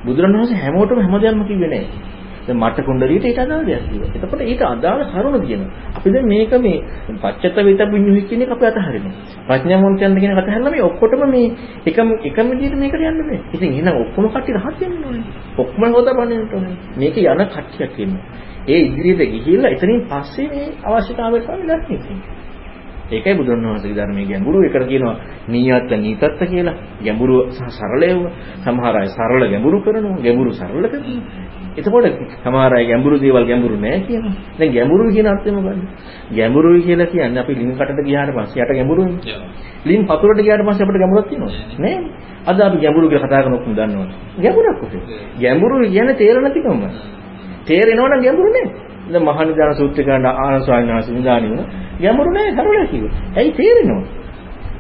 බුදුරණවහන්සේ 0.06 0.58
හැමෝටම 0.58 1.00
හැමදේම 1.02 1.44
කිව්වේ 1.46 1.70
නෑ. 1.70 1.86
දැන් 2.48 2.58
මට 2.60 2.78
කුණ්ඩලියට 2.82 3.26
ඊට 3.26 3.40
අදාළ 3.40 3.66
දෙයක් 3.66 3.84
තියෙනවා. 3.84 4.10
එතකොට 4.16 4.42
ඊට 4.44 4.62
අදාළ 4.64 5.02
කරුණ 5.06 5.42
තියෙනවා. 5.42 5.70
අපි 5.96 6.10
දැන් 6.12 6.28
මේක 6.28 6.54
මේ 6.58 6.78
පච්චත්ත 7.16 7.58
විත 7.60 7.82
පුඤ්ඤු 7.86 8.22
කියන 8.24 8.42
එක 8.42 8.52
අපි 8.52 8.66
අතහරිනවා. 8.66 9.14
ප්‍රඥාවන්තයන් 9.48 10.16
කියන 10.16 10.34
කතා 10.34 10.46
කරලා 10.48 10.72
මේ 10.72 10.84
ඔක්කොටම 10.84 11.24
මේ 11.28 11.48
එකම 11.86 12.08
එකම 12.24 12.48
විදිහට 12.52 12.78
මේකට 12.78 13.02
යන්න 13.02 13.22
බෑ. 13.22 13.40
ඉතින් 13.52 13.70
එහෙනම් 13.72 13.96
ඔක්කොම 13.98 14.26
කට්ටිය 14.28 14.56
රහත් 14.56 14.80
වෙන්න 14.82 15.04
ඕනේ. 15.04 15.26
ඔක්කොම 15.58 15.84
හොදපන්නට 15.92 16.54
ඕනේ. 16.54 16.76
මේක 16.98 17.18
යන 17.18 17.46
කට්ටියක් 17.48 18.00
ඉන්නවා. 18.00 18.24
ඒ 18.68 18.80
ඉදිරියට 18.82 19.32
ගිහිල්ලා 19.34 19.72
එතනින් 19.72 20.02
පස්සේ 20.04 20.48
මේ 20.48 20.68
අවශ්‍යතාවයට 20.84 21.48
තමයි 21.48 21.68
දැක්කේ. 21.68 22.00
ඒකයි 23.08 23.36
බුදුන් 23.36 23.62
වහන්සේගේ 23.64 23.98
ධර්මයේ 23.98 24.28
ගැඹුරු 24.28 24.64
එකට 24.64 24.88
කියනවා 24.88 25.16
නීයත්ත 25.48 25.92
නීතත්ත 25.96 26.42
කියලා. 26.44 26.76
ගැඹුරු 27.02 27.38
සහ 27.52 27.70
සරලව 27.72 28.22
සමහර 28.64 28.96
අය 28.96 29.08
සරල 29.10 29.44
ගැඹුරු 29.46 29.78
කරනවා. 29.82 30.18
ගැඹුරු 30.20 30.52
සරල 30.52 30.86
කරනවා. 30.86 31.65
එතකොට 31.76 32.06
සමහර 32.40 32.74
අය 32.74 32.86
ගැඹුරු 32.88 33.20
දේවල් 33.20 33.46
ගැඹුරු 33.46 33.76
නෑ 33.78 34.00
කියනවා. 34.02 34.34
දැන් 34.58 34.72
ගැඹුරු 34.72 35.12
කියන 35.12 35.28
අර්ථය 35.28 35.52
මොකද්ද? 35.52 35.82
ගැඹුරුයි 36.32 36.82
කියලා 36.82 37.08
කියන්නේ 37.08 37.40
අපි 37.40 37.54
ලින් 37.54 37.72
කටට 37.72 38.00
ගියාට 38.02 38.32
පස්සේ 38.32 38.64
යට 38.64 38.72
ගැඹුරුනේ. 38.72 39.36
ලින් 39.86 40.02
පතුලට 40.06 40.40
ගියාට 40.40 40.64
පස්සේ 40.64 40.86
අපිට 40.86 41.00
ගැඹුරක් 41.00 41.28
තියෙනවද? 41.30 41.54
නෑ. 41.80 41.96
අද 42.46 42.60
අපි 42.62 42.78
ගැඹුරු 42.78 43.06
කියලා 43.08 43.28
කතා 43.28 43.44
කරන 43.44 43.54
ඔක්කොම 43.54 43.74
දන්නවද? 43.74 44.12
ගැඹුරක් 44.38 44.78
කොහෙද? 44.80 45.04
ගැඹුරු 45.40 45.76
කියන්නේ 45.86 46.16
තේරෙන්නේ 46.16 46.50
නැතිකම. 46.50 46.84
තේරෙනවනම් 47.66 48.22
ගැඹුරු 48.22 48.50
නෑ. 48.50 48.68
දැන් 49.06 49.24
මහානිදාන 49.24 49.76
සූත්‍රය 49.76 50.04
ගන්න 50.04 50.26
ආනන්ද 50.26 50.64
ස්වාමීන් 50.64 50.96
වහන්සේ 50.96 51.16
නිදානි 51.16 51.48
වුණා. 51.50 51.68
ගැඹුරු 52.00 52.30
නෑ 52.32 52.52
සරලයි 52.52 52.88
කිව්වා. 52.88 53.14
ඇයි 53.36 53.52
තේරෙනවද? 53.54 54.25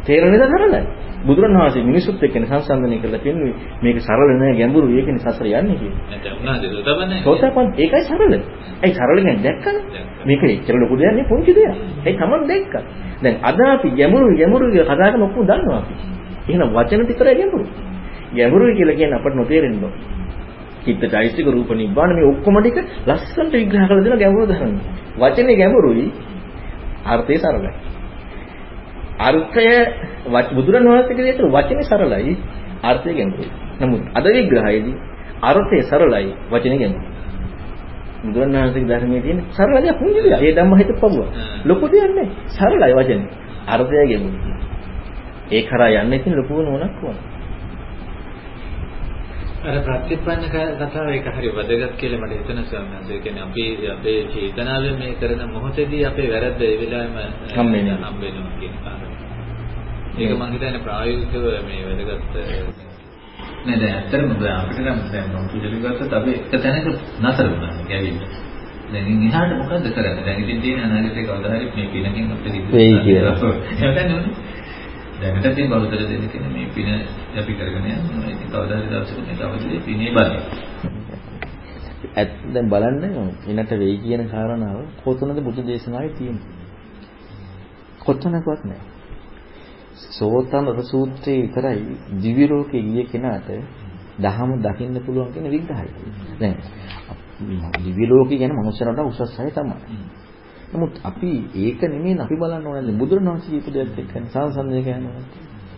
තේරෙන 0.05 0.31
නේද 0.31 0.43
සරලයි. 0.45 0.81
බුදුරණවහන්සේ 1.25 1.83
මිනිසුත් 1.83 2.23
එක්කනේ 2.23 2.47
සංසන්දනය 2.47 2.97
කරලා 3.01 3.19
පෙන්වුවේ 3.19 3.53
මේක 3.81 3.97
සරල 3.99 4.29
නෑ 4.33 4.53
ගැඹුරු 4.53 4.87
ඒකනේ 4.91 5.21
සසර 5.21 5.45
යන්නේ 5.51 5.77
කියලා. 5.77 6.01
නැත්නම් 6.07 6.37
උනාද 6.41 6.63
සෝතපන්නේ? 6.65 7.21
සෝතපන් 7.23 7.67
ඒකයි 7.75 8.03
සරල. 8.03 8.33
ඇයි 8.81 8.93
සරල 8.93 9.17
කියන්නේ 9.17 9.43
දැක්කනේ. 9.45 10.03
මේක 10.25 10.41
එච්චර 10.45 10.75
ලොකු 10.75 10.95
දෙයක් 10.95 11.13
නේ 11.13 11.25
පොන්චි 11.25 11.51
දෙයක්. 11.51 11.73
ඇයි 12.05 12.17
Taman 12.17 12.41
දැක්කා. 12.45 12.83
දැන් 13.21 13.35
අද 13.43 13.59
අපි 13.67 13.87
ගැඹුරු 13.91 14.35
ගැඹුරු 14.35 14.65
කතා 14.71 14.95
කරන 15.03 15.23
ඔක්කොම 15.23 15.43
දන්නවා 15.43 15.79
අපි. 15.79 15.93
එහෙනම් 16.47 16.69
වචන 16.71 17.01
විතරයි 17.03 17.35
ගැඹුරු. 17.35 17.65
ගැඹුරුයි 18.33 18.73
කියලා 18.75 18.95
කියන්නේ 18.95 19.19
අපට 19.19 19.35
නොතේරෙන්න 19.35 19.83
ඕන. 19.83 19.93
චිත්ත 20.83 21.03
චෛතසික 21.07 21.47
රූප 21.47 21.69
නිබ්බාන 21.73 22.11
මේ 22.13 22.27
ඔක්කොම 22.27 22.55
ටික 22.59 22.77
ලස්සනට 23.07 23.53
විග්‍රහ 23.53 23.85
කරලා 23.87 24.03
දෙන 24.03 24.15
ගැඹුරු 24.15 24.45
ධර්ම. 24.45 24.77
වචනේ 25.17 25.55
ගැඹුරුයි 25.55 26.05
අර්ථය 27.05 27.37
සරලයි. 27.37 27.71
අර්ථය 29.19 29.67
බුදුරන් 30.55 30.85
වහන්සේගේ 30.85 31.25
දේශන 31.27 31.47
වචනේ 31.49 31.83
සරලයි 31.83 32.33
අර්ථය 32.83 33.09
ගැඹුරුයි. 33.11 33.51
නමුත් 33.79 34.01
අද 34.13 34.25
විග්‍රහයේදී 34.27 34.95
අර්ථය 35.41 35.77
සරලයි 35.83 36.31
වචනේ 36.51 36.77
ගැඹුරුයි. 36.77 37.11
බුදුරන් 38.23 38.55
වහන්සේගේ 38.55 38.89
ධර්මයේ 38.91 39.21
තියෙන 39.21 39.39
සරල 39.49 39.75
දෙයක් 39.77 39.97
පුංචි 39.99 40.19
දෙයක්. 40.21 40.41
ඒ 40.41 40.53
ධම්ම 40.53 40.73
හිත 40.75 40.91
පවුව. 40.93 41.27
ලොකු 41.65 41.85
දෙයක් 41.87 42.11
නෑ. 42.11 42.27
සරලයි 42.49 42.93
වචනේ. 42.93 43.29
අර්ථය 43.67 43.95
ගැඹුරුයි. 44.03 44.53
ඒ 45.47 45.61
කරා 45.63 45.89
යන්නේ 45.95 46.17
ඉතින් 46.17 46.33
ලොකු 46.35 46.53
නෝනක් 46.59 46.95
වුණා. 46.97 47.34
අර 49.65 49.77
ප්‍රතිපන්න 49.81 50.43
කතාව 50.79 51.07
ඒක 51.09 51.27
හරි 51.29 51.49
වැදගත් 51.51 51.93
කියලා 51.97 52.21
මට 52.21 52.33
හිතෙන 52.33 52.59
ස්වාමීන් 52.63 52.93
වහන්සේ. 52.93 53.15
ඒ 53.15 53.21
කියන්නේ 53.21 53.43
අපි 53.43 53.63
අපේ 53.89 54.19
චේතනාවෙන් 54.31 54.97
මේ 54.99 55.13
කරන 55.15 55.41
මොහොතේදී 55.49 56.03
අපේ 56.05 56.27
වැරද්ද 56.31 56.61
ඒ 56.61 56.75
වෙලාවෙම 56.81 57.31
හම්බෙනවා. 57.51 57.99
හම්බෙනවා 58.05 58.57
කියන 58.59 58.75
කාරණා. 58.79 59.13
ඒක 60.17 60.31
මම 60.31 60.51
හිතන්නේ 60.51 60.79
ප්‍රායෝගිකව 60.79 61.45
මේ 61.65 61.81
වැදගත් 61.85 62.35
නෑ 63.65 63.77
දැන් 63.79 63.93
ඇත්තටම 63.93 64.29
අපිට 64.53 64.79
නම් 64.81 64.99
දැන් 65.09 65.29
මම 65.31 65.47
පුජලි 65.51 65.77
ගත්තත් 65.77 66.13
අපි 66.13 66.31
එක 66.31 66.45
තැනක 66.57 66.87
නතර 67.23 67.47
වුණා 67.49 67.71
කැවිල්ල. 67.85 68.19
දැන් 68.91 69.23
ඉහාට 69.23 69.53
මොකද්ද 69.53 69.87
කරන්නේ? 69.89 70.25
දැන් 70.25 70.43
ඉතින් 70.43 70.61
තියෙන 70.61 70.83
අනාගතේ 70.87 71.23
කවදා 71.23 71.53
හරි 71.53 71.71
මේ 71.75 71.87
පිනකින් 71.89 72.33
අපිට 72.33 72.55
ඉන්න. 72.55 72.67
වෙයි 72.71 72.99
කියලා. 73.03 73.35
එහෙනම් 73.73 74.25
දැනට 75.15 75.55
තියෙන 75.55 75.69
බෞද්ධ 75.69 75.91
දෙන්න 75.91 76.29
කියන 76.29 76.45
මේ 76.49 76.67
පින 76.69 76.89
අපි 77.35 77.53
කරගෙන 77.53 77.85
යනවා. 77.87 78.29
ඉතින් 78.29 78.47
කවදා 78.47 78.77
හරි 78.77 78.87
දවසක 78.89 79.17
මේ 79.19 79.35
තවදේ 79.35 79.79
පිනේ 79.81 80.11
බලය. 80.11 80.39
ඇත්ත 82.13 82.33
දැන් 82.53 82.67
බලන්න 82.69 83.03
එනට 83.51 83.71
වෙයි 83.73 83.97
කියන 83.99 84.21
කාරණාව 84.29 84.77
කොතනද 85.03 85.39
බුදු 85.41 85.61
දේශනාවේ 85.63 86.13
තියෙන්නේ? 86.13 86.47
කොතනකවත් 87.99 88.61
නැහැ. 88.63 88.83
සෝතන 90.11 90.65
සූත්‍රයේ 90.83 91.41
විතරයි 91.43 91.81
දිව්‍ය 92.21 92.45
ලෝකේ 92.47 92.81
ගිය 92.83 93.05
කෙනාට 93.05 93.49
දහම 94.19 94.51
දකින්න 94.61 94.97
පුළුවන් 95.05 95.31
කියන 95.33 95.47
විග්‍රහය. 95.49 95.87
දැන් 96.39 96.55
දිව්‍ය 97.85 98.05
ලෝකේ 98.07 98.37
කියන්නේ 98.37 98.57
මනුස්සයන්ට 98.57 98.99
උසස් 99.01 99.39
අය 99.39 99.51
තමයි. 99.51 99.77
නමුත් 100.73 100.93
අපි 101.03 101.31
ඒක 101.55 101.81
නෙමෙයි 101.83 102.19
අපි 102.19 102.35
බලන්න 102.35 102.67
ඕනේ 102.67 102.93
බුදුරණවහන්සේ 102.93 103.51
කියපු 103.51 103.69
දෙයක් 103.71 103.97
එක්ක 103.97 104.13
සංසන්දනය 104.25 104.81
කරනවා. 104.81 105.23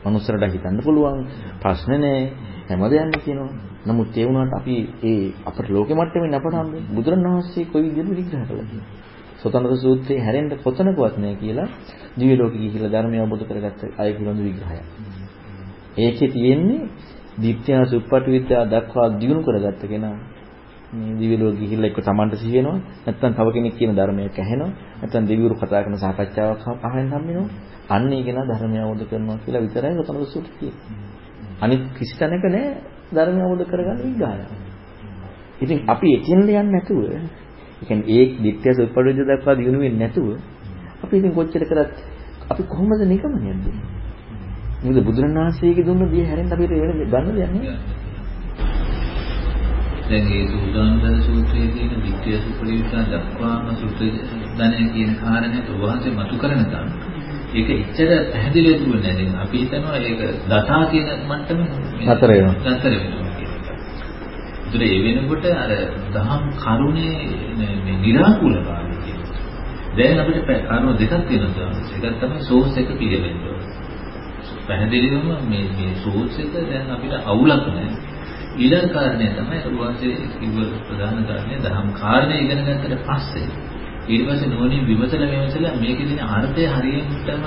මනුස්සරට 0.05 0.43
හිතන්න 0.47 0.79
පුළුවන් 0.81 1.19
ප්‍රශ්න 1.61 1.91
නෑ 1.95 2.21
හැමදේම 2.69 3.11
කියනවා. 3.17 3.51
නමුත් 3.85 4.17
ඒ 4.17 4.25
වුණාට 4.25 4.53
අපි 4.53 4.75
ඒ 5.03 5.33
අපේ 5.45 5.69
ලෝකෙ 5.69 5.93
මට්ටමින් 5.93 6.33
අපට 6.33 6.53
හම්බෙන්නේ 6.53 6.95
බුදුරණවහන්සේ 6.95 7.65
කොයි 7.65 7.88
විදිහට 7.88 8.17
විග්‍රහ 8.19 8.45
කළාද? 8.47 8.71
සෝතනක 9.39 9.73
සූත්‍රයේ 9.77 10.21
හැරෙන්න 10.21 10.49
කොතනකවත් 10.57 11.15
නෑ 11.17 11.35
කියලා 11.35 11.67
දිව්‍ය 12.17 12.35
ලෝකෙ 12.35 12.57
කියලා 12.63 12.93
ධර්මය 12.93 13.17
අවබෝධ 13.19 13.45
කරගත්ත 13.45 13.81
අය 13.97 14.09
පිළිබඳ 14.13 14.41
විග්‍රහයක්. 14.43 14.85
ඒකේ 15.97 16.29
තියෙන්නේ 16.29 16.81
දිත්‍යා 17.38 17.83
සුප්පටි 17.85 18.29
විද්‍යා 18.31 18.63
දක්වා 18.65 19.07
දියුණු 19.19 19.41
කරගත්ත 19.43 19.81
කෙනා 19.85 20.15
මේ 20.89 21.15
දිව්‍ය 21.15 21.35
ලෝකෙ 21.38 21.57
ගිහිල්ලා 21.57 21.89
එක්ක 21.89 21.99
Tamanට 22.01 22.33
සිහි 22.35 22.57
වෙනවා. 22.57 22.79
නැත්නම් 23.05 23.33
තව 23.33 23.47
කෙනෙක් 23.53 23.73
කියන 23.75 23.91
ධර්මයක් 23.93 24.35
ඇහෙනවා. 24.35 24.71
නැත්නම් 24.99 25.23
දෙවිවරු 25.25 25.55
කතා 25.55 25.83
කරන 25.83 25.95
සාකච්ඡාවක් 25.97 26.63
අහන්න 26.81 27.07
හම් 27.07 27.23
වෙනවා 27.25 27.49
අන්න 27.89 28.11
ඒක 28.11 28.27
නා 28.27 28.45
ධර්මය 28.45 28.77
අවබෝධ 28.77 29.05
කරනවා 29.05 29.38
කියලා 29.38 29.61
විතරයි 29.61 29.93
රතන 29.93 30.25
සූත්‍රය 30.25 30.51
කියන්නේ. 30.53 30.75
අනිත් 31.61 31.81
කිසි 31.95 32.13
තැනක 32.19 32.45
නෑ 32.45 32.65
ධර්මය 33.11 33.41
අවබෝධ 33.41 33.65
කරගන්න 33.65 33.99
විග්‍රහය. 33.99 34.45
ඉතින් 35.61 35.79
අපි 35.85 36.07
එකින් 36.13 36.39
යන්නේ 36.39 36.63
නැතුව 36.65 36.99
ඒ 37.03 37.21
කියන්නේ 37.81 38.15
ඒ 38.15 38.25
දිට්ඨිය 38.38 38.73
සුප්පඩවිද 38.75 39.19
දක්වා 39.29 39.55
දිනු 39.55 39.79
වෙන්නේ 39.79 40.01
නැතුව 40.01 40.27
අපි 41.03 41.13
ඉතින් 41.17 41.31
කොච්චර 41.31 41.63
කරත් 41.63 41.95
අපි 42.49 42.61
කොහොමද 42.64 43.01
නිකමනේ 43.03 43.51
යන්නේ 43.51 43.76
මොකද 44.84 44.99
බුදුරණාහිසේගේ 45.03 45.85
දුන්න 45.85 46.11
දිය 46.11 46.23
හැරෙන්න 46.23 46.53
අපිට 46.53 46.72
වෙන 46.72 46.91
ගන්න 47.03 47.35
දෙයක් 47.35 47.51
නෑ. 47.53 47.76
දැන් 50.09 50.25
මේ 50.25 50.43
සූදානදන 50.47 51.21
සූත්‍රයේ 51.21 51.67
තියෙන 51.67 52.03
විද්‍යා 52.03 52.41
සුපරිවිතා 52.41 53.03
දක්වාම 53.11 53.69
සූත්‍ර 53.75 54.05
ධනය 54.57 54.85
කියන 54.89 55.11
කාරණයට 55.15 55.69
වහන්සේ 55.75 56.13
මතු 56.13 56.35
කරන 56.38 56.65
තන 56.65 56.88
ඒක 57.53 57.69
එච්චර 57.71 58.09
පැහැදිලිව 58.31 58.75
දුන්නේ 58.81 59.01
නැහැ. 59.03 59.25
දැන් 59.25 59.39
අපි 59.43 59.57
හිතනවා 59.57 59.97
ඒක 60.01 60.21
දතා 60.45 60.84
කියන 60.85 61.07
මට්ටමේ 61.23 61.67
නතර 62.05 62.29
වෙනවා. 62.29 62.55
නතර 62.69 62.91
වෙනවා. 62.93 63.27
ඒතර 64.65 64.81
ඒ 64.84 64.99
වෙනකොට 65.05 65.45
අර 65.55 65.71
දහම් 66.13 66.43
කරුණේ 66.57 67.15
මේ 67.57 67.97
निराකූලතාවය 67.97 68.95
කියනවා. 69.03 69.39
දැන් 69.97 70.19
අපිට 70.19 70.39
කරුණු 70.65 70.91
දෙකක් 70.95 71.13
තියෙනවා. 71.27 71.69
එකක් 71.97 72.15
තමයි 72.21 72.41
සෝස් 72.41 72.77
එක 72.77 72.89
පිළිවෙන්න 72.99 73.39
ඕනේ. 73.43 73.71
පැහැදිලිවම 74.67 75.27
මේ 75.49 75.65
මේ 75.71 75.95
සෝස් 76.03 76.39
එක 76.39 76.53
දැන් 76.53 76.91
අපිට 76.91 77.13
අවුලක් 77.25 77.65
නැහැ. 77.69 78.06
ඊළඟ 78.57 78.89
කාරණය 78.89 79.27
තමයි 79.31 79.57
උන්වහන්සේ 79.67 80.13
කිව්ව 80.34 80.57
ප්‍රධාන 80.84 81.25
කාරණය 81.25 81.55
දහම් 81.61 81.89
කාරණය 81.93 82.35
ඉගෙන 82.39 82.59
ගත්තට 82.61 83.03
පස්සේ 83.05 83.47
ඊට 84.07 84.23
පස්සේ 84.25 84.49
නෝනින් 84.49 84.81
විමසලා 84.84 85.27
විමසලා 85.27 85.73
මේකේ 85.75 86.07
තියෙන 86.07 86.29
අර්ථය 86.29 86.63
හරියටම 86.69 87.43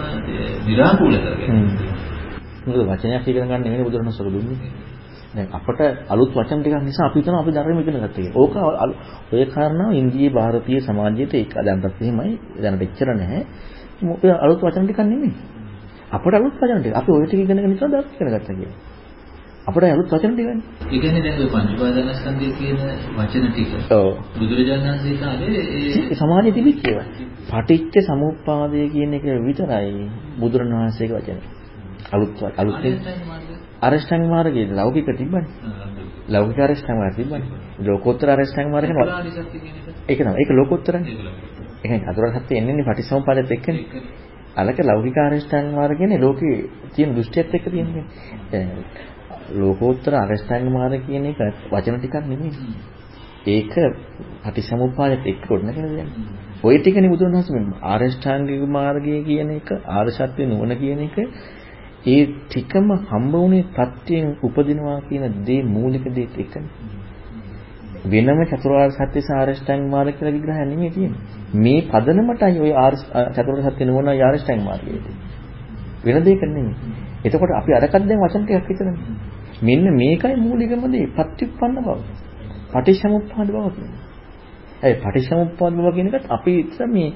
විරාකූල 0.67 1.15
කරගන්න. 1.19 1.67
මොකද 2.65 2.81
වචනයක් 2.91 3.27
ඉගෙන 3.27 3.45
ගන්න 3.45 3.63
නෙමෙයි 3.63 3.85
බුදුරණන් 3.85 4.13
සර 4.13 4.29
දුන්නේ. 4.29 4.59
දැන් 5.33 5.49
අපට 5.51 5.81
අලුත් 6.09 6.31
වචන 6.33 6.61
ටිකක් 6.61 6.83
නිසා 6.83 7.07
අපි 7.07 7.19
හිතනවා 7.19 7.41
අපි 7.41 7.53
ධර්ම 7.53 7.79
ඉගෙන 7.79 7.97
ගත්තා 7.97 8.15
කියලා. 8.15 8.37
ඕක 8.37 8.55
ඔය 9.33 9.45
කාරණාව 9.49 9.93
ඉන්දියාවේ 9.93 10.37
ಭಾರತೀಯ 10.37 10.79
සමාජයේට 10.81 11.35
ඒක 11.35 11.51
දැනටත් 11.61 11.99
එහෙමයි 11.99 12.33
දැනට 12.59 12.83
එච්චර 12.83 13.09
නැහැ. 13.15 13.43
මොකද 14.03 14.25
අලුත් 14.37 14.61
වචන 14.61 14.85
ටිකක් 14.85 15.03
නෙමෙයි. 15.05 15.33
අපට 16.11 16.35
අලුත් 16.35 16.55
වචන 16.55 16.81
ටික. 16.81 16.95
අපි 16.95 17.11
ඔය 17.13 17.27
ටික 17.27 17.41
ඉගෙනගෙන 17.41 17.73
ඉතන 17.73 17.89
ධර්ම 17.89 18.09
ඉගෙන 18.15 18.29
ගත්තා 18.31 18.55
කියලා. 18.55 18.90
අපිට 19.67 19.85
අලුත් 19.87 20.09
වචන 20.09 20.33
ටිකනේ. 20.33 20.57
ඒ 20.87 20.99
කියන්නේ 20.99 21.23
දැන් 21.23 21.39
ඔය 21.39 21.49
පංච 21.49 21.71
උපාදානස්කන්ධය 21.75 22.49
කියන 22.55 22.77
වචන 23.17 23.47
ටික. 23.49 23.71
ඔව්. 23.91 24.09
බුදුරජාණන් 24.37 24.87
වහන්සේ 24.87 25.17
කාලේ 25.17 25.63
ඒ 26.11 26.15
සමාධිය 26.15 26.53
තිබිච්ච 26.53 26.81
ඒවා. 26.85 27.07
පටිච්ච 27.51 27.95
සමුප්පාදය 28.03 28.89
කියන 28.89 29.15
එක 29.15 29.25
විතරයි 29.41 30.09
බුදුරණවහන්සේගේ 30.41 31.19
වචනේ. 31.19 31.43
අලුත් 32.11 32.31
අලුත් 32.57 32.77
අරෂ්ඨාංග 33.81 34.25
මාර්ගයේ 34.27 34.73
ලෞකික 34.73 35.09
තිබ්බනේ. 35.13 35.47
ලෞකික 36.29 36.59
අරෂ්ඨාංග 36.61 36.99
මාර්ගය 36.99 37.17
තිබ්බනේ. 37.19 37.43
ලෝකෝත්තර 37.81 38.29
අරෂ්ඨාංග 38.31 38.71
මාර්ගය 38.71 38.93
එක 38.93 38.99
ඒක 40.09 40.19
තමයි. 40.19 40.37
ඒක 40.37 40.51
ලෝකෝත්තරනේ. 40.53 41.05
ඒ 41.79 41.89
කියන්නේ 41.89 42.05
චතුරාර්ය 42.07 42.41
සත්‍ය 42.41 42.53
එන්නේ 42.57 42.85
පටිසමුපාදයට 42.85 43.53
එක්කනේ. 43.53 43.85
අලක 44.57 44.79
ලෞකික 44.83 45.17
අරෂ්ඨාංග 45.19 45.69
මාර්ගයනේ 45.73 46.19
ලෝකේ 46.19 46.57
තියෙන 46.95 47.15
දෘෂ්ටියත් 47.15 47.55
එක්ක 47.55 47.67
තියෙන්නේ. 47.67 48.05
දැන් 49.50 49.60
ලෝකෝත්තර 49.60 50.14
අරෂ්ඨාංග 50.14 50.72
මාර්ගය 50.72 51.00
කියන 51.06 51.26
එක 51.26 51.40
වචන 51.72 52.00
ටිකක් 52.00 52.16
නෙමෙයි. 52.24 52.52
ඒක 53.48 53.74
පටිසමුපාදයට 54.44 55.26
එක්ක 55.26 55.48
කොටනකනේ 55.48 55.90
දැන්. 55.90 56.10
ওই 56.64 56.78
ටිකනේ 56.78 57.10
බුදුරණවහන්සේ 57.10 57.56
මේ 57.58 57.80
ආරෂ්ඨාංගික 57.84 58.64
මාර්ගය 58.70 59.24
කියන 59.24 59.50
එක 59.52 59.70
ආර්ය 59.72 60.12
සත්‍ය 60.12 60.46
නුවණ 60.46 60.78
කියන 60.78 61.00
එක 61.00 61.18
ඒ 62.06 62.26
ටිකම 62.26 62.90
හම්බ 63.04 63.34
වුණේ 63.34 63.66
ප්‍රත්‍යයෙන් 63.76 64.28
උපදිනවා 64.44 65.00
කියන 65.10 65.24
දේ 65.46 65.62
මූලික 65.66 66.06
දේත් 66.16 66.38
එකනේ. 66.38 66.70
වෙනම 68.06 68.40
චතුරාර්ය 68.46 68.92
සත්‍ය 68.92 69.20
සාරෂ්ඨාංග 69.22 69.84
මාර්ග 69.90 70.14
කියලා 70.14 70.34
විග්‍රහය 70.34 70.66
නෙමෙයි 70.66 70.92
තියෙන්නේ. 70.92 71.22
මේ 71.56 71.80
පදනමටයි 71.84 72.60
ওই 72.60 72.74
චතුරාර්ය 73.34 73.64
සත්‍ය 73.68 73.84
නුවණ 73.86 74.10
ආරෂ්ඨාංග 74.10 74.62
මාර්ගය 74.64 75.00
වෙන 76.06 76.24
දෙයක 76.24 76.42
නෙමෙයි. 76.48 76.76
එතකොට 77.26 77.52
අපි 77.52 77.72
අරකට 77.74 78.04
දැන් 78.04 78.20
වචන 78.20 78.44
ටිකක් 78.44 78.68
විතරනේ. 78.70 78.96
මෙන්න 79.61 79.85
මේකයි 79.93 80.37
මූලිකම 80.39 80.85
දේ 80.89 81.07
පත්‍යුප්පන්න 81.09 81.77
බව. 81.79 81.89
පටිච්චසමුප්පාද 82.73 83.49
බව 83.49 83.67
කියන්නේ. 83.71 84.01
ඒ 84.83 84.95
පටිච්චසමුප්පාද 84.97 85.73
බව 85.75 85.87
කියන 85.95 86.07
එකත් 86.11 86.27
අපි 86.29 86.53
මේ 86.89 87.09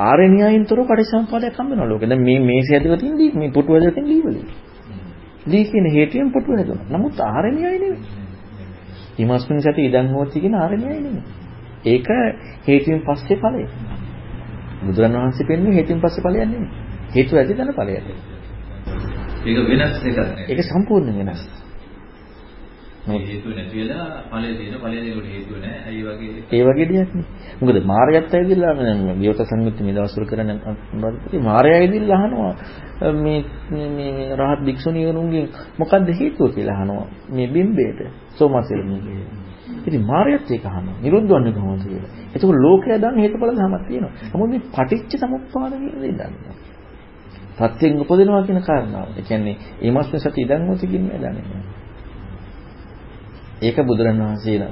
ආර්ය 0.00 0.26
න්‍යායින්තර 0.28 0.78
පටිච්චසමුප්පාදයක් 0.82 1.54
හම්බ 1.54 1.70
වෙනවා 1.70 1.88
ලෝකෙ. 1.88 2.06
දැන් 2.06 2.22
මේ 2.22 2.38
මේසෙ 2.40 2.70
ඇතුළත 2.72 3.00
තියෙන 3.00 3.16
දී 3.16 3.32
මේ 3.34 3.50
පුටුව 3.50 3.74
ඇතුළත 3.74 3.94
තියෙන 3.94 4.08
දීවලේ. 4.08 4.44
දී 5.46 5.64
කියන 5.64 5.86
හේතුවෙන් 5.88 6.30
පුටුව 6.32 6.54
හැදුණා. 6.54 6.88
නමුත් 6.90 7.20
ආර්ය 7.22 7.50
න්‍යාය 7.52 7.78
නෙමෙයි. 7.78 8.00
ීමස්මින් 9.18 9.60
සති 9.62 9.82
ඉදන් 9.84 10.06
හොති 10.10 10.38
කියන 10.40 10.54
ආර්ය 10.54 10.76
න්‍යාය 10.76 11.00
නෙමෙයි. 11.00 11.24
ඒක 11.84 12.08
හේතුවෙන් 12.66 13.00
පස්සේ 13.02 13.38
ඵලය. 13.38 13.62
බුදුරණවහන්සේ 14.82 15.46
පෙන්වන්නේ 15.46 15.74
හේතුවෙන් 15.74 16.00
පස්සේ 16.00 16.22
ඵලයක් 16.22 16.42
නෙමෙයි. 16.44 16.70
හේතු 17.14 17.32
ඇති 17.36 17.54
තන 17.54 17.70
ඵලයක්. 17.72 18.06
ඒක 19.46 19.58
වෙනස් 19.68 19.96
එකක් 20.02 20.18
නෑ. 20.18 20.44
ඒක 20.48 20.60
සම්පූර්ණ 20.64 21.18
වෙනස්. 21.20 21.42
මේ 23.06 23.18
හේතුව 23.22 23.52
නැති 23.52 23.76
වෙලා 23.78 24.06
ඵලය 24.30 24.48
දෙන 24.58 24.74
ඵලය 24.76 24.96
දෙනකොට 24.98 25.26
හේතුව 25.26 25.56
නෑ. 25.58 25.78
ඇයි 25.86 26.02
වගේ 26.02 26.30
ඒ 26.50 26.62
වගේ 26.66 26.86
දෙයක් 26.88 27.10
නේ. 27.14 27.26
මොකද 27.60 27.78
මාර්යත් 27.84 28.34
ඇවිදලා 28.34 28.72
විවත 29.16 29.40
සංයුක්ත 29.44 29.80
මේ 29.80 29.94
දවස්වල 29.94 30.26
කරන 30.26 30.50
බාරපති 30.96 31.38
මාර්යය 31.40 31.74
ඇවිදලා 31.74 32.18
අහනවා 32.20 32.52
මේ 33.16 33.40
මේ 33.70 33.88
මේ 33.90 34.36
රහත් 34.36 34.60
භික්ෂුණියරුන්ගෙන් 34.60 35.46
මොකද්ද 35.78 36.08
හේතුව 36.12 36.54
කියලා 36.54 36.76
අහනවා 36.76 37.06
මේ 37.30 37.48
බිම්බේට 37.48 38.00
සෝමසෙලමිගේ. 38.32 39.24
ඉතින් 39.86 40.02
මාර්යත් 40.04 40.50
ඒක 40.50 40.64
අහනවා. 40.66 40.96
නිරුද්ධ 41.00 41.30
වන්නේ 41.30 41.54
කොහොමද 41.54 41.82
කියලා. 41.84 42.10
එතකොට 42.34 42.58
ලෝකය 42.58 42.88
දන්න 42.94 43.18
හේතුඵල 43.18 43.52
ධමයක් 43.52 43.82
තියෙනවා. 43.88 44.14
නමුත් 44.30 44.48
මේ 44.48 44.62
පටිච්ච 44.68 45.12
සමුප්පාද 45.20 45.72
කියන 45.74 45.96
දේ 46.02 46.14
දන්නේ 46.14 46.54
ප්‍රත්‍යයෙන් 47.58 48.00
උපදිනවා 48.02 48.42
කියන 48.42 48.60
කාරණාව. 48.60 49.08
ඒ 49.10 49.22
කියන්නේ 49.22 49.56
ඊමස්ම 49.80 50.16
සති 50.18 50.40
ඉදන් 50.42 50.62
මොති 50.66 50.86
කියන්නේ 50.86 51.18
දන්නේ 51.18 51.44
ඒක 53.58 53.82
බුදුරණවහන්සේලා 53.82 54.70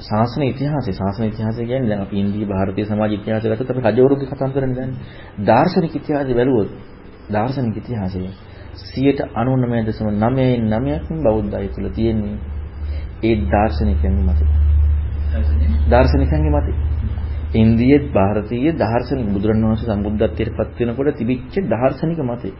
ශාසන 0.00 0.44
ඉතිහාසය 0.44 0.92
ශාසන 0.92 1.24
ඉතිහාසය 1.24 1.62
කියන්නේ 1.62 1.88
දැන් 1.88 2.00
අපි 2.00 2.16
ඉන්දීය 2.16 2.46
ಭಾರತೀಯ 2.46 2.86
සමාජ 2.86 3.12
ඉතිහාසය 3.12 3.48
ගත්තොත් 3.48 3.72
අපි 3.72 3.88
රජවරුන්ගේ 3.88 4.28
කතාන් 4.28 4.52
කරන්නේ 4.52 4.76
දැන් 4.76 4.96
දාර්ශනික 5.44 5.96
ඉතිහාසය 5.96 6.34
බැලුවොත් 6.34 6.68
දාර්ශනික 7.30 7.76
ඉතිහාසය 7.76 8.30
99.99%න් 8.88 11.22
බෞද්ධය 11.22 11.68
තුල 11.70 11.90
තියෙන්නේ 11.90 12.38
ඒ 13.22 13.46
දාර්ශනිකයන්ගේ 13.46 14.24
මතය. 14.24 14.44
දාර්ශනිකයන්ගේ 15.88 16.52
මතය. 16.52 16.72
ඉන්දීය 17.54 18.10
ಭಾರತೀಯ 18.10 18.74
දාර්ශනික 18.74 19.28
බුදුරණවහන්සේ 19.28 19.88
සම්බුද්ධත්වයට 19.88 20.56
පත් 20.56 20.80
වෙනකොට 20.80 21.14
තිබිච්ච 21.14 21.66
දාර්ශනික 21.66 22.22
මතය. 22.22 22.52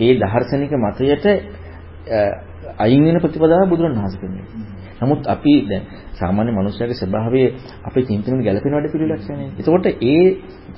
ඒ 0.00 0.16
දාර්ශනික 0.16 0.70
මතයට 0.78 1.26
අයින් 2.78 3.04
වෙන 3.04 3.20
ප්‍රතිපදාව 3.20 3.68
බුදුරණවහන්සේ 3.68 4.20
කියන්නේ. 4.20 4.44
නමුත් 4.98 5.26
අපි 5.26 5.54
දැන් 5.68 5.82
සාමාන්‍ය 6.12 6.50
මනුස්සයාගේ 6.52 6.96
ස්වභාවය 6.96 7.42
අපේ 7.84 8.04
චින්තනෙට 8.04 8.42
ගැලපෙන 8.42 8.72
වැඩ 8.72 8.92
පිළිලක් 8.92 9.22
නේ. 9.30 9.50
ඒකෝට 9.52 9.86
ඒ 10.04 10.24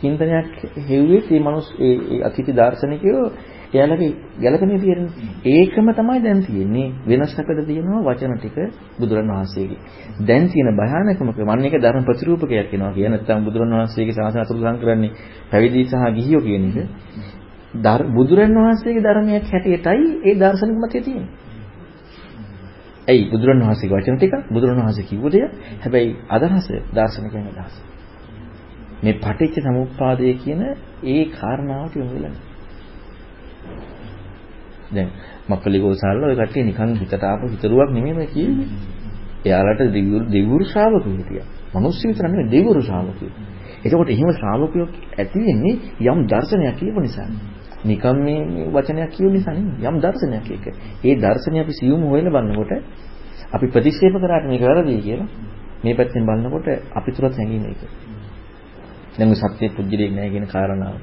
චින්තනයක් 0.01 0.49
හෙව්වේ 0.85 1.23
මේ 1.31 1.41
මනුස්ස 1.43 1.69
ඒ 1.81 2.23
අතීත 2.23 2.49
දාර්ශනිකයෝ 2.53 3.25
එයාලගේ 3.71 4.11
ගැලපෙන 4.39 4.71
විදියට 4.75 5.47
ඒකම 5.47 5.89
තමයි 5.93 6.21
දැන් 6.21 6.41
තියෙන්නේ. 6.43 6.89
වෙනසකට 7.07 7.61
තියෙනවා 7.63 8.01
වචන 8.05 8.35
ටික 8.37 8.57
බුදුරණවහන්සේගේ. 8.99 9.79
දැන් 10.21 10.45
තියෙන 10.49 10.71
භයානකම 10.75 11.29
මම 11.29 11.51
මේක 11.57 11.75
ධර්ම 11.77 12.05
ප්‍රතිරූපකයක් 12.05 12.71
කියනවා. 12.71 12.93
කිය 12.93 13.09
නැත්නම් 13.09 13.45
බුදුරණවහන්සේගේ 13.45 14.15
ශාසන 14.15 14.41
අතුරුදහන් 14.41 14.79
කරන්නේ 14.79 15.13
පැවිදි 15.51 15.85
සහ 15.87 16.05
ගිහියෝ 16.17 16.43
කියන 16.43 16.65
එක. 16.71 16.77
බුදුරණවහන්සේගේ 18.11 19.05
ධර්මයක් 19.05 19.45
හැටියටයි 19.47 20.07
ඒ 20.25 20.35
දාර්ශනික 20.37 20.79
මතය 20.79 21.01
තියෙන්නේ. 21.01 21.48
ඇයි 23.09 23.23
බුදුරණවහන්සේගේ 23.31 23.97
වචන 23.97 24.17
ටික 24.17 24.35
බුදුරණවහන්සේ 24.51 25.05
කිව්ව 25.05 25.25
දෙය 25.29 25.45
හැබැයි 25.83 26.11
අදහස 26.29 26.67
දාර්ශනිකයන් 26.95 27.47
අදහස. 27.53 27.75
මේ 29.03 29.15
පටිච්ච 29.17 29.57
සමුප්පාදය 29.65 30.35
කියන 30.35 30.61
ඒ 31.05 31.23
කාරණාවට 31.31 31.95
යොමු 31.95 32.13
වෙලා. 32.15 32.37
දැන් 34.91 35.09
මක්කලි 35.49 35.79
ගෝසාල්ලා 35.81 36.29
ඔය 36.29 36.37
කට්ටිය 36.37 36.65
නිකන් 36.65 36.91
හිතට 36.97 37.23
ආපු 37.23 37.45
හිතරුවක් 37.47 37.91
නෙමෙයි 37.91 38.15
මේ 38.15 38.29
කියන්නේ. 38.29 38.69
එයාලට 39.45 39.81
දෙවිවරු 40.33 40.65
ශ්‍රාවකයෝ 40.65 41.15
හිටියා. 41.15 41.47
මිනිස්සු 41.75 42.05
විතර 42.09 42.25
නෙමෙයි 42.25 42.51
දෙවිවරු 42.51 42.83
ශ්‍රාවකයෝ. 42.83 43.33
එතකොට 43.85 44.11
එහෙම 44.11 44.31
ශ්‍රාවකයෝ 44.33 44.89
ඇති 45.19 45.39
වෙන්නේ 45.41 45.75
යම් 46.07 46.19
දර්ශනයක් 46.27 46.77
කියපු 46.79 47.01
නිසා. 47.01 47.29
නිකම් 47.85 48.17
මේ 48.19 48.67
වචනයක් 48.67 49.11
කියු 49.11 49.31
නිසා 49.31 49.55
නෙමෙයි 49.55 49.87
යම් 49.87 49.97
දර්ශනයක් 49.99 50.51
එක. 50.51 50.67
ඒ 51.05 51.15
දර්ශනය 51.17 51.61
අපි 51.61 51.73
සියුම් 51.73 52.03
හොයලා 52.03 52.33
බලනකොට 52.33 52.73
අපි 53.53 53.67
ප්‍රතික්ෂේප 53.67 54.15
කරාට 54.15 54.45
මේක 54.47 54.63
වැරදි 54.63 55.01
කියලා 55.01 55.29
මේ 55.85 55.95
පැත්තෙන් 55.95 56.27
බලනකොට 56.27 56.67
අපි 56.93 57.11
තුරත් 57.13 57.35
හැඟීම 57.35 57.65
ඒක. 57.65 57.81
දැන් 59.19 59.29
මේ 59.29 59.37
සත්‍ය 59.37 59.69
පුජ්‍යලයක් 59.69 60.11
නැහැ 60.13 60.31
කියන 60.31 60.47
කාරණාව. 60.47 60.97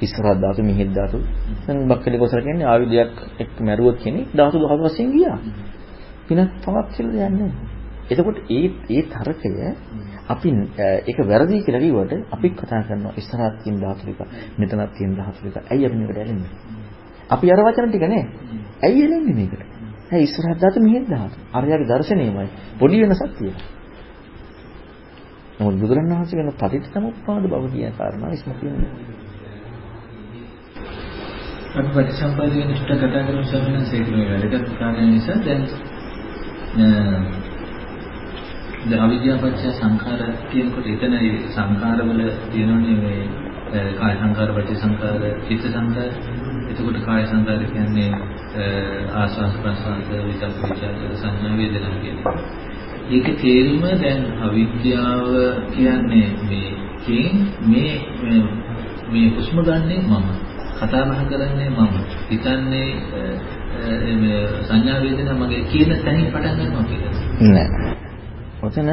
ඉස්සරහ 0.00 0.34
ධාතු 0.36 0.62
මිහිත් 0.62 0.90
ධාතු. 0.92 1.18
දැන් 1.66 1.88
බක්කලි 1.88 2.18
කොසල 2.18 2.40
කියන්නේ 2.40 2.66
ආයුධයක් 2.66 3.12
එක්ක 3.38 3.54
මැරුවොත් 3.60 3.96
කෙනෙක් 3.98 4.26
ධාතු 4.34 4.56
ධාතු 4.58 4.82
වශයෙන් 4.84 5.08
ගියා. 5.12 5.38
පිනක් 6.28 6.50
පවක් 6.62 6.86
කියලා 6.94 7.28
යන්නේ. 7.28 7.52
එතකොට 8.10 8.38
ඒ 8.50 8.66
ඒ 8.88 9.02
තරකය 9.04 9.50
අපි 10.28 10.48
ඒක 11.06 11.18
වැරදි 11.22 11.62
කියලා 11.62 11.82
කිව්වට 11.82 12.12
අපි 12.30 12.48
කතා 12.52 12.82
කරනවා 12.82 13.12
ඉස්සරහත් 13.16 13.56
තියෙන 13.62 13.80
ධාතු 13.80 14.02
ටික 14.02 14.20
මෙතනත් 14.58 14.92
තියෙන 14.92 15.16
ධාතු 15.16 15.38
ටික. 15.40 15.56
ඇයි 15.64 15.86
අපි 15.86 15.96
මේකට 15.96 16.18
ඇලෙන්නේ? 16.18 16.52
අපි 17.30 17.46
අර 17.48 17.60
වචන 17.60 17.88
ටික 17.88 18.04
නේ. 18.06 18.24
ඇයි 18.82 19.00
ඇලෙන්නේ 19.02 19.34
මේකට? 19.34 19.62
ඇයි 20.12 20.24
ඉස්සරහත් 20.24 20.58
ධාතු 20.58 20.78
මෙහෙත් 20.80 21.06
ධාතු. 21.06 21.36
අරයාගේ 21.52 21.88
දර්ශනයමයි. 21.88 22.48
පොඩි 22.78 22.96
වෙනසක් 23.02 23.32
තියෙනවා. 23.34 23.66
නමුත් 25.58 25.76
බුදුරණවහන්සේ 25.76 26.36
කියන 26.36 26.50
පටිච්චසමුප්පාද 26.54 27.44
බව 27.44 27.64
කියන 27.72 27.92
කාරණාව 27.92 28.32
ඉස්මතු 28.32 28.62
වෙනවා. 28.62 28.92
අපි 31.74 31.88
පටිච්චසමුප්පාදයේ 31.88 32.64
නිෂ්ඨ 32.64 32.94
කතා 33.00 33.22
කරන 33.26 33.44
සමහර 33.44 33.84
සේකරේ 33.86 34.24
වැඩකට 34.30 34.72
කාරණා 34.78 35.06
නිසා 35.06 35.38
දැන් 35.42 35.62
දැන් 38.88 39.02
අවිද්‍යාවපච්ච 39.02 39.64
සංඛාර 39.74 40.20
කියනකොට 40.50 40.86
එතන 40.86 41.14
සංඛාරවල 41.50 42.20
තියෙනනේ 42.50 42.96
මේ 42.98 43.22
කාය 43.94 44.14
සංඛාර 44.16 44.50
පච්ච 44.50 44.78
සංඛාර 44.78 45.22
චිත්ත 45.44 45.66
සංඛාර 45.66 46.10
එතකොට 46.68 46.98
කාය 47.02 47.26
සංඛාර 47.26 47.62
කියන්නේ 47.66 48.10
ආස්වාස් 49.14 49.54
ප්‍රසවාස 49.58 50.08
විචක්ක 50.08 50.56
විචාර 50.62 50.94
සංඥා 51.14 51.56
වේදනා 51.56 51.94
කියන්නේ. 51.96 52.34
ඒකේ 53.10 53.36
තේරුම 53.36 53.84
දැන් 53.96 54.22
අවිද්‍යාව 54.40 55.28
කියන්නේ 55.70 56.28
මේකෙන් 56.44 57.36
මේ 57.66 57.94
මේ 59.10 59.28
හුස්ම 59.30 59.62
ගන්නෙ 59.62 59.96
මම 60.00 60.26
කතා 60.78 61.04
බහ 61.04 61.22
කරන්නේ 61.28 61.70
මම 61.70 61.94
හිතන්නේ 62.28 62.90
සංඥා 64.64 65.00
වේදනා 65.02 65.36
මගේ 65.36 65.62
කියන 65.66 65.96
තැනින් 65.98 66.28
පටන් 66.28 66.56
ගන්නවා 66.58 66.84
කියලා. 66.84 67.14
නෑ. 67.46 68.06
ඔතන 68.62 68.90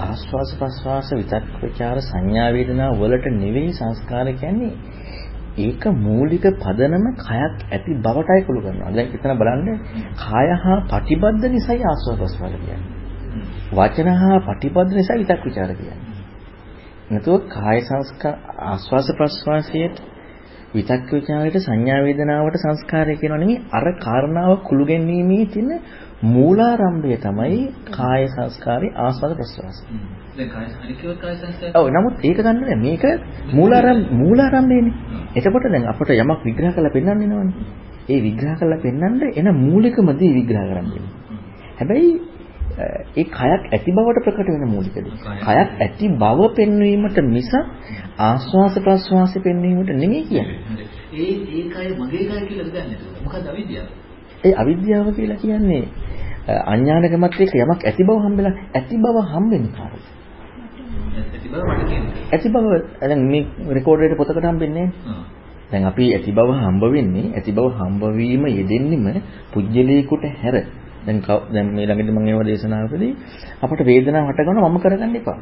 ආස්වාස 0.00 0.50
ප්‍රස්වාස 0.58 1.08
විතක් 1.12 1.46
ਵਿਚාර 1.60 1.98
සංඥා 2.00 2.48
වේදනා 2.52 2.90
වලට 2.94 3.26
නෙවෙයි 3.34 3.72
සංස්කාර 3.72 4.28
කියන්නේ 4.34 4.72
ඒක 5.58 5.84
මූලික 5.98 6.46
පදනම 6.56 7.06
කයක් 7.16 7.56
ඇති 7.68 7.92
බවටයි 7.96 8.40
කුළු 8.42 8.60
කරනවා. 8.60 8.90
දැන් 8.90 9.08
එතන 9.10 9.32
බලන්න 9.34 9.68
කාය 10.16 10.48
හා 10.56 10.78
පටිබද්ධ 10.88 11.46
නිසායි 11.48 11.84
ආස්වාස 11.84 12.18
ප්‍රස්වාස 12.18 12.56
කියන්නේ. 12.56 12.80
වචන 13.72 14.08
හා 14.14 14.36
පටිබද්ධ 14.42 14.92
නිසා 14.92 15.16
විතක් 15.16 15.44
ਵਿਚාර 15.44 15.70
කියන්නේ. 15.72 15.98
නැතුව 17.10 17.38
කාය 17.48 17.78
සංස්කාර 17.82 18.34
ආස්වාස 18.66 19.08
ප්‍රස්වාසයේට 19.12 19.96
විතක් 20.74 21.10
ਵਿਚාරයට 21.10 21.58
සංඥා 21.60 22.00
වේදනාවට 22.02 22.56
සංස්කාරය 22.58 23.14
කියනවා 23.16 23.38
නෙමෙයි 23.38 23.62
අර 23.72 23.86
කාරණාව 23.98 24.52
කුළු 24.62 24.84
ගැනීමේ 24.86 25.44
තියෙන 25.46 25.70
මූලාරම්භය 26.22 27.16
තමයි 27.18 27.60
කාය 27.90 28.26
සංස්කාරي 28.28 28.88
ආස්වාද 28.96 29.32
ප්‍රසවාස. 29.36 29.78
දැන් 30.36 30.48
කාය 30.48 30.66
අනිකව 30.78 31.16
කාය 31.20 31.34
සංස්කාර. 31.36 31.72
ඔව් 31.74 31.88
නමුත් 31.90 32.14
ඒක 32.20 32.38
දන්නේ 32.38 32.60
නැහැ. 32.62 32.78
මේක 32.78 33.04
මූලාරම් 33.52 33.98
මූලාරම්භයනේ. 34.12 34.94
එතකොට 35.36 35.66
දැන් 35.66 35.86
අපිට 35.86 36.14
යමක් 36.16 36.40
විග්‍රහ 36.44 36.74
කරලා 36.74 36.90
පෙන්වන්න 36.90 37.18
වෙනවනේ. 37.22 37.66
ඒ 38.08 38.20
විග්‍රහ 38.20 38.54
කරලා 38.58 38.78
පෙන්වන්න 38.78 39.20
එන 39.34 39.48
මූලිකම 39.56 40.06
දේ 40.14 40.32
විග්‍රහ 40.32 40.64
කරන්න 40.64 40.88
හැබැයි 41.74 42.10
ඒ 42.76 43.24
කයක් 43.26 43.64
ඇති 43.68 43.90
බවට 43.92 44.24
ප්‍රකට 44.26 44.48
වෙන 44.48 44.68
මූලික 44.68 44.94
දේ. 44.96 45.12
කයක් 45.40 45.70
ඇති 45.78 46.08
බව 46.14 46.40
පෙන්වීමට 46.54 47.18
මිස 47.26 47.50
ආස්වාස 48.20 48.74
ප්‍රස්වාස 48.78 49.34
පෙන්වීමට 49.40 49.90
නෙමෙයි 49.94 50.24
කියන්නේ. 50.24 50.86
ඒ 51.14 51.32
ඒ 51.52 51.62
කය 51.68 51.86
මගේ 51.96 52.24
කය 52.30 52.40
කියලා 52.48 52.72
දන්නේ. 52.72 52.98
මොකද 53.24 53.46
අවිද්‍යාව. 53.46 54.03
ඒ 54.44 54.54
අවිද්‍යාව 54.54 55.08
කියලා 55.12 55.36
කියන්නේ 55.36 55.84
අඥානකමත් 56.66 57.40
එක්ක 57.40 57.54
යමක් 57.56 57.80
ඇති 57.82 58.04
බව 58.04 58.18
හම්බෙලා 58.20 58.54
ඇති 58.74 58.96
බව 58.98 59.16
හම්බෙන්නේ 59.26 59.72
කාටද? 59.72 60.04
ඇති 61.14 61.48
බව 61.48 61.62
මට 61.64 61.88
කියන්නේ. 61.88 62.12
ඇති 62.32 62.48
බව 62.48 62.64
දැන් 63.00 63.22
මේ 63.26 63.42
රෙකෝඩරේට 63.70 64.16
පොතකට 64.16 64.44
හම්බෙන්නේ 64.44 64.86
දැන් 65.70 65.84
අපි 65.84 66.04
ඇති 66.12 66.32
බව 66.32 66.48
හම්බ 66.54 66.82
වෙන්නේ 66.92 67.26
ඇති 67.32 67.52
බව 67.52 67.66
හම්බ 67.72 68.02
වීම 68.12 68.44
යෙදෙන්නෙම 68.50 69.06
පුජ්‍යලීකුට 69.52 70.24
හැර 70.36 70.56
දැන් 71.06 71.22
දැන් 71.48 71.66
මේ 71.70 71.86
ළඟදී 71.86 72.12
මම 72.12 72.26
ඒවා 72.26 72.44
දේශනාවකදී 72.44 73.12
අපට 73.60 73.80
වේදනාව 73.82 74.28
හටගනවා 74.28 74.68
මම 74.68 74.78
කරගන්න 74.80 75.16
එපා. 75.16 75.38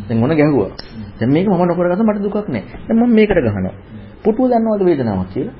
දැන් 0.00 0.20
මොන 0.20 0.32
ගැහුවා. 0.32 0.70
දැන් 1.18 1.30
මේක 1.32 1.46
මම 1.48 1.62
නොකරගත්ත 1.64 2.02
මට 2.02 2.22
දුකක් 2.22 2.48
නැහැ. 2.48 2.78
දැන් 2.86 2.98
මම 2.98 3.12
මේකට 3.12 3.38
ගහනවා. 3.38 3.74
පුටුව 4.22 4.46
දන්නවද 4.46 4.82
වේදනාවක් 4.84 5.30
කියලා? 5.34 5.54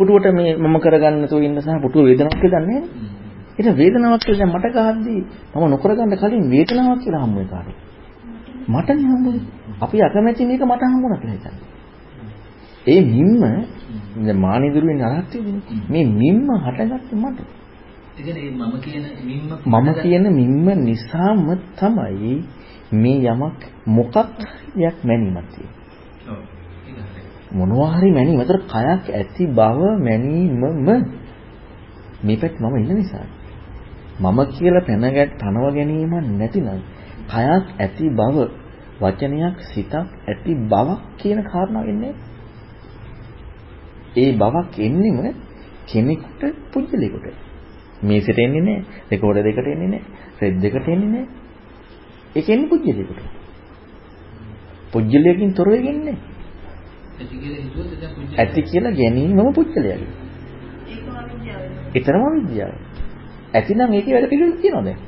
පුටුවට 0.00 0.26
මේ 0.32 0.56
මම 0.56 0.76
කරගන්න 0.78 1.28
තු 1.28 1.36
ඉන්න 1.38 1.56
සහ 1.58 1.80
පුටුව 1.82 2.04
වේදනාවක් 2.04 2.40
කියලා 2.40 2.62
දන්නේ 2.62 2.80
නැහැ. 2.80 3.18
ඒක 3.58 3.76
වේදනාවක් 3.76 4.22
කියලා 4.22 4.40
දැන් 4.42 4.52
මට 4.54 4.66
ගහද්දී 4.76 5.22
මම 5.52 5.64
නොකරගන්න 5.70 6.16
කලින් 6.16 6.44
වේදනාවක් 6.50 7.00
කියලා 7.02 7.22
හම්බ 7.22 7.36
වෙනවා. 7.38 7.64
මටනේ 8.68 9.06
හම්බුනේ. 9.06 9.44
අපි 9.80 9.96
අකමැති 10.02 10.46
මේක 10.46 10.62
මට 10.64 10.82
හම්බුණා 10.84 11.20
කියලා 11.20 11.36
හිතන්නේ. 11.36 11.68
ඒ 12.86 13.00
මිම්ම 13.06 13.42
දැන් 14.18 14.38
මානිදුරුවේ 14.38 14.96
නරහත්යනේ. 14.96 15.60
මේ 15.88 16.04
මිම්ම 16.12 16.48
හටගත්තේ 16.58 17.18
මට. 17.18 17.38
මම 19.66 19.88
කියන 20.02 20.24
මිම්ම 20.32 20.66
නිසාම 20.80 21.46
තමයි 21.76 22.34
මේ 22.94 23.18
යමක් 23.26 23.60
මොකක් 23.88 24.16
යක් 24.76 24.96
මැනීමක් 25.04 25.48
තියෙන්නේ. 25.48 25.79
ඔව්. 27.50 27.56
මොනවා 27.58 27.90
හරි 27.94 28.10
මැනීම. 28.10 28.40
ඒතර 28.40 28.58
කයක් 28.58 29.04
ඇති 29.10 29.46
බව 29.48 29.78
මැනීමම 29.98 30.62
මේ 32.22 32.36
පැත්ත 32.36 32.60
මම 32.60 32.76
ඉන්න 32.76 32.94
නිසා. 32.94 33.26
මම 34.20 34.38
කියලා 34.48 34.86
පැනගත් 34.86 35.38
තනව 35.38 35.64
ගැනීම 35.74 36.12
නැතිනම් 36.32 36.68
කයක් 37.26 37.66
ඇති 37.78 38.06
බව 38.10 38.36
වචනයක් 39.00 39.56
සිතක් 39.64 39.94
ඇති 40.28 40.52
බවක් 40.68 41.00
කියන 41.18 41.38
කාරණාව 41.42 41.88
එන්නේ. 41.88 42.14
ඒ 44.16 44.32
බවක් 44.32 44.74
එන්නෙම 44.78 45.34
කෙනෙකුට 45.86 46.42
පුජ්‍යලයකට. 46.72 47.26
මේසෙට 48.02 48.38
එන්නේ 48.38 48.60
නැහැ. 48.60 48.84
රෙකෝඩර් 49.10 49.44
දෙකට 49.44 49.66
එන්නේ 49.66 49.88
නැහැ. 49.88 50.02
රෙඩ් 50.40 50.56
දෙකට 50.62 50.88
එන්නේ 50.88 51.08
නැහැ. 51.08 51.26
ඒක 52.36 52.48
එන්නේ 52.48 52.68
පුජ්‍යලයකට. 52.68 53.20
පුජ්‍යලයකින් 54.92 55.54
තොර 55.54 55.68
වෙන්නේ 55.68 55.94
ඇති 55.94 55.96
කියලා 55.96 55.98
හිතුවොත් 55.98 55.98
දැන් 55.98 55.98
පුජ්‍ය. 56.00 56.18
ඇති 58.38 58.62
කියලා 58.62 58.92
ගැනීමම 58.92 59.52
පුජ්‍යලයයි. 59.54 60.06
ඒකම 61.94 62.24
විද්‍යාව. 62.36 62.72
ඇතිනම් 63.54 63.92
ඒකේ 63.92 64.14
වැඩ 64.14 64.30
පිළිවෙල 64.30 64.56
තියෙනවා 64.62 64.84
දැන්. 64.84 64.98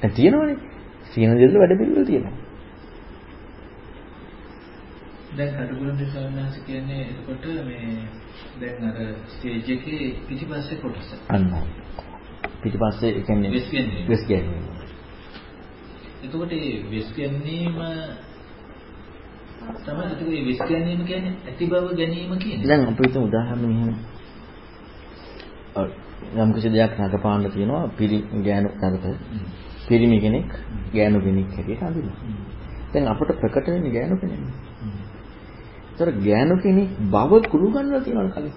දැන් 0.00 0.14
තියෙනවනේ. 0.14 0.56
තියෙන 1.14 1.38
දේවල් 1.38 1.58
වැඩ 1.58 1.78
පිළිවෙල 1.78 2.06
තියෙනවා. 2.06 2.34
දැන් 5.36 5.50
කටුකුරුන්ගේ 5.54 6.06
ස්වාමීන් 6.06 6.64
කියන්නේ 6.66 7.00
එතකොට 7.02 7.44
මේ 7.66 7.88
දැන් 8.60 8.84
අර 8.84 8.98
ස්ටේජ් 9.26 9.70
එකේ 9.70 10.14
පිටිපස්සේ 10.28 10.76
කොටස. 10.76 11.08
අන්න. 11.28 11.50
පිටිපස්සේ 12.62 13.10
ඒ 13.10 13.22
කියන්නේ 13.22 13.50
වෙස් 13.50 13.66
ගැනීම. 13.70 14.08
වෙස් 14.08 14.22
ගැනීම. 14.28 14.64
එතකොට 16.24 16.50
මේ 16.50 16.90
වෙස් 16.90 17.08
ගැනීම 17.16 17.76
තමයි 19.64 20.04
එතකොට 20.04 20.28
මේ 20.28 20.44
වෙස් 20.44 20.58
ගැනීම 20.60 21.00
කියන්නේ 21.04 21.34
ඇති 21.46 21.64
බව 21.66 21.86
ගැනීම 21.94 22.32
කියන්නේ. 22.38 22.66
දැන් 22.66 22.82
අපි 22.82 23.02
හිතමු 23.04 23.24
උදාහරණ 23.24 23.66
මෙහෙම. 23.68 23.96
යම් 26.34 26.50
කිසි 26.54 26.68
දෙයක් 26.70 26.92
නගපාන්න 26.98 27.50
තියෙනවා 27.50 27.88
පිරි 27.90 28.18
ගෑනු 28.40 28.68
නගත. 28.82 29.04
පිරිමි 29.88 30.18
කෙනෙක් 30.20 30.50
ගෑනු 30.94 31.18
කෙනෙක් 31.20 31.48
හැටියට 31.50 31.82
අඳිනවා. 31.82 32.18
දැන් 32.92 33.08
අපට 33.08 33.30
ප්‍රකට 33.40 33.66
වෙන්නේ 33.68 33.92
ගෑනු 33.92 34.16
කෙනෙක්. 34.16 34.40
ඒතර 35.90 36.08
ගෑනු 36.20 36.54
කෙනෙක් 36.58 36.88
බව 37.08 37.32
කුළු 37.46 37.66
ගන්නලා 37.70 38.00
තියෙනවා 38.00 38.34
කලින්. 38.34 38.54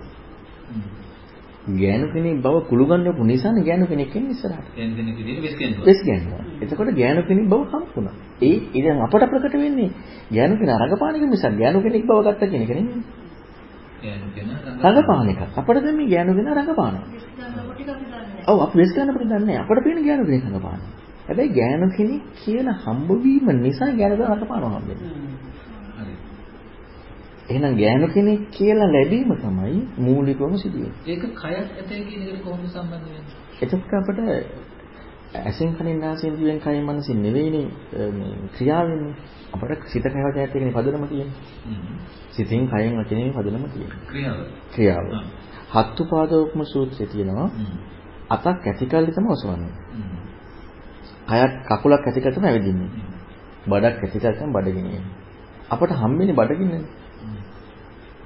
ගෑනු 1.74 2.06
කෙනෙක් 2.14 2.42
බව 2.42 2.56
කුළු 2.70 2.84
ගන්නපු 2.86 3.24
නිසානේ 3.24 3.64
ගෑනු 3.64 3.86
කෙනෙක් 3.86 4.16
ඉන්නේ 4.16 4.32
ඉස්සරහට. 4.32 4.68
දැන් 4.76 4.96
කෙනෙක් 4.96 5.16
විදිහට 5.18 5.44
වෙස් 5.44 5.56
ගැනීම. 5.56 5.84
වෙස් 5.84 6.00
ගන්නවා. 6.02 6.44
එතකොට 6.62 6.90
ගෑනු 6.94 7.22
කෙනෙක් 7.24 7.46
බව 7.48 7.62
හම්බුණා. 7.72 8.16
ඒ 8.40 8.56
ඉතින් 8.72 9.02
අපට 9.02 9.24
ප්‍රකට 9.24 9.56
වෙන්නේ 9.56 9.90
ගෑනු 10.30 10.56
කෙනා 10.58 10.78
රඟපාන 10.78 11.16
එක 11.16 11.24
මිසක් 11.26 11.54
ගෑනු 11.54 11.82
කෙනෙක් 11.82 12.04
බව 12.04 12.20
ගත්ත 12.26 12.44
කෙනෙක් 12.44 12.70
නෙමෙයි. 12.70 13.02
ගෑනු 14.04 14.28
කෙනා 14.36 14.58
රඟපාන 14.86 15.30
එක. 15.30 15.40
අපට 15.54 15.78
දැන් 15.78 15.98
මේ 15.98 16.08
ගෑනු 16.08 16.32
කෙනා 16.34 16.56
රඟපානවා. 16.56 17.06
ඔව් 18.48 18.58
අපි 18.62 18.76
වෙස් 18.78 18.92
ගන්න 18.94 19.10
අපිට 19.10 19.30
දන්නේ. 19.32 19.58
අපට 19.58 19.84
පේන 19.84 20.04
ගෑනු 20.04 20.24
කෙනෙක් 20.26 20.46
රඟපානවා. 20.46 20.92
හැබැයි 21.28 21.52
ගෑනු 21.52 21.88
කෙනෙක් 21.98 22.22
කියන 22.38 22.68
හම්බවීම 22.76 23.48
නිසා 23.60 23.92
ගෑනු 23.94 24.16
කෙනා 24.16 24.36
රඟපානවා 24.36 24.74
හම්බෙන්නේ. 24.76 25.28
එහෙනම් 27.50 27.74
ගෑනු 27.76 28.08
කෙනෙක් 28.10 28.42
කියලා 28.52 28.90
ලැබීම 28.90 29.30
තමයි 29.38 29.82
මූලිකවම 30.00 30.54
සිදුවෙන්නේ. 30.58 31.04
ඒක 31.08 31.24
කයක් 31.34 31.44
ඇතයි 31.44 32.04
කියන 32.06 32.22
එකට 32.24 32.42
කොහොමද 32.44 32.66
සම්බන්ධ 32.68 33.06
වෙන්නේ? 33.08 33.36
එතකොට 33.62 33.94
අපිට 33.96 34.20
ඇසෙන් 35.36 35.76
කනින් 35.76 36.00
නාසයෙන් 36.00 36.38
දිවෙන් 36.38 36.60
කයින් 36.60 36.86
මනසින් 36.86 37.22
නෙවෙයිනේ 37.22 37.68
මේ 38.12 38.34
ක්‍රියාවෙන්නේ. 38.56 39.16
අපිට 39.54 39.84
සිත 39.86 40.04
කයවට 40.06 40.38
ඇත් 40.38 40.56
එකනේ 40.56 40.72
පදනම 40.72 41.08
තියෙන්නේ. 41.08 41.38
සිතින් 42.32 42.68
කයෙන් 42.68 42.94
වචනයෙන් 42.98 43.34
පදනම 43.34 43.66
තියෙන්නේ. 43.66 44.00
ක්‍රියාව. 44.08 44.40
ක්‍රියාව. 44.74 45.06
ආ. 45.12 45.24
හත්තු 45.74 46.04
පාදෝපම 46.06 46.62
සූත්‍රයේ 46.64 47.08
තියෙනවා 47.08 47.50
අතක් 48.30 48.68
ඇතිකල්ලි 48.68 49.12
තමයි 49.12 49.30
ඔසවන්නේ. 49.30 49.74
කයක් 51.28 51.54
කකුලක් 51.70 52.04
ඇතිකල්ලි 52.04 52.34
තමයි 52.34 52.48
ඇවිදින්නේ. 52.48 52.90
බඩක් 53.68 54.04
ඇතිකල්ලි 54.04 54.36
තමයි 54.36 54.54
බඩගිනින්නේ. 54.54 55.04
අපට 55.70 55.92
හම්බෙන්නේ 55.94 56.36
බඩගින්නනේ. 56.36 56.84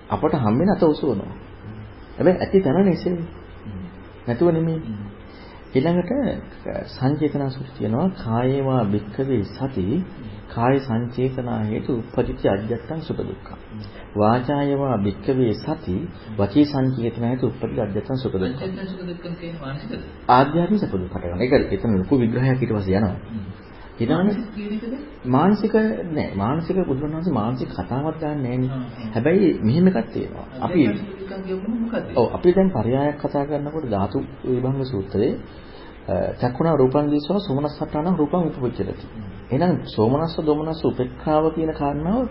අපට 0.10 0.34
හම්බෙන්නේ 0.36 0.76
අත 0.76 0.84
ඔසවනවා. 0.86 1.34
හැබැයි 2.18 2.40
ඇති 2.40 2.62
තැන 2.62 2.86
නෙසෙයි. 2.86 3.26
නැතුව 4.28 4.52
නෙමෙයි. 4.52 4.80
ඊළඟට 5.72 6.12
සංචේතනා 6.90 7.50
සූත්‍රය 7.50 7.74
කියනවා 7.78 8.08
කායේවා 8.18 8.84
භික්ඛවේ 8.86 9.44
සති 9.50 9.86
කාය 10.50 10.80
සංචේතනා 10.80 11.60
හේතු 11.64 11.96
උපපටිච්ච 11.96 12.46
අජ්ජත්තං 12.46 13.02
සුඛ 13.02 13.22
දුක්ඛ. 13.22 13.52
වාචායවා 14.16 14.98
භික්ඛවේ 14.98 15.54
සති 15.56 15.96
වචී 16.38 16.66
සංචේතනා 16.66 17.30
හේතු 17.30 17.46
උපපටිච්ච 17.48 17.80
අජ්ජත්තං 17.80 18.18
සුඛ 18.18 18.36
දුක්ඛ. 18.36 18.62
ආධ්‍යාත්මික 20.30 20.80
සුඛ 20.80 20.98
දුක්ඛ. 20.98 21.18
ඒක 21.42 21.54
එතන 21.72 21.98
ලොකු 21.98 22.20
විග්‍රහයක් 22.20 22.60
ඊට 22.60 22.74
පස්සේ 22.74 22.98
යනවා. 22.98 23.16
ඊළඟට? 23.98 24.38
මානසික 25.28 25.74
නෑ 26.10 26.30
මානසික 26.36 26.78
බුදුරණවහන්සේ 26.82 27.34
මානසික 27.34 27.70
කතාවක් 27.70 28.16
ගන්න 28.20 28.44
නෑනේ. 28.44 28.70
හැබැයි 29.14 29.50
මෙහෙම 29.62 29.88
එකක් 29.88 30.08
තියෙනවා. 30.14 30.46
අපි? 30.62 30.82
ඔව් 32.16 32.28
අපි 32.34 32.54
දැන් 32.54 32.70
පරයායක් 32.72 33.18
කතා 33.18 33.44
කරනකොට 33.46 33.86
ධාතු 33.90 34.18
විභංග 34.46 34.86
සූත්‍රයේ 34.86 35.34
චක්කුණා 36.40 36.76
රූපං 36.76 37.10
දිසව 37.10 37.36
සෝමනස්සට්ඨාන 37.40 38.16
රූපං 38.18 38.48
උපපච්චති. 38.48 38.94
එහෙනම් 39.52 39.78
සෝමනස්ස 39.86 40.36
දොමනස්ස 40.42 40.82
උපේක්ඛාව 40.84 41.46
කියන 41.56 41.72
කාරණාව 41.74 42.24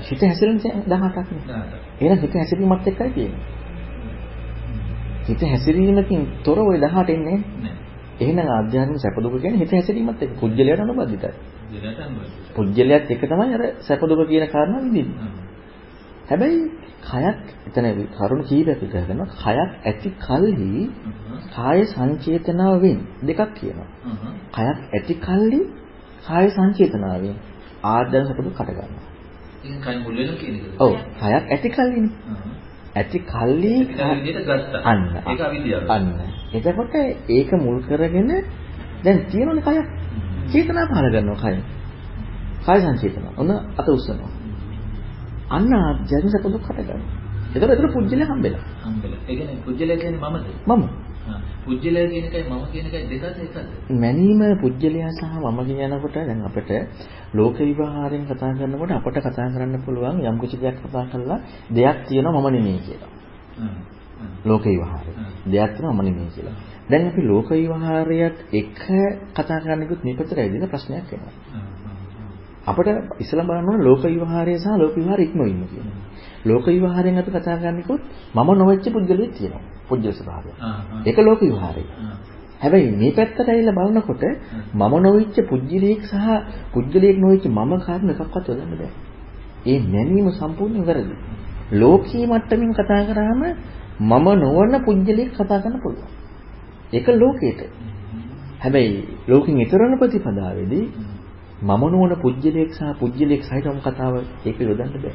හිත 0.00 0.20
හැසිරෙන 0.22 0.58
18ක් 0.58 1.16
නේ. 1.28 1.62
එහෙනම් 2.00 2.18
හිත 2.18 2.34
හැසිරීමත් 2.34 2.86
එක්කයි 2.86 3.10
තියෙන්නේ. 3.10 3.42
හිත 5.26 5.40
හැසිරීමකින් 5.42 6.22
තොර 6.44 6.58
ওই 6.60 6.78
18 6.78 7.10
එන්නේ 7.10 7.38
නෑ. 7.58 7.77
එහෙනම් 8.20 8.48
ආධ්‍යාත්මික 8.48 8.98
සැප 8.98 9.16
දුක 9.18 9.34
කියන්නේ 9.34 9.62
හිත 9.62 9.72
හැසිරීමත් 9.72 10.22
එක්ක 10.22 10.32
පුජ්‍යලයට 10.36 10.80
අනුබද්ධිතයි. 10.80 11.32
පුජ්‍යලයත් 12.54 13.06
එක්ක 13.08 13.22
තමයි 13.24 13.54
අර 13.54 13.62
සැප 13.80 14.00
දුක 14.02 14.20
කියන 14.28 14.46
කාරණා 14.48 14.84
විඳින්නේ. 14.84 15.30
හැබැයි 16.28 16.58
කයක් 17.02 17.38
එතන 17.68 17.86
කරුණු 18.16 18.44
කීපයක් 18.44 18.78
විතර 18.82 19.02
කරනවා. 19.02 19.28
කයක් 19.36 19.70
ඇති 19.84 20.08
කල්හි 20.18 20.72
කාය 21.54 21.80
සංචේතනාවෙන් 21.86 22.98
දෙකක් 23.22 23.40
කියනවා. 23.54 23.88
කයක් 24.52 24.78
ඇති 24.90 25.14
කල්හි 25.20 25.60
කාය 26.24 26.46
සංචේතනාවෙන් 26.50 27.36
ආද්‍යන 27.84 28.24
සපදු 28.26 28.50
කට 28.50 28.70
ගන්නවා. 28.70 29.06
ඉතින් 29.58 29.78
කයි 29.80 29.96
මුල් 29.98 30.14
වෙනවා 30.16 30.36
කියන 30.36 30.54
එකද? 30.56 30.66
ඔව් 30.78 30.92
හයක් 31.22 31.44
ඇති 31.48 31.68
කල්ලිනේ. 31.70 32.12
ඇති 32.98 33.18
කල්ලි. 33.24 33.74
අන්න. 34.84 35.02
ඒක 35.24 35.40
අවිද්‍යාව. 35.40 35.82
අන්න. 35.88 36.06
එතකොට 36.54 36.94
ඒක 37.28 37.50
මුල් 37.58 37.78
කරගෙන 37.82 38.30
දැන් 39.04 39.18
තියෙනනේ 39.30 39.62
කය. 39.62 39.76
චේතනා 40.52 40.86
පහල 40.86 41.08
කරනවා 41.10 41.38
කය. 41.44 41.56
කාය 42.66 42.78
සංචේතන. 42.80 43.26
ඔන්න 43.36 43.50
අත 43.76 43.88
උස්සනවා. 43.88 44.30
අන්න 45.50 45.72
ආධ්‍යාත්මික 45.74 46.44
දුක් 46.46 46.64
හට 46.64 46.78
ගන්නවා. 46.80 47.00
එතකොට 47.54 47.70
එතන 47.70 47.92
පුජ්‍යලේ 47.92 48.26
හම්බෙලා. 48.26 48.64
හම්බෙලා. 48.84 49.20
ඒ 49.28 49.34
කියන්නේ 49.36 49.62
පුජ්‍යලයා 49.64 49.98
කියන්නේ 49.98 50.20
මමද? 50.24 50.46
මම. 50.68 50.82
පුජ්‍යලයා 51.64 52.08
කියන 52.08 52.24
එකයි 52.24 52.44
මම 52.44 52.64
කියන 52.72 52.86
එකයි 52.88 53.02
දෙකද 53.12 53.38
එකද? 53.38 53.56
මැනීම 53.94 54.40
පුජ්‍යලයා 54.60 55.10
සහ 55.10 55.22
මම 55.36 55.58
කියනකොට 55.68 56.14
දැන් 56.16 56.40
අපිට 56.42 56.70
ලෝක 57.32 57.58
විවහාරයෙන් 57.60 58.24
කතා 58.24 58.52
කරනකොට 58.54 58.90
අපට 58.92 59.18
කතා 59.18 59.48
කරන්න 59.48 59.82
පුළුවන් 59.84 60.18
යම් 60.22 60.36
කිසි 60.40 60.56
දෙයක් 60.56 60.76
කතා 60.80 61.04
කරලා 61.06 61.38
දෙයක් 61.70 61.98
තියෙනවා 62.08 62.40
මම 62.40 62.48
නෙමෙයි 62.50 62.80
කියලා. 62.80 63.10
ලෝක 64.44 64.64
විවහාරය. 64.64 65.12
දෙයක් 65.46 65.70
තියෙනවා 65.74 65.94
මම 65.94 66.02
නෙමෙයි 66.02 66.30
කියලා. 66.30 66.56
දැන් 66.90 67.08
අපි 67.08 67.22
ලෝක 67.22 67.48
විවහාරයත් 67.52 68.36
එක 68.52 68.78
කතා 69.34 69.58
කරන්නකොත් 69.60 70.00
මේ 70.04 70.14
පැත්තට 70.14 70.38
ඇවිදින 70.38 70.68
ප්‍රශ්නයක් 70.68 71.12
එනවා. 71.12 71.34
අපිට 72.66 72.88
ඉස්සලා 73.18 73.44
බලන්න 73.44 73.68
ඕන 73.68 73.80
ලෝක 73.80 74.02
විවහාරය 74.04 74.54
සහ 74.56 74.68
ලෝක 74.76 74.94
විවහාර 74.94 75.20
ඉක්මවීම 75.20 75.64
කියන. 75.66 75.88
ලෝක 76.44 76.66
විවහාරයෙන් 76.66 77.18
අපි 77.18 77.30
කතා 77.30 77.56
කරන්නකොත් 77.56 78.00
මම 78.34 78.48
නොවෙච්ච 78.54 78.86
පුද්ගලයෙක් 78.88 79.32
තියෙනවා. 79.32 79.77
පුද්ගල 79.88 80.12
ස්වභාවය. 80.12 80.50
ඒක 81.06 81.18
ලෝක 81.18 81.40
විවහාරය. 81.40 81.84
හැබැයි 82.60 82.92
මේ 82.92 83.12
පැත්තට 83.12 83.40
ඇවිල්ලා 83.42 83.76
බලනකොට 83.78 84.22
මම 84.74 84.94
නොවෙච්ච 85.02 85.36
පුද්ගලයෙක් 85.50 86.02
සහ 86.02 86.26
පුද්ගලයෙක් 86.72 87.16
නොවෙච්ච 87.18 87.44
මම 87.48 87.72
කාරණ 87.80 88.10
එකක්වත් 88.10 88.46
හොදන්න 88.46 88.72
බෑ. 88.72 88.90
ඒ 89.66 89.78
නැනීම 89.86 90.30
සම්පූර්ණයෙන් 90.32 90.86
වැරදි. 90.86 91.14
ලෝකී 91.72 92.24
මට්ටමින් 92.26 92.72
කතා 92.74 93.02
කරාම 93.04 93.42
මම 94.00 94.26
නොවන 94.36 94.74
පුද්ගලයෙක් 94.84 95.30
කතා 95.32 95.58
කරන්න 95.60 95.80
පුළුවන්. 95.82 96.10
ඒක 96.92 97.06
ලෝකේට. 97.14 97.60
හැබැයි 98.60 98.98
ලෝකෙන් 99.28 99.56
ඊතරන 99.56 99.94
ප්‍රතිපදාවේදී 99.98 100.86
මම 101.60 101.82
නොවන 101.92 102.12
පුජ්‍යලයක් 102.16 102.70
සහ 102.72 102.82
පුජ්‍යලයක් 103.00 103.42
සහිතවම 103.42 103.78
කතාව 103.80 104.14
ඒක 104.46 104.58
යොදන්න 104.60 104.92
බෑ. 104.94 105.14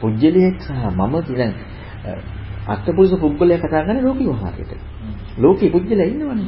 පුජ්‍යලයක් 0.00 0.56
සහ 0.60 0.70
මම 0.90 1.14
දැන් 1.30 1.54
අත්පුරුෂ 2.66 3.14
පුද්ගලයා 3.16 3.58
කතා 3.58 3.82
කරන්නේ 3.82 4.02
ලෝකී 4.02 4.28
වහාරයට. 4.28 4.72
ලෝකී 5.38 5.70
පුජ්‍යලයා 5.70 6.06
ඉන්නවනේ. 6.06 6.46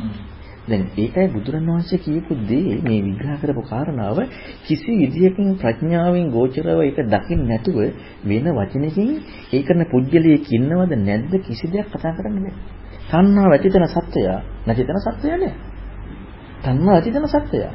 දැන් 0.67 0.85
ඒකයි 0.97 1.29
බුදුරණවහන්සේ 1.29 1.99
කියපු 1.99 2.35
දේ 2.43 2.77
මේ 2.81 3.01
විග්‍රහ 3.03 3.35
කරපු 3.41 3.63
කාරණාව 3.63 4.19
කිසි 4.65 4.93
විදියකින් 4.95 5.49
ප්‍රඥාවෙන් 5.57 6.31
ගෝචරව 6.31 6.81
ඒක 6.81 6.99
දකින්න 7.07 7.43
නැතුව 7.45 7.79
වෙන 8.25 8.47
වචනකින් 8.51 9.11
ඒකන 9.53 9.81
පුජ්‍යලියෙක් 9.87 10.47
ඉන්නවද 10.51 10.93
නැද්ද 11.01 11.33
කිසි 11.41 11.67
දෙයක් 11.69 11.89
කතා 11.91 12.13
කරන්න 12.13 12.39
බෑ. 12.39 12.55
තණ්හාව 13.11 13.53
ඇතිතන 13.53 13.87
සත්‍යය 13.89 14.29
නැතිතන 14.65 14.99
සත්‍යය 15.07 15.35
නෑ. 15.35 15.53
තණ්හාව 16.65 16.95
ඇතිතන 16.95 17.29
සත්‍යය. 17.29 17.67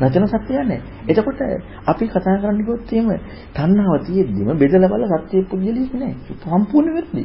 නැතන 0.00 0.26
සත්‍යය 0.28 0.60
නෑ. 0.62 0.80
එතකොට 1.06 1.40
අපි 1.86 2.04
කතා 2.08 2.36
කරන්න 2.36 2.60
ගියොත් 2.60 2.92
එහෙම 2.92 3.08
තණ්හාව 3.54 4.02
තියෙද්දිම 4.06 4.48
බෙදලා 4.56 4.90
බලලා 4.90 5.22
සත්‍ය 5.22 5.36
පුජ්‍යලියෙක් 5.44 5.92
නෑ. 5.94 6.14
සම්පූර්ණ 6.42 6.94
වෙර්දි. 6.94 7.24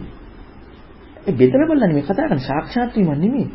ඒ 1.29 1.33
බෙදලා 1.33 1.67
බලන්නේ 1.69 1.93
මේ 1.93 2.03
කතා 2.03 2.15
කරන්නේ 2.19 2.47
සාක්ෂාත් 2.47 2.95
වීම 2.95 3.11
නෙමෙයි. 3.15 3.47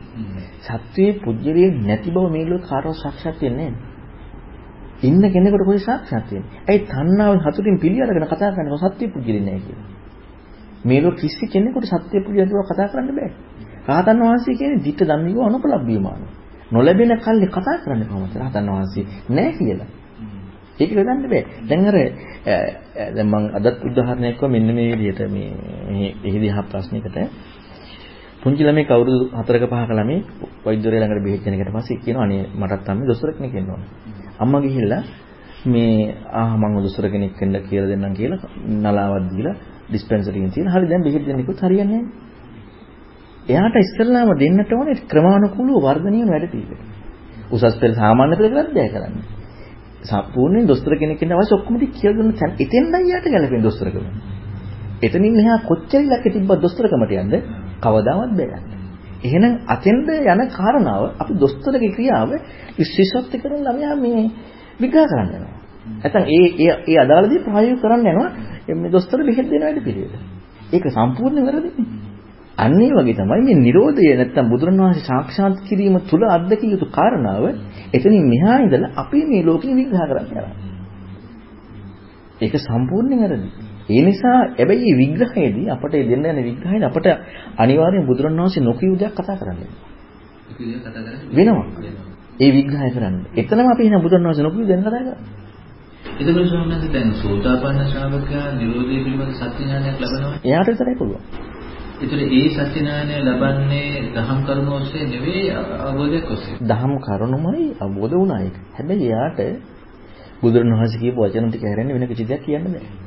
සත්‍යයේ 0.62 1.18
පුජ්‍යලියෙක් 1.24 1.74
නැති 1.80 2.10
බව 2.10 2.26
මේ 2.30 2.44
ලෝක 2.44 2.62
කාටවත් 2.62 2.96
සාක්ෂාත් 2.96 3.36
වෙන්නේ 3.42 3.70
නෑ. 3.70 3.82
ඉන්න 5.02 5.24
කෙනෙකුට 5.32 5.64
කොයි 5.64 5.80
සාක්ෂාත් 5.80 6.26
වෙන්නේ? 6.30 6.50
ඇයි 6.68 6.80
තණ්හාව 6.86 7.34
හතුටින් 7.44 7.76
පිළි 7.78 7.98
අරගෙන 8.02 8.26
කතා 8.26 8.50
කරන්නේ 8.52 8.78
සත්‍ය 8.84 9.04
පුජ්‍යලියෙක් 9.08 9.44
නෑ 9.44 9.60
කියලා. 9.60 9.88
මේ 10.84 11.00
ලෝක 11.00 11.16
කිසි 11.16 11.44
කෙනෙකුට 11.48 11.86
සත්‍ය 11.86 12.16
පුජ්‍යලියෙක් 12.20 12.66
කතා 12.70 12.88
කරන්න 12.88 13.10
බෑ. 13.10 13.30
රහතන් 13.88 14.18
වහන්සේ 14.22 14.54
කියන්නේ 14.54 14.84
ditta 14.84 15.04
ධම්මිකව 15.04 15.40
අනුපලබ්බියමාන. 15.40 16.22
නොලැබෙන 16.70 17.12
කල්ලි 17.18 17.46
කතා 17.48 17.76
කරන්නේ 17.82 18.08
කොහොමද 18.08 18.34
රහතන් 18.36 18.66
වහන්සේ 18.68 19.04
නෑ 19.30 19.52
කියලා. 19.54 19.90
ඒක 20.76 20.90
වෙදන්න 20.90 21.20
බෑ. 21.24 21.42
දැන් 21.68 21.86
අර 21.86 21.96
දැන් 23.08 23.26
මම 23.26 23.34
අදත් 23.58 23.78
උදාහරණයක් 23.82 24.34
කිව්වා 24.34 24.50
මෙන්න 24.50 24.74
මේ 24.74 24.88
විදිහට 24.92 25.20
මේ 25.28 25.50
මේ 25.88 26.10
එහිදී 26.22 26.50
අහ 26.50 26.64
ප්‍රශ්නයකට 26.64 27.16
පුංචි 28.44 28.62
ළමයි 28.62 28.84
කවුරුදු 28.84 29.24
4ක 29.32 29.64
5ක 29.66 29.90
ළමයි 29.90 30.18
වෛද්‍යවරයා 30.64 31.02
ළඟට 31.02 31.24
බෙහෙත් 31.24 31.44
දෙන 31.44 31.54
එකට 31.56 31.72
පස්සේ 31.72 31.96
කියනවා 31.98 32.24
අනේ 32.24 32.42
මටත් 32.52 32.88
අම්මේ 32.88 33.06
දොස්තර 33.06 33.30
කෙනෙක් 33.32 33.52
වෙන්න 33.52 33.70
ඕන. 33.70 33.82
අම්මා 34.38 34.60
ගිහිල්ලා 34.60 35.02
මේ 35.66 36.14
ආ 36.32 36.52
මම 36.54 36.74
දොස්තර 36.78 37.08
කෙනෙක් 37.08 37.40
වෙන්න 37.40 37.56
කියලා 37.62 37.88
දෙන්නම් 37.88 38.14
කියලා 38.14 38.40
නලාවක් 38.84 39.30
දීලා 39.30 39.56
ඩිස්පෙන්සරියෙන් 39.88 40.50
තියෙන. 40.50 40.68
හරි 40.68 40.86
දැන් 40.86 41.02
බෙහෙත් 41.02 41.24
දෙන්නෙකුත් 41.24 41.60
හරියන්නේ 41.60 41.86
නැහැ. 41.94 42.24
එයාට 43.46 43.76
ඉස්සෙල්ලාම 43.76 44.28
දෙන්නට 44.36 44.72
ඕනේ 44.72 45.00
ක්‍රමානුකූලව 45.06 45.82
වර්ධනය 45.82 46.18
වෙන 46.20 46.30
වැඩ 46.30 46.46
පිළිවෙල. 46.50 46.80
උසස් 47.50 47.76
පෙළ 47.80 47.94
සාමාන්‍ය 47.94 48.34
පෙළ 48.36 48.58
අධ්‍යය 48.58 48.88
කරන්න. 48.90 49.14
සම්පූර්ණයෙන් 50.04 50.66
දොස්තර 50.66 50.92
කෙනෙක් 50.96 51.22
ඉන්න 51.22 51.32
අවශ්‍ය 51.32 51.54
ඔක්කොම 51.54 51.76
ටික 51.76 51.92
කියලා 51.94 52.18
දුන්න 52.18 52.32
තැන 52.34 52.50
එතෙන්දයි 52.58 53.10
යාට 53.10 53.26
ගැලපෙන 53.26 53.62
දොස්තරකම. 53.62 54.06
එතනින් 55.02 55.34
එහා 55.34 55.58
කොච්චර 55.64 56.00
ඉලක්ක 56.02 56.26
තිබ්බත් 56.28 56.60
දොස්තරකමට 56.60 57.12
යන්න 57.16 57.32
කවදාවත් 57.84 58.32
බෑ. 58.34 58.60
එහෙනම් 59.24 59.52
අතෙන්ද 59.66 60.08
යන 60.24 60.40
කාරණාව 60.50 61.02
අපි 61.16 61.32
දොස්තරගේ 61.36 61.94
ක්‍රියාව 61.96 62.30
විශේෂත්ව 62.78 63.34
කරන 63.34 63.60
ළමයා 63.62 63.94
මේ 63.96 64.22
විග්‍රහ 64.80 65.06
කරන්න 65.06 65.30
යනවා. 65.30 65.54
නැත්නම් 65.94 66.24
ඒ 66.28 66.46
ඒ 66.58 66.74
ඒ 66.84 66.98
අදාළදී 66.98 67.40
ප්‍රායෝගික 67.40 67.82
කරන්න 67.82 68.06
යනවා 68.06 68.30
මේ 68.74 68.90
දොස්තර 68.90 69.18
බෙහෙත් 69.22 69.46
දෙන 69.50 69.62
වැඩ 69.62 69.84
පිළිවෙල. 69.84 70.22
ඒක 70.72 70.84
සම්පූර්ණ 70.90 71.46
වැරදිනේ. 71.46 71.86
අන්න 72.56 72.80
ඒ 72.80 72.92
වගේ 72.92 73.14
තමයි 73.14 73.42
මේ 73.42 73.56
Nirodha 73.58 74.12
නැත්තම් 74.12 74.46
බුදුරණවහන්සේ 74.48 75.04
සාක්ෂාත් 75.04 75.56
කිරීම 75.68 75.96
තුල 76.02 76.22
අත්දකිය 76.28 76.70
යුතු 76.70 76.86
කාරණාව 76.88 77.44
එතනින් 77.92 78.24
මෙහා 78.26 78.56
ඉඳලා 78.58 78.90
අපි 78.96 79.20
මේ 79.24 79.42
ලෝකෙ 79.42 79.68
විග්‍රහ 79.72 80.02
කරන්න 80.02 80.26
යනවා. 80.26 80.54
ඒක 82.40 82.54
සම්පූර්ණයෙන් 82.60 83.20
වැරදි. 83.22 83.48
ඒ 83.86 84.02
නිසා 84.02 84.38
හැබැයි 84.50 84.84
මේ 84.88 84.98
විග්‍රහයේදී 85.00 85.70
අපට 85.70 85.92
දෙන්න 85.92 86.24
යන 86.26 86.44
විග්‍රහයේදී 86.44 86.86
අපට 86.86 87.06
අනිවාර්යෙන් 87.58 88.06
බුදුරණවහන්සේ 88.06 88.62
නොකියු 88.62 88.96
දෙයක් 88.96 89.14
කතා 89.14 89.36
කරන්න 89.36 89.58
වෙනවා. 91.32 91.66
ඒ 92.40 92.50
විග්‍රහය 92.50 92.90
කරන්න. 92.90 93.16
එතනම 93.36 93.68
අපි 93.68 93.82
එහෙනම් 93.82 94.02
බුදුරණවහන්සේ 94.02 94.44
නොකියු 94.44 94.66
දෙන්න 94.66 94.80
කතා 94.80 94.92
කරන්නේ. 94.92 95.42
එතකොට 96.14 96.46
ස්වාමීන් 96.46 96.70
වහන්සේ 96.70 96.92
දැන් 96.92 97.10
සෝතාපන්න 97.14 97.80
ශ්‍රාවකයා 97.86 98.46
නිරෝධය 98.54 98.96
පිළිබඳ 98.98 99.34
සත්‍ය 99.34 99.60
ඥානයක් 99.60 99.96
ලබනවා. 100.00 100.38
එයාට 100.44 100.68
විතරයි 100.68 100.96
පුළුවන්. 100.96 101.22
ඒතර 102.00 102.18
ඒ 102.30 102.48
සත්‍ය 102.50 102.64
ඥානය 102.76 103.14
ලබන්නේ 103.20 103.92
දහම් 104.14 104.40
කරුණ 104.46 104.68
ඔස්සේ 104.70 105.04
නෙවෙයි 105.06 105.44
අවබෝධයක් 105.82 106.26
ඔස්සේ. 106.30 106.56
දහම් 106.62 106.92
කරුණමයි 107.00 107.66
අවබෝධ 107.80 108.14
වුණා 108.14 108.40
ඒක. 108.40 108.56
හැබැයි 108.76 109.08
එයාට 109.08 109.40
බුදුරණවහන්සේ 110.42 111.00
කියපු 111.00 111.18
වචන 111.20 111.48
ටික 111.48 111.62
හැරෙන්නේ 111.62 111.94
වෙන 111.94 112.08
කිසි 112.08 112.24
දෙයක් 112.24 112.42
කියන්න 112.42 112.66
බෑ. 112.66 113.03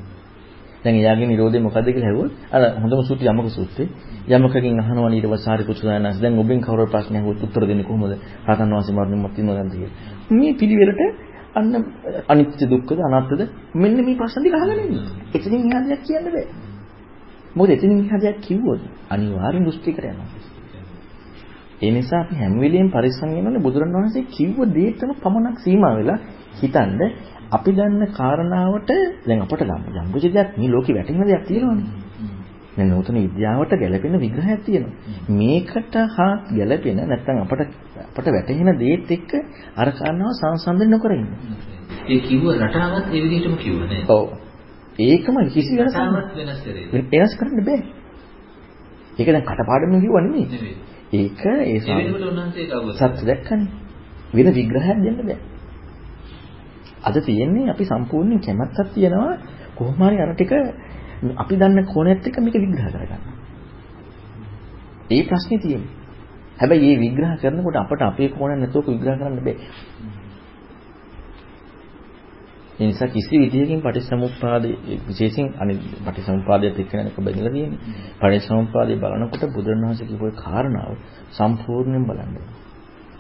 දැන් 0.88 0.98
එයාගේ 0.98 1.28
නිරෝධය 1.28 1.60
මොකද්ද 1.60 1.88
කියලා 1.88 2.10
ඇහුවොත් 2.10 2.32
අර 2.52 2.62
හොඳම 2.82 3.02
සූත්‍රය 3.04 3.28
යමක 3.28 3.50
සූත්‍රේ 3.52 3.88
යමකකින් 4.30 4.80
අහනවා 4.80 5.10
ඊට 5.12 5.26
පස්සේ 5.26 5.46
සාරි 5.46 5.64
පුත්‍රයන්ස් 5.64 6.18
දැන් 6.22 6.40
ඔබෙන් 6.40 6.60
කවුරු 6.62 6.86
ප්‍රශ්නයක් 6.88 7.22
අහුවොත් 7.22 7.44
උත්තර 7.44 7.64
දෙන්නේ 7.64 7.84
කොහොමද? 7.84 8.14
රහතන් 8.46 8.70
වහන්සේ 8.72 8.96
මරණයමත් 8.96 9.38
ඉන්නවද 9.38 9.72
කියලා. 9.74 9.92
මේ 10.32 10.54
පිළිවෙලට 10.54 11.02
අන්න 11.56 11.74
අනිත්‍ය 12.28 12.66
දුක්ඛද 12.66 13.00
අනාත්මද 13.02 13.42
මෙන්න 13.76 13.98
මේ 13.98 14.16
ප්‍රශ්න 14.16 14.42
ටික 14.42 14.56
අහගෙන 14.56 14.80
ඉන්නේ. 14.80 15.06
එතනින් 15.36 15.62
එහා 15.66 15.84
දෙයක් 15.84 16.02
කියන්න 16.04 16.28
බෑ. 16.28 16.46
මොකද 17.56 17.70
එතනින් 17.70 18.00
එහා 18.00 18.20
දෙයක් 18.20 18.38
කිව්වොත් 18.42 18.82
අනිවාර්යෙන් 19.10 19.64
දෘෂ්ටිකට 19.64 20.06
යනවා. 20.06 20.30
ඒ 21.82 21.92
නිසා 21.92 22.20
අපි 22.20 22.36
හැම 22.36 22.54
වෙලෙම 22.60 22.88
පරිස්සම් 22.90 23.30
වෙනෝනේ 23.30 23.62
බුදුරණවහන්සේ 23.62 24.30
කිව්ව 24.30 24.60
දෙයටම 24.72 25.12
පමණක් 25.16 25.58
සීමා 25.60 25.94
වෙලා 25.96 26.20
හිතනද 26.60 27.02
අපි 27.50 27.72
දන්න 27.72 28.04
කාරණාවට 28.12 28.92
දැන් 29.26 29.42
අපට 29.42 29.62
යම් 29.62 30.12
කිසි 30.14 30.30
දෙයක් 30.30 30.58
මේ 30.58 30.70
ලෝකේ 30.70 30.96
වැටෙන 30.96 31.24
දෙයක් 31.24 31.44
තියෙනවනේ. 31.46 32.08
දැන් 32.78 32.90
නූතන 32.90 33.16
විද්‍යාවට 33.18 33.74
ගැළපෙන 33.74 34.20
විග්‍රහයක් 34.20 34.62
තියෙනවා. 34.62 34.94
මේකට 35.32 35.96
හා 36.10 36.34
ගැළපෙන 36.50 37.00
නැත්නම් 37.04 37.38
අපට 37.40 37.62
අපට 38.10 38.28
වැටහෙන 38.28 38.70
දේත් 38.78 39.12
එක්ක 39.12 39.32
අර 39.76 39.88
කාරණාව 39.94 40.34
සංසන්දනය 40.34 40.88
නොකර 40.88 41.12
ඉන්න. 41.12 41.28
ඒ 42.08 42.20
කිව්ව 42.22 42.46
රටාවත් 42.58 43.08
ඒ 43.08 43.22
විදිහටම 43.24 43.56
කිව්ව 43.58 43.82
නේද? 43.84 44.06
ඔව්. 44.10 44.26
ඒකම 45.00 45.36
කිසි 45.48 45.74
වෙනසක් 45.76 45.98
වෙනස් 46.36 46.62
කරේ. 46.62 47.04
වෙනස් 47.14 47.34
කරන්න 47.36 47.66
බෑ. 47.66 47.82
ඒක 49.18 49.28
දැන් 49.28 49.46
කටපාඩම් 49.46 50.00
කිව්ව 50.00 50.18
නෙමෙයි. 50.20 50.46
ඒක 51.14 51.42
ඒ 51.66 51.80
සත්‍ය 51.80 53.24
දැක්කනේ. 53.26 53.68
වෙන 54.34 54.48
විග්‍රහයක් 54.54 55.00
දෙන්න 55.00 55.22
බෑ. 55.22 55.57
අද 57.02 57.16
තියෙන්නේ 57.22 57.70
අපි 57.70 57.84
සම්පූර්ණයෙන් 57.86 58.40
කැමැත්තක් 58.40 58.94
තියනවා 58.94 59.34
කොහොම 59.76 60.02
හරි 60.02 60.18
අර 60.18 60.34
ටික 60.34 60.52
අපි 61.36 61.56
දන්න 61.56 61.86
කෝණයත් 61.86 62.24
එක්ක 62.24 62.38
මේක 62.40 62.56
විග්‍රහ 62.56 62.86
කරගන්න. 62.86 63.24
ඒ 65.10 65.24
ප්‍රශ්නේ 65.24 65.60
තියෙන්නේ. 65.60 65.94
හැබැයි 66.58 66.88
මේ 66.88 67.02
විග්‍රහ 67.04 67.34
කරනකොට 67.38 67.76
අපට 67.76 68.02
අපේ 68.04 68.30
කෝණය 68.30 68.56
නැතුව 68.56 68.86
විග්‍රහ 68.88 69.18
කරන්න 69.18 69.40
බෑ. 69.40 69.58
ඒ 72.80 72.86
නිසා 72.86 73.08
කිසි 73.08 73.36
විදියකින් 73.36 73.82
පටිච්චසමුප්පාදේ 73.82 74.76
විශේෂයෙන් 75.08 75.48
අනිත් 75.60 75.80
පටිච්චසමුප්පාදයට 76.00 76.80
එක්ක 76.80 76.94
නේද 76.96 77.18
බැඳලා 77.18 77.52
තියෙන්නේ. 77.52 77.82
පටිච්චසමුප්පාදේ 78.20 78.98
බලනකොට 78.98 79.44
බුදුරණවහන්සේ 79.56 80.08
කියපු 80.08 80.32
කාරණාව 80.36 80.94
සම්පූර්ණයෙන් 81.32 82.04
බලන්න 82.06 82.34
ඕනේ. 82.36 82.57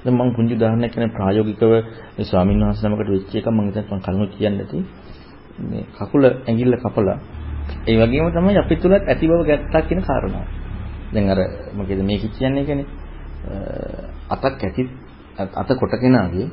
දැන් 0.03 0.15
මම 0.15 0.33
පුංචි 0.33 0.53
උදාහරණයක් 0.53 0.91
කියන 0.91 1.09
ප්‍රායෝගිකව 1.09 1.71
මේ 2.15 2.25
ස්වාමීන් 2.25 2.61
වහන්සේ 2.61 2.89
නමකට 2.89 3.09
වෙච්ච 3.09 3.35
එක 3.35 3.47
මම 3.47 3.59
හිතන්නේ 3.61 3.85
මම 3.89 4.01
කලින් 4.01 4.29
කියන්න 4.29 4.55
ඇති. 4.55 4.77
මේ 5.61 5.83
කකුල 5.93 6.23
ඇඟිල්ල 6.25 6.75
කපලා 6.77 7.17
ඒ 7.83 7.95
වගේම 7.97 8.31
තමයි 8.31 8.57
අපි 8.57 8.75
තුලත් 8.77 9.03
ඇති 9.03 9.25
බව 9.27 9.41
ගැට්ටක් 9.43 9.87
කියන 9.89 10.01
කාරණාව. 10.01 10.47
දැන් 11.13 11.29
අර 11.29 11.39
මොකද 11.73 11.99
මේක 12.01 12.23
කියන්නේ 12.29 12.65
කියන්නේ 12.65 12.87
අතක් 14.29 14.63
ඇති 14.63 14.83
අත 15.37 15.69
කොට 15.71 15.93
කෙනාගේ 15.95 16.47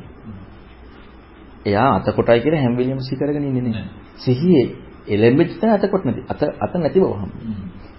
එයා 1.65 1.91
අත 1.97 2.07
කොටයි 2.09 2.41
කියලා 2.41 2.61
හැම 2.61 2.75
වෙලෙම 2.77 3.01
සිහි 3.01 3.17
කරගෙන 3.17 3.45
ඉන්නේ 3.45 3.63
නේ. 3.65 3.87
සිහියේ 4.17 4.67
එළඹෙච්ච 5.09 5.61
තැන 5.61 5.73
අත 5.73 5.85
කොට 5.85 6.05
නැති. 6.05 6.23
අත 6.29 6.41
අත 6.61 6.73
නැති 6.75 7.01
බවම. 7.01 7.31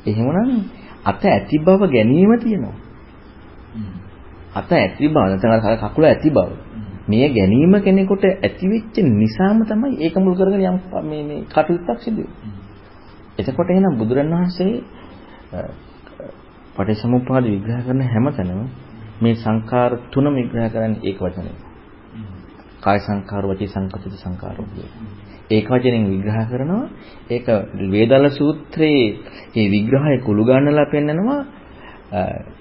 එහෙමනම් 0.05 0.61
අත 1.03 1.21
ඇති 1.25 1.55
බව 1.59 1.81
ගැනීම 1.87 2.31
තියෙනවා. 2.39 2.75
අත 4.55 4.71
ඇති 4.71 5.07
බව 5.07 5.15
නැත්නම් 5.15 5.79
කකුල 5.81 6.05
ඇති 6.05 6.29
බව. 6.29 6.49
මේ 7.05 7.27
ගැනීම 7.29 7.73
කෙනෙකුට 7.77 8.23
ඇති 8.25 8.65
වෙච්ච 8.67 8.95
නිසාම 9.13 9.57
තමයි 9.63 9.95
ඒක 9.99 10.15
මුල් 10.17 10.35
කරගෙන 10.35 10.61
යම් 10.63 10.77
මේ 11.03 11.23
මේ 11.23 11.41
කටයුත්තක් 11.45 11.99
සිදු 11.99 12.23
වෙන්නේ. 12.23 12.53
එතකොට 13.39 13.69
එහෙනම් 13.69 13.93
බුදුරණවහන්සේ 13.95 14.73
පටිච්චසමුප්පාද 16.75 17.43
විග්‍රහ 17.45 17.81
කරන 17.83 18.01
හැමතැනම 18.03 18.61
මේ 19.21 19.35
සංඛාර 19.35 19.91
තුනම 20.11 20.33
විග්‍රහ 20.33 20.67
කරන්නේ 20.67 21.03
ඒක 21.03 21.19
වචනේ. 21.19 21.57
කාය 22.81 22.99
සංඛාර 22.99 23.43
වචී 23.45 23.67
සංකප්පිත 23.67 24.13
සංඛාරෝ 24.15 24.67
ඒක 25.49 25.67
වචනෙන් 25.69 26.05
විග්‍රහ 26.07 26.39
කරනවා 26.45 26.85
ඒක 27.29 27.47
වේදල 27.87 28.25
සූත්‍රයේ 28.31 29.07
මේ 29.53 29.67
විග්‍රහය 29.69 30.17
කුළු 30.25 30.43
ගන්නලා 30.43 30.87
පෙන්නනවා 30.87 31.41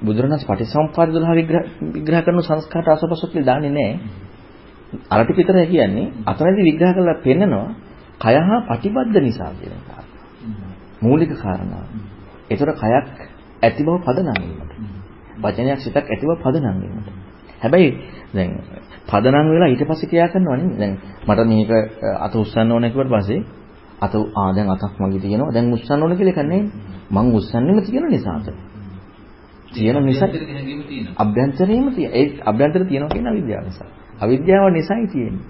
බුදුරණස් 0.03 0.45
පටිසම්පාද 0.45 1.09
12 1.11 1.35
විග්‍රහ 1.35 1.65
විග්‍රහ 1.95 2.23
කරන 2.23 2.43
සංස්කාරට 2.43 2.89
අසපසොත් 2.89 3.33
දාන්නේ 3.43 3.71
නැහැ 3.71 3.99
අර 5.11 5.21
ටික 5.23 5.37
විතරයි 5.37 5.67
කියන්නේ 5.67 6.07
අතනදී 6.27 6.65
විග්‍රහ 6.65 6.93
කරලා 6.93 7.19
පෙන්නනවා 7.21 7.69
කය 8.21 8.35
හා 8.41 8.61
ප්‍රතිබද්ධ 8.63 9.19
නිසා 9.21 9.53
කියන 9.55 9.75
මූලික 11.03 11.31
කාරණාව. 11.35 11.87
ඒතර 12.51 12.71
කයක් 12.73 13.07
ඇති 13.63 13.83
බව 13.83 13.97
පදනම් 14.01 14.39
වීමට. 14.41 14.73
වචනයක් 15.39 15.81
සිතක් 15.81 15.97
ඇති 16.05 16.25
බව 16.25 16.33
පදනම් 16.37 16.77
වීමට. 16.81 17.09
හැබැයි 17.61 17.91
දැන් 18.35 18.51
පදනම් 19.09 19.47
වෙලා 19.49 19.69
ඊට 19.69 19.85
පස්සේ 19.85 20.09
ක්‍රියා 20.11 20.29
කරනවා 20.29 20.57
නේ. 20.57 20.71
දැන් 20.75 20.93
මට 21.27 21.41
මේක 21.47 21.71
අත 22.21 22.35
උස්සන්න 22.35 22.73
ඕන 22.73 22.85
කිව්වට 22.87 23.13
පස්සේ 23.15 23.41
අත 24.01 24.15
ආ 24.35 24.49
දැන් 24.57 24.69
අතක් 24.71 24.95
මගේ 24.99 25.21
තියෙනවා. 25.21 25.53
දැන් 25.53 25.73
උස්සන්න 25.73 26.03
ඕන 26.03 26.17
කියලා 26.17 26.35
එකක් 26.35 26.43
නැහැ. 26.43 26.63
මං 27.13 27.27
උස්සන්නෙම 27.35 27.79
තියෙන 27.83 28.07
නිසා 28.09 28.37
අත. 28.37 28.47
තියෙන 29.75 29.97
නිසා 30.03 30.29
අභ්‍යන්තරේම 31.17 31.87
තියෙන. 31.91 32.13
ඒ 32.13 32.27
අභ්‍යන්තර 32.43 32.83
තියෙනවා 32.85 33.15
කියන 33.15 33.27
අවිද්‍යාව 33.27 33.65
නිසා. 33.65 33.89
අවිද්‍යාව 34.21 34.73
නිසායි 34.73 35.07
තියෙන්නේ. 35.07 35.45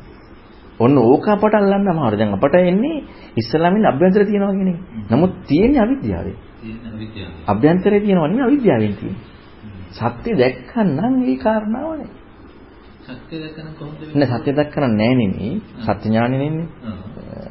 ඔන්න 0.78 0.96
ඕක 1.00 1.26
අපට 1.28 1.54
අල්ලන්න 1.54 1.88
අමාරු. 1.88 2.16
දැන් 2.16 2.32
අපට 2.32 2.54
එන්නේ 2.62 2.96
ඉස්සලාමින් 3.36 3.84
අභ්‍යන්තර 3.84 4.22
තියෙනවා 4.24 4.52
කියන 4.52 4.68
එක. 4.68 4.80
නමුත් 5.10 5.32
තියෙන්නේ 5.46 5.82
අවිද්‍යාව. 5.82 6.26
අභ්‍යන්තරේ 7.46 8.00
තියෙනවා 8.00 8.28
නෙවෙයි 8.28 8.46
අවිද්‍යාවෙන් 8.46 8.94
තියෙන්නේ. 8.94 9.32
සත්‍ය 9.92 10.30
දැක්කනම් 10.34 11.14
ඒ 11.22 11.36
කාරණාව 11.36 11.90
නේ. 11.98 12.10
සත්‍ය 13.06 13.34
දැකන 13.36 13.68
කොහොමද 13.78 14.00
නෑ 14.14 14.28
සත්‍ය 14.32 14.50
දැක්කනම් 14.52 14.92
නෑ 14.92 15.14
නෙමෙයි. 15.14 15.52
සත්‍ය 15.78 16.04
ඥානෙ 16.04 16.36
නෙන්නේ. 16.38 16.68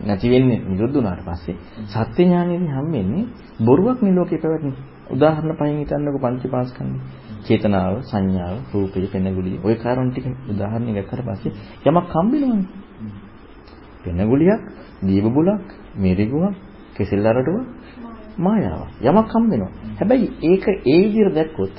නැති 0.02 0.28
වෙන්නේ 0.30 0.60
නිරුද්ධ 0.66 0.96
වුණාට 0.96 1.22
පස්සේ 1.22 1.56
සත්‍ය 1.88 2.22
ඥානෙදි 2.24 2.68
හම්බෙන්නේ 2.70 3.24
බොරුවක් 3.60 4.00
නේ 4.02 4.16
ලෝකේ 4.16 4.40
පැවැත්ම. 4.40 4.74
උදාහරණ 5.10 5.56
පහෙන් 5.56 5.78
හිතන්නකො 5.80 6.20
පංචපාස්කන්ධ. 6.20 7.00
චේතනාව, 7.44 7.94
සංඥාව, 8.04 8.56
රූපය, 8.74 9.08
පෙනගුලිය. 9.08 9.60
ওই 9.64 9.76
කාරණා 9.76 10.12
ටික 10.12 10.26
උදාහරණ 10.50 10.94
ගත්තට 10.94 11.22
පස්සේ 11.28 11.52
යමක් 11.86 12.08
හම්බෙනවනේ. 12.12 12.66
පෙනගුලියක්, 14.04 14.62
දීවබුලක්, 15.02 15.68
මිරිගුවක්, 15.96 16.56
කෙසෙල් 16.96 17.26
අරටුවක්, 17.26 17.66
මායාවක්. 18.38 18.90
යමක් 19.02 19.30
හම්බෙනවා. 19.30 19.72
හැබැයි 20.00 20.28
ඒක 20.42 20.66
ඒ 20.68 21.02
විදිහට 21.04 21.36
දැක්කොත් 21.36 21.76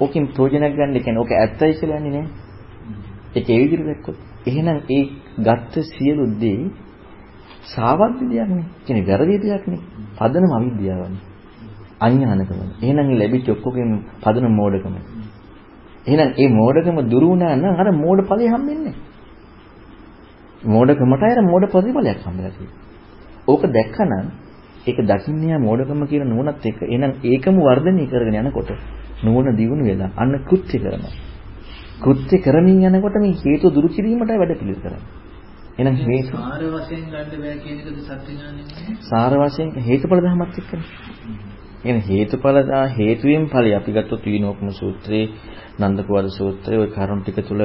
ඕකෙන් 0.00 0.24
ප්‍රයෝජනයක් 0.28 0.74
ගන්න 0.76 0.94
කියන්නේ 0.96 1.22
ඕක 1.22 1.32
ඇත්තයි 1.32 1.72
කියලා 1.74 1.98
යන්නේ 1.98 2.14
නෑ. 2.16 2.28
ඒක 3.36 3.46
ඒ 3.48 3.58
විදිහට 3.62 3.86
දැක්කොත් 3.86 4.16
එහෙනම් 4.46 4.78
ඒ 4.88 5.02
ගත්ත 5.38 5.74
සියලු 5.88 6.24
දේ 6.40 6.70
සාවද්ද 7.64 8.20
දෙයක් 8.30 8.50
නේ. 8.50 8.66
කියන්නේ 8.86 9.08
වැරදි 9.08 9.36
දෙයක් 9.38 9.64
නේ. 9.66 9.82
පදනම 10.18 10.52
අවිද්‍යාවනේ. 10.52 11.31
අඥානකම. 12.02 12.60
එහෙනම් 12.80 13.06
මේ 13.06 13.18
ලැබිච්ච 13.18 13.48
ඔක්කොගෙම 13.48 13.90
පදනම 14.22 14.54
මෝඩකම. 14.54 14.94
එහෙනම් 16.06 16.30
ඒ 16.36 16.48
මෝඩකම 16.50 16.96
දුරු 17.08 17.26
වුණා 17.28 17.56
නම් 17.56 17.74
අර 17.76 17.88
මෝඩ 17.94 18.20
ඵලෙ 18.24 18.44
හම්බෙන්නේ 18.48 18.94
මෝඩකමට 20.66 21.22
අර 21.24 21.42
මෝඩ 21.42 21.64
ප්‍රතිඵලයක් 21.66 22.18
හම්බෙලා 22.20 22.52
තියෙනවා. 22.52 22.80
ඕක 23.48 23.62
දැක්කනම් 23.68 24.26
ඒක 24.82 24.98
දකින්නේ 25.02 25.58
මෝඩකම 25.58 26.02
කියන 26.06 26.24
නුවණත් 26.26 26.64
එක්ක 26.64 26.80
එහෙනම් 26.84 27.12
ඒකම 27.24 27.56
වර්ධනය 27.60 28.06
කරගෙන 28.06 28.38
යනකොට 28.40 28.70
නුවණ 29.22 29.56
දියුණු 29.56 29.84
වෙලා 29.84 30.10
අන්න 30.16 30.34
කෘත්‍ය 30.42 30.78
කරනවා. 30.78 31.12
කෘත්‍ය 32.00 32.36
කරමින් 32.38 32.82
යනකොට 32.84 33.16
මේ 33.16 33.34
හේතු 33.40 33.66
දුරු 33.70 33.88
කිරීමටයි 33.88 34.38
වැඩ 34.38 34.54
පිළිවෙල 34.54 34.82
කරන්නේ. 34.82 35.02
එහෙනම් 35.74 35.96
මේ 36.04 36.22
සාර 36.24 36.62
වශයෙන් 36.74 37.04
ගන්න 37.06 37.30
බෑ 37.38 37.56
කියන 37.58 37.78
එකද 37.80 37.98
සත්‍ය 38.00 38.30
ඥානෙ 38.30 38.62
සාර 39.02 39.32
වශයෙන් 39.40 39.68
හේතුඵල 39.80 40.20
ධර්මත් 40.20 40.58
එක්කනේ. 40.58 41.51
එහෙනම් 41.84 42.00
හේතුඵල 42.08 42.58
හේතුයෙන් 42.96 43.44
ඵලයි 43.46 43.74
අපි 43.74 43.90
ගත්තොත් 43.92 44.24
විනෝපම 44.26 44.68
සූත්‍රයේ 44.72 45.30
නන්දකවද 45.80 46.28
සූත්‍රයේ 46.30 46.78
ওই 46.78 46.88
කරුණු 46.88 47.22
ටික 47.22 47.38
තුල 47.48 47.62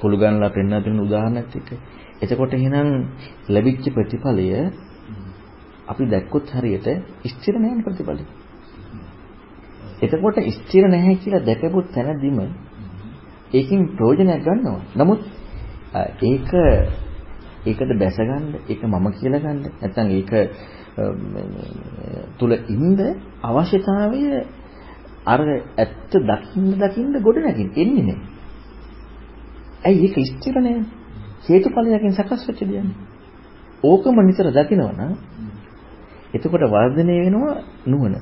කුළු 0.00 0.16
ගන්නලා 0.16 0.50
පෙන්වා 0.50 0.80
දෙන 0.80 1.00
උදාහරණයක් 1.00 1.56
එක්ක. 1.56 1.70
එතකොට 2.22 2.52
එහෙනම් 2.54 2.88
ලැබිච්ච 3.48 3.84
ප්‍රතිඵලය 3.90 4.46
අපි 5.86 6.04
දැක්කොත් 6.06 6.46
හරියට 6.52 6.88
ස්ථිර 7.26 7.54
නැහැ 7.56 7.84
ප්‍රතිඵලය. 7.86 8.24
එතකොට 10.02 10.36
ස්ථිර 10.50 10.84
නැහැ 10.88 11.14
කියලා 11.16 11.46
දැකපු 11.46 11.78
තැනදීම 11.94 12.38
ඒකෙන් 13.52 13.80
ප්‍රයෝජනයක් 13.96 14.42
ගන්නවා. 14.46 14.80
නමුත් 14.96 15.20
ඒක 16.22 16.50
ඒකට 17.66 17.90
බැස 17.98 18.16
ගන්න, 18.18 18.44
ඒක 18.68 18.82
මම 18.84 19.06
කියලා 19.12 19.40
ගන්න, 19.40 19.58
නැත්නම් 19.80 20.08
ඒක 20.10 20.30
තුල 22.38 22.52
ඉන්න 22.68 22.98
අවශ්‍යතාවය 23.42 24.22
අර 25.26 25.40
ඇත්ත 25.76 26.12
දකින්න 26.22 26.72
දකින්න 26.74 27.12
ගොඩ 27.18 27.38
නැගින් 27.38 27.70
එන්නේ 27.74 28.04
නැහැ. 28.04 28.18
ඇයි 29.84 30.06
ඒක 30.06 30.16
ස්ථිර 30.26 30.56
නැහැ? 30.56 30.84
හේතුඵලයෙන් 31.44 32.12
සකස් 32.12 32.42
වෙච්ච 32.48 32.60
දෙයක්. 32.62 32.86
ඕකම 33.82 34.16
නිතර 34.20 34.46
දකිනවනම් 34.50 35.12
එතකොට 36.34 36.64
වර්ධනය 36.66 37.14
වෙනවා 37.20 37.54
නුවණ. 37.86 38.16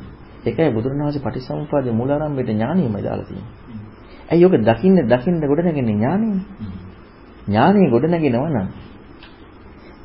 ඒකයි 0.45 0.71
බුදුරණවහන්සේ 0.71 1.23
පටිසමුපාදයේ 1.23 1.93
මූලාරම්භයට 1.93 2.51
ඥානියමයි 2.51 3.03
දාලා 3.03 3.27
තියෙන්නේ. 3.27 3.53
ඇයි 4.31 4.45
ඔක 4.45 4.55
දකින්න 4.61 4.97
දකින්න 5.05 5.41
ගොඩ 5.43 5.61
නැගෙන්නේ 5.61 5.95
ඥානෙනේ. 5.95 6.43
ඥානෙ 7.47 7.91
ගොඩ 7.91 8.05
නැගෙනවා 8.07 8.51
නම් 8.51 8.69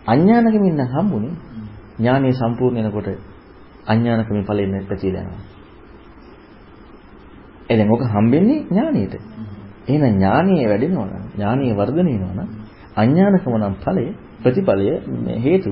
අඥානකමින් 0.05 0.75
නම් 0.75 0.89
හම්බුනේ 0.89 1.35
ඥානෙ 1.97 2.33
සම්පූර්ණ 2.33 2.79
වෙනකොට 2.79 3.07
අඥානකමේ 3.85 4.43
ඵලෙන්න 4.43 4.85
ප්‍රතිදයනවා. 4.87 5.41
එදෙන් 7.69 7.89
ඔක 7.89 8.03
හම්බෙන්නේ 8.05 8.59
ඥානෙට. 8.63 9.13
එහෙනම් 9.87 10.05
ඥානෙ 10.09 10.53
වැඩෙනවා 10.67 11.07
නම් 11.07 11.25
ඥානෙ 11.31 11.73
වර්ධනය 11.73 12.11
වෙනවා 12.13 12.35
නම් 12.37 12.49
අඥානකම 12.95 13.53
නම් 13.57 13.75
ඵලය 13.83 14.05
ප්‍රතිඵලය 14.43 14.85
හේතු 15.39 15.71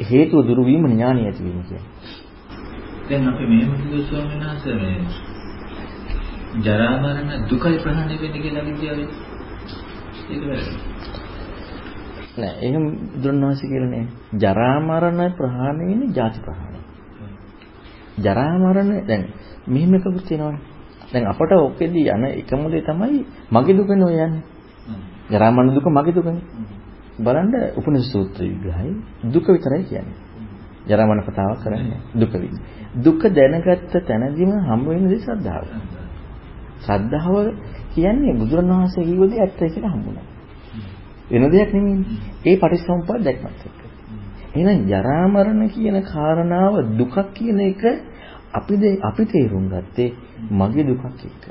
හේතුව 0.00 0.46
දුරු 0.46 0.62
වීම 0.64 0.84
ඥානිය 0.86 1.26
ඇති 1.26 1.42
වීම 1.42 1.62
කියන්නේ. 1.62 1.84
දැන් 3.08 3.28
අපි 3.28 3.44
මෙහෙම 3.46 3.72
කිව්ව 3.80 4.04
ස්වාමීන් 4.04 4.42
වහන්සේ 4.42 4.74
මේ 4.74 4.98
ජරා 6.58 6.94
මරණ 6.98 7.48
දුකයි 7.50 7.78
ප්‍රහාණය 7.78 8.16
වෙන්නේ 8.16 8.42
කියලා 8.42 8.64
විද්‍යාවේ. 8.64 9.08
ඒක 10.30 10.42
වැරදි. 10.42 10.72
නෑ 12.38 12.54
එහෙම 12.62 12.84
දුන්නාසි 13.22 13.64
කියලා 13.66 13.90
නේ. 13.90 14.06
ජරා 14.36 14.76
මරණ 14.80 15.32
ප්‍රහාණය 15.32 15.82
වෙන්නේ 15.82 16.10
ජාති 16.12 16.40
ප්‍රහාණය. 16.40 16.78
ජරා 18.18 18.54
මරණ 18.56 18.90
දැන් 19.06 19.22
මෙහෙම 19.66 19.94
එකකුත් 19.94 20.24
තියෙනවානේ. 20.24 20.62
දැන් 21.12 21.26
අපට 21.26 21.52
ඔකෙදී 21.60 22.06
යන 22.08 22.24
එකම 22.32 22.62
දේ 22.68 22.82
තමයි 22.82 23.20
මගේ 23.50 23.76
දුකනේ 23.76 24.04
ඔය 24.04 24.16
යන්නේ. 24.18 24.42
ජරා 25.30 25.50
මරණ 25.50 25.74
දුක 25.74 25.86
මගේ 25.88 26.14
දුකනේ. 26.14 26.42
බලන්න 27.18 27.54
උපනිෂ 27.76 28.12
සූත්‍ර 28.12 28.42
විග්‍රහයි 28.44 28.92
දුක 29.26 29.46
විතරයි 29.48 29.84
කියන්නේ. 29.84 30.16
ජරා 30.86 31.06
මරණ 31.06 31.24
කතාවක් 31.24 31.60
කරන්නේ 31.62 32.00
දුක. 32.14 32.32
දුක 32.96 33.20
දැනගත්ත 33.30 33.94
තැනදීම 34.02 34.52
හම්බ 34.60 34.86
වෙන 34.88 35.08
දේ 35.08 35.20
ශ්‍රද්ධාව. 35.20 35.64
ශ්‍රද්ධාව 36.80 37.36
කියන්නේ 37.94 38.34
බුදුරණවහන්සේ 38.34 39.04
කිව්ව 39.04 39.22
දේ 39.26 39.40
ඇත්තයි 39.40 39.70
කියලා 39.70 39.92
හම්බුණා. 39.94 40.26
වෙන 41.30 41.44
දෙයක් 41.48 41.70
නෙමෙයි. 41.74 42.04
ඒ 42.44 42.56
පටිච්චසමුප්පාද 42.56 43.20
දැක්මත් 43.20 43.60
එක්ක. 43.62 43.80
එහෙනම් 44.54 44.86
ජරා 44.86 45.24
මරණ 45.26 45.62
කියන 45.68 45.96
කාරණාව 46.04 46.74
දුකක් 46.96 47.16
කියන 47.34 47.60
එක 47.62 47.82
අපිද 48.52 48.82
අපි 49.02 49.24
තේරුම් 49.26 49.64
ගත්තේ 49.68 50.14
මගේ 50.52 50.84
දුකක් 50.84 51.04
එක්ක. 51.06 51.44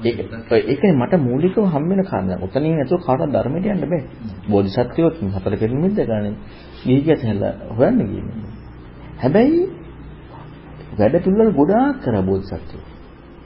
ඒක 0.00 0.18
ඒකයි 0.62 0.92
මට 0.92 1.12
මූලිකව 1.20 1.56
හම් 1.64 1.84
වෙන 1.88 2.02
කාරණා. 2.04 2.38
උතනින් 2.38 2.72
නැතුව 2.72 3.00
කාටවත් 3.00 3.32
ධර්මයට 3.32 3.66
යන්න 3.66 3.84
බෑ. 3.84 4.02
බෝධිසත්වයෝ 4.48 5.10
හතර 5.34 5.54
කෙනෙක් 5.56 5.92
දැකගන්නේ. 5.96 6.34
ගිහිගත 6.82 7.22
හැලා 7.22 7.54
හොයන්න 7.70 8.00
ගියේ. 8.02 8.24
හැබැයි 9.18 9.60
වැඩ 10.98 11.14
පිළිවෙල 11.24 11.50
ගොඩාක් 11.52 11.96
කරා 12.02 12.22
බෝධිසත්වයෝ. 12.22 12.84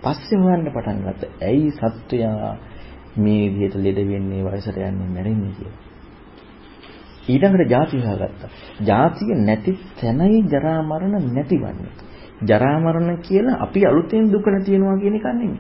පස්සේ 0.03 0.39
හොයන්න 0.39 0.67
පටන් 0.67 0.99
ගත්තා. 1.03 1.31
ඇයි 1.43 1.71
සත්වයා 1.73 2.53
මේ 3.17 3.45
විදිහට 3.51 3.77
ලෙඩ 3.79 3.99
වෙන්නේ 4.05 4.43
වයසට 4.47 4.77
යන්නේ 4.79 5.09
මැරෙන්නේ 5.09 5.53
කියලා. 5.57 5.84
ඊළඟට 7.29 7.69
ಜಾති 7.69 7.97
හොයාගත්තා. 7.99 8.51
ಜಾතිය 8.83 9.35
නැති 9.41 9.79
තැනයි 9.99 10.43
ජරා 10.47 10.81
මරණ 10.83 11.25
නැතිවන්නේ. 11.35 11.93
ජරා 12.43 12.77
මරණ 12.79 13.17
කියලා 13.19 13.61
අපි 13.61 13.81
අලුතෙන් 13.83 14.31
දුක 14.31 14.47
නැතිනවා 14.47 14.99
කියන 14.99 15.15
එක 15.15 15.27
නෙමෙයි. 15.31 15.59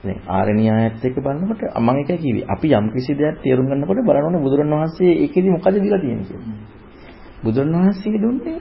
දැන් 0.00 0.18
ආරණ්‍යයත් 0.28 1.04
එක්ක 1.04 1.16
බලනකොට 1.18 1.62
මම 1.76 1.88
එකයි 1.96 2.16
කිව්වේ 2.16 2.46
අපි 2.46 2.68
යම් 2.70 2.86
කිසි 2.90 3.12
දෙයක් 3.14 3.36
තේරුම් 3.42 3.66
ගන්නකොට 3.66 4.00
බලනෝනේ 4.00 4.42
බුදුරණවහන්සේ 4.42 5.12
ඒකෙදි 5.16 5.48
මොකද 5.50 5.74
දීලා 5.76 6.00
තියෙන්නේ 6.00 6.26
කියලා. 6.26 6.58
බුදුරණවහන්සේ 7.44 8.18
දුන්නේ 8.18 8.58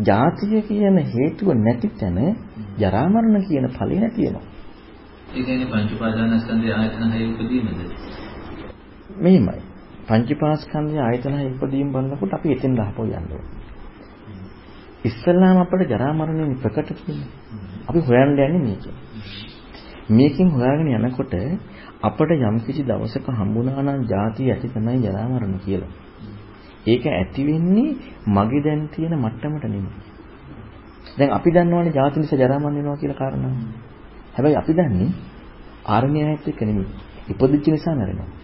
ජාතිය 0.00 0.62
කියන 0.62 0.98
හේතුව 1.06 1.48
නැති 1.56 1.88
තැන 1.94 2.18
ජරා 2.78 3.06
මරණ 3.06 3.44
කියන 3.44 3.66
ඵලෙ 3.70 3.96
නැති 3.96 4.20
වෙනවා. 4.24 4.46
ඒ 5.30 5.42
කියන්නේ 5.42 5.66
පංච 5.66 5.90
උපාදානස්කන්ධය 5.92 6.70
ආයතන 6.72 7.10
හය 7.12 7.22
උපදීමද? 7.32 7.80
මෙහිමයි. 9.18 9.67
පංචපාස්කන්ධය 10.08 10.98
ආයතන 10.98 11.34
හය 11.34 11.46
උපදීම 11.54 11.88
බලනකොට 11.92 12.32
අපි 12.32 12.48
එතෙන් 12.52 12.72
දහපෝ 12.74 13.04
යන්න 13.06 13.28
ඕනේ. 13.28 13.46
ඉස්සල්ලාම 15.04 15.58
අපිට 15.58 15.88
ජරා 15.88 16.12
මරණය 16.12 16.54
ප්‍රකට 16.56 16.88
වෙන්නේ. 16.98 17.28
අපි 17.88 18.00
හොයන්න 18.00 18.30
යන්නේ 18.36 18.60
මේකෙන්. 18.60 18.94
මේකෙන් 20.10 20.48
හොයාගෙන 20.48 20.88
යනකොට 20.98 21.34
අපට 22.00 22.30
යම්කිසි 22.40 22.82
දවසක 22.82 23.26
හම්බුණා 23.30 23.82
නම් 23.82 24.00
ಜಾති 24.06 24.42
ඇති 24.46 24.68
තමයි 24.68 24.98
ජරා 25.00 25.26
මරණ 25.26 25.58
කියලා. 25.60 25.92
ඒක 26.86 27.04
ඇති 27.08 27.42
වෙන්නේ 27.44 27.96
මගේ 28.28 28.62
දැන් 28.62 28.88
තියෙන 28.88 29.14
මට්ටමට 29.16 29.64
නෙමෙයි. 29.64 29.92
දැන් 31.18 31.30
අපි 31.30 31.50
දන්නවනේ 31.50 31.92
ජාති 31.92 32.20
නිසා 32.20 32.38
ජරා 32.38 32.58
මරණ 32.58 32.76
වෙනවා 32.76 32.96
කියලා 32.96 33.18
කාරණා. 33.18 33.54
හැබැයි 34.34 34.56
අපි 34.56 34.72
දන්නේ 34.72 35.10
ආරණ්‍යයත් 35.86 36.48
එක්ක 36.48 36.60
නෙමෙයි. 36.62 36.88
ඉපදිච්ච 37.30 37.66
නිසා 37.68 37.94
මැරෙනවා. 37.94 38.37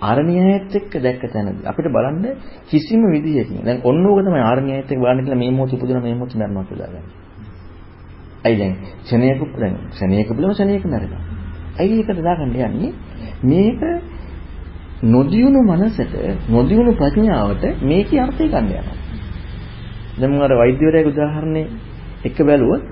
ආරණ්‍යයත් 0.00 0.74
එක්ක 0.74 0.92
දැක්ක 0.98 1.22
තැනදී 1.26 1.64
අපිට 1.64 1.88
බලන්න 1.88 2.24
කිසිම 2.66 3.02
විදිහකින් 3.06 3.64
දැන් 3.64 3.80
ඔන්න 3.82 4.06
ඕක 4.06 4.20
තමයි 4.20 4.42
ආරණ්‍යයත් 4.42 4.84
එක්ක 4.84 5.00
බලන්න 5.00 5.20
කියලා 5.20 5.38
මේ 5.38 5.52
මොහොත 5.52 5.72
උපදින 5.72 6.02
මේ 6.02 6.14
මොහොත 6.14 6.34
මරනවා 6.34 6.64
කියලා 6.64 6.88
ගන්න. 6.88 7.06
අයි 8.44 8.56
දැන් 8.56 8.74
ශනේයක 9.04 9.40
දැන් 9.54 9.74
ශනේයක 9.92 10.28
බලම 10.30 10.52
ශනේයක 10.52 10.84
මැරෙනවා. 10.84 11.22
අයි 11.78 11.92
ඒකට 11.94 12.20
දාගන්න 12.20 12.52
යන්නේ 12.60 12.92
මේක 13.44 13.80
නොදියුණු 15.04 15.60
මනසට 15.62 16.14
නොදියුණු 16.48 16.92
ප්‍රඥාවට 16.94 17.64
මේකේ 17.82 18.20
අර්ථය 18.20 18.44
ගන්න 18.46 18.70
යනවා. 18.70 18.96
දැන් 20.18 20.30
මම 20.30 20.42
අර 20.42 20.52
වෛද්‍යවරයෙක් 20.54 21.06
උදාහරණේ 21.06 21.66
එක 22.24 22.38
බැලුවොත් 22.40 22.84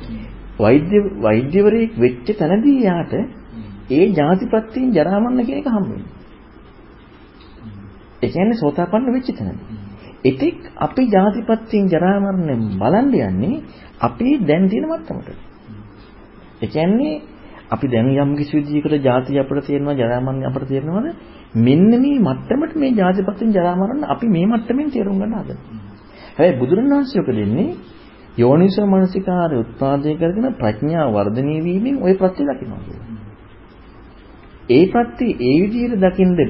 වෛද්‍ය 0.59 0.99
වෛද්‍යවරයෙක් 1.21 1.93
වෙච්ච 1.99 2.27
තැනදී 2.35 2.83
යාට 2.83 3.13
ඒ 3.91 4.05
ජාතිපත්තියෙන් 4.11 4.93
ජරා 4.93 5.19
මරණ 5.21 5.47
කියන 5.47 5.59
එක 5.59 5.69
හම්බ 5.69 5.89
වෙනවා. 5.89 6.24
ඒ 8.25 8.29
කියන්නේ 8.29 8.57
සෝතාපන්න 8.57 9.13
වෙච්ච 9.13 9.29
තැනදී. 9.33 9.85
එතෙක් 10.25 10.59
අපි 10.79 11.03
ජාතිපත්තියෙන් 11.09 11.87
ජරා 11.89 12.17
මරණ 12.21 12.63
බලන්න 12.75 13.15
යන්නේ 13.23 13.63
අපි 14.01 14.29
දැන් 14.41 14.65
තියෙන 14.69 14.87
මට්ටමට. 14.87 15.29
ඒ 16.61 16.69
කියන්නේ 16.69 17.15
අපි 17.71 17.87
දැන් 17.89 18.09
යම් 18.17 18.31
කිසි 18.37 18.53
විදිහකට 18.59 18.95
ජාතිය 19.03 19.39
අපිට 19.39 19.67
තේරෙනවා 19.67 19.95
ජරා 19.95 20.21
මරණ 20.21 20.45
අපිට 20.45 20.69
තේරෙනවද 20.69 21.09
මෙන්න 21.57 21.91
මේ 21.95 22.19
මට්ටමට 22.21 22.75
මේ 22.77 22.93
ජාතිපත්තියෙන් 22.93 23.51
ජරා 23.53 23.77
මරණ 23.77 24.05
අපි 24.07 24.27
මේ 24.29 24.47
මට්ටමින් 24.47 24.89
තේරුම් 24.91 25.19
ගන්න 25.19 25.35
හදනවා. 25.35 25.83
හැබැයි 26.37 26.59
බුදුරණවහන්සේ 26.61 27.21
ඔක 27.21 27.31
දෙන්නේ 27.33 27.71
යෝනිසෝ 28.39 28.87
මනසිකාරය 28.87 29.57
උත්පාදනය 29.59 30.15
කරගෙන 30.15 30.47
ප්‍රඥා 30.55 31.07
වර්ධනය 31.09 31.57
වීමෙන් 31.63 31.97
ওই 32.03 32.15
ප්‍රත්‍ය 32.15 32.43
දකිනවා 32.45 32.81
කියනවා. 32.81 33.19
ඒ 34.69 34.85
ප්‍රත්‍ය 34.87 35.27
ඒ 35.41 35.57
විදිහට 35.63 36.01
දකින්ද 36.03 36.41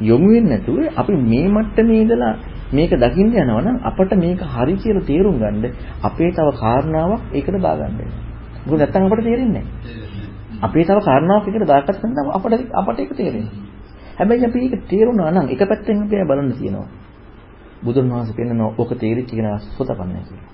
යොමු 0.00 0.28
වෙන්නේ 0.28 0.50
නැතුව 0.52 0.78
අපි 0.96 1.12
මේ 1.22 1.48
මට්ටමේ 1.48 2.00
ඉඳලා 2.02 2.34
මේක 2.68 2.90
දකින්න 2.92 3.32
යනවා 3.34 3.62
නම් 3.62 3.76
අපට 3.82 4.12
මේක 4.14 4.40
හරි 4.46 4.74
කියලා 4.76 5.04
තේරුම් 5.04 5.38
ගන්න 5.38 5.64
අපේ 6.02 6.30
තව 6.30 6.48
කාරණාවක් 6.54 7.22
ඒකට 7.32 7.56
දාගන්න 7.58 7.94
වෙනවා. 7.94 8.20
මොකද 8.66 8.78
නැත්තම් 8.78 9.06
අපට 9.06 9.24
තේරෙන්නේ 9.24 9.62
නැහැ. 9.62 10.06
අපේ 10.60 10.84
තව 10.84 10.98
කාරණාවක් 11.00 11.46
ඒකට 11.46 11.66
දාගත්තත් 11.66 12.04
නම් 12.04 12.28
අපට 12.30 12.52
අපට 12.72 12.98
ඒක 12.98 13.12
තේරෙන්නේ. 13.14 13.64
හැබැයි 14.18 14.44
අපි 14.44 14.58
ඒක 14.64 14.84
තේරුණා 14.86 15.30
නම් 15.32 15.46
එක 15.48 15.62
පැත්තෙන් 15.62 16.02
අපි 16.02 16.24
බලන්න 16.24 16.52
තියෙනවා. 16.52 16.88
බුදුන් 17.82 18.10
වහන්සේ 18.10 18.34
පෙන්නනවා 18.34 18.74
ඕක 18.74 18.90
තේරිච්ච 18.94 19.30
කෙනා 19.30 19.58
සෝතපන්නයි 19.68 20.22
කියලා. 20.22 20.50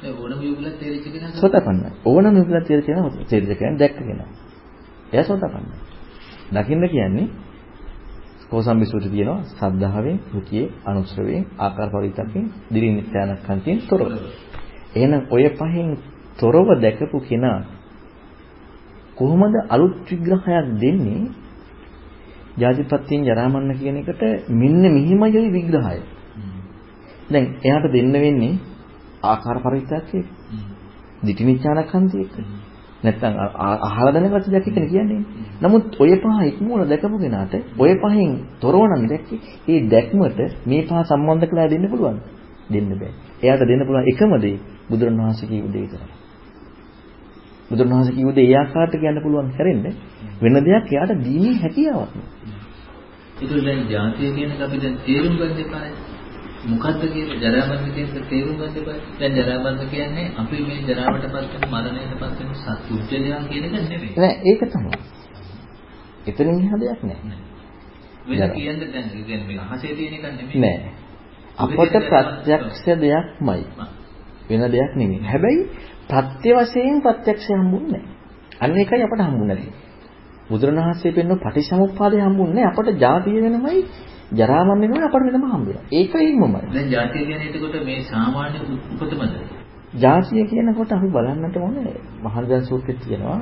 ඒ 0.00 0.12
ඕනම 0.12 0.40
යුගලත් 0.42 0.74
තේරිච්ච 0.78 1.06
කෙනා 1.06 1.30
සෝතපන්නයි. 1.32 1.90
ඕනම 2.04 2.34
යුගලත් 2.36 2.64
තේරිච්ච 2.64 2.86
කෙනා 2.86 3.10
තේරිච්ච 3.24 3.58
කෙනා 3.58 3.78
දැක්ක 3.78 3.98
කෙනා. 4.00 4.28
එයා 5.12 5.24
සෝතපන්නයි. 5.24 5.76
දකින්න 6.52 6.88
කියන්නේ 6.88 7.28
කෝසම්බිසුට 8.50 9.04
තියෙනවා 9.04 9.42
සද්ධාවෙන්, 9.50 10.18
ෘතියේ, 10.34 10.72
අනුශ්‍රවයෙන්, 10.84 11.44
ආකාර 11.58 11.88
පරිවිතකෙන්, 11.90 12.44
දිරිනිත්‍යානක්ඛන්තියෙන් 12.70 13.78
තොරව. 13.88 14.08
එහෙනම් 14.94 15.22
ඔය 15.30 15.44
පහෙන් 15.50 15.88
තොරව 16.38 16.68
දැකපු 16.80 17.18
කෙනා 17.20 17.58
කොහොමද 19.16 19.54
අලුත් 19.68 19.94
විග්‍රහයක් 20.08 20.66
දෙන්නේ? 20.80 21.22
ජාතිපත්තියෙන් 22.56 23.22
ජරා 23.24 23.48
මරණ 23.48 23.78
කියන 23.78 23.96
එකට 23.96 24.22
මෙන්න 24.50 24.82
මෙහිමයි 24.88 25.50
විග්‍රහය. 25.52 25.98
දැන් 27.30 27.46
එයාට 27.64 27.86
දෙන්න 27.92 28.12
වෙන්නේ 28.14 28.60
ආකාර 29.22 29.58
පරිවිතකයේ. 29.60 30.24
දිටිනිච්ඡානක්ඛන්තිය 31.22 32.26
එක. 33.02 33.20
නැත්තම් 33.20 33.34
අහලා 33.86 34.12
දැනගත්ත 34.12 34.48
දෙයක් 34.48 34.66
එකනේ 34.68 34.88
කියන්නේ. 34.88 35.20
නමුත් 35.60 35.96
ඔය 35.98 36.12
පහ 36.16 36.38
ඉක්මවල 36.46 36.82
දැකපු 36.84 37.18
කෙනාට 37.18 37.54
ඔය 37.78 37.92
පහෙන් 37.96 38.30
තොරව 38.60 38.82
නම් 38.86 39.02
දැක්කේ 39.08 39.38
ඒ 39.68 39.80
දැක්මට 39.88 40.40
මේ 40.66 40.82
පහ 40.82 40.92
සම්බන්ධ 41.04 41.46
කරලා 41.46 41.68
දෙන්න 41.68 41.86
පුළුවන්. 41.88 42.18
දෙන්න 42.70 42.88
බෑ. 42.90 43.12
එයාට 43.42 43.62
දෙන්න 43.62 43.82
පුළුවන් 43.86 44.06
එකම 44.06 44.32
දේ 44.38 44.56
බුදුරණවහන්සේ 44.90 45.48
කියපු 45.48 45.68
දේ 45.68 45.82
විතරයි. 45.82 46.08
බුදුරණවහන්සේ 47.70 48.14
කියපු 48.14 48.32
දේ 48.32 48.46
ඒ 48.46 48.56
ආකාරයට 48.56 49.00
කියන්න 49.00 49.22
පුළුවන් 49.22 49.50
හැරෙන්නේ 49.56 49.94
වෙන 50.42 50.54
දෙයක් 50.60 50.86
එයාට 50.92 51.12
දීමේ 51.24 51.56
හැකියාවක් 51.62 52.12
නෑ. 52.14 52.28
ඒක 53.40 53.50
දැන් 53.64 53.80
ජාතිය 53.88 54.30
කියන 54.34 54.50
එක 54.50 54.60
අපි 54.60 54.76
දැන් 54.78 54.96
තේරුම් 55.06 55.34
ගන්න 55.36 55.58
එපානේ. 55.58 56.09
මොකද්ද 56.62 57.02
කියන්නේ 57.04 57.38
ජරා 57.42 57.66
මරණ 57.66 57.92
කියන 57.94 58.08
තේරුම් 58.28 58.56
ගන්න 58.56 58.76
එපා. 58.76 58.96
දැන් 59.20 59.32
ජරා 59.34 59.58
මරණ 59.58 59.88
කියන්නේ 59.88 60.26
අපි 60.36 60.56
මේ 60.62 60.80
ජරාවටපත් 60.82 61.34
වෙන 61.54 61.70
මරණයටපත් 61.72 62.38
වෙන 62.40 62.50
සත්‍යජයන් 62.56 63.48
කියන 63.48 63.64
එක 63.66 63.72
නෙමෙයි. 63.72 64.12
නෑ 64.16 64.34
ඒක 64.44 64.60
තමයි. 64.68 64.98
එතනින් 66.26 66.58
එහා 66.58 66.80
දෙයක් 66.80 67.00
නෑ. 67.02 67.18
වෙන 68.28 68.50
කියන්නේ 68.50 68.92
දැන් 68.92 69.08
කියන්නේ 69.10 69.46
මේ 69.46 69.58
අහසේ 69.66 69.94
තියෙන 69.94 70.14
එක 70.14 70.22
නෙමෙයි. 70.30 70.60
නෑ. 70.60 70.78
අපට 71.58 71.76
ප්‍රත්‍යක්ෂ 72.06 72.86
දෙයක්මයි. 72.98 73.62
වෙන 74.50 74.62
දෙයක් 74.70 74.92
නෙමෙයි. 74.96 75.20
හැබැයි 75.24 75.62
ප්‍රත්‍ය 76.08 76.50
වශයෙන් 76.56 77.00
ප්‍රත්‍යක්ෂය 77.02 77.52
හම්බුන්නේ 77.54 78.02
නෑ. 78.02 78.16
අන්න 78.60 78.76
ඒකයි 78.76 79.02
අපට 79.02 79.22
හම්බුන්නේ. 79.22 79.72
බුදුරණවහන්සේ 80.50 81.12
පෙන්වන 81.12 81.38
පටිච්චසමුප්පාදය 81.38 82.16
හම්බුන්නේ 82.18 82.66
අපට 82.66 82.88
ජාතිය 82.98 83.38
වෙනමයි 83.42 83.80
ජරා 84.32 84.62
මරණ 84.64 84.80
වෙනවනේ 84.82 85.04
අපට 85.04 85.24
වෙනම 85.26 85.46
හම්බ 85.46 85.66
වෙනවා. 85.66 85.84
ඒකයිමමයි. 85.92 86.60
දැන් 86.68 86.88
ජාතිය 86.88 87.24
කියන්නේ 87.24 87.50
එතකොට 87.50 87.76
මේ 87.84 88.00
සාමාන්‍ය 88.04 88.56
උපතමද? 88.94 89.34
ජාතිය 89.96 90.44
කියනකොට 90.46 90.92
අපි 90.92 91.08
බලන්නට 91.08 91.56
ඕනේ 91.58 91.94
මහරජාන් 92.22 92.64
සූත්‍රයේ 92.64 92.98
තියෙනවා 92.98 93.40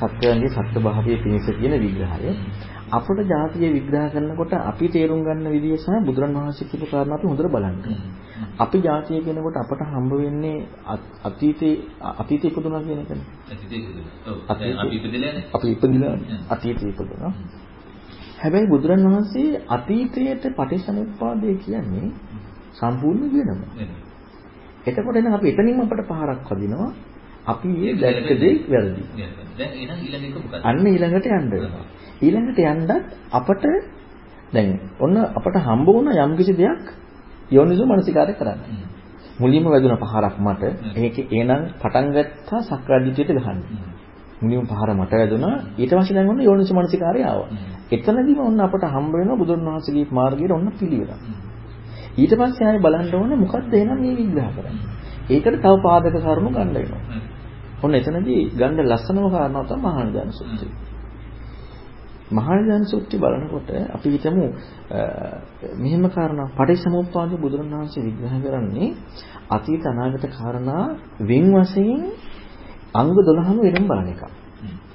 සත්‍යයන්ගේ 0.00 0.50
සත්‍ය 0.50 0.78
භාවයේ 0.80 1.18
පිණිස 1.18 1.46
කියන 1.50 1.74
විග්‍රහය. 1.76 2.30
අපට 2.92 3.18
ජාතිය 3.26 3.68
විග්‍රහ 3.70 4.08
කරනකොට 4.12 4.52
අපි 4.62 4.86
තේරුම් 4.88 5.20
ගන්න 5.22 5.46
විදිය 5.48 5.76
සහ 5.76 5.88
බුදුරන් 6.04 6.34
වහන්සේ 6.34 6.66
කියපු 6.66 6.86
කාරණා 6.86 7.16
අපි 7.16 7.26
හොඳට 7.26 7.48
බලන්න 7.48 7.78
අපි 8.56 8.78
ජාතිය 8.80 9.20
කියනකොට 9.20 9.56
අපට 9.56 9.82
හම්බ 9.86 10.12
වෙන්නේ 10.14 10.58
අතීතේ 11.22 11.74
අතීතේ 12.14 12.50
ඉපදුනා 12.50 12.80
කියන 12.80 13.00
එකනේ. 13.00 13.26
අතීතේ 13.48 13.78
ඉපදුනා. 13.80 14.36
අපි 14.48 14.96
ඉපදිලානේ. 14.96 15.44
අපි 15.52 15.68
ඉපදිලා 15.70 16.16
අතීතේ 16.50 16.88
ඉපදුනා. 16.88 17.32
හැබැයි 18.38 18.68
බුදුරන් 18.68 19.04
වහන්සේ 19.06 19.62
අතීතයට 19.68 20.44
පටිච්චසමුප්පාදය 20.50 21.54
කියන්නේ 21.56 22.06
සම්පූර්ණ 22.74 23.32
වෙනම. 23.34 23.60
එතකොට 24.86 25.16
නම් 25.16 25.34
අපි 25.34 25.48
එතනින්ම 25.48 25.80
අපට 25.82 26.04
පහරක් 26.08 26.48
වදිනවා. 26.50 26.90
අපි 27.46 27.68
මේ 27.70 27.94
දැක්ක 27.96 28.30
දේ 28.36 28.54
වැරදි. 28.68 29.02
දැන් 29.56 29.72
එහෙනම් 29.74 29.98
ඊළඟ 30.00 30.24
එක 30.26 30.34
මොකක්ද? 30.36 30.62
අන්න 30.62 30.86
ඊළඟට 30.86 31.26
යන්න 31.28 31.50
වෙනවා. 31.50 31.84
ඊළඟට 32.22 32.58
යන්නත් 32.64 32.90
අපට 33.32 33.64
දැන් 34.52 34.70
ඔන්න 34.98 35.16
අපට 35.30 35.56
හම්බ 35.58 35.86
වුණ 35.88 36.08
යම්කිසි 36.16 36.54
දෙයක් 36.54 36.84
යෝනිසෝ 37.50 37.86
මනසිකාරය 37.86 38.34
කරන්න. 38.34 38.58
මුලින්ම 39.38 39.64
වැදුන 39.66 39.96
පහරක් 39.98 40.36
මට 40.38 40.62
ඒක 40.96 41.16
එනං 41.32 41.52
පටන් 41.80 42.06
ගත්තා 42.12 42.60
සක්‍රාදිත්‍යයට 42.62 43.32
ගහන්න. 43.36 43.58
මුලින්ම 44.42 44.66
පහර 44.66 44.90
මට 44.94 45.12
වැදුනා 45.14 45.56
ඊට 45.74 45.92
පස්සේ 45.92 46.14
දැන් 46.14 46.28
ඔන්න 46.28 46.40
යෝනිසෝ 46.40 46.76
මනසිකාරය 46.76 47.22
ආවා. 47.22 47.48
එතනදිම 47.90 48.38
ඔන්න 48.40 48.60
අපට 48.60 48.84
හම්බ 48.86 49.12
වෙනවා 49.14 49.36
බුදුන් 49.36 49.66
වහන්සේගේ 49.66 50.06
මාර්ගයේ 50.10 50.52
ඔන්න 50.52 50.68
පිළිවෙල. 50.74 51.12
ඊට 52.14 52.32
පස්සේ 52.34 52.66
ආයෙ 52.66 52.80
බලන්න 52.80 53.14
ඕනේ 53.14 53.38
මොකක්ද 53.38 53.74
එහෙනම් 53.74 54.00
මේ 54.00 54.14
විග්‍රහ 54.14 54.50
කරන්නේ. 54.52 54.86
ඒකට 55.30 55.56
තව 55.56 55.74
පාදක 55.80 56.16
කරුණු 56.18 56.50
ගන්න 56.50 56.74
වෙනවා. 56.74 57.02
ඔන්න 57.82 57.94
එතනදී 57.94 58.40
ගන්න 58.52 58.86
ලස්සනම 58.86 59.26
කාරණාව 59.30 59.66
තමයි 59.66 59.82
මහානිදාන 59.84 60.32
සූත්‍රය. 60.32 60.68
මහානිදාන 62.32 62.84
සූත්‍රය 62.84 63.16
බලනකොට 63.18 63.68
අපි 63.90 64.08
හිතමු 64.10 64.46
මෙහෙම 65.76 66.04
කාරණා 66.08 66.48
පටිච්චසමුප්පාදයේ 66.50 67.38
බුදුරණවහන්සේ 67.38 68.02
විග්‍රහ 68.02 68.36
කරන්නේ 68.44 68.88
අතීත 69.50 69.84
අනාගත 69.86 70.24
කාරණා 70.30 70.84
වින් 71.22 71.46
වශයෙන් 71.54 72.00
අංග 72.94 73.08
12ම 73.10 73.58
වෙනම 73.66 73.86
බලන 73.86 74.08
එක. 74.08 74.22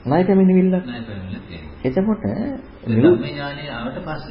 ණය 0.06 0.22
පැමිණිවිල්ල. 0.24 0.70
ණය 0.70 1.02
පැමිණිල්ල 1.02 1.42
තියෙනවා. 1.46 1.72
එතකොට 1.84 2.24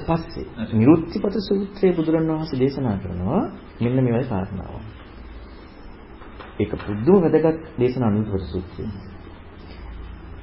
පස්සේ 0.09 0.47
නිරුත්තිපත 0.73 1.35
සූත්‍රයේ 1.41 1.93
බුදුරණවහන්සේ 1.93 2.59
දේශනා 2.59 2.97
කරනවා 2.99 3.43
මෙන්න 3.81 3.97
මේ 3.97 4.15
වගේ 4.15 4.29
කාරණාව. 4.29 4.75
ඒක 6.61 6.73
පුදුම 6.79 7.19
වැදගත් 7.25 7.59
දේශනා 7.79 8.11
නිරුත්තිපත 8.11 8.47
සූත්‍රය. 8.53 8.85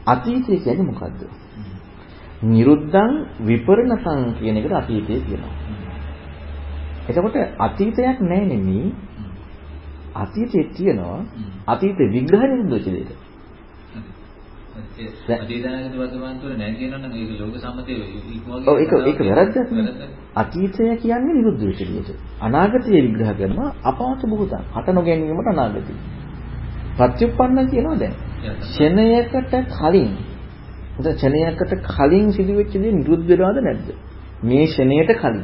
අතීතය 0.06 0.53
කියන්නේ 0.57 0.85
මොකද්ද? 0.85 1.22
නිරුද්ධං 2.45 3.11
විපරණසං 3.41 4.22
කියන 4.38 4.57
එකට 4.57 4.74
අතීතය 4.74 5.15
කියනවා. 5.22 5.53
එතකොට 7.06 7.36
අතීතයක් 7.60 8.18
නැහැ 8.22 8.45
නෙමේ 8.48 8.88
අතීතයේ 10.15 10.65
තියෙනවා 10.72 11.20
අතීත 11.68 11.98
විග්‍රහ 12.10 12.44
නිරුද්ධ 12.45 12.88
දෙයක. 12.88 13.11
අතීතනාගත 15.36 15.95
වර්තමාන 15.95 16.36
තුළ 16.40 16.53
නැහැ 16.53 16.76
කියනවනම් 16.76 17.14
ඒක 17.14 17.32
ලෝක 17.40 17.56
සම්මතයේ 17.57 18.06
ඉක්මවගේ 18.30 18.68
ඔව් 18.68 18.78
ඒක 18.78 18.91
ඒක 19.02 19.20
වැරද්දක් 19.22 19.72
නේ. 19.72 20.10
අතීතය 20.36 20.84
කියන්නේ 20.98 21.34
නිරුද්ධ 21.34 21.64
වෙච්ච 21.64 21.82
දෙයක. 21.88 22.10
අනාගතය 22.41 22.90
විග්‍රහ 22.98 23.32
කරනවා 23.34 23.70
අපාත 23.84 24.22
බුතං 24.32 24.61
හට 24.74 24.88
නොගැනීමට 24.91 25.48
අනාගතය. 25.48 25.94
පත්‍යුප්පන්න 26.98 27.68
කියනවා 27.70 27.98
දැන්. 27.98 28.15
ෂණයකට 28.65 29.53
කලින් 29.74 30.11
එතන 30.95 31.11
ක්ෂණයකට 31.11 31.74
කලින් 31.88 32.28
සිදුවෙච්ච 32.32 32.74
දේ 32.76 32.94
නිරුද්ධ 32.94 33.28
වෙනවද 33.32 33.60
නැද්ද? 33.61 33.88
මේ 34.44 34.65
ක්ෂණයට 34.68 35.11
කලින්. 35.15 35.44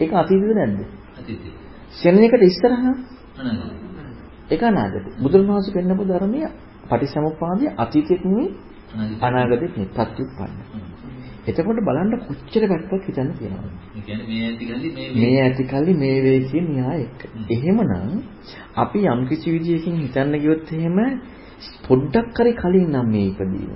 ඒක 0.00 0.12
අතීතද 0.14 0.52
නැද්ද? 0.52 0.78
අතීතය. 1.16 1.48
ක්ෂණයකට 1.90 2.42
ඉස්සරහා 2.44 2.94
ඒක 4.50 4.62
අනාගතය. 4.62 5.10
බුදුරජාණන්සේ 5.18 5.74
පෙන්නපු 5.74 6.04
ධර්මය 6.04 6.40
පටිසමුපාදයේ 6.88 7.74
අතීතෙත් 7.78 8.22
නෙවෙයි 8.24 8.48
අනාගතෙත් 9.20 9.72
නෙවෙයි 9.72 9.90
ප්‍රත්‍යুৎපන්න. 9.90 10.52
එතකොට 11.46 11.80
බලන්න 11.80 12.12
කොච්චර 12.22 12.62
පැත්තක් 12.70 13.04
හිතන්න 13.06 13.30
තියෙනවද? 13.34 13.72
මේ 15.14 15.38
ඇතිකල්ලි 15.40 15.94
මේ 15.94 16.18
වේකේ 16.22 16.62
න්‍යාය 16.64 17.00
එක්ක. 17.02 17.20
එහෙමනම් 17.50 18.12
අපි 18.76 18.98
යම් 19.06 19.20
කිසි 19.28 19.48
විදියකින් 19.50 19.96
හිතන්න 19.98 20.34
ගියොත් 20.36 20.72
එහෙම 20.72 20.98
පොඩ්ඩක් 21.82 22.36
හරි 22.36 22.52
කලින් 22.54 22.88
නම් 22.90 23.08
මේ 23.08 23.26
ඉපදීම. 23.26 23.72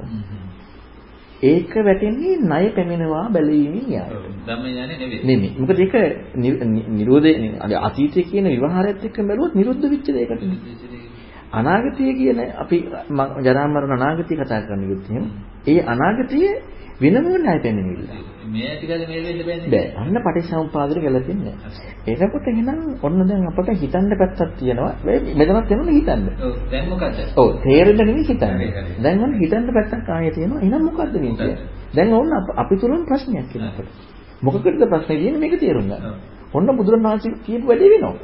ඒක 1.43 1.75
වැටෙන්නේ 1.81 2.37
ණය 2.39 2.71
පැමිණවා 2.71 3.27
බැලීමේ 3.31 3.85
න්‍යායට. 3.85 4.25
ධම්මඥානෙ 4.47 4.95
නෙවෙයි 4.95 5.21
නෙමෙයි. 5.25 5.53
මොකද 5.59 5.79
ඒක 5.79 5.95
නිරෝධේ 6.93 7.35
අතීතයේ 7.81 8.25
කියන 8.25 8.47
විවහාරයත් 8.47 9.05
එක්ක 9.05 9.19
බැලුවොත් 9.23 9.55
නිරුද්ධ 9.55 9.87
වෙච්ච 9.87 10.09
දෙයකට. 10.09 10.43
අනාගතය 11.53 12.11
කියන 12.15 12.41
අපි 12.57 12.79
ජරා 13.41 13.67
මරණ 13.67 13.93
අනාගතය 13.93 14.35
කතා 14.37 14.61
කරන්න 14.61 14.83
ගියොත් 14.83 15.07
එහෙම 15.07 15.25
ඒ 15.67 15.81
අනාගතය 15.85 16.41
වෙනම 17.01 17.27
ණය 17.27 17.59
පැමිණිල්ල. 17.59 18.05
මේ 18.49 18.75
කල්ලි 18.81 19.07
මේ 19.07 19.21
වෙන්න 19.23 19.41
බෑනේ 19.41 19.71
බෑ. 19.71 19.87
අන්න 19.97 20.17
පටිච්චසමුපාදෙට 20.19 21.01
ගැලපෙන්නේ 21.05 21.55
නැහැ. 21.55 21.71
එතකොට 22.07 22.47
එහෙනම් 22.47 22.79
ඔන්න 23.03 23.21
දැන් 23.25 23.47
අපට 23.47 23.71
හිතන්න 23.77 24.13
පැත්තක් 24.15 24.53
තියෙනවා. 24.59 24.93
මෙතනත් 25.05 25.71
වෙනවා 25.71 25.93
හිතන්න. 25.93 26.23
ඔව් 26.41 26.55
දැන් 26.71 26.87
මොකද 26.89 27.19
ඔව් 27.37 27.49
තේරෙන්න 27.65 28.01
නෙමෙයි 28.01 28.27
හිතන්නේ. 28.27 28.71
දැන් 29.03 29.25
ඔන්න 29.25 29.35
හිතන්න 29.35 29.71
පැත්තක් 29.71 30.09
ආයෙ 30.11 30.31
තියෙනවා. 30.31 30.61
එහෙනම් 30.61 30.85
මොකද්ද 30.85 31.15
මේ 31.17 31.35
කියන්නේ? 31.35 31.57
දැන් 31.95 32.15
ඕන්න 32.15 32.33
අපි 32.57 32.75
තුලින් 32.77 33.03
ප්‍රශ්නයක් 33.05 33.57
එනකොට. 33.57 33.89
මොකකටද 34.43 34.85
ප්‍රශ්නේ 34.87 35.19
තියෙන්නේ 35.19 35.41
මේක 35.41 35.61
තේරුම් 35.61 35.87
ගන්න. 35.87 36.15
ඔන්න 36.53 36.77
බුදුරණවහන්සේ 36.77 37.33
කියපු 37.45 37.67
වැඩේ 37.67 37.91
වෙනවා. 37.95 38.15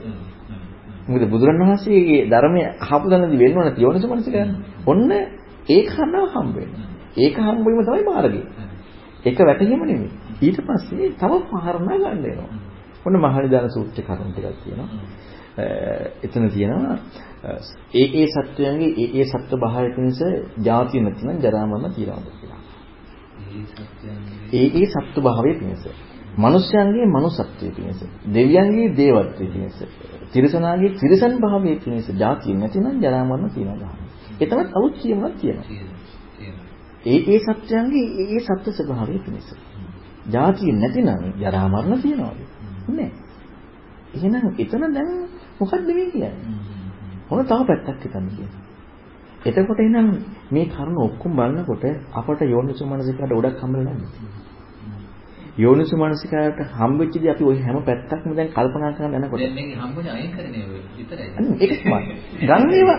මොකද 1.07 1.25
බුදුරණවහන්සේගේ 1.31 2.21
ධර්මයේ 2.31 2.69
අහපු 2.83 3.07
දණදි 3.09 3.37
වෙන්න 3.39 3.59
ඕන 3.59 3.73
තියෝනස 3.75 4.07
මනස 4.07 4.29
ගන්න. 4.29 4.51
ඔන්න 4.87 5.11
ඒක 5.69 5.89
හරනවා 5.91 6.27
හම්බ 6.35 6.55
වෙනවා. 6.57 6.87
ඒක 7.17 7.37
හම්බ 7.39 7.67
වීම 7.67 7.83
තමයි 7.83 8.05
මාර්ගය. 8.07 8.41
ඒක 9.25 9.39
වැටහීම 9.41 9.83
නෙමෙයි. 9.83 10.11
ඊට 10.41 10.59
පස්සේ 10.61 11.13
තව 11.15 11.33
පහරණා 11.45 11.97
ගන්න 11.97 12.23
වෙනවා. 12.23 12.51
ඔන්න 13.07 13.17
මහනිදාන 13.19 13.71
සූත්‍ර 13.71 14.03
කරුණු 14.03 14.33
ටිකක් 14.33 14.59
තියෙනවා. 14.61 14.89
එතන 16.23 16.49
තියෙනවා 16.49 16.97
ඒ 17.95 18.07
ඒ 18.15 18.27
සත්වයන්ගේ 18.29 18.91
ඒ 18.97 19.09
ඒ 19.15 19.25
සත්ව 19.25 19.53
භාවය 19.57 19.89
පිණිස 19.95 20.21
ජාති 20.61 21.01
නැතිනම් 21.01 21.39
ජරා 21.39 21.67
මරණ 21.67 21.93
තියනවාද 21.93 22.27
කියලා. 22.35 22.61
ඒ 24.53 24.67
ඒ 24.73 24.87
සත්ව 24.87 25.23
භාවය 25.23 25.53
පිණිස. 25.55 25.85
මනුෂ්‍යයන්ගේ 26.37 27.07
මනුසත්වයේ 27.09 27.73
පිණිස. 27.73 28.01
දෙවියන්ගේ 28.35 28.89
දේවත්වයේ 28.97 29.53
පිණිස. 29.53 29.77
තිරිසනාගේ 30.33 30.91
තිරිසන් 30.93 31.35
භාවයේ 31.41 31.77
පිණිස 31.77 32.07
ජාති 32.15 32.51
නැතිනම් 32.55 32.97
ජරා 33.01 33.25
මරණ 33.25 33.51
තියනවා. 33.51 33.93
එතනත් 34.41 34.71
අවුත් 34.77 34.95
කියනවා 35.01 35.33
කියනවා. 35.33 35.94
ඒ 37.05 37.19
ඒ 37.27 37.39
සත්‍යයන්ගේ 37.41 38.07
ඒ 38.15 38.27
ඒ 38.31 38.41
සත්‍ය 38.41 38.71
ස්වභාවය 38.73 39.19
පිණිස. 39.19 39.49
ජාතිය 40.27 40.73
නැතිනම් 40.73 41.09
ජරා 41.39 41.67
මරණ 41.69 42.03
තියනවාද? 42.03 42.39
නෑ. 42.89 43.11
එහෙනම් 44.15 44.47
එතන 44.59 44.85
දැන් 44.91 45.11
මොකද්ද 45.61 45.89
මේ 45.89 46.07
කියන්නේ? 46.07 46.33
මොන 47.29 47.45
තව 47.45 47.61
පැත්තක් 47.67 48.05
හිතන්න 48.05 48.29
කියන්නේ. 48.31 48.63
එතකොට 49.45 49.81
එහෙනම් 49.81 50.09
මේ 50.51 50.67
කරුණ 50.67 50.97
ඔක්කොම 50.99 51.33
බලනකොට 51.35 51.85
අපට 52.13 52.41
යෝනිසු 52.47 52.87
මනසිකාට 52.87 53.33
ගොඩක් 53.33 53.61
හම්බෙලා 53.61 53.95
නැහැ. 53.95 54.44
යෝනිසු 55.57 55.97
මනසිකාට 55.97 56.59
හම්බෙච්චදී 56.73 57.31
අපි 57.31 57.45
ওই 57.45 57.59
හැම 57.59 57.77
පැත්තක්ම 57.85 58.31
දැන් 58.35 58.49
කල්පනා 58.49 58.91
කරන්න 58.93 59.15
යනකොට 59.19 59.41
දැන් 59.41 59.55
මේක 59.55 59.71
හම්බුනේ 59.79 60.13
අයින් 60.13 60.31
කරන්නේ 60.33 60.63
ඔය 60.65 60.81
විතරයි. 60.97 61.29
ඒක 61.61 61.73
තමයි. 61.81 62.01
ගන්න 62.43 62.73
ඒවා 62.73 62.99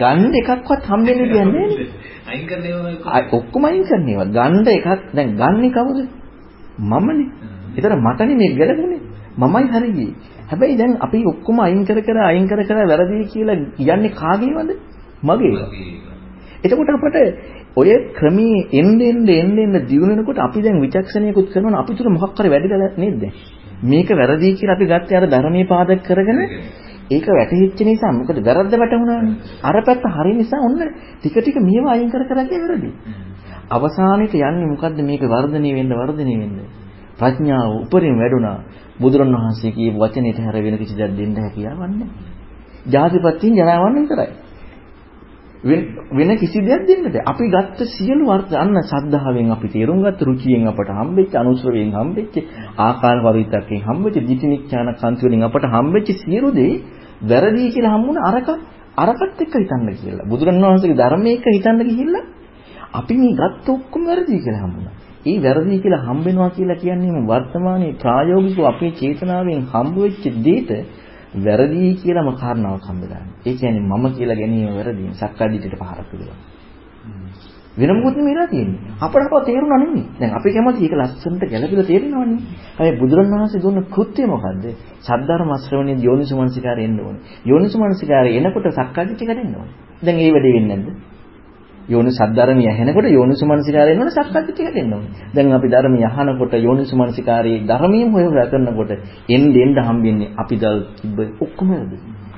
ගන්න 0.00 0.34
එකක්වත් 0.34 0.82
හම්බෙන්නේ 0.86 1.28
කියන්නේ 1.28 1.54
නෑනේ. 1.54 1.86
අයින් 2.26 2.46
කරන්නේ 2.46 2.74
ඔය 2.76 2.94
ඔක්කොම 3.32 3.64
අයින් 3.64 3.84
කරන 3.84 4.08
ඒවා. 4.08 4.28
ගන්න 4.28 4.68
එකක් 4.70 4.88
දැන් 5.14 5.30
ගන්නේ 5.36 5.72
කවුද? 5.72 5.98
මමනේ. 6.84 7.28
ඒතර 7.76 7.96
මටනේ 7.98 8.36
මේ 8.36 8.50
ගැලපුණේ. 8.54 9.00
මමයි 9.38 9.66
හරි 9.70 9.90
ගියේ. 9.92 10.14
හැබැයි 10.46 10.78
දැන් 10.78 10.92
අපි 11.00 11.22
ඔක්කොම 11.26 11.58
අයින් 11.60 11.82
කර 11.84 12.00
කර 12.02 12.18
අයින් 12.22 12.46
කර 12.46 12.60
කර 12.62 12.78
වැරදි 12.84 13.24
කියලා 13.26 13.56
කියන්නේ 13.78 14.12
කාගේවද? 14.14 14.70
මගේ. 15.22 15.54
එතකොට 16.64 16.90
අපට 16.90 17.16
ඔය 17.76 17.90
ක්‍රමී 18.12 18.58
එන්න 18.72 19.00
එන්න 19.02 19.28
එන්න 19.30 19.58
එන්න 19.58 19.76
දියුණු 19.86 20.12
වෙනකොට 20.12 20.38
අපි 20.38 20.62
දැන් 20.62 20.80
විචක්ෂණයකුත් 20.80 21.52
කරනවා 21.52 21.80
අපි 21.80 21.92
තුල 21.94 22.08
මොකක් 22.10 22.32
කරේ 22.34 22.50
වැඩිලා 22.50 22.90
නේද 22.96 23.16
දැන්? 23.20 23.32
මේක 23.82 24.08
වැරදි 24.10 24.54
කියලා 24.54 24.76
අපි 24.76 24.86
ගත්තේ 24.86 25.16
අර 25.16 25.26
ධර්මයේ 25.26 25.66
පාදක 25.66 26.00
කරගෙන 26.02 26.40
ඒක 27.08 27.26
වැටහිච්ච 27.30 27.80
නිසා 27.82 28.12
මොකද 28.12 28.38
වැරද්ද 28.40 28.72
වැටුණානේ. 28.74 29.34
අර 29.62 29.76
පැත්ත 29.82 30.04
හරි 30.10 30.32
නිසා 30.34 30.60
ඔන්න 30.60 30.80
ටික 31.20 31.36
ටික 31.36 31.58
මේව 31.60 31.84
අයින් 31.86 32.08
කර 32.08 32.24
කර 32.24 32.40
ගිය 32.44 32.60
වැරදි. 32.62 32.90
අවසානෙට 33.70 34.34
යන්නේ 34.34 34.66
මොකද්ද 34.66 34.98
මේක 35.02 35.22
වර්ධනය 35.24 35.70
වෙන්න 35.74 35.92
වර්ධනය 35.92 36.34
වෙන්න. 36.40 36.56
ප්‍රඥාව 37.18 37.70
උපරිම 37.82 38.16
වැඩුණා. 38.16 38.58
බුදුරණවහන්සේ 38.98 39.72
කියපු 39.72 39.98
වචනයට 39.98 40.38
හැර 40.38 40.56
වෙන 40.58 40.78
කිසි 40.78 40.94
දෙයක් 40.94 41.12
දෙන්න 41.14 41.36
හැකියාවක් 41.36 41.80
නැහැ. 41.82 42.08
ජාතිපත්‍යින් 42.86 43.54
ජරාවන්න 43.54 43.96
විතරයි. 43.98 44.45
වෙන 45.64 46.36
කිසි 46.36 46.60
දෙයක් 46.60 46.86
දෙන්න 46.86 47.02
බෑ. 47.04 47.22
අපි 47.22 47.44
ගත්ත 47.48 47.78
සියලු 47.88 48.28
අර්ථ 48.28 48.52
අන්න 48.54 48.76
සද්ධාවෙන් 48.82 49.50
අපි 49.50 49.68
තේරුම් 49.68 50.02
ගත්ත 50.02 50.20
රුචියෙන් 50.22 50.66
අපට 50.66 50.90
හම්බෙච්ච 50.90 51.32
අනුශ්‍රවයෙන් 51.34 51.90
හම්බෙච්ච 51.92 52.34
ආකාර 52.78 53.16
පරිවිතක්යෙන් 53.22 53.82
හම්බෙච්ච 53.82 54.16
දිටිනිච්ඡාන 54.22 54.88
කාන්ති 54.94 55.22
වලින් 55.22 55.42
අපට 55.42 55.64
හම්බෙච්ච 55.66 56.08
සියලු 56.18 56.48
දේ 56.52 56.80
වැරදි 57.22 57.70
කියලා 57.70 57.94
හම්බුණ 57.94 58.18
අරක 58.22 58.48
අරකට 58.96 59.38
එක්ක 59.38 59.54
හිතන්න 59.54 59.88
කියලා. 59.94 60.24
බුදුරණවහන්සේගේ 60.24 60.96
ධර්මයේ 60.96 61.34
එක්ක 61.34 61.46
හිතන්න 61.48 61.80
ගිහිල්ලා 61.82 62.24
අපි 62.92 63.14
මේ 63.14 63.34
ගත්ත 63.34 63.66
ඔක්කොම 63.70 64.02
වැරදි 64.04 64.38
කියලා 64.38 64.62
හම්බුණා. 64.62 64.94
ඒ 65.26 65.38
වැරදි 65.40 65.76
කියලා 65.78 66.02
හම්බෙනවා 66.04 66.50
කියලා 66.50 66.78
කියන්නේ 66.78 67.22
වර්තමානයේ 67.24 67.94
ප්‍රායෝගිකව 67.94 68.60
අපේ 68.64 68.92
චේතනාවෙන් 68.92 69.62
හම්බ 69.72 69.94
වෙච්ච 69.98 70.24
දෙයට 70.44 70.70
වැරදි 71.36 71.96
කියලාම 72.02 72.28
කාරණාවක් 72.34 72.84
හම්බෙලා. 72.84 73.24
ඒ 73.46 73.54
කියන්නේ 73.54 73.82
මම 73.82 74.04
කියලා 74.14 74.36
ගැනීම 74.36 74.74
වැරදි. 74.74 75.02
සක්කාදිටට 75.14 75.76
පහරක් 75.80 76.08
විදිනවා. 76.12 76.38
වෙන 77.76 77.90
මොකුත් 77.92 78.16
නෙමෙයිලා 78.16 78.46
තියෙන්නේ. 78.46 78.80
අපට 79.00 79.16
අපව 79.18 79.44
තේරුණා 79.44 79.78
නෙමෙයි. 79.78 80.04
දැන් 80.18 80.32
අපි 80.32 80.48
කැමති 80.50 80.84
ඒක 80.84 80.94
ලස්සනට 80.94 81.42
ගැළපිලා 81.44 81.86
තේරෙනවනේ. 81.86 82.40
හැබැයි 82.76 83.00
බුදුරණවහන්සේ 83.00 83.62
දුන්න 83.62 83.78
කෘත්‍ය 83.86 84.22
මොකද්ද? 84.26 84.64
සද්ධර්ම 85.00 85.50
ශ්‍රවණයේ 85.56 86.04
යෝනිසමනසිකාරය 86.06 86.82
එන්න 86.84 86.98
ඕනේ. 87.00 87.22
යෝනිසමනසිකාරය 87.44 88.30
එනකොට 88.38 88.66
සක්කාදිට්ඨිය 88.72 89.28
කැඩෙන්න 89.28 89.54
ඕනේ. 89.54 89.74
දැන් 90.02 90.16
ඒ 90.18 90.30
වැඩේ 90.34 90.54
වෙන්නේ 90.56 90.76
නැද්ද? 90.76 91.15
යෝනි 91.88 92.10
සද්ධර්මිය 92.10 92.68
ඇහෙනකොට 92.68 93.06
යෝනිසමනසිකාරය 93.08 93.90
එනකොට 93.92 94.18
සක්කාදිට්ඨිය 94.18 94.66
ඕනේ. 94.86 95.10
දැන් 95.34 95.52
අපි 95.52 95.68
ධර්මිය 95.68 96.04
අහනකොට 96.04 96.52
යෝනිසමනසිකාරයේ 96.58 97.60
ධර්මියම 97.62 98.08
හොය 98.12 98.24
හොයා 98.24 98.46
කරනකොට 98.46 98.90
එන්න 99.28 99.44
එන්න 99.56 99.78
හම්බෙන්නේ 99.80 100.32
අපි 100.36 100.56
දල් 100.56 100.78
තිබ්බ 100.96 101.18
ඔක්කොම 101.40 101.68
වැරදි. 101.70 101.96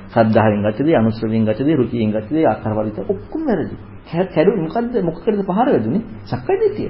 ශ්‍රද්ධාවෙන් 0.09 0.61
ගත්තදී, 0.65 0.95
අනුශ්‍රවයෙන් 0.95 1.43
ගත්තදී, 1.45 1.75
රුචියෙන් 1.75 2.11
ගත්තදී, 2.11 2.45
ආකාරවලිත 2.45 2.97
ඔක්කොම 3.07 3.41
වැරදි. 3.45 3.75
කැඩු 4.27 4.51
මොකද්ද 4.57 4.93
මොකකටද 5.03 5.41
පහර 5.41 5.67
වැදුනේ? 5.67 6.03
සක්කාය 6.25 6.57
දිට්ඨිය. 6.59 6.89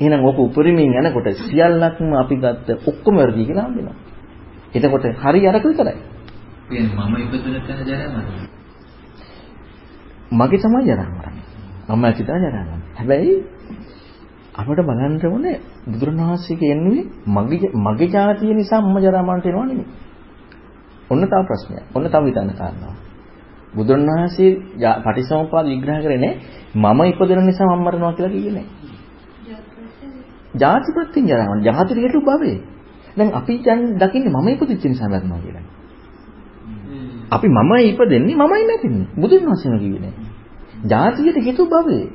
එහෙනම් 0.00 0.22
ඕක 0.24 0.38
උපරිමයෙන් 0.40 0.94
යනකොට 1.00 1.28
සියල්ලක්ම 1.40 2.10
අපි 2.14 2.36
ගත්ත 2.36 2.68
ඔක්කොම 2.86 3.14
වැරදි 3.16 3.46
කියලා 3.46 3.66
හම්බෙනවා. 3.66 3.96
එතකොට 4.74 5.04
හරි 5.22 5.40
අරක 5.46 5.64
විතරයි. 5.64 5.96
මම 6.70 7.14
ඉපදුන 7.16 7.54
තැන 7.66 7.80
ජරා. 7.86 8.48
මගේ 10.30 10.58
තමයි 10.58 10.84
ජරා 10.84 11.27
මරණය. 11.88 11.96
මම 11.96 12.04
හිතා 12.14 12.38
ජරා. 12.38 12.78
හැබැයි 12.94 13.34
අපිට 14.54 14.80
බලන්න 14.80 15.14
ඕනේ 15.26 15.56
බුදුරණවහන්සේ 15.86 16.56
කියන්නේ 16.56 17.02
මගේ 17.26 17.70
මගේ 17.76 18.08
ජාතිය 18.08 18.54
නිසා 18.54 18.80
මම 18.80 18.96
ජරා 18.98 19.22
මරණට 19.22 19.46
එනවා 19.46 19.66
නෙමෙයි. 19.66 19.86
ඔන්න 21.10 21.22
තව 21.22 21.42
ප්‍රශ්නයක්. 21.46 21.84
ඔන්න 21.94 22.04
තව 22.04 22.24
හිතන්න 22.26 22.52
කාරණාවක්. 22.54 22.98
බුදුරණවහන්සේ 23.74 24.50
පටිසමුපාද 25.04 25.66
විග්‍රහ 25.66 26.00
කරේ 26.02 26.32
මම 26.74 27.00
ඉපදෙන 27.02 27.46
නිසා 27.46 27.66
මම 27.66 27.82
මරනවා 27.82 28.12
කියලා 28.12 28.32
කිව්වේ 28.32 28.52
නෑ. 28.52 28.66
ජාතිපත්තින් 30.54 31.24
ජරාවන් 31.26 31.64
ජාතිර 31.64 31.96
හේතු 31.96 32.20
භවයේ. 32.20 32.58
දැන් 33.16 33.34
අපි 33.34 33.54
දැන් 33.64 33.80
දකින්නේ 33.96 34.32
මම 34.32 34.48
ඉපදිච්ච 34.48 34.84
නිසා 34.84 35.08
මරනවා 35.08 35.40
කියලා. 35.44 35.64
අපි 37.30 37.48
මමයි 37.48 37.84
ඉපදෙන්නේ 37.90 38.36
මමයි 38.36 38.64
නැතින්නේ. 38.66 39.06
බුදුන් 39.16 39.42
වහන්සේම 39.46 39.78
කිව්වේ 39.78 40.00
නෑ. 40.00 40.27
ජාතියට 40.84 41.38
හේතු 41.38 41.62
භවයේ. 41.66 42.08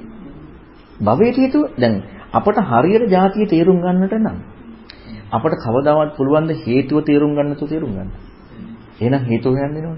භවයට 1.00 1.38
හේතු 1.38 1.60
දැන් 1.78 2.02
අපට 2.32 2.58
හරියට 2.64 3.10
ජාතිය 3.10 3.48
තේරුම් 3.48 3.80
ගන්නට 3.80 4.14
නම් 4.16 4.38
අපට 5.32 5.56
කවදාවත් 5.60 6.16
පුළුවන් 6.18 6.48
ද 6.48 6.52
හේතුව 6.62 7.04
තේරුම් 7.04 7.36
ගන්න 7.36 7.56
තු 7.56 7.66
තේරුම් 7.66 7.92
ගන්න. 7.92 8.10
එහෙනම් 9.00 9.24
හේතුව 9.24 9.54
හොයන්න 9.54 9.74
වෙනවනේ. 9.76 9.98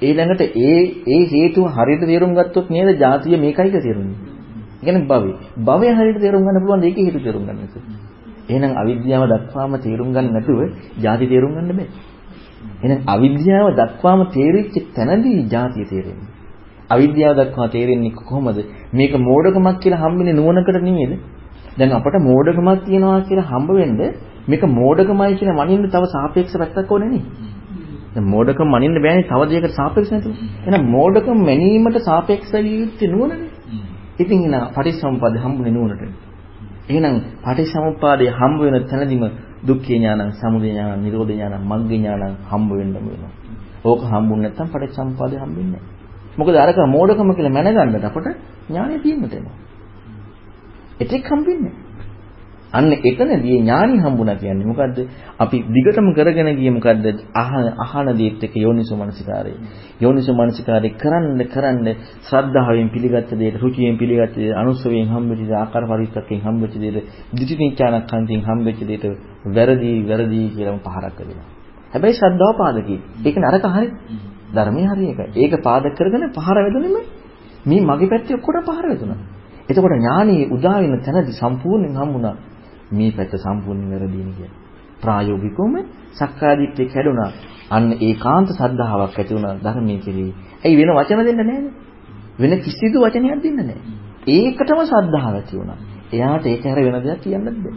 ඊළඟට 0.00 0.42
ඒ 0.62 0.80
ඒ 1.08 1.22
හේතුව 1.26 1.64
හරියට 1.70 2.02
තේරුම් 2.02 2.34
ගත්තොත් 2.34 2.70
නේද 2.70 2.88
ජාතිය 2.96 3.36
මේකයි 3.36 3.54
කියලා 3.64 3.82
තේරුන්නේ. 3.82 4.18
ඒ 4.76 4.84
කියන්නේ 4.84 5.06
භවය. 5.06 5.32
භවය 5.60 5.88
හරියට 5.92 6.20
තේරුම් 6.20 6.42
ගන්න 6.42 6.62
පුළුවන් 6.62 6.82
ඒකේ 6.82 7.04
හේතු 7.04 7.20
තේරුම් 7.20 7.44
ගන්න 7.44 7.58
නැතුව. 7.58 7.82
එහෙනම් 8.48 8.72
අවිද්‍යාව 8.74 9.24
දක්වාම 9.32 9.72
තේරුම් 9.78 10.08
ගන්න 10.12 10.32
නැතුව 10.32 10.60
ජාති 10.98 11.26
තේරුම් 11.26 11.52
ගන්න 11.54 11.70
බෑ. 11.70 11.88
එහෙනම් 12.78 13.00
අවිද්‍යාව 13.06 13.68
දක්වාම 13.74 14.20
තේරිච්ච 14.30 14.74
තැනදී 14.94 15.40
ජාතිය 15.46 15.84
තේරෙන්නේ. 15.84 16.35
අවිද්‍යාව 16.90 17.34
දක්වා 17.38 17.68
තේරෙන්නේ 17.68 18.14
කොහොමද? 18.20 18.58
මේක 18.92 19.12
මෝඩකමක් 19.20 19.76
කියලා 19.80 20.02
හම්බෙන්නේ 20.02 20.34
නුවණකට 20.34 20.78
නෙමෙයිද? 20.82 21.12
දැන් 21.78 21.92
අපට 21.92 22.16
මෝඩකමක් 22.22 22.84
තියනවා 22.84 23.20
කියලා 23.22 23.46
හම්බ 23.46 23.70
වෙන්න 23.72 24.00
මේක 24.46 24.62
මෝඩකමයි 24.72 25.34
කියන 25.34 25.52
මනින්න 25.54 25.86
තව 25.86 26.04
සාපේක්ෂ 26.08 26.56
පැත්තක් 26.56 26.92
ඕනේ 26.92 27.10
නේ. 27.10 27.24
දැන් 28.14 28.26
මෝඩකම 28.26 28.68
මනින්න 28.68 28.98
බෑනේ 28.98 29.24
තව 29.24 29.40
දෙයකට 29.50 29.74
සාපේක්ෂ 29.74 30.12
නැතුව. 30.12 30.34
එහෙනම් 30.62 30.84
මෝඩකම 30.90 31.38
මැනීමට 31.40 31.98
සාපේක්ෂ 32.02 32.52
විය 32.58 32.76
යුත්තේ 32.76 33.08
නුවණනේ. 33.08 33.50
ඉතින් 34.18 34.46
එන 34.48 34.54
පටිච්චසමුප්පාද 34.70 35.34
හම්බුනේ 35.38 35.72
නුවණට. 35.72 36.02
එහෙනම් 36.88 37.16
පටිච්චසමුප්පාදයේ 37.42 38.32
හම්බ 38.32 38.60
වෙන 38.64 38.76
තැනදීම 38.84 39.24
දුක්ඛ 39.62 39.90
ඥානං, 39.90 40.32
සමුදය 40.34 40.68
ඥානං, 40.68 41.02
නිරෝධ 41.02 41.32
ඥානං, 41.32 41.64
මග්ග 41.64 41.90
ඥානං 41.92 42.34
හම්බ 42.46 42.70
වෙන්නම 42.72 42.96
වෙනවා. 43.02 43.32
ඕක 43.84 44.00
හම්බුනේ 44.04 44.42
නැත්නම් 44.44 44.68
පටිච්චසමුප්පාදේ 44.68 45.38
හම්බෙන්නේ 45.38 45.72
නැහැ. 45.74 45.95
මොකද 46.38 46.56
අරක 46.56 46.78
මෝඩකම 46.88 47.32
කියලා 47.32 47.56
මැනගන්නට 47.58 48.04
අපට 48.04 48.28
ඥානෙ 48.68 48.98
තියෙන්නට 48.98 49.34
එනවා. 49.34 49.56
එතෙක් 51.00 51.24
හම්බෙන්නේ 51.26 51.62
නැහැ. 51.64 51.86
අන්න 52.72 52.92
එතනදී 52.92 53.56
ඥානි 53.56 53.96
හම්බුණා 53.98 54.36
කියන්නේ 54.36 54.66
මොකද්ද? 54.66 54.98
අපි 55.38 55.56
දිගටම 55.68 56.08
කරගෙන 56.12 56.48
ගියේ 56.52 56.72
මොකද්ද? 56.72 57.06
අහන 57.34 57.66
අහන 57.78 58.08
දේත් 58.18 58.42
එක 58.42 58.54
යෝනිසෝ 58.56 58.98
මනසිකාරය. 58.98 59.52
යෝනිසෝ 60.00 60.34
මනසිකාරය 60.34 60.90
කරන්න 60.94 61.40
කරන්න 61.46 61.86
ශ්‍රද්ධාවෙන් 62.22 62.88
පිළිගත්ත 62.90 63.30
දේට, 63.32 63.56
රුචියෙන් 63.56 63.96
පිළිගත්ත 63.96 64.34
දේට, 64.34 64.56
අනුස්සවයෙන් 64.56 65.08
හම්බෙච්ච 65.08 65.42
දේ, 65.42 65.56
ආකාර 65.56 65.84
පරිත්තකෙන් 65.86 66.40
හම්බෙච්ච 66.40 66.74
දේට, 66.76 66.96
දිටිනිච්ඡානක්ඛන්තියෙන් 67.32 68.42
හම්බෙච්ච 68.42 68.80
දේට 68.84 69.04
වැරදි 69.48 69.92
වැරදි 70.02 70.40
කියලාම 70.54 70.78
පහරක් 70.80 71.18
වෙනවා. 71.20 71.48
හැබැයි 71.92 72.14
ශ්‍රද්ධාව 72.14 72.54
පාදකයි. 72.56 72.96
ඒක 73.24 73.36
නරක 73.38 73.66
හරි. 73.68 73.88
ධර්මයේ 74.56 74.86
හරි 74.86 75.06
එකයි. 75.12 75.26
ඒක 75.36 75.54
පාදක 75.62 75.94
කරගෙන 75.94 76.24
පහර 76.36 76.56
වැදුනෙම 76.56 76.96
මේ 77.64 77.80
මගේ 77.82 78.08
පැත්තේ 78.08 78.36
ඔක්කොට 78.36 78.58
පහර 78.64 78.84
වැදුනා. 78.84 79.18
එතකොට 79.68 79.94
ඥානීය 79.94 80.44
උදා 80.50 80.78
වෙන 80.82 80.94
තැනදී 81.00 81.34
සම්පූර්ණයෙන් 81.34 81.96
හම්බුණා 81.96 82.36
මේ 82.90 83.10
පැත්ත 83.10 83.34
සම්පූර්ණයෙන් 83.36 83.90
වැරදීන 83.92 84.30
කියලා. 84.32 84.56
ප්‍රායෝගිකවම 85.02 85.74
සක්කාදිට්ඨිය 86.12 86.88
කැඩුනා. 86.88 87.30
අන්න 87.70 87.86
ඒකාන්ත 88.00 88.48
සද්ධාාවක් 88.50 89.18
ඇති 89.18 89.32
වුණා 89.34 89.54
ධර්මයේ 89.58 89.98
කෙරෙහි. 89.98 90.32
ඇයි 90.64 90.76
වෙන 90.78 90.90
වචන 90.94 91.20
දෙන්න 91.20 91.38
නැහැනේ? 91.40 91.72
වෙන 92.38 92.52
කිසිදු 92.60 92.98
වචනයක් 93.00 93.42
දෙන්න 93.42 93.56
නැහැ. 93.60 93.80
ඒකටම 94.28 94.80
සද්ධාව 94.84 95.34
ඇති 95.34 95.54
වුණා. 95.56 95.78
එයාට 96.12 96.46
ඒක 96.46 96.64
හැර 96.64 96.78
වෙන 96.78 96.96
දෙයක් 97.00 97.20
කියන්නත් 97.22 97.46
බෑ. 97.56 97.76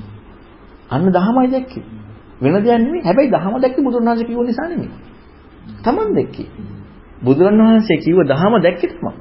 අන්න 0.89 1.05
දහමයි 1.09 1.47
දැක්කේ. 1.47 1.83
වෙන 2.41 2.53
දෙයක් 2.55 2.77
නෙමෙයි. 2.77 3.01
හැබැයි 3.03 3.31
දහම 3.31 3.53
දැක්කේ 3.57 3.83
බුදුරණවහන්සේ 3.83 4.27
කිව්ව 4.27 4.43
නිසා 4.43 4.67
නෙමෙයි. 4.67 4.91
Taman 5.83 6.09
දැක්කේ. 6.15 6.47
බුදුරණවහන්සේ 7.23 7.97
කිව්ව 7.97 8.19
දහම 8.23 8.53
දැක්කේ 8.61 8.89
තමයි. 8.89 9.13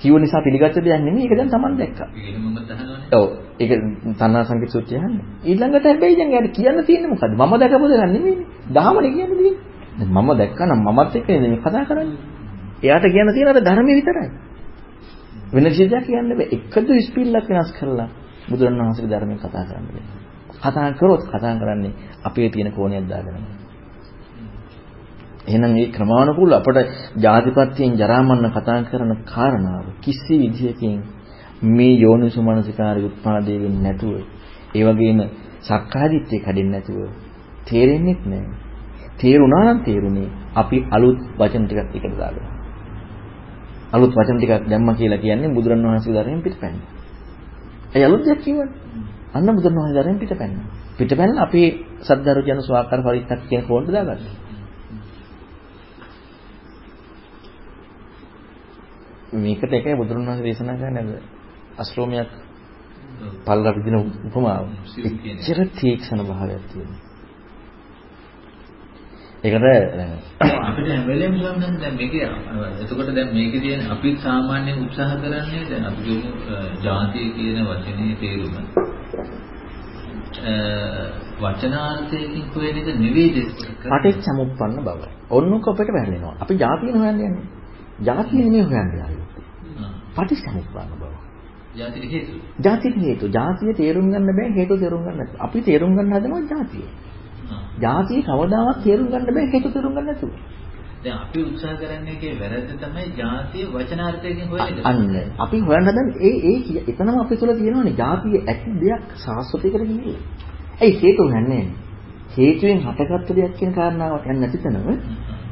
කිව්ව 0.00 0.16
නිසා 0.18 0.40
පිළිගත්ත 0.42 0.76
දෙයක් 0.76 1.00
නෙමෙයි. 1.00 1.24
ඒක 1.24 1.34
දැන් 1.38 1.50
Taman 1.50 1.72
දැක්කා. 1.78 2.08
ඒක 2.18 2.36
මම 2.36 2.56
දහනවනේ. 2.60 3.08
ඔව්. 3.12 3.26
ඒක 3.60 3.70
තණ්හා 4.18 4.44
සංකේත 4.44 4.70
සූත්‍රය 4.70 4.96
අහන්නේ. 4.98 5.24
ඊළඟට 5.44 5.84
හැබැයි 5.84 6.16
දැන් 6.16 6.30
යාට 6.32 6.48
කියන්න 6.52 6.78
තියෙන්නේ 6.84 7.10
මොකද්ද? 7.12 7.32
මම 7.34 7.52
දැකපු 7.62 7.86
දෙයක් 7.88 8.02
නෙමෙයිනේ. 8.06 8.46
දහමනේ 8.70 9.12
කියන්නේ 9.12 9.54
මම 10.06 10.28
දැක්කනම් 10.32 10.80
මමත් 10.86 11.14
එක්ක 11.14 11.28
මේ 11.28 11.58
කතා 11.58 11.84
කරන්නේ. 11.84 12.18
එයාට 12.82 13.06
කියන්න 13.06 13.34
තියෙන 13.34 13.48
අර 13.48 13.58
ධර්මයේ 13.58 13.96
විතරයි. 13.96 14.28
වෙන 15.52 15.64
කිසිදයක් 15.64 16.04
කියන්න 16.04 16.28
බෑ. 16.30 16.46
එකදු 16.52 16.92
ස්පිල්ලක් 17.00 17.48
වෙනස් 17.48 17.70
කරලා 17.78 18.08
බුදුරණවහන්සේගේ 18.50 19.10
ධර්මයෙන් 19.10 19.38
කතා 19.38 19.64
කරන්න 19.64 19.86
බෑ. 19.88 20.04
කතා 20.60 20.88
කරොත් 20.92 21.22
කතා 21.24 21.54
කරන්නේ 21.56 21.92
අපේ 22.24 22.48
තියෙන 22.50 22.72
කෝණයක් 22.72 23.08
දාගෙන. 23.08 23.36
එහෙනම් 25.46 25.72
මේ 25.72 25.86
ක්‍රමානුකූල 25.88 26.52
අපට 26.52 26.78
ජාතිපත්‍යයෙන් 27.16 27.92
ජරාමරණ 27.94 28.50
කතා 28.52 28.78
කරන 28.82 29.12
කාරණාව 29.24 29.86
කිසි 30.00 30.34
විදියකින් 30.38 30.96
මේ 31.68 31.94
යෝනිසු 31.96 32.40
මනසිකාරය 32.42 33.00
උත්පාදේ 33.04 33.58
වෙන්නේ 33.60 33.82
නැතුව 33.82 34.14
ඒ 34.74 34.84
වගේම 34.86 35.20
සක්කාදිට්ඨිය 35.62 36.40
කැඩෙන්නේ 36.40 36.74
නැතුව 36.74 36.98
තේරෙන්නේ 37.66 38.16
නැහැ. 38.24 38.54
තේරුණා 39.18 39.62
නම් 39.64 39.80
තේරුණේ 39.80 40.28
අපි 40.54 40.76
අලුත් 40.90 41.20
වචන 41.38 41.64
ටිකක් 41.64 41.96
එකට 41.96 42.16
දාගෙන. 42.18 42.46
අලුත් 43.92 44.12
වචන 44.12 44.38
ටිකක් 44.38 44.68
දැම්මා 44.70 44.94
කියලා 44.94 45.18
කියන්නේ 45.18 45.54
බුදුරණවහන්සේගේ 45.54 46.16
ධර්මයෙන් 46.16 46.42
පිටපැන්න. 46.42 46.76
ඒ 47.94 48.04
අලුත් 48.04 48.22
දෙයක් 48.24 48.40
කියවනේ. 48.40 48.68
අන්න 49.34 49.48
බුදුරණවහන්සේ 49.48 49.96
ධර්මයෙන් 49.96 50.18
පිටපැන්න. 50.18 50.54
පිටපැන්න 50.98 51.38
අපි 51.38 51.62
සද්ධර්ජන 52.00 52.60
ස්වාකාර 52.62 53.00
පරිත්තක් 53.02 53.42
කියන 53.48 53.62
කෝණයට 53.62 53.96
දාගත්තා. 53.98 54.45
මේකට 59.34 59.72
එකයි 59.72 59.96
බුදුරණවහන්සේ 59.96 60.44
දේශනා 60.44 60.76
කරන්නේ 60.76 61.20
අශ්‍රෝමයක් 61.78 62.30
පල්ලා 63.44 63.72
විදින 63.76 63.96
උපමාව. 64.26 64.64
එච්චර 65.30 65.58
තීක්ෂණ 65.74 66.22
භාවයක් 66.22 66.64
තියෙනවා. 66.68 67.00
ඒකට 69.44 69.64
අපිට 70.62 71.06
වෙලේම 71.06 71.34
ගමන් 71.34 71.80
දැන් 71.80 71.96
මේකේ 71.96 72.28
එතකොට 72.80 73.10
දැන් 73.10 73.28
මේකේ 73.32 73.60
තියෙන 73.60 73.90
අපි 73.90 74.16
සාමාන්‍ය 74.18 74.72
උත්සාහ 74.78 75.10
කරන්නේ 75.16 75.64
දැන් 75.70 75.84
අපි 75.84 76.02
කියමු 76.04 76.30
ජාතිය 76.82 77.28
කියන 77.32 77.58
වචනේ 77.64 78.14
තේරුම 78.16 78.54
වචනාර්ථයකින් 81.40 82.44
කොහෙද 82.54 82.76
නෙවෙයි 82.96 83.42
පටිච්චසමුප්පන්න 83.84 84.80
බව. 84.80 85.00
ඔන්නක 85.30 85.68
අපිට 85.68 85.90
වැටෙනවා. 85.90 86.34
අපි 86.40 86.54
ජාතියන 86.56 86.98
හොයන්නේ 86.98 87.28
යන්නේ. 87.28 87.55
ජාතිය 88.00 88.40
නෙමෙයි 88.40 88.64
හොයන්නේ 88.64 89.02
ආයේ. 89.02 89.26
පටිච්චසමුප්පන්න 90.16 90.92
බව. 90.94 91.12
ජාතික 91.74 92.04
හේතු. 92.06 92.34
ජාතික 92.60 92.96
හේතු. 92.98 93.26
ජාතිය 93.28 93.74
තේරුම් 93.74 94.10
ගන්න 94.10 94.26
බෑ 94.30 94.50
හේතු 94.52 94.78
තේරුම් 94.78 95.02
ගන්න. 95.04 95.28
අපි 95.38 95.62
තේරුම් 95.62 95.96
ගන්න 95.96 96.12
හදනවා 96.12 96.42
ජාතිය. 96.50 96.86
ජාතිය 97.80 98.20
කවදාවත් 98.22 98.84
තේරුම් 98.84 99.08
ගන්න 99.08 99.34
බෑ 99.34 99.46
හේතු 99.52 99.68
තේරුම් 99.70 99.92
ගන්න 99.92 100.06
නැතුව. 100.06 100.30
දැන් 101.04 101.18
අපි 101.18 101.40
උත්සාහ 101.42 101.76
කරන්නේ 101.76 102.12
ඒකේ 102.12 102.34
වැරද්ද 102.34 102.70
තමයි 102.76 103.06
ජාතිය 103.14 103.64
වචනාර්ථයෙන් 103.68 104.48
හොයන 104.48 104.62
එක. 104.70 104.84
අන්න 104.84 105.00
අපි 105.38 105.58
හොයන්න 105.60 105.88
හදන 105.88 106.08
ඒ 106.22 106.34
ඒ 106.46 106.84
එතනම 106.84 107.18
අපි 107.18 107.36
තුල 107.36 107.54
තියෙනවනේ 107.54 107.94
ಜಾතිය 107.94 108.42
ඇති 108.44 108.76
දෙයක් 108.80 109.16
සාස්වතයකට 109.18 109.78
කියන්නේ. 109.82 110.18
ඇයි 110.80 110.98
හේතු 110.98 111.28
හොයන්නේ? 111.28 111.64
හේතුවෙන් 112.36 112.84
හටගත්තු 112.84 113.32
දෙයක් 113.34 113.56
කියන 113.56 113.72
කාරණාවට 113.72 114.26
යන්නේ 114.26 114.40
නැති 114.42 114.58
තැනම 114.58 114.86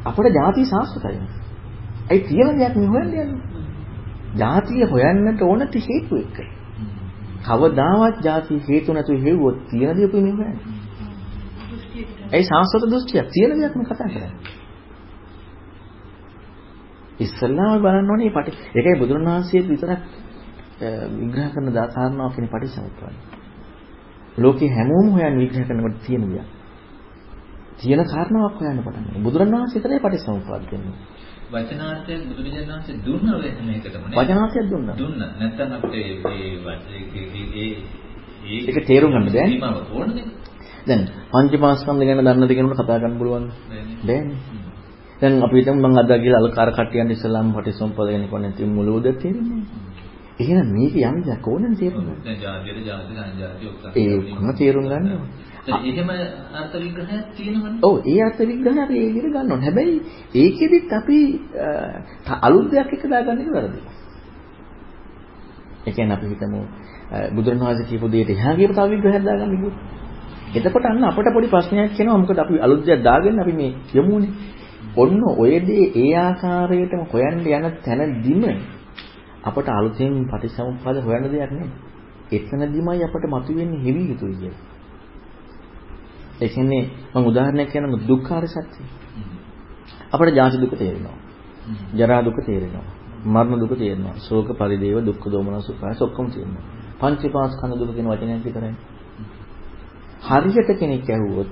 අපේ 0.04 0.30
ಜಾතිය 0.32 0.66
සාස්වතයි. 0.66 1.18
ඇයි 2.10 2.22
තියෙන 2.28 2.58
දෙයක් 2.58 2.74
නෙවෙයි 2.74 2.92
හොයන්න 2.94 3.10
යන්නේ. 3.14 3.40
ಜಾතිය 4.34 4.84
හොයන්නට 4.86 5.42
ඕන 5.42 5.60
ති 5.68 5.78
හේතු 5.80 6.14
එක්ක. 6.16 6.38
කවදාවත් 7.44 8.16
ಜಾති 8.22 8.54
හේතු 8.68 8.92
නැතුව 8.92 9.18
හෙව්වොත් 9.20 9.56
තියෙන 9.70 9.96
දේ 9.96 10.06
අපි 10.06 10.18
නෙවෙයි 10.18 10.38
හොයන්නේ. 10.40 10.82
ඒ 12.32 12.42
සාස්වත 12.42 12.84
දෘෂ්ටිය 12.90 13.22
තියෙන 13.32 13.50
දෙයක් 13.60 13.74
නේ 13.76 13.86
කතා 13.86 14.08
කරන්නේ. 14.08 14.32
ඉස්සල්ලාම 17.20 17.82
බලන්න 17.82 18.10
ඕනේ 18.10 18.28
මේ 18.28 18.36
පටි. 18.36 18.52
ඒකයි 18.74 19.00
බුදුරණවහන්සේ 19.00 19.62
විතරක් 19.62 20.00
අ, 20.80 20.88
විග්‍රහ 21.18 21.48
කරන 21.54 21.66
දාසාරණාව 21.72 22.30
කියන 22.34 22.48
පටිසමුප්පාදය. 22.48 23.18
ලෝකේ 24.36 24.68
හැමෝම 24.68 25.06
හොයන 25.12 25.34
විග්‍රහ 25.38 25.66
කරනකොට 25.68 25.96
තියෙන 26.06 26.22
දෙයක්. 26.26 26.48
තියෙන 27.78 28.00
කාරණාවක් 28.04 28.56
හොයන්න 28.60 28.78
පටන් 28.78 29.02
ගන්නවා. 29.02 29.24
බුදුරණවහන්සේ 29.24 29.76
විතරයි 29.76 30.00
පටිසමුප්පාද 30.00 30.62
කියන්නේ. 30.70 30.96
වචනාර්ථයෙන් 31.54 32.20
බුදුරජාණන් 32.28 32.70
වහන්සේ 32.70 32.96
දුන්න 33.00 33.26
මේකටම 33.62 34.04
නේ. 34.04 34.16
වචනාර්ථයක් 34.18 34.66
දුන්නා. 34.70 34.96
දුන්න. 34.96 35.20
නැත්තම් 35.38 35.70
අපිට 35.72 35.94
මේ 36.24 37.68
ඒ 38.46 38.64
ඒක 38.66 38.86
තේරුම් 38.86 39.10
ගන්න 39.10 39.24
බෑනේ. 39.26 39.48
සීමාව 39.48 39.76
ඕනනේ. 39.92 40.26
දැන් 40.86 41.02
පංචමාස්කන්ධ 41.32 42.04
ගැන 42.04 42.20
දන්න 42.20 42.48
දෙයකට 42.48 42.74
කතා 42.74 42.86
කරන්න 42.92 43.18
පුළුවන්. 43.18 43.46
බෑනේ. 44.02 44.36
දැන් 45.20 45.42
අපි 45.42 45.56
හිතමු 45.58 45.80
මම 45.82 45.98
අද 45.98 46.12
ගිහලා 46.16 46.40
අලකාර 46.40 46.70
කට්ටියන් 46.70 47.10
ඉස්සලාම 47.10 47.48
පටිසම්පද 47.54 48.08
ගැන 48.08 48.24
කොහොමද 48.24 48.44
නැති 48.44 48.62
මුලවද 48.68 49.06
තේරෙන්නේ. 49.16 49.62
එහෙනම් 50.36 50.68
මේක 50.72 50.94
යම් 51.00 51.16
දෙයක් 51.22 51.46
ඕනනේ 51.46 51.76
තේරුම් 51.76 52.04
ගන්න. 52.04 52.18
දැන් 52.24 52.38
ජාතියට 52.40 52.86
ජාති 52.86 53.12
සංජාති 53.12 53.64
ඔක්කොම. 53.68 53.90
තේරුම් 54.58 54.84
ගන්න 54.84 55.06
ඕනේ. 55.12 55.30
දැන් 55.46 55.53
එහෙම 55.66 56.08
අර්ථ 56.54 56.74
විග්‍රහයක් 56.76 57.24
තියෙනවනේ. 57.36 57.78
ඔව් 57.82 57.94
ඒ 58.06 58.20
අර්ථ 58.22 58.40
විග්‍රහය 58.42 58.78
අපි 58.80 58.94
ඒ 58.96 59.08
විදිහට 59.08 59.32
ගන්න 59.32 59.52
ඕනේ. 59.52 59.64
හැබැයි 59.64 59.96
ඒකෙදිත් 60.34 60.92
අපි 60.92 61.18
අ, 61.58 61.68
ත- 62.26 62.40
අලුත් 62.42 62.66
දෙයක් 62.70 62.92
එක 62.92 63.02
දාගන්න 63.10 63.40
එක 63.40 63.50
වැරදි. 63.52 63.80
ඒ 65.86 65.92
කියන්නේ 65.92 66.16
අපි 66.16 66.26
හිතමු 66.26 66.60
අ, 67.10 67.16
බුදුරණවහන්සේ 67.30 67.86
කියපු 67.86 68.06
දෙයට 68.08 68.30
එහා 68.30 68.54
ගියපු 68.54 68.74
තව 68.74 68.90
විග්‍රහයක් 68.90 69.24
දාගන්න 69.24 69.50
කිව්වොත්. 69.52 69.76
එතකොට 70.54 70.84
අන්න 70.84 71.04
අපට 71.04 71.28
පොඩි 71.34 71.48
ප්‍රශ්නයක් 71.48 72.00
එනවා. 72.00 72.18
මොකද 72.18 72.38
අපි 72.38 72.54
අලුත් 72.60 72.80
දෙයක් 72.86 73.00
දාගෙන 73.02 73.38
අපි 73.40 73.52
මේ 73.52 73.72
යමුනේ. 73.94 74.30
ඔන්න 74.96 75.20
ඔය 75.38 75.54
දේ 75.60 75.84
ඒ 75.96 76.12
ආකාරයටම 76.18 77.02
හොයන්න 77.12 77.40
යන 77.48 77.64
තැනදිම 77.84 78.42
අපට 79.44 79.68
අලුතෙන් 79.70 80.12
පටිසමුප්පාද 80.30 80.96
හොයන්න 81.06 81.24
දෙයක් 81.32 81.50
නෑ. 81.52 81.68
එතනදිමයි 82.32 83.02
අපට 83.06 83.24
මතුවෙන්නේ 83.26 83.80
හෙවි 83.80 84.02
යුතුයි 84.10 84.36
කියන්නේ. 84.36 84.73
ඒ 86.36 86.48
කියන්නේ 86.48 86.82
මම 87.14 87.26
උදාහරණයක් 87.26 87.68
කියනම 87.70 87.94
දුක්ඛාර 88.02 88.44
සත්‍ය. 88.46 88.82
අපට 90.12 90.34
ජාති 90.34 90.56
දුක 90.58 90.72
තේරෙනවා. 90.72 91.16
ජරා 91.94 92.22
දුක 92.22 92.38
තේරෙනවා. 92.40 92.86
මරණ 93.24 93.60
දුක 93.60 93.72
තේරෙනවා. 93.72 94.14
ශෝක 94.18 94.48
පරිදේව 94.52 94.98
දුක්ඛ 95.02 95.26
දෝමන 95.26 95.62
සුඛාස 95.62 96.00
ඔක්කොම 96.00 96.26
තේරෙනවා. 96.28 96.64
පංචපාස්කන්ධ 97.00 97.78
දුක 97.80 97.90
කියන 97.94 98.06
වචනයක් 98.06 98.44
විතරයි. 98.44 98.74
හරියට 100.22 100.70
කෙනෙක් 100.74 101.08
ඇහුවොත් 101.08 101.48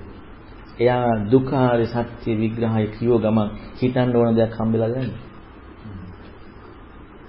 එයා 0.78 1.08
දුක්ඛාර 1.26 1.80
සත්‍ය 1.86 2.30
විග්‍රහය 2.34 2.86
කියව 2.94 3.12
ගමන් 3.20 3.48
හිතන්න 3.78 4.16
ඕන 4.16 4.34
දෙයක් 4.34 4.52
හම්බෙලා 4.52 4.88
ගන්නේ. 4.88 5.20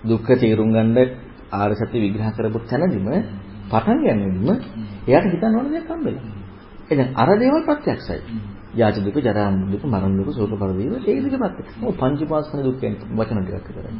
දුක්ඛ 0.03 0.31
තේරුම් 0.35 0.69
ගන්න 0.71 0.97
ආර්ය 1.51 1.75
සත්‍ය 1.77 1.97
විග්‍රහ 1.99 2.29
කරපු 2.35 2.59
තැනදිම 2.61 3.07
පටන් 3.69 3.97
ගන්නෙදිම 3.99 4.49
එයාට 5.07 5.27
හිතන්න 5.27 5.53
ඕන 5.55 5.67
දෙයක් 5.69 5.89
හම්බෙලා. 5.89 6.42
එහෙනම් 6.89 7.07
අර 7.15 7.29
දේවල් 7.35 7.61
ප්‍රත්‍යක්ෂයි. 7.63 8.19
ජාති 8.73 8.99
දුක, 9.01 9.17
ජරා 9.17 9.51
දුක, 9.71 9.83
මරණ 9.83 10.17
දුක, 10.17 10.29
ශෝක 10.31 10.53
පරිදේව 10.53 10.93
ඒ 11.03 11.21
දෙක 11.21 11.35
ප්‍රත්‍යක්ෂ. 11.37 11.73
ඔය 11.81 11.93
පංචපාස්කන 11.93 12.63
දුක් 12.63 12.77
කියන 12.79 12.93
වචන 13.11 13.39
ටිකක් 13.39 13.67
විතරයි. 13.69 13.93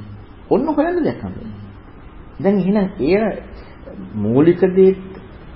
ඔන්න 0.49 0.67
හොයන්න 0.69 0.97
දෙයක් 0.99 1.19
හම්බෙලා. 1.19 1.55
දැන් 2.39 2.55
එහෙනම් 2.57 2.87
එය 3.01 3.13
මූලික 4.15 4.61
දේ 4.71 4.91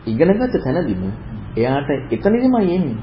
ඉගෙනගත්ත 0.05 0.55
තැනදිම 0.57 1.01
එයාට 1.55 1.89
එතනදිමයි 2.09 2.75
එන්නේ. 2.75 2.97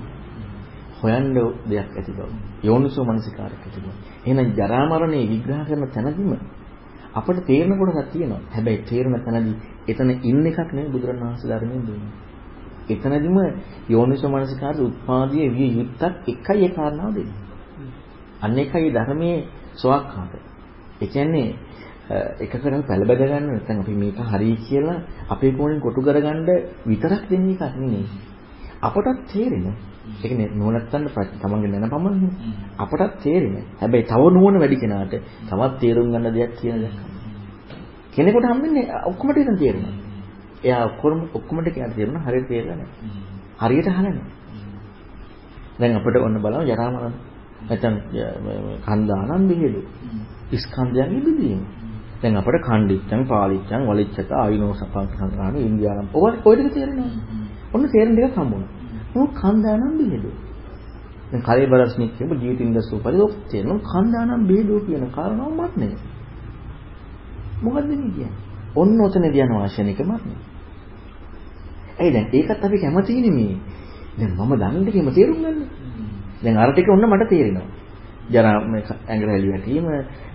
හොයන්න 1.00 1.26
දෙයක් 1.66 1.90
ඇති 1.92 2.12
බව. 2.12 2.28
යෝනිසෝ 2.62 3.04
මනසිකාරයක් 3.04 3.60
ඇති 3.60 3.80
බව. 3.80 3.88
එහෙනම් 4.24 4.48
ජරා 4.52 4.84
මරණේ 4.86 5.24
විග්‍රහ 5.26 5.62
කරන 5.66 5.84
තැනදිම 5.88 6.32
අපිට 7.12 7.38
තේරෙන 7.46 7.78
කොටසක් 7.78 8.12
තියෙනවා. 8.12 8.40
හැබැයි 8.50 8.84
තේරෙන 8.84 9.14
තැනදී 9.20 9.56
එතන 9.88 10.10
ඉන්න 10.22 10.46
එකක් 10.46 10.58
නෙවෙයි 10.68 10.92
බුදුරණවහන්සේ 10.92 11.48
ධර්මයෙන් 11.50 11.82
දුන්නේ. 11.86 12.12
එතනදිම 12.88 13.36
යෝනිසෝ 13.88 14.30
මනසිකාරය 14.30 14.82
උත්පාදියේ 14.82 15.50
විය 15.50 15.70
යුත්තක් 15.78 16.28
එකයි 16.28 16.64
ඒ 16.64 16.70
කාරණාව 16.70 17.14
දෙන්නේ. 17.14 17.40
අන්න 18.42 18.58
එකයි 18.58 18.90
ධර්මයේ 18.90 19.38
සෝවාක්කාත. 19.74 20.32
ඒ 21.00 21.06
කියන්නේ 21.06 21.48
එකකට 22.40 22.64
පැලබැද 22.86 23.18
ගන්න 23.20 23.46
නැත්නම් 23.46 23.80
අපි 23.80 23.94
මේක 23.94 24.18
හරි 24.22 24.56
කියලා 24.58 24.98
අපේ 25.28 25.52
කෝණයෙන් 25.52 25.80
කොටු 25.80 26.00
කරගන්න 26.02 26.48
විතරක් 26.86 27.24
දෙන 27.30 27.48
එකක් 27.50 27.62
නෙමෙයි. 27.74 28.06
අපටත් 28.82 29.24
තේරෙන. 29.26 29.66
ඒ 29.66 29.72
කියන්නේ 30.20 30.48
නුවණත්තන්න 30.52 31.08
තමන්ගේ 31.40 31.72
දැන 31.72 31.90
පමණනේ. 31.90 32.32
අපටත් 32.78 33.22
තේරෙන. 33.22 33.56
හැබැයි 33.80 34.04
තව 34.04 34.22
නුවණ 34.30 34.60
වැඩි 34.60 34.76
කෙනාට 34.76 35.14
තවත් 35.48 35.72
තේරුම් 35.80 36.12
ගන්න 36.12 36.34
දෙයක් 36.34 36.52
කියන 36.58 36.78
දෙයක්. 36.78 36.96
කෙනෙකුට 38.12 38.46
හම්බෙන්නේ 38.46 38.84
ඔක්කොමට 39.06 39.38
ඉතින් 39.38 39.56
තේරෙනවා. 39.56 40.03
එයා 40.64 40.84
ඔක්කොම 40.86 41.20
ඔක්කොමට 41.34 41.68
කියන්න 41.70 41.92
තේරුණා 41.92 42.24
හරියට 42.24 42.48
තේරෙලා 42.48 42.76
නැහැ. 42.76 43.08
හරියට 43.60 43.88
අහලා 43.88 44.10
නැහැ. 44.10 44.32
දැන් 45.78 45.96
අපිට 45.96 46.16
ඔන්න 46.18 46.36
බලමු 46.38 46.64
ජරා 46.64 46.90
මරණ. 46.90 47.14
නැත්නම් 47.62 47.96
කන්දානම් 48.84 49.42
බෙහෙදු. 49.48 49.80
ස්කන්ධයන්ගේ 50.54 51.22
බෙදීම. 51.22 51.60
දැන් 52.22 52.36
අපිට 52.36 52.62
ඛණ්ඩිච්ඡන් 52.62 53.22
පාලිච්ඡන් 53.26 53.82
වලිච්ඡක 53.88 54.30
ආයුනෝ 54.32 54.72
සපං 54.74 55.06
සංග්‍රහණ 55.10 55.56
ඉන්දියානම් 55.60 56.08
ඔය 56.14 56.32
ඔය 56.44 56.54
ටික 56.56 56.72
තේරෙනවා. 56.72 57.10
ඔන්න 57.72 57.84
තේරෙන 57.88 58.16
දෙයක් 58.16 58.34
හම්බුණා. 58.34 58.70
මොකක් 59.14 59.32
කන්දානම් 59.36 59.92
බෙහෙදු. 59.98 60.30
දැන් 61.30 61.42
කලේ 61.42 61.66
බරස්නික් 61.66 62.10
කියපු 62.16 62.34
ජීවිතින්ද 62.36 62.78
සූපරි 62.82 63.20
ඔක් 63.20 63.34
තේරෙනවා 63.50 63.86
කන්දානම් 63.92 64.42
බෙහෙදු 64.46 64.74
කියන 64.86 65.04
කාරණාව 65.10 65.52
මත් 65.58 65.72
නේ. 65.76 65.96
මොකද්ද 67.62 67.86
මේ 67.90 67.98
කියන්නේ? 68.08 68.32
ඔන්න 68.74 69.00
ඔතනදී 69.00 69.42
යන 69.42 69.52
වාශනිකමත් 69.52 70.22
නේ. 70.22 70.38
ඇයි 71.98 72.12
දැන් 72.12 72.26
ඒකත් 72.32 72.64
අපි 72.64 72.76
කැමතිනේ 72.78 73.30
මේ. 73.30 73.56
දැන් 74.16 74.30
මම 74.32 74.52
දන්න 74.54 74.84
දෙකම 74.86 75.08
තේරුම් 75.10 75.38
ගන්න. 75.38 75.58
දැන් 76.42 76.56
අර 76.56 76.72
ටික 76.72 76.88
ඔන්න 76.88 77.04
මට 77.04 77.28
තේරෙනවා. 77.28 77.66
ජරා 78.26 78.60
මේ 78.64 78.82
ඇඟ 79.08 79.24
රැලි 79.24 79.48
වැටීම, 79.50 79.86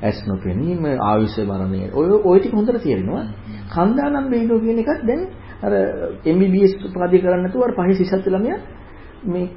ඇස් 0.01 0.17
නොපෙනීම, 0.27 0.83
ආයුෂ 1.01 1.37
මරණය. 1.41 1.81
ඔය 1.91 2.07
ඔය 2.23 2.39
ටික 2.39 2.53
හොඳට 2.53 2.83
තේරෙනවා. 2.83 3.23
කන්දානම් 3.69 4.29
බේදෝ 4.29 4.59
කියන 4.59 4.79
එකත් 4.79 5.01
දැන් 5.03 5.21
අර 5.61 5.71
MBBS 6.27 6.73
උපාධිය 6.85 7.21
කරන්න 7.21 7.43
නැතුව 7.43 7.63
අර 7.63 7.73
පහේ 7.73 7.95
සිසත් 7.95 8.27
ළමයා 8.27 8.59
මේ 9.23 9.47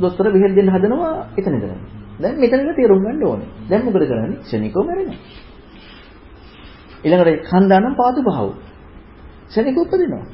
දොස්තර 0.00 0.26
බෙහෙත් 0.28 0.54
දෙන්න 0.54 0.68
හදනවා 0.68 1.12
එතන 1.36 1.54
ඉඳලා. 1.54 1.78
දැන් 2.20 2.34
මෙතනක 2.36 2.74
තේරුම් 2.76 3.00
ගන්න 3.00 3.22
ඕනේ. 3.24 3.48
දැන් 3.68 3.84
මොකද 3.84 4.02
කරන්නේ? 4.02 4.40
ක්ෂණිකව 4.40 4.76
මැරෙනවා. 4.80 5.18
ඊළඟට 7.04 7.48
කන්දානම් 7.50 7.94
පාතු 7.96 8.20
භාව. 8.22 8.48
ක්ෂණිකව 9.48 9.78
උපදිනවා. 9.78 10.24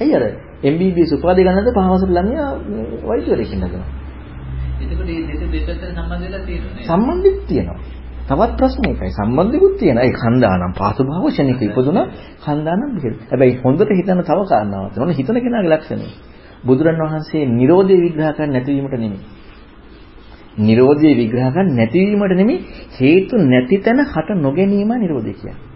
ඇයි 0.00 0.14
අර 0.14 0.24
MBBS 0.64 1.12
උපාධිය 1.16 1.44
ගන්නද 1.46 1.68
පහවසර 1.76 2.10
ළමයා 2.10 2.48
වෛද්‍යවරයෙක් 3.04 3.52
ඉන්නකම. 3.52 3.82
එතකොට 4.80 5.06
මේ 5.06 5.22
දෙක 5.28 5.40
දෙකට 5.44 5.70
සම්බන්ධ 5.88 6.22
වෙලා 6.22 6.42
තියෙනවා? 6.46 6.82
සම්බන්ධෙත් 6.86 7.38
තියෙනවා. 7.48 7.78
තවත් 8.28 8.52
ප්‍රශ්න 8.58 8.84
එකයි 8.86 9.10
සම්බන්ධිකුත් 9.12 9.74
තියෙනවා. 9.78 10.04
ඒ 10.04 10.14
කන්දානම් 10.14 10.72
පාතු 10.80 11.00
භාව 11.04 11.24
ක්ෂණික 11.26 11.60
ඉපදුනා 11.62 12.06
කන්දානම් 12.44 12.90
බෙහෙත්. 12.96 13.16
හැබැයි 13.30 13.54
හොඳට 13.62 13.90
හිතන 13.90 14.20
තව 14.20 14.38
කාරණාවක් 14.46 14.90
තියෙනවා. 14.92 15.18
හිතන 15.20 15.36
කෙනාගේ 15.38 15.72
ලක්ෂණය. 15.74 16.06
බුදුරන් 16.64 16.98
වහන්සේ 17.02 17.42
Nirodhe 17.50 17.94
විග්‍රහ 17.96 18.30
කරන්න 18.30 18.50
නැතිවීමට 18.52 18.94
නෙමෙයි. 18.94 19.20
Nirodhe 20.58 21.10
විග්‍රහ 21.20 21.48
කරන්න 21.48 21.68
නැතිවීමට 21.76 22.34
නෙමෙයි 22.40 22.58
හේතු 22.96 23.34
නැති 23.44 23.76
තැන 23.78 23.98
හට 24.04 24.28
නොගැනීම 24.38 24.90
Nirodhe 24.96 25.32
කියන්නේ. 25.32 25.67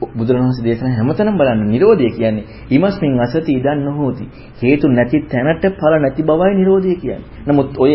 බුදුරණවහන්සේ 0.00 0.64
දේශනා 0.64 0.96
හැමතැනම 0.96 1.36
බලන්න 1.38 1.60
Nirodhe 1.70 2.08
කියන්නේ 2.10 2.44
ඉමස්මින් 2.70 3.20
අසති 3.20 3.52
ඉදන් 3.52 3.80
නොහෝති. 3.84 4.24
හේතු 4.62 4.88
නැති 4.88 5.18
තැනට 5.24 5.64
ඵල 5.72 5.94
නැති 6.00 6.22
බවයි 6.22 6.54
Nirodhe 6.54 6.94
කියන්නේ. 6.94 7.26
නමුත් 7.46 7.78
ඔය 7.78 7.92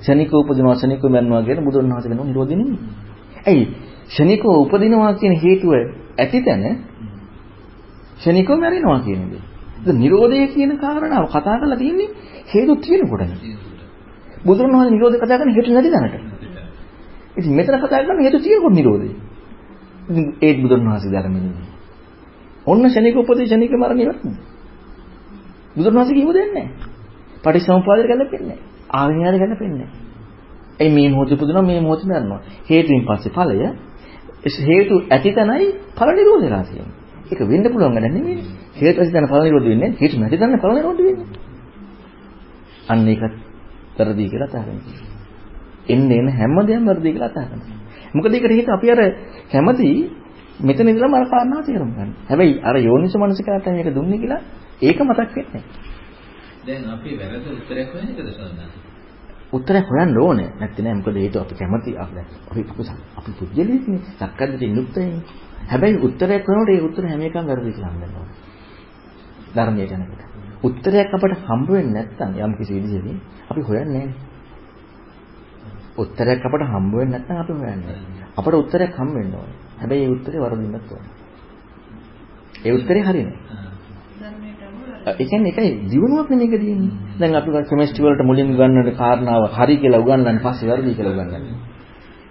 ශනික 0.00 0.32
උපදිනවා 0.32 0.74
ශනික 0.74 1.02
මරනවා 1.04 1.42
කියන 1.42 1.64
බුදුරණවහන්සේ 1.64 2.08
කියනවා 2.08 2.26
Nirodhe 2.26 2.54
නෙමෙයි. 2.56 2.78
ඇයි? 3.46 3.64
ශනිකව 4.08 4.46
උපදිනවා 4.54 5.12
කියන 5.14 5.34
හේතුව 5.34 5.72
ඇති 6.18 6.38
තැන 6.42 6.64
ශනිකව 8.20 8.50
මැරෙනවා 8.56 9.00
කියන 9.00 9.22
දේ. 9.30 9.42
ඒක 9.80 9.96
Nirodhe 9.96 10.38
කියන 10.54 10.70
කාරණාව 10.78 11.26
කතා 11.28 11.56
කරලා 11.60 11.78
තියෙන්නේ 11.78 12.08
හේතු 12.52 12.72
තියෙනකොටනේ. 12.76 13.38
බුදුරණවහන්සේ 14.44 14.90
Nirodhe 14.90 15.16
කතා 15.18 15.38
කරන්නේ 15.38 15.56
හේතු 15.56 15.70
නැති 15.72 15.90
තැනට. 15.90 16.14
ඉතින් 17.36 17.52
මෙතන 17.52 17.74
කතා 17.76 18.00
කරන්නේ 18.00 18.24
හේතු 18.24 18.38
තියෙනකොට 18.38 18.74
නිරෝධය. 18.74 19.10
ඉතින් 20.10 20.26
ඒත් 20.40 20.58
බුදුන් 20.62 20.80
වහන්සේ 20.82 21.10
ධර්මෙන්නේ. 21.10 21.66
ඔන්න 22.66 22.84
ශනික 22.88 23.16
උපදී 23.16 23.46
ශනික 23.46 23.72
මරණ 23.72 24.00
ඉවත්. 24.00 24.22
බුදුන් 25.76 25.94
වහන්සේ 25.94 26.14
කිව්ව 26.14 26.32
දෙන්නේ 26.32 26.54
නැහැ. 26.56 26.88
පටිච්චසමුප්පාදයට 27.42 28.08
ගැලපෙන්නේ 28.08 28.48
නැහැ. 28.48 28.66
ආවිනයාට 28.92 29.38
ගැලපෙන්නේ 29.38 29.78
නැහැ. 29.80 29.98
ඒ 30.80 30.90
මේ 30.90 31.08
මොහොතේ 31.08 31.36
පුදුනවා 31.36 31.62
මේ 31.62 31.80
මොහොතේ 31.80 32.08
මරනවා. 32.08 32.40
හේතුන් 32.70 33.02
පස්සේ 33.02 33.32
ඵලය 33.32 33.56
හේතු 34.66 34.94
ඇති 35.10 35.30
තැනයි 35.32 35.66
ඵල 35.96 36.10
නිරෝධයලා 36.10 36.64
තියෙන්නේ. 36.64 36.96
ඒක 37.30 37.40
වෙන්න 37.42 37.64
පුළුවන් 37.64 37.94
වැඩ 37.94 38.08
නෙමෙයි. 38.08 38.44
හේතු 38.76 39.00
ඇති 39.00 39.12
තැන 39.12 39.28
ඵල 39.28 39.42
නිරෝධ 39.42 39.68
වෙන්නේ 39.68 39.90
හේතු 40.00 40.20
නැති 40.20 40.38
තැන 40.38 40.58
ඵල 40.58 40.74
නිරෝධ 40.74 41.02
වෙන්නේ. 41.02 41.28
අන්න 42.88 43.08
ඒකත් 43.08 43.34
වැරදි 43.98 44.28
කියලා 44.28 44.48
අතහරිනවා. 44.50 44.98
එන්න 45.88 46.10
එන 46.12 46.28
හැමදේම 46.30 46.82
වැරදි 46.86 47.12
කියලා 47.12 47.30
අතහරිනවා. 47.32 47.79
මොකද 48.14 48.34
ඒකට 48.34 48.50
හේතුව 48.50 48.74
අපි 48.74 48.90
අර 48.90 49.00
කැමති 49.52 49.90
මෙතන 50.60 50.88
ඉඳලා 50.88 51.10
මර 51.10 51.26
කාරණා 51.26 51.62
තේරුම් 51.62 51.90
ගන්න. 51.90 52.10
හැබැයි 52.28 52.60
අර 52.62 52.76
යෝනිස 52.78 53.14
මනසිකාට 53.16 53.66
මේක 53.68 53.94
දුන්නේ 53.94 54.18
කියලා 54.18 54.42
ඒක 54.82 54.98
මතක් 55.00 55.32
වෙන්නේ 55.36 55.64
දැන් 56.62 56.84
අපි 56.90 57.10
වැරද්ද 57.16 57.46
උත්තරයක් 57.48 57.88
වෙන 57.94 58.08
එකද 58.12 58.28
සඳහන්? 58.28 58.70
උත්තරයක් 59.52 59.86
හොයන්න 59.86 60.18
ඕනේ. 60.18 60.50
නැත්නම් 60.60 60.84
නෑ 60.84 60.94
මොකද 60.94 61.16
හේතුව 61.16 61.42
අපි 61.42 61.54
කැමති 61.54 61.90
අපි 61.96 62.14
අපි 62.20 62.62
අපි 63.16 63.30
පුජ්‍යලීක්නේ. 63.38 64.00
සක්කද්දට 64.14 64.62
ඉන්නුත්තේ. 64.62 65.10
හැබැයි 65.68 66.02
උත්තරයක් 66.06 66.44
වෙනකොට 66.44 66.70
ඒ 66.70 66.80
උත්තර 66.80 67.04
හැම 67.06 67.22
එකම 67.22 67.46
වැරදි 67.46 67.72
කියලා 67.72 67.92
හම්බෙන්න 67.92 68.16
ඕනේ. 68.16 68.36
ධර්මයේ 69.54 69.86
යනකොට. 69.88 70.22
උත්තරයක් 70.62 71.14
අපට 71.14 71.38
හම්බ 71.42 71.68
වෙන්නේ 71.68 71.94
නැත්නම් 71.94 72.32
යම් 72.40 72.52
කිසි 72.58 72.72
විදිහකින් 72.76 73.18
අපි 73.50 73.60
හොයන්නේ 73.62 73.94
නෑනේ. 73.96 74.29
උත්තරයක් 76.02 76.44
අපට 76.46 76.62
හම්බ 76.64 76.92
වෙන්නේ 76.92 77.18
නැත්නම් 77.18 77.38
අපි 77.38 77.52
හොයන්නේ. 77.54 77.98
අපට 78.36 78.54
උත්තරයක් 78.54 78.92
හම්බ 78.92 79.14
වෙන්න 79.14 79.34
ඕනේ. 79.34 79.56
හැබැයි 79.80 80.04
ඒ 80.04 80.10
උත්තරේ 80.10 80.40
වරදින්නත් 80.40 80.88
ඕනේ. 80.88 81.12
ඒ 82.64 82.72
උත්තරේ 82.72 83.02
හරිනේ. 83.02 83.36
ඒ 85.10 85.24
කියන්නේ 85.24 85.50
ඒකයි 85.50 85.70
දිනුවක් 85.90 86.28
නෙමෙයි 86.30 86.48
මේක 86.48 86.60
තියෙන්නේ. 86.60 86.92
දැන් 87.18 87.34
අපි 87.34 87.50
කෙමිස්ට්‍රි 87.70 88.04
වලට 88.04 88.22
මුලින් 88.22 88.48
උගන්වන 88.52 88.88
කාරණාව 88.94 89.44
හරි 89.50 89.74
කියලා 89.76 90.00
උගන්වන්නේ 90.00 90.42
පස්සේ 90.44 90.68
වැරදි 90.70 90.94
කියලා 90.94 91.14
උගන්වන්නේ. 91.16 91.54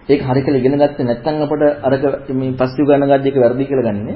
ඒක 0.09 0.21
හරි 0.21 0.41
කියලා 0.45 0.61
ඉගෙන 0.61 0.75
ගත්තේ 0.77 1.05
නැත්නම් 1.05 1.41
අපට 1.45 1.63
අරක 1.87 2.03
මේ 2.31 2.53
පස්සේ 2.53 2.83
උගන්වන 2.83 3.09
ගද්දි 3.11 3.27
ඒක 3.29 3.37
වැරදි 3.37 3.63
කියලා 3.65 3.87
ගන්නෙ 3.89 4.13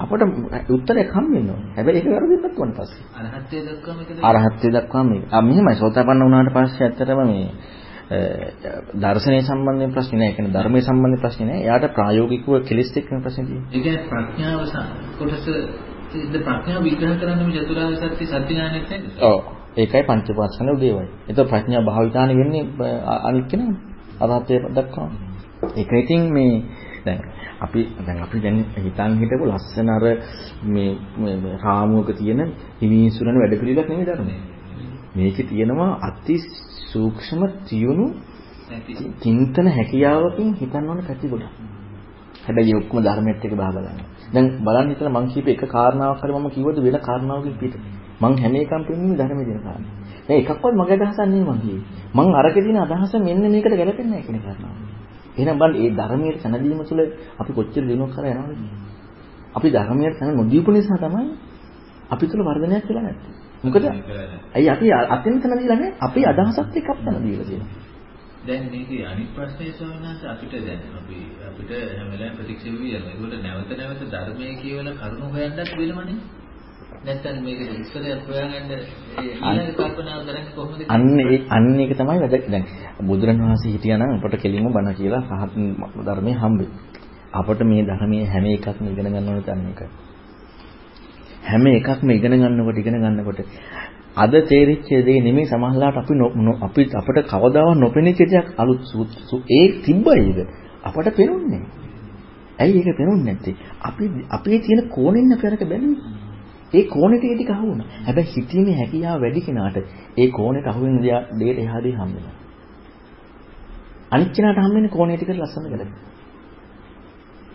අපට 0.00 0.22
උත්තරයක් 0.70 1.10
හම් 1.12 1.26
වෙන්න 1.32 1.50
ඕනේ. 1.50 1.70
හැබැයි 1.76 1.98
ඒක 1.98 2.08
වැරදින්නත් 2.08 2.46
ඕනේ 2.54 2.76
පස්සේ. 2.76 3.04
අරහත්ත්වයට 3.18 3.66
දක්වාම 3.68 3.98
එකද? 4.02 4.18
අරහත්ත්වයට 4.22 4.76
දක්වාම 4.76 5.06
මේක. 5.10 5.24
ආ 5.28 5.42
මෙහෙමයි 5.42 5.76
සෝතාපන්න 5.76 6.24
වුණාට 6.24 6.52
පස්සේ 6.54 6.86
ඇත්තටම 6.86 7.20
මේ 7.24 7.48
දර්ශනීය 8.10 9.42
සම්බන්ධයෙන් 9.42 9.92
ප්‍රශ්නේ 9.92 10.18
නැහැ. 10.18 10.30
ඒ 10.30 10.36
කියන්නේ 10.36 10.54
ධර්මයේ 10.54 10.82
සම්බන්ධ 10.82 11.20
ප්‍රශ්නේ 11.20 11.46
නැහැ. 11.46 11.62
එයාට 11.62 11.94
ප්‍රායෝගිකව 11.94 12.48
කෙලෙස් 12.64 12.90
එක්කම 12.96 13.22
ප්‍රශ්නේ 13.22 13.46
තියෙනවා. 13.46 13.70
ඒ 13.70 13.80
කියන්නේ 13.80 14.08
ප්‍රඥාව 14.08 14.60
කොටස 15.18 15.46
ඉතින් 16.16 16.42
ප්‍රඥාව 16.42 16.82
විග්‍රහ 16.82 17.16
කරන්න 17.16 17.46
මේ 17.46 17.56
චතුරාර්ය 17.58 17.96
සත්‍ය 17.96 18.26
සත්‍ය 18.26 18.40
ඥානෙත් 18.48 18.90
නේද? 18.90 19.04
ඔව්. 19.22 19.38
ඒකයි 19.76 20.02
පංචපාස්කන 20.04 20.70
උදේවයි. 20.70 21.06
ඒතකොට 21.28 21.50
ප්‍රඥා 21.50 21.82
භාවිතානේ 21.82 22.36
වෙන්නේ 22.36 22.64
අනිත් 23.22 23.46
කෙනා. 23.46 23.72
අරහතේ 24.20 24.58
දක්වා. 24.70 25.08
ඒක 25.76 25.92
ඉතින් 25.94 26.22
මේ 26.32 26.54
දැන් 27.04 27.20
අපි 27.60 27.80
දැන් 27.98 28.18
අපි 28.20 28.38
දැන් 28.40 28.56
හිතන් 28.76 29.12
හිටපු 29.20 29.44
ලස්සන 29.46 29.88
අර 29.88 30.04
මේ 30.64 30.90
රාමුවක 31.58 32.10
තියෙන 32.14 32.40
හිමින්සුරන 32.80 33.36
වැඩ 33.36 33.54
පිළිලක් 33.60 33.88
නෙමෙයි 33.88 34.06
ධර්මයේ. 34.06 34.40
මේකේ 35.12 35.44
තියෙනවා 35.44 35.90
අති 36.02 36.36
සූක්ෂම 36.92 37.42
තියුණු 37.64 38.06
චින්තන 39.20 39.66
හැකියාවකින් 39.68 40.48
හිතන්න 40.54 40.88
ඕන 40.88 41.00
පැති 41.02 41.28
ගොඩක්. 41.28 41.54
හැබැයි 42.44 42.74
ඔක්කොම 42.74 42.98
ධර්මයට 43.00 43.44
එක 43.44 43.52
බහලා 43.52 43.72
ගන්න. 43.76 43.98
දැන් 44.32 44.46
බලන්න 44.60 44.90
හිතලා 44.90 45.12
මං 45.12 45.26
කියපු 45.28 45.50
එක 45.50 45.62
කාරණාවක් 45.68 46.20
හරි 46.20 46.32
මම 46.32 46.48
කිව්වද 46.50 46.78
වෙන 46.80 46.96
කාරණාවකින් 47.00 47.54
පිට. 47.54 47.74
මං 48.20 48.32
හැම 48.38 48.54
එකම 48.56 48.82
පෙන්වන්නේ 48.82 49.18
ධර්මයේ 49.18 49.46
දෙන 49.46 49.60
කාරණා. 49.60 49.92
දැන් 50.26 50.38
එකක්වත් 50.40 50.74
මගේ 50.74 50.96
අදහසක් 50.96 51.20
නෙමෙයි 51.22 51.44
මං 51.44 51.58
කියේ. 51.60 51.82
මං 52.14 52.26
අරකේ 52.34 52.62
තියෙන 52.62 52.78
අදහස 52.78 53.12
මෙන්න 53.18 53.42
මේකට 53.44 53.72
ගැලපෙන්නේ 53.72 54.10
නැහැ 54.10 54.26
කියන 54.26 54.40
කාරණාව. 54.40 54.74
එහෙනම් 55.36 55.56
බලන්න 55.58 55.76
මේ 55.76 55.90
ධර්මයේ 55.92 56.38
සැනදීම 56.38 56.80
තුළ 56.84 57.02
අපි 57.40 57.50
කොච්චර 57.52 57.82
දිනුවක් 57.82 58.10
කරා 58.14 58.32
යනවද? 58.34 58.62
අපි 59.54 59.68
ධර්මයේ 59.68 60.10
සැන 60.14 60.36
නොදීපු 60.36 60.70
නිසා 60.70 60.98
තමයි 60.98 61.26
අපි 62.10 62.24
තුළ 62.26 62.42
වර්ධනයක් 62.42 62.84
වෙලා 62.88 63.02
නැත්තේ. 63.02 63.39
මොකද 63.62 63.84
අයි 64.54 64.68
අපි 64.68 64.92
අතින් 65.08 65.40
සැනදීලා 65.42 65.76
නැහැ. 65.76 65.96
අපේ 66.00 66.26
අදහසත් 66.26 66.76
එක්ක 66.76 66.88
අපි 66.88 67.02
සැනදීලා 67.04 67.46
තියෙනවා. 67.46 67.88
දැන් 68.42 68.68
මේකේ 68.70 69.06
අනිත් 69.06 69.30
ප්‍රශ්නේ 69.34 69.72
ස්වාමීන් 69.72 70.02
වහන්සේ 70.02 70.30
අපිට 70.30 70.52
දැන් 70.60 70.80
අපි 70.96 71.16
අපිට 71.46 71.70
හැම 71.70 72.08
වෙලාවෙම 72.12 72.36
ප්‍රතික්ෂේප 72.36 72.76
වෙනවා. 72.76 73.12
ඒකට 73.12 73.42
නැවත 73.42 73.72
නැවත 73.78 74.02
ධර්මයේ 74.10 74.54
කියවල 74.56 74.88
කරුණු 74.94 75.26
හොයන්නත් 75.30 75.58
වෙනවනේ. 75.72 76.16
නැත්තම් 77.00 77.36
මේක 77.42 77.60
ඉස්සරහට 77.74 78.24
හොයාගන්න 78.26 78.72
ඊළඟ 79.18 79.72
කල්පනාව 79.76 80.20
කරන්නේ 80.22 80.54
කොහොමද? 80.54 80.82
අන්න 80.88 81.20
ඒ 81.20 81.38
අන්න 81.50 81.68
ඒක 81.76 81.92
තමයි 81.94 82.18
වැදගත්. 82.18 82.46
දැන් 82.48 82.64
බුදුරණවහන්සේ 83.02 83.72
හිටියා 83.72 83.98
නම් 83.98 84.12
අපට 84.16 84.36
කෙලින්ම 84.42 84.68
බණ 84.70 84.94
කියලා 84.94 85.22
පහත් 85.28 85.52
ධර්මයේ 86.06 86.36
හම්බෙයි. 86.36 86.70
අපට 87.34 87.60
මේ 87.64 87.82
ධර්මයේ 87.84 88.26
හැම 88.26 88.46
එකක්ම 88.48 88.84
ඉගෙන 88.86 89.06
ගන්න 89.06 89.28
ඕනේ 89.28 89.44
තන 89.44 89.66
එකයි. 89.68 89.88
හැම 91.42 91.66
එකක්ම 91.68 92.10
ඉගෙන 92.10 92.34
ගන්නකොට 92.34 92.78
ඉගෙන 92.78 92.96
ගන්නකොට 92.96 93.40
අද 94.16 94.32
තේරිච්ච 94.44 94.88
දේ 95.02 95.20
නෙමෙයි 95.20 95.46
සමහරලාට 95.46 95.96
අපි 95.96 96.14
අපි 96.60 96.82
අපිට 96.94 97.26
කවදාවත් 97.26 97.78
නොපෙනිච්ච 97.78 98.20
දෙයක් 98.24 98.48
අලුත් 98.56 98.80
ඒ 99.50 99.66
තිබ්බයිද 99.82 100.38
අපට 100.82 101.08
පේන්නේ 101.16 101.62
ඇයි 102.58 102.80
ඒක 102.80 102.96
පේන්නේ 102.96 103.24
නැත්තේ? 103.24 103.54
අපි 103.80 104.04
අපේ 104.30 104.58
තියෙන 104.58 104.80
කෝණෙන් 104.88 105.32
අපරක 105.32 105.62
බැලුවේ. 105.62 106.02
ඒ 106.72 106.84
කෝණෙට 106.86 107.24
ඒ 107.24 107.34
ටික 107.34 107.50
අහුවුණා. 107.50 107.88
හැබැයි 108.06 108.32
හිතීමේ 108.32 108.76
හැකියාව 108.76 109.18
වැඩි 109.20 109.40
කෙනාට 109.40 109.76
ඒ 110.16 110.28
කෝණෙට 110.30 110.66
අහුවෙන 110.66 110.96
දෙයට 111.02 111.58
එහාදී 111.58 111.94
හම් 111.94 112.10
වෙනවා. 112.10 112.36
අනිත් 114.10 114.30
කෙනාට 114.36 114.58
හම් 114.58 114.72
වෙන්නේ 114.74 114.94
කෝණේ 114.96 115.16
ටිකට 115.16 115.36
ලස්සන 115.36 115.64
ගැලපෙන 115.64 115.92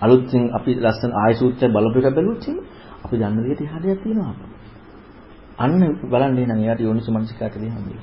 අලුත්ෙන් 0.02 0.44
අපි 0.54 0.72
ලස්සන 0.78 1.12
ආයසූත්‍රය 1.16 1.68
බලපු 1.70 1.98
එක 2.02 2.08
බැලුවොත් 2.10 2.46
අපි 3.06 3.16
දන්න 3.18 3.44
විදිහට 3.44 3.64
එහාදයක් 3.64 4.04
තියෙනවා 4.04 4.32
අපිට 4.34 4.56
අන්න 5.58 5.74
බලන්න 6.04 6.38
එහෙනම් 6.38 6.60
එයාට 6.60 6.82
යෝනිසු 6.82 7.12
මනසිකාටදී 7.12 7.70
හම්බෙයි. 7.70 8.00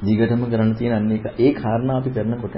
දිගටම 0.00 0.42
කරන්න 0.44 0.72
තියෙන 0.74 0.94
අන්න 0.94 1.10
ඒක 1.10 1.26
ඒ 1.36 1.50
කාරණා 1.54 1.96
අපි 1.98 2.10
කරනකොට 2.10 2.56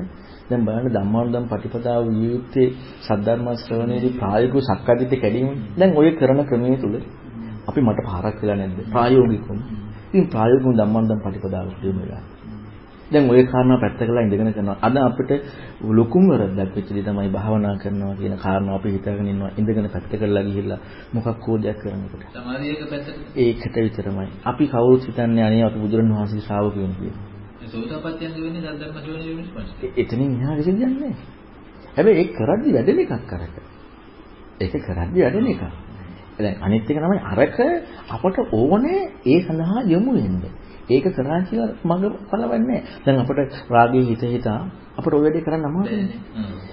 දැන් 0.50 0.64
බලන්න 0.66 0.88
ධම්මානුදම් 0.88 1.46
පටිපදාව 1.48 2.02
වියුත්තේ 2.10 2.66
සද්ධර්ම 3.00 3.46
ශ්‍රවණයේදී 3.56 4.12
ප්‍රායෝගික 4.14 4.66
සක්කාදිට 4.68 5.14
කැඩීම. 5.16 5.48
දැන් 5.78 5.96
ඔය 5.96 6.08
කරන 6.12 6.40
ක්‍රමයේ 6.44 6.76
තුල 6.78 6.94
අපි 7.66 7.80
මට 7.80 8.00
පාරක් 8.06 8.36
වෙලා 8.42 8.56
නැද්ද? 8.56 8.78
ප්‍රායෝගිකවම. 8.88 9.58
ඉතින් 10.08 10.26
ප්‍රායෝගිකව 10.28 10.76
ධම්මානුදම් 10.76 11.20
පටිපදාව 11.20 11.66
දිනු 11.80 12.00
වෙලා. 12.00 12.22
දැන් 13.10 13.30
ওই 13.30 13.44
කාරණා 13.44 13.78
පැත්තකලා 13.78 14.22
ඉඳගෙන 14.22 14.52
කරනවා. 14.52 14.78
අද 14.80 14.96
අපිට 14.98 15.30
ලොකුම 15.90 16.24
වරදක් 16.28 16.70
වෙච්ච 16.70 16.88
දේ 16.90 17.02
තමයි 17.02 17.28
භාවනා 17.28 17.74
කරනවා 17.76 18.14
කියන 18.14 18.36
කාරණා 18.36 18.74
අපි 18.74 18.88
හිතාගෙන 18.90 19.26
ඉන්නවා. 19.26 19.50
ඉඳගෙන 19.56 19.88
පැත්තකලා 19.88 20.42
ගිහිල්ලා 20.42 20.78
මොකක් 21.12 21.46
හෝ 21.46 21.58
දෙයක් 21.58 21.78
කරනකොට. 21.78 22.22
සමාධියක 22.32 22.82
පැත්තට 22.90 23.36
ඒකට 23.36 23.76
විතරමයි. 23.76 24.28
අපි 24.44 24.64
කවුරුත් 24.66 25.02
හිතන්නේ 25.02 25.44
අනේ 25.44 25.64
අපි 25.64 25.78
බුදුරණවහන්සේ 25.78 26.40
ශ්‍රාවකයන් 26.40 26.94
කියලා. 26.94 27.22
ඒ 27.60 27.68
සෝතාපට්ටියන්ද 27.68 28.36
වෙන්නේ 28.38 28.62
සද්ධර්ම 28.64 28.96
ශ්‍රවණය 28.96 29.24
වීමෙන් 29.26 29.46
පස්සේ. 29.48 29.92
එතනින් 29.96 30.30
එහා 30.36 30.56
කිසි 30.56 30.72
දෙයක් 30.72 30.94
නැහැ. 30.94 31.14
හැබැයි 31.96 32.18
ඒක 32.18 32.30
කරද්දි 32.32 32.70
වැඩෙන 32.72 32.98
එකක් 32.98 33.14
කරක. 33.26 33.56
ඒක 34.60 34.74
කරද්දි 34.80 35.18
වැඩෙන 35.20 35.46
එකක්. 35.48 35.62
දැන් 36.38 36.56
අනිත් 36.60 36.82
එක 36.84 36.98
තමයි 36.98 37.20
අරක 37.26 37.58
අපට 38.08 38.36
ඕනේ 38.52 39.00
ඒ 39.26 39.38
සඳහා 39.42 39.80
යොමු 39.86 40.12
වෙන්නේ. 40.14 40.52
ඒක 40.90 41.06
කරා 41.10 41.40
කියලා 41.42 41.68
මඟ 41.84 42.14
පළවන්නේ 42.30 42.80
දැන් 43.04 43.20
අපිට 43.20 43.52
රාගයේ 43.68 44.04
හිත 44.04 44.22
හිතා 44.26 44.60
අපිට 44.96 45.14
ඔය 45.14 45.22
වැඩේ 45.22 45.44
කරන්න 45.46 45.64
අමාරුයි. 45.64 46.04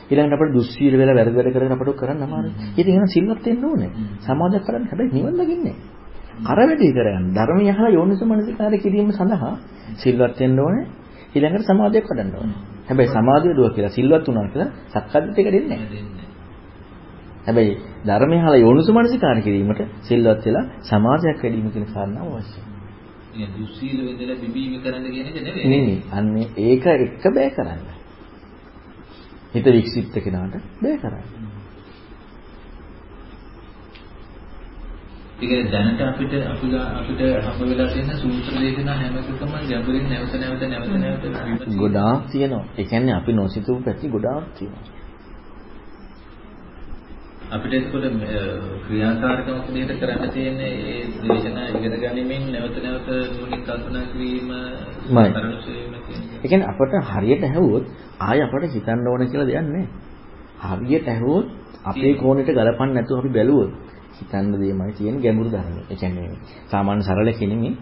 ඊළඟට 0.10 0.35
අපිට 0.38 0.53
දුස්සීල 0.53 0.94
වෙලා 0.95 1.15
වැරදි 1.15 1.35
වැඩ 1.35 1.53
කරගෙන 1.53 1.76
අපිට 1.76 1.95
කරන්න 1.95 2.23
අමාරුයි. 2.23 2.53
ඉතින් 2.73 2.91
එහෙනම් 2.94 3.10
සිල්වත් 3.10 3.45
වෙන්න 3.45 3.65
ඕනේ. 3.65 3.89
සමාධිය 4.19 4.61
කරන්න 4.61 4.85
හැබැයි 4.85 5.14
නිවන් 5.14 5.35
දකින්නේ. 5.39 5.76
අර 6.44 6.57
වැඩේ 6.60 6.91
කරගන්න. 6.91 7.26
ධර්මය 7.34 7.65
අහලා 7.69 7.91
යෝනිසමනසිකාරය 7.91 8.77
කිරීම 8.77 9.10
සඳහා 9.11 9.53
සිල්වත් 9.95 10.39
වෙන්න 10.39 10.60
ඕනේ. 10.60 10.85
ඊළඟට 11.35 11.65
සමාධියක් 11.65 12.06
වඩන්න 12.06 12.31
ඕනේ. 12.35 12.57
හැබැයි 12.88 13.10
සමාධිය 13.10 13.53
දුව 13.53 13.68
කියලා 13.76 13.94
සිල්වත් 13.94 14.26
වුණා 14.27 14.48
කියලා 14.48 14.69
සක්කාදිට 14.94 15.38
එක 15.39 15.48
දෙන්නේ 15.48 15.77
නැහැ. 15.77 16.27
හැබැයි 17.48 17.73
ධර්මය 18.07 18.35
අහලා 18.38 18.60
යෝනිසමනසිකාරය 18.60 19.41
කිරීමට 19.41 19.81
සිල්වත් 20.02 20.41
වෙලා 20.45 20.65
සමාධියක් 20.84 21.38
වැඩිම 21.44 21.69
කියන 21.73 21.85
කාරණාව 21.94 22.27
අවශ්‍යයි. 22.31 22.76
කියන්නේ 23.38 23.57
දුස්සීල 23.57 23.99
වෙදලා 24.07 24.38
බිබීම 24.38 24.73
කරන්න 24.81 25.05
කියන 25.11 25.27
එක 25.27 25.38
නෙවෙයි. 25.39 25.68
නෙවෙයි. 25.68 25.97
අන්නේ 26.11 26.47
ඒක 26.59 26.85
එක 26.88 27.23
බෑ 27.31 27.49
කරන්න. 27.51 27.81
හිත 29.53 29.65
වික්ෂිප්ත 29.68 30.15
කෙනාට 30.19 30.55
බෑ 30.81 30.97
කරන්න. 30.97 31.26
ඒ 35.38 35.47
කියන්නේ 35.47 35.72
දැනට 35.72 36.01
අපිට 36.03 36.34
අපි 36.45 36.68
අපිට 36.91 37.19
හම්බ 37.45 37.69
වෙලා 37.69 37.88
තියෙන 37.88 38.14
සූත්‍ර 38.18 38.53
දේශනා 38.57 38.95
හැම 38.95 39.18
එකකම 39.18 39.51
ගැඹුරින් 39.65 40.05
නැවත 40.09 40.34
නැවත 40.35 40.64
නැවත 40.65 40.93
නැවත. 40.95 41.68
ගොඩාක් 41.77 42.22
තියෙනවා. 42.31 42.65
ඒ 42.77 42.85
කියන්නේ 42.85 43.15
අපි 43.15 43.34
නොසිතූ 43.34 43.77
පැති 43.81 44.09
ගොඩාක් 44.09 44.45
තියෙනවා. 44.55 44.97
අපිට 47.48 47.74
ඒකවල 47.74 48.06
ක්‍රියාකාරකමක් 48.84 49.68
විදිහට 49.68 49.99
කරන්න 49.99 50.32
තියෙන්නේ 50.32 50.72
ඒ 50.86 51.03
දේශනා 51.24 51.68
ඉගෙන 51.69 51.94
ගනිමින් 51.95 52.44
නැවත 52.52 52.78
නැවත 52.78 53.07
නුවණින් 53.32 53.61
කල්පනා 53.61 54.06
කිරීම. 54.07 54.49
ඒ 56.38 56.48
කියන්නේ 56.48 56.68
අපට 56.68 56.94
හරියට 57.10 57.44
ඇහුවොත් 57.44 57.86
ආය 58.22 58.40
අපට 58.41 58.64
හිතන්න 58.69 59.07
ඕන 59.07 59.24
කියලා 59.26 59.48
දෙයක් 59.48 59.65
නැහැ. 59.65 59.86
හරියට 60.72 61.07
ඇහුවොත් 61.07 61.48
අපේ 61.86 62.14
කෝණයට 62.15 62.52
ගලපන්න 62.52 62.91
නැතුව 62.94 63.19
අපි 63.19 63.32
බැලුවොත් 63.32 63.72
හිතන්න 64.18 64.52
දෙයමයි 64.53 64.91
තියෙන 64.94 65.15
ගැඹුරු 65.19 65.49
ධර්මය. 65.49 65.82
ඒ 65.84 65.95
කියන්නේ 65.95 66.30
සාමාන්‍ය 66.68 67.02
සරල 67.02 67.30
කෙනෙක් 67.34 67.78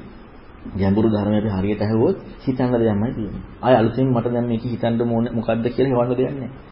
ගැඹුරු 0.74 1.10
ධර්මය 1.10 1.36
අපි 1.38 1.50
හරියට 1.52 1.82
ඇහුවොත් 1.82 2.18
හිතන්න 2.42 2.72
දෙයක්මයි 2.76 3.12
තියෙන්නේ. 3.14 3.44
ආය 3.62 3.76
අලුතෙන් 3.76 4.08
මට 4.08 4.28
දැන් 4.30 4.48
මේක 4.48 4.64
හිතන්න 4.66 5.02
ඕනේ 5.08 5.34
මොකද්ද 5.34 5.66
කියලා 5.70 5.98
හොයන්න 6.00 6.18
දෙයක් 6.18 6.34
නැහැ. 6.34 6.56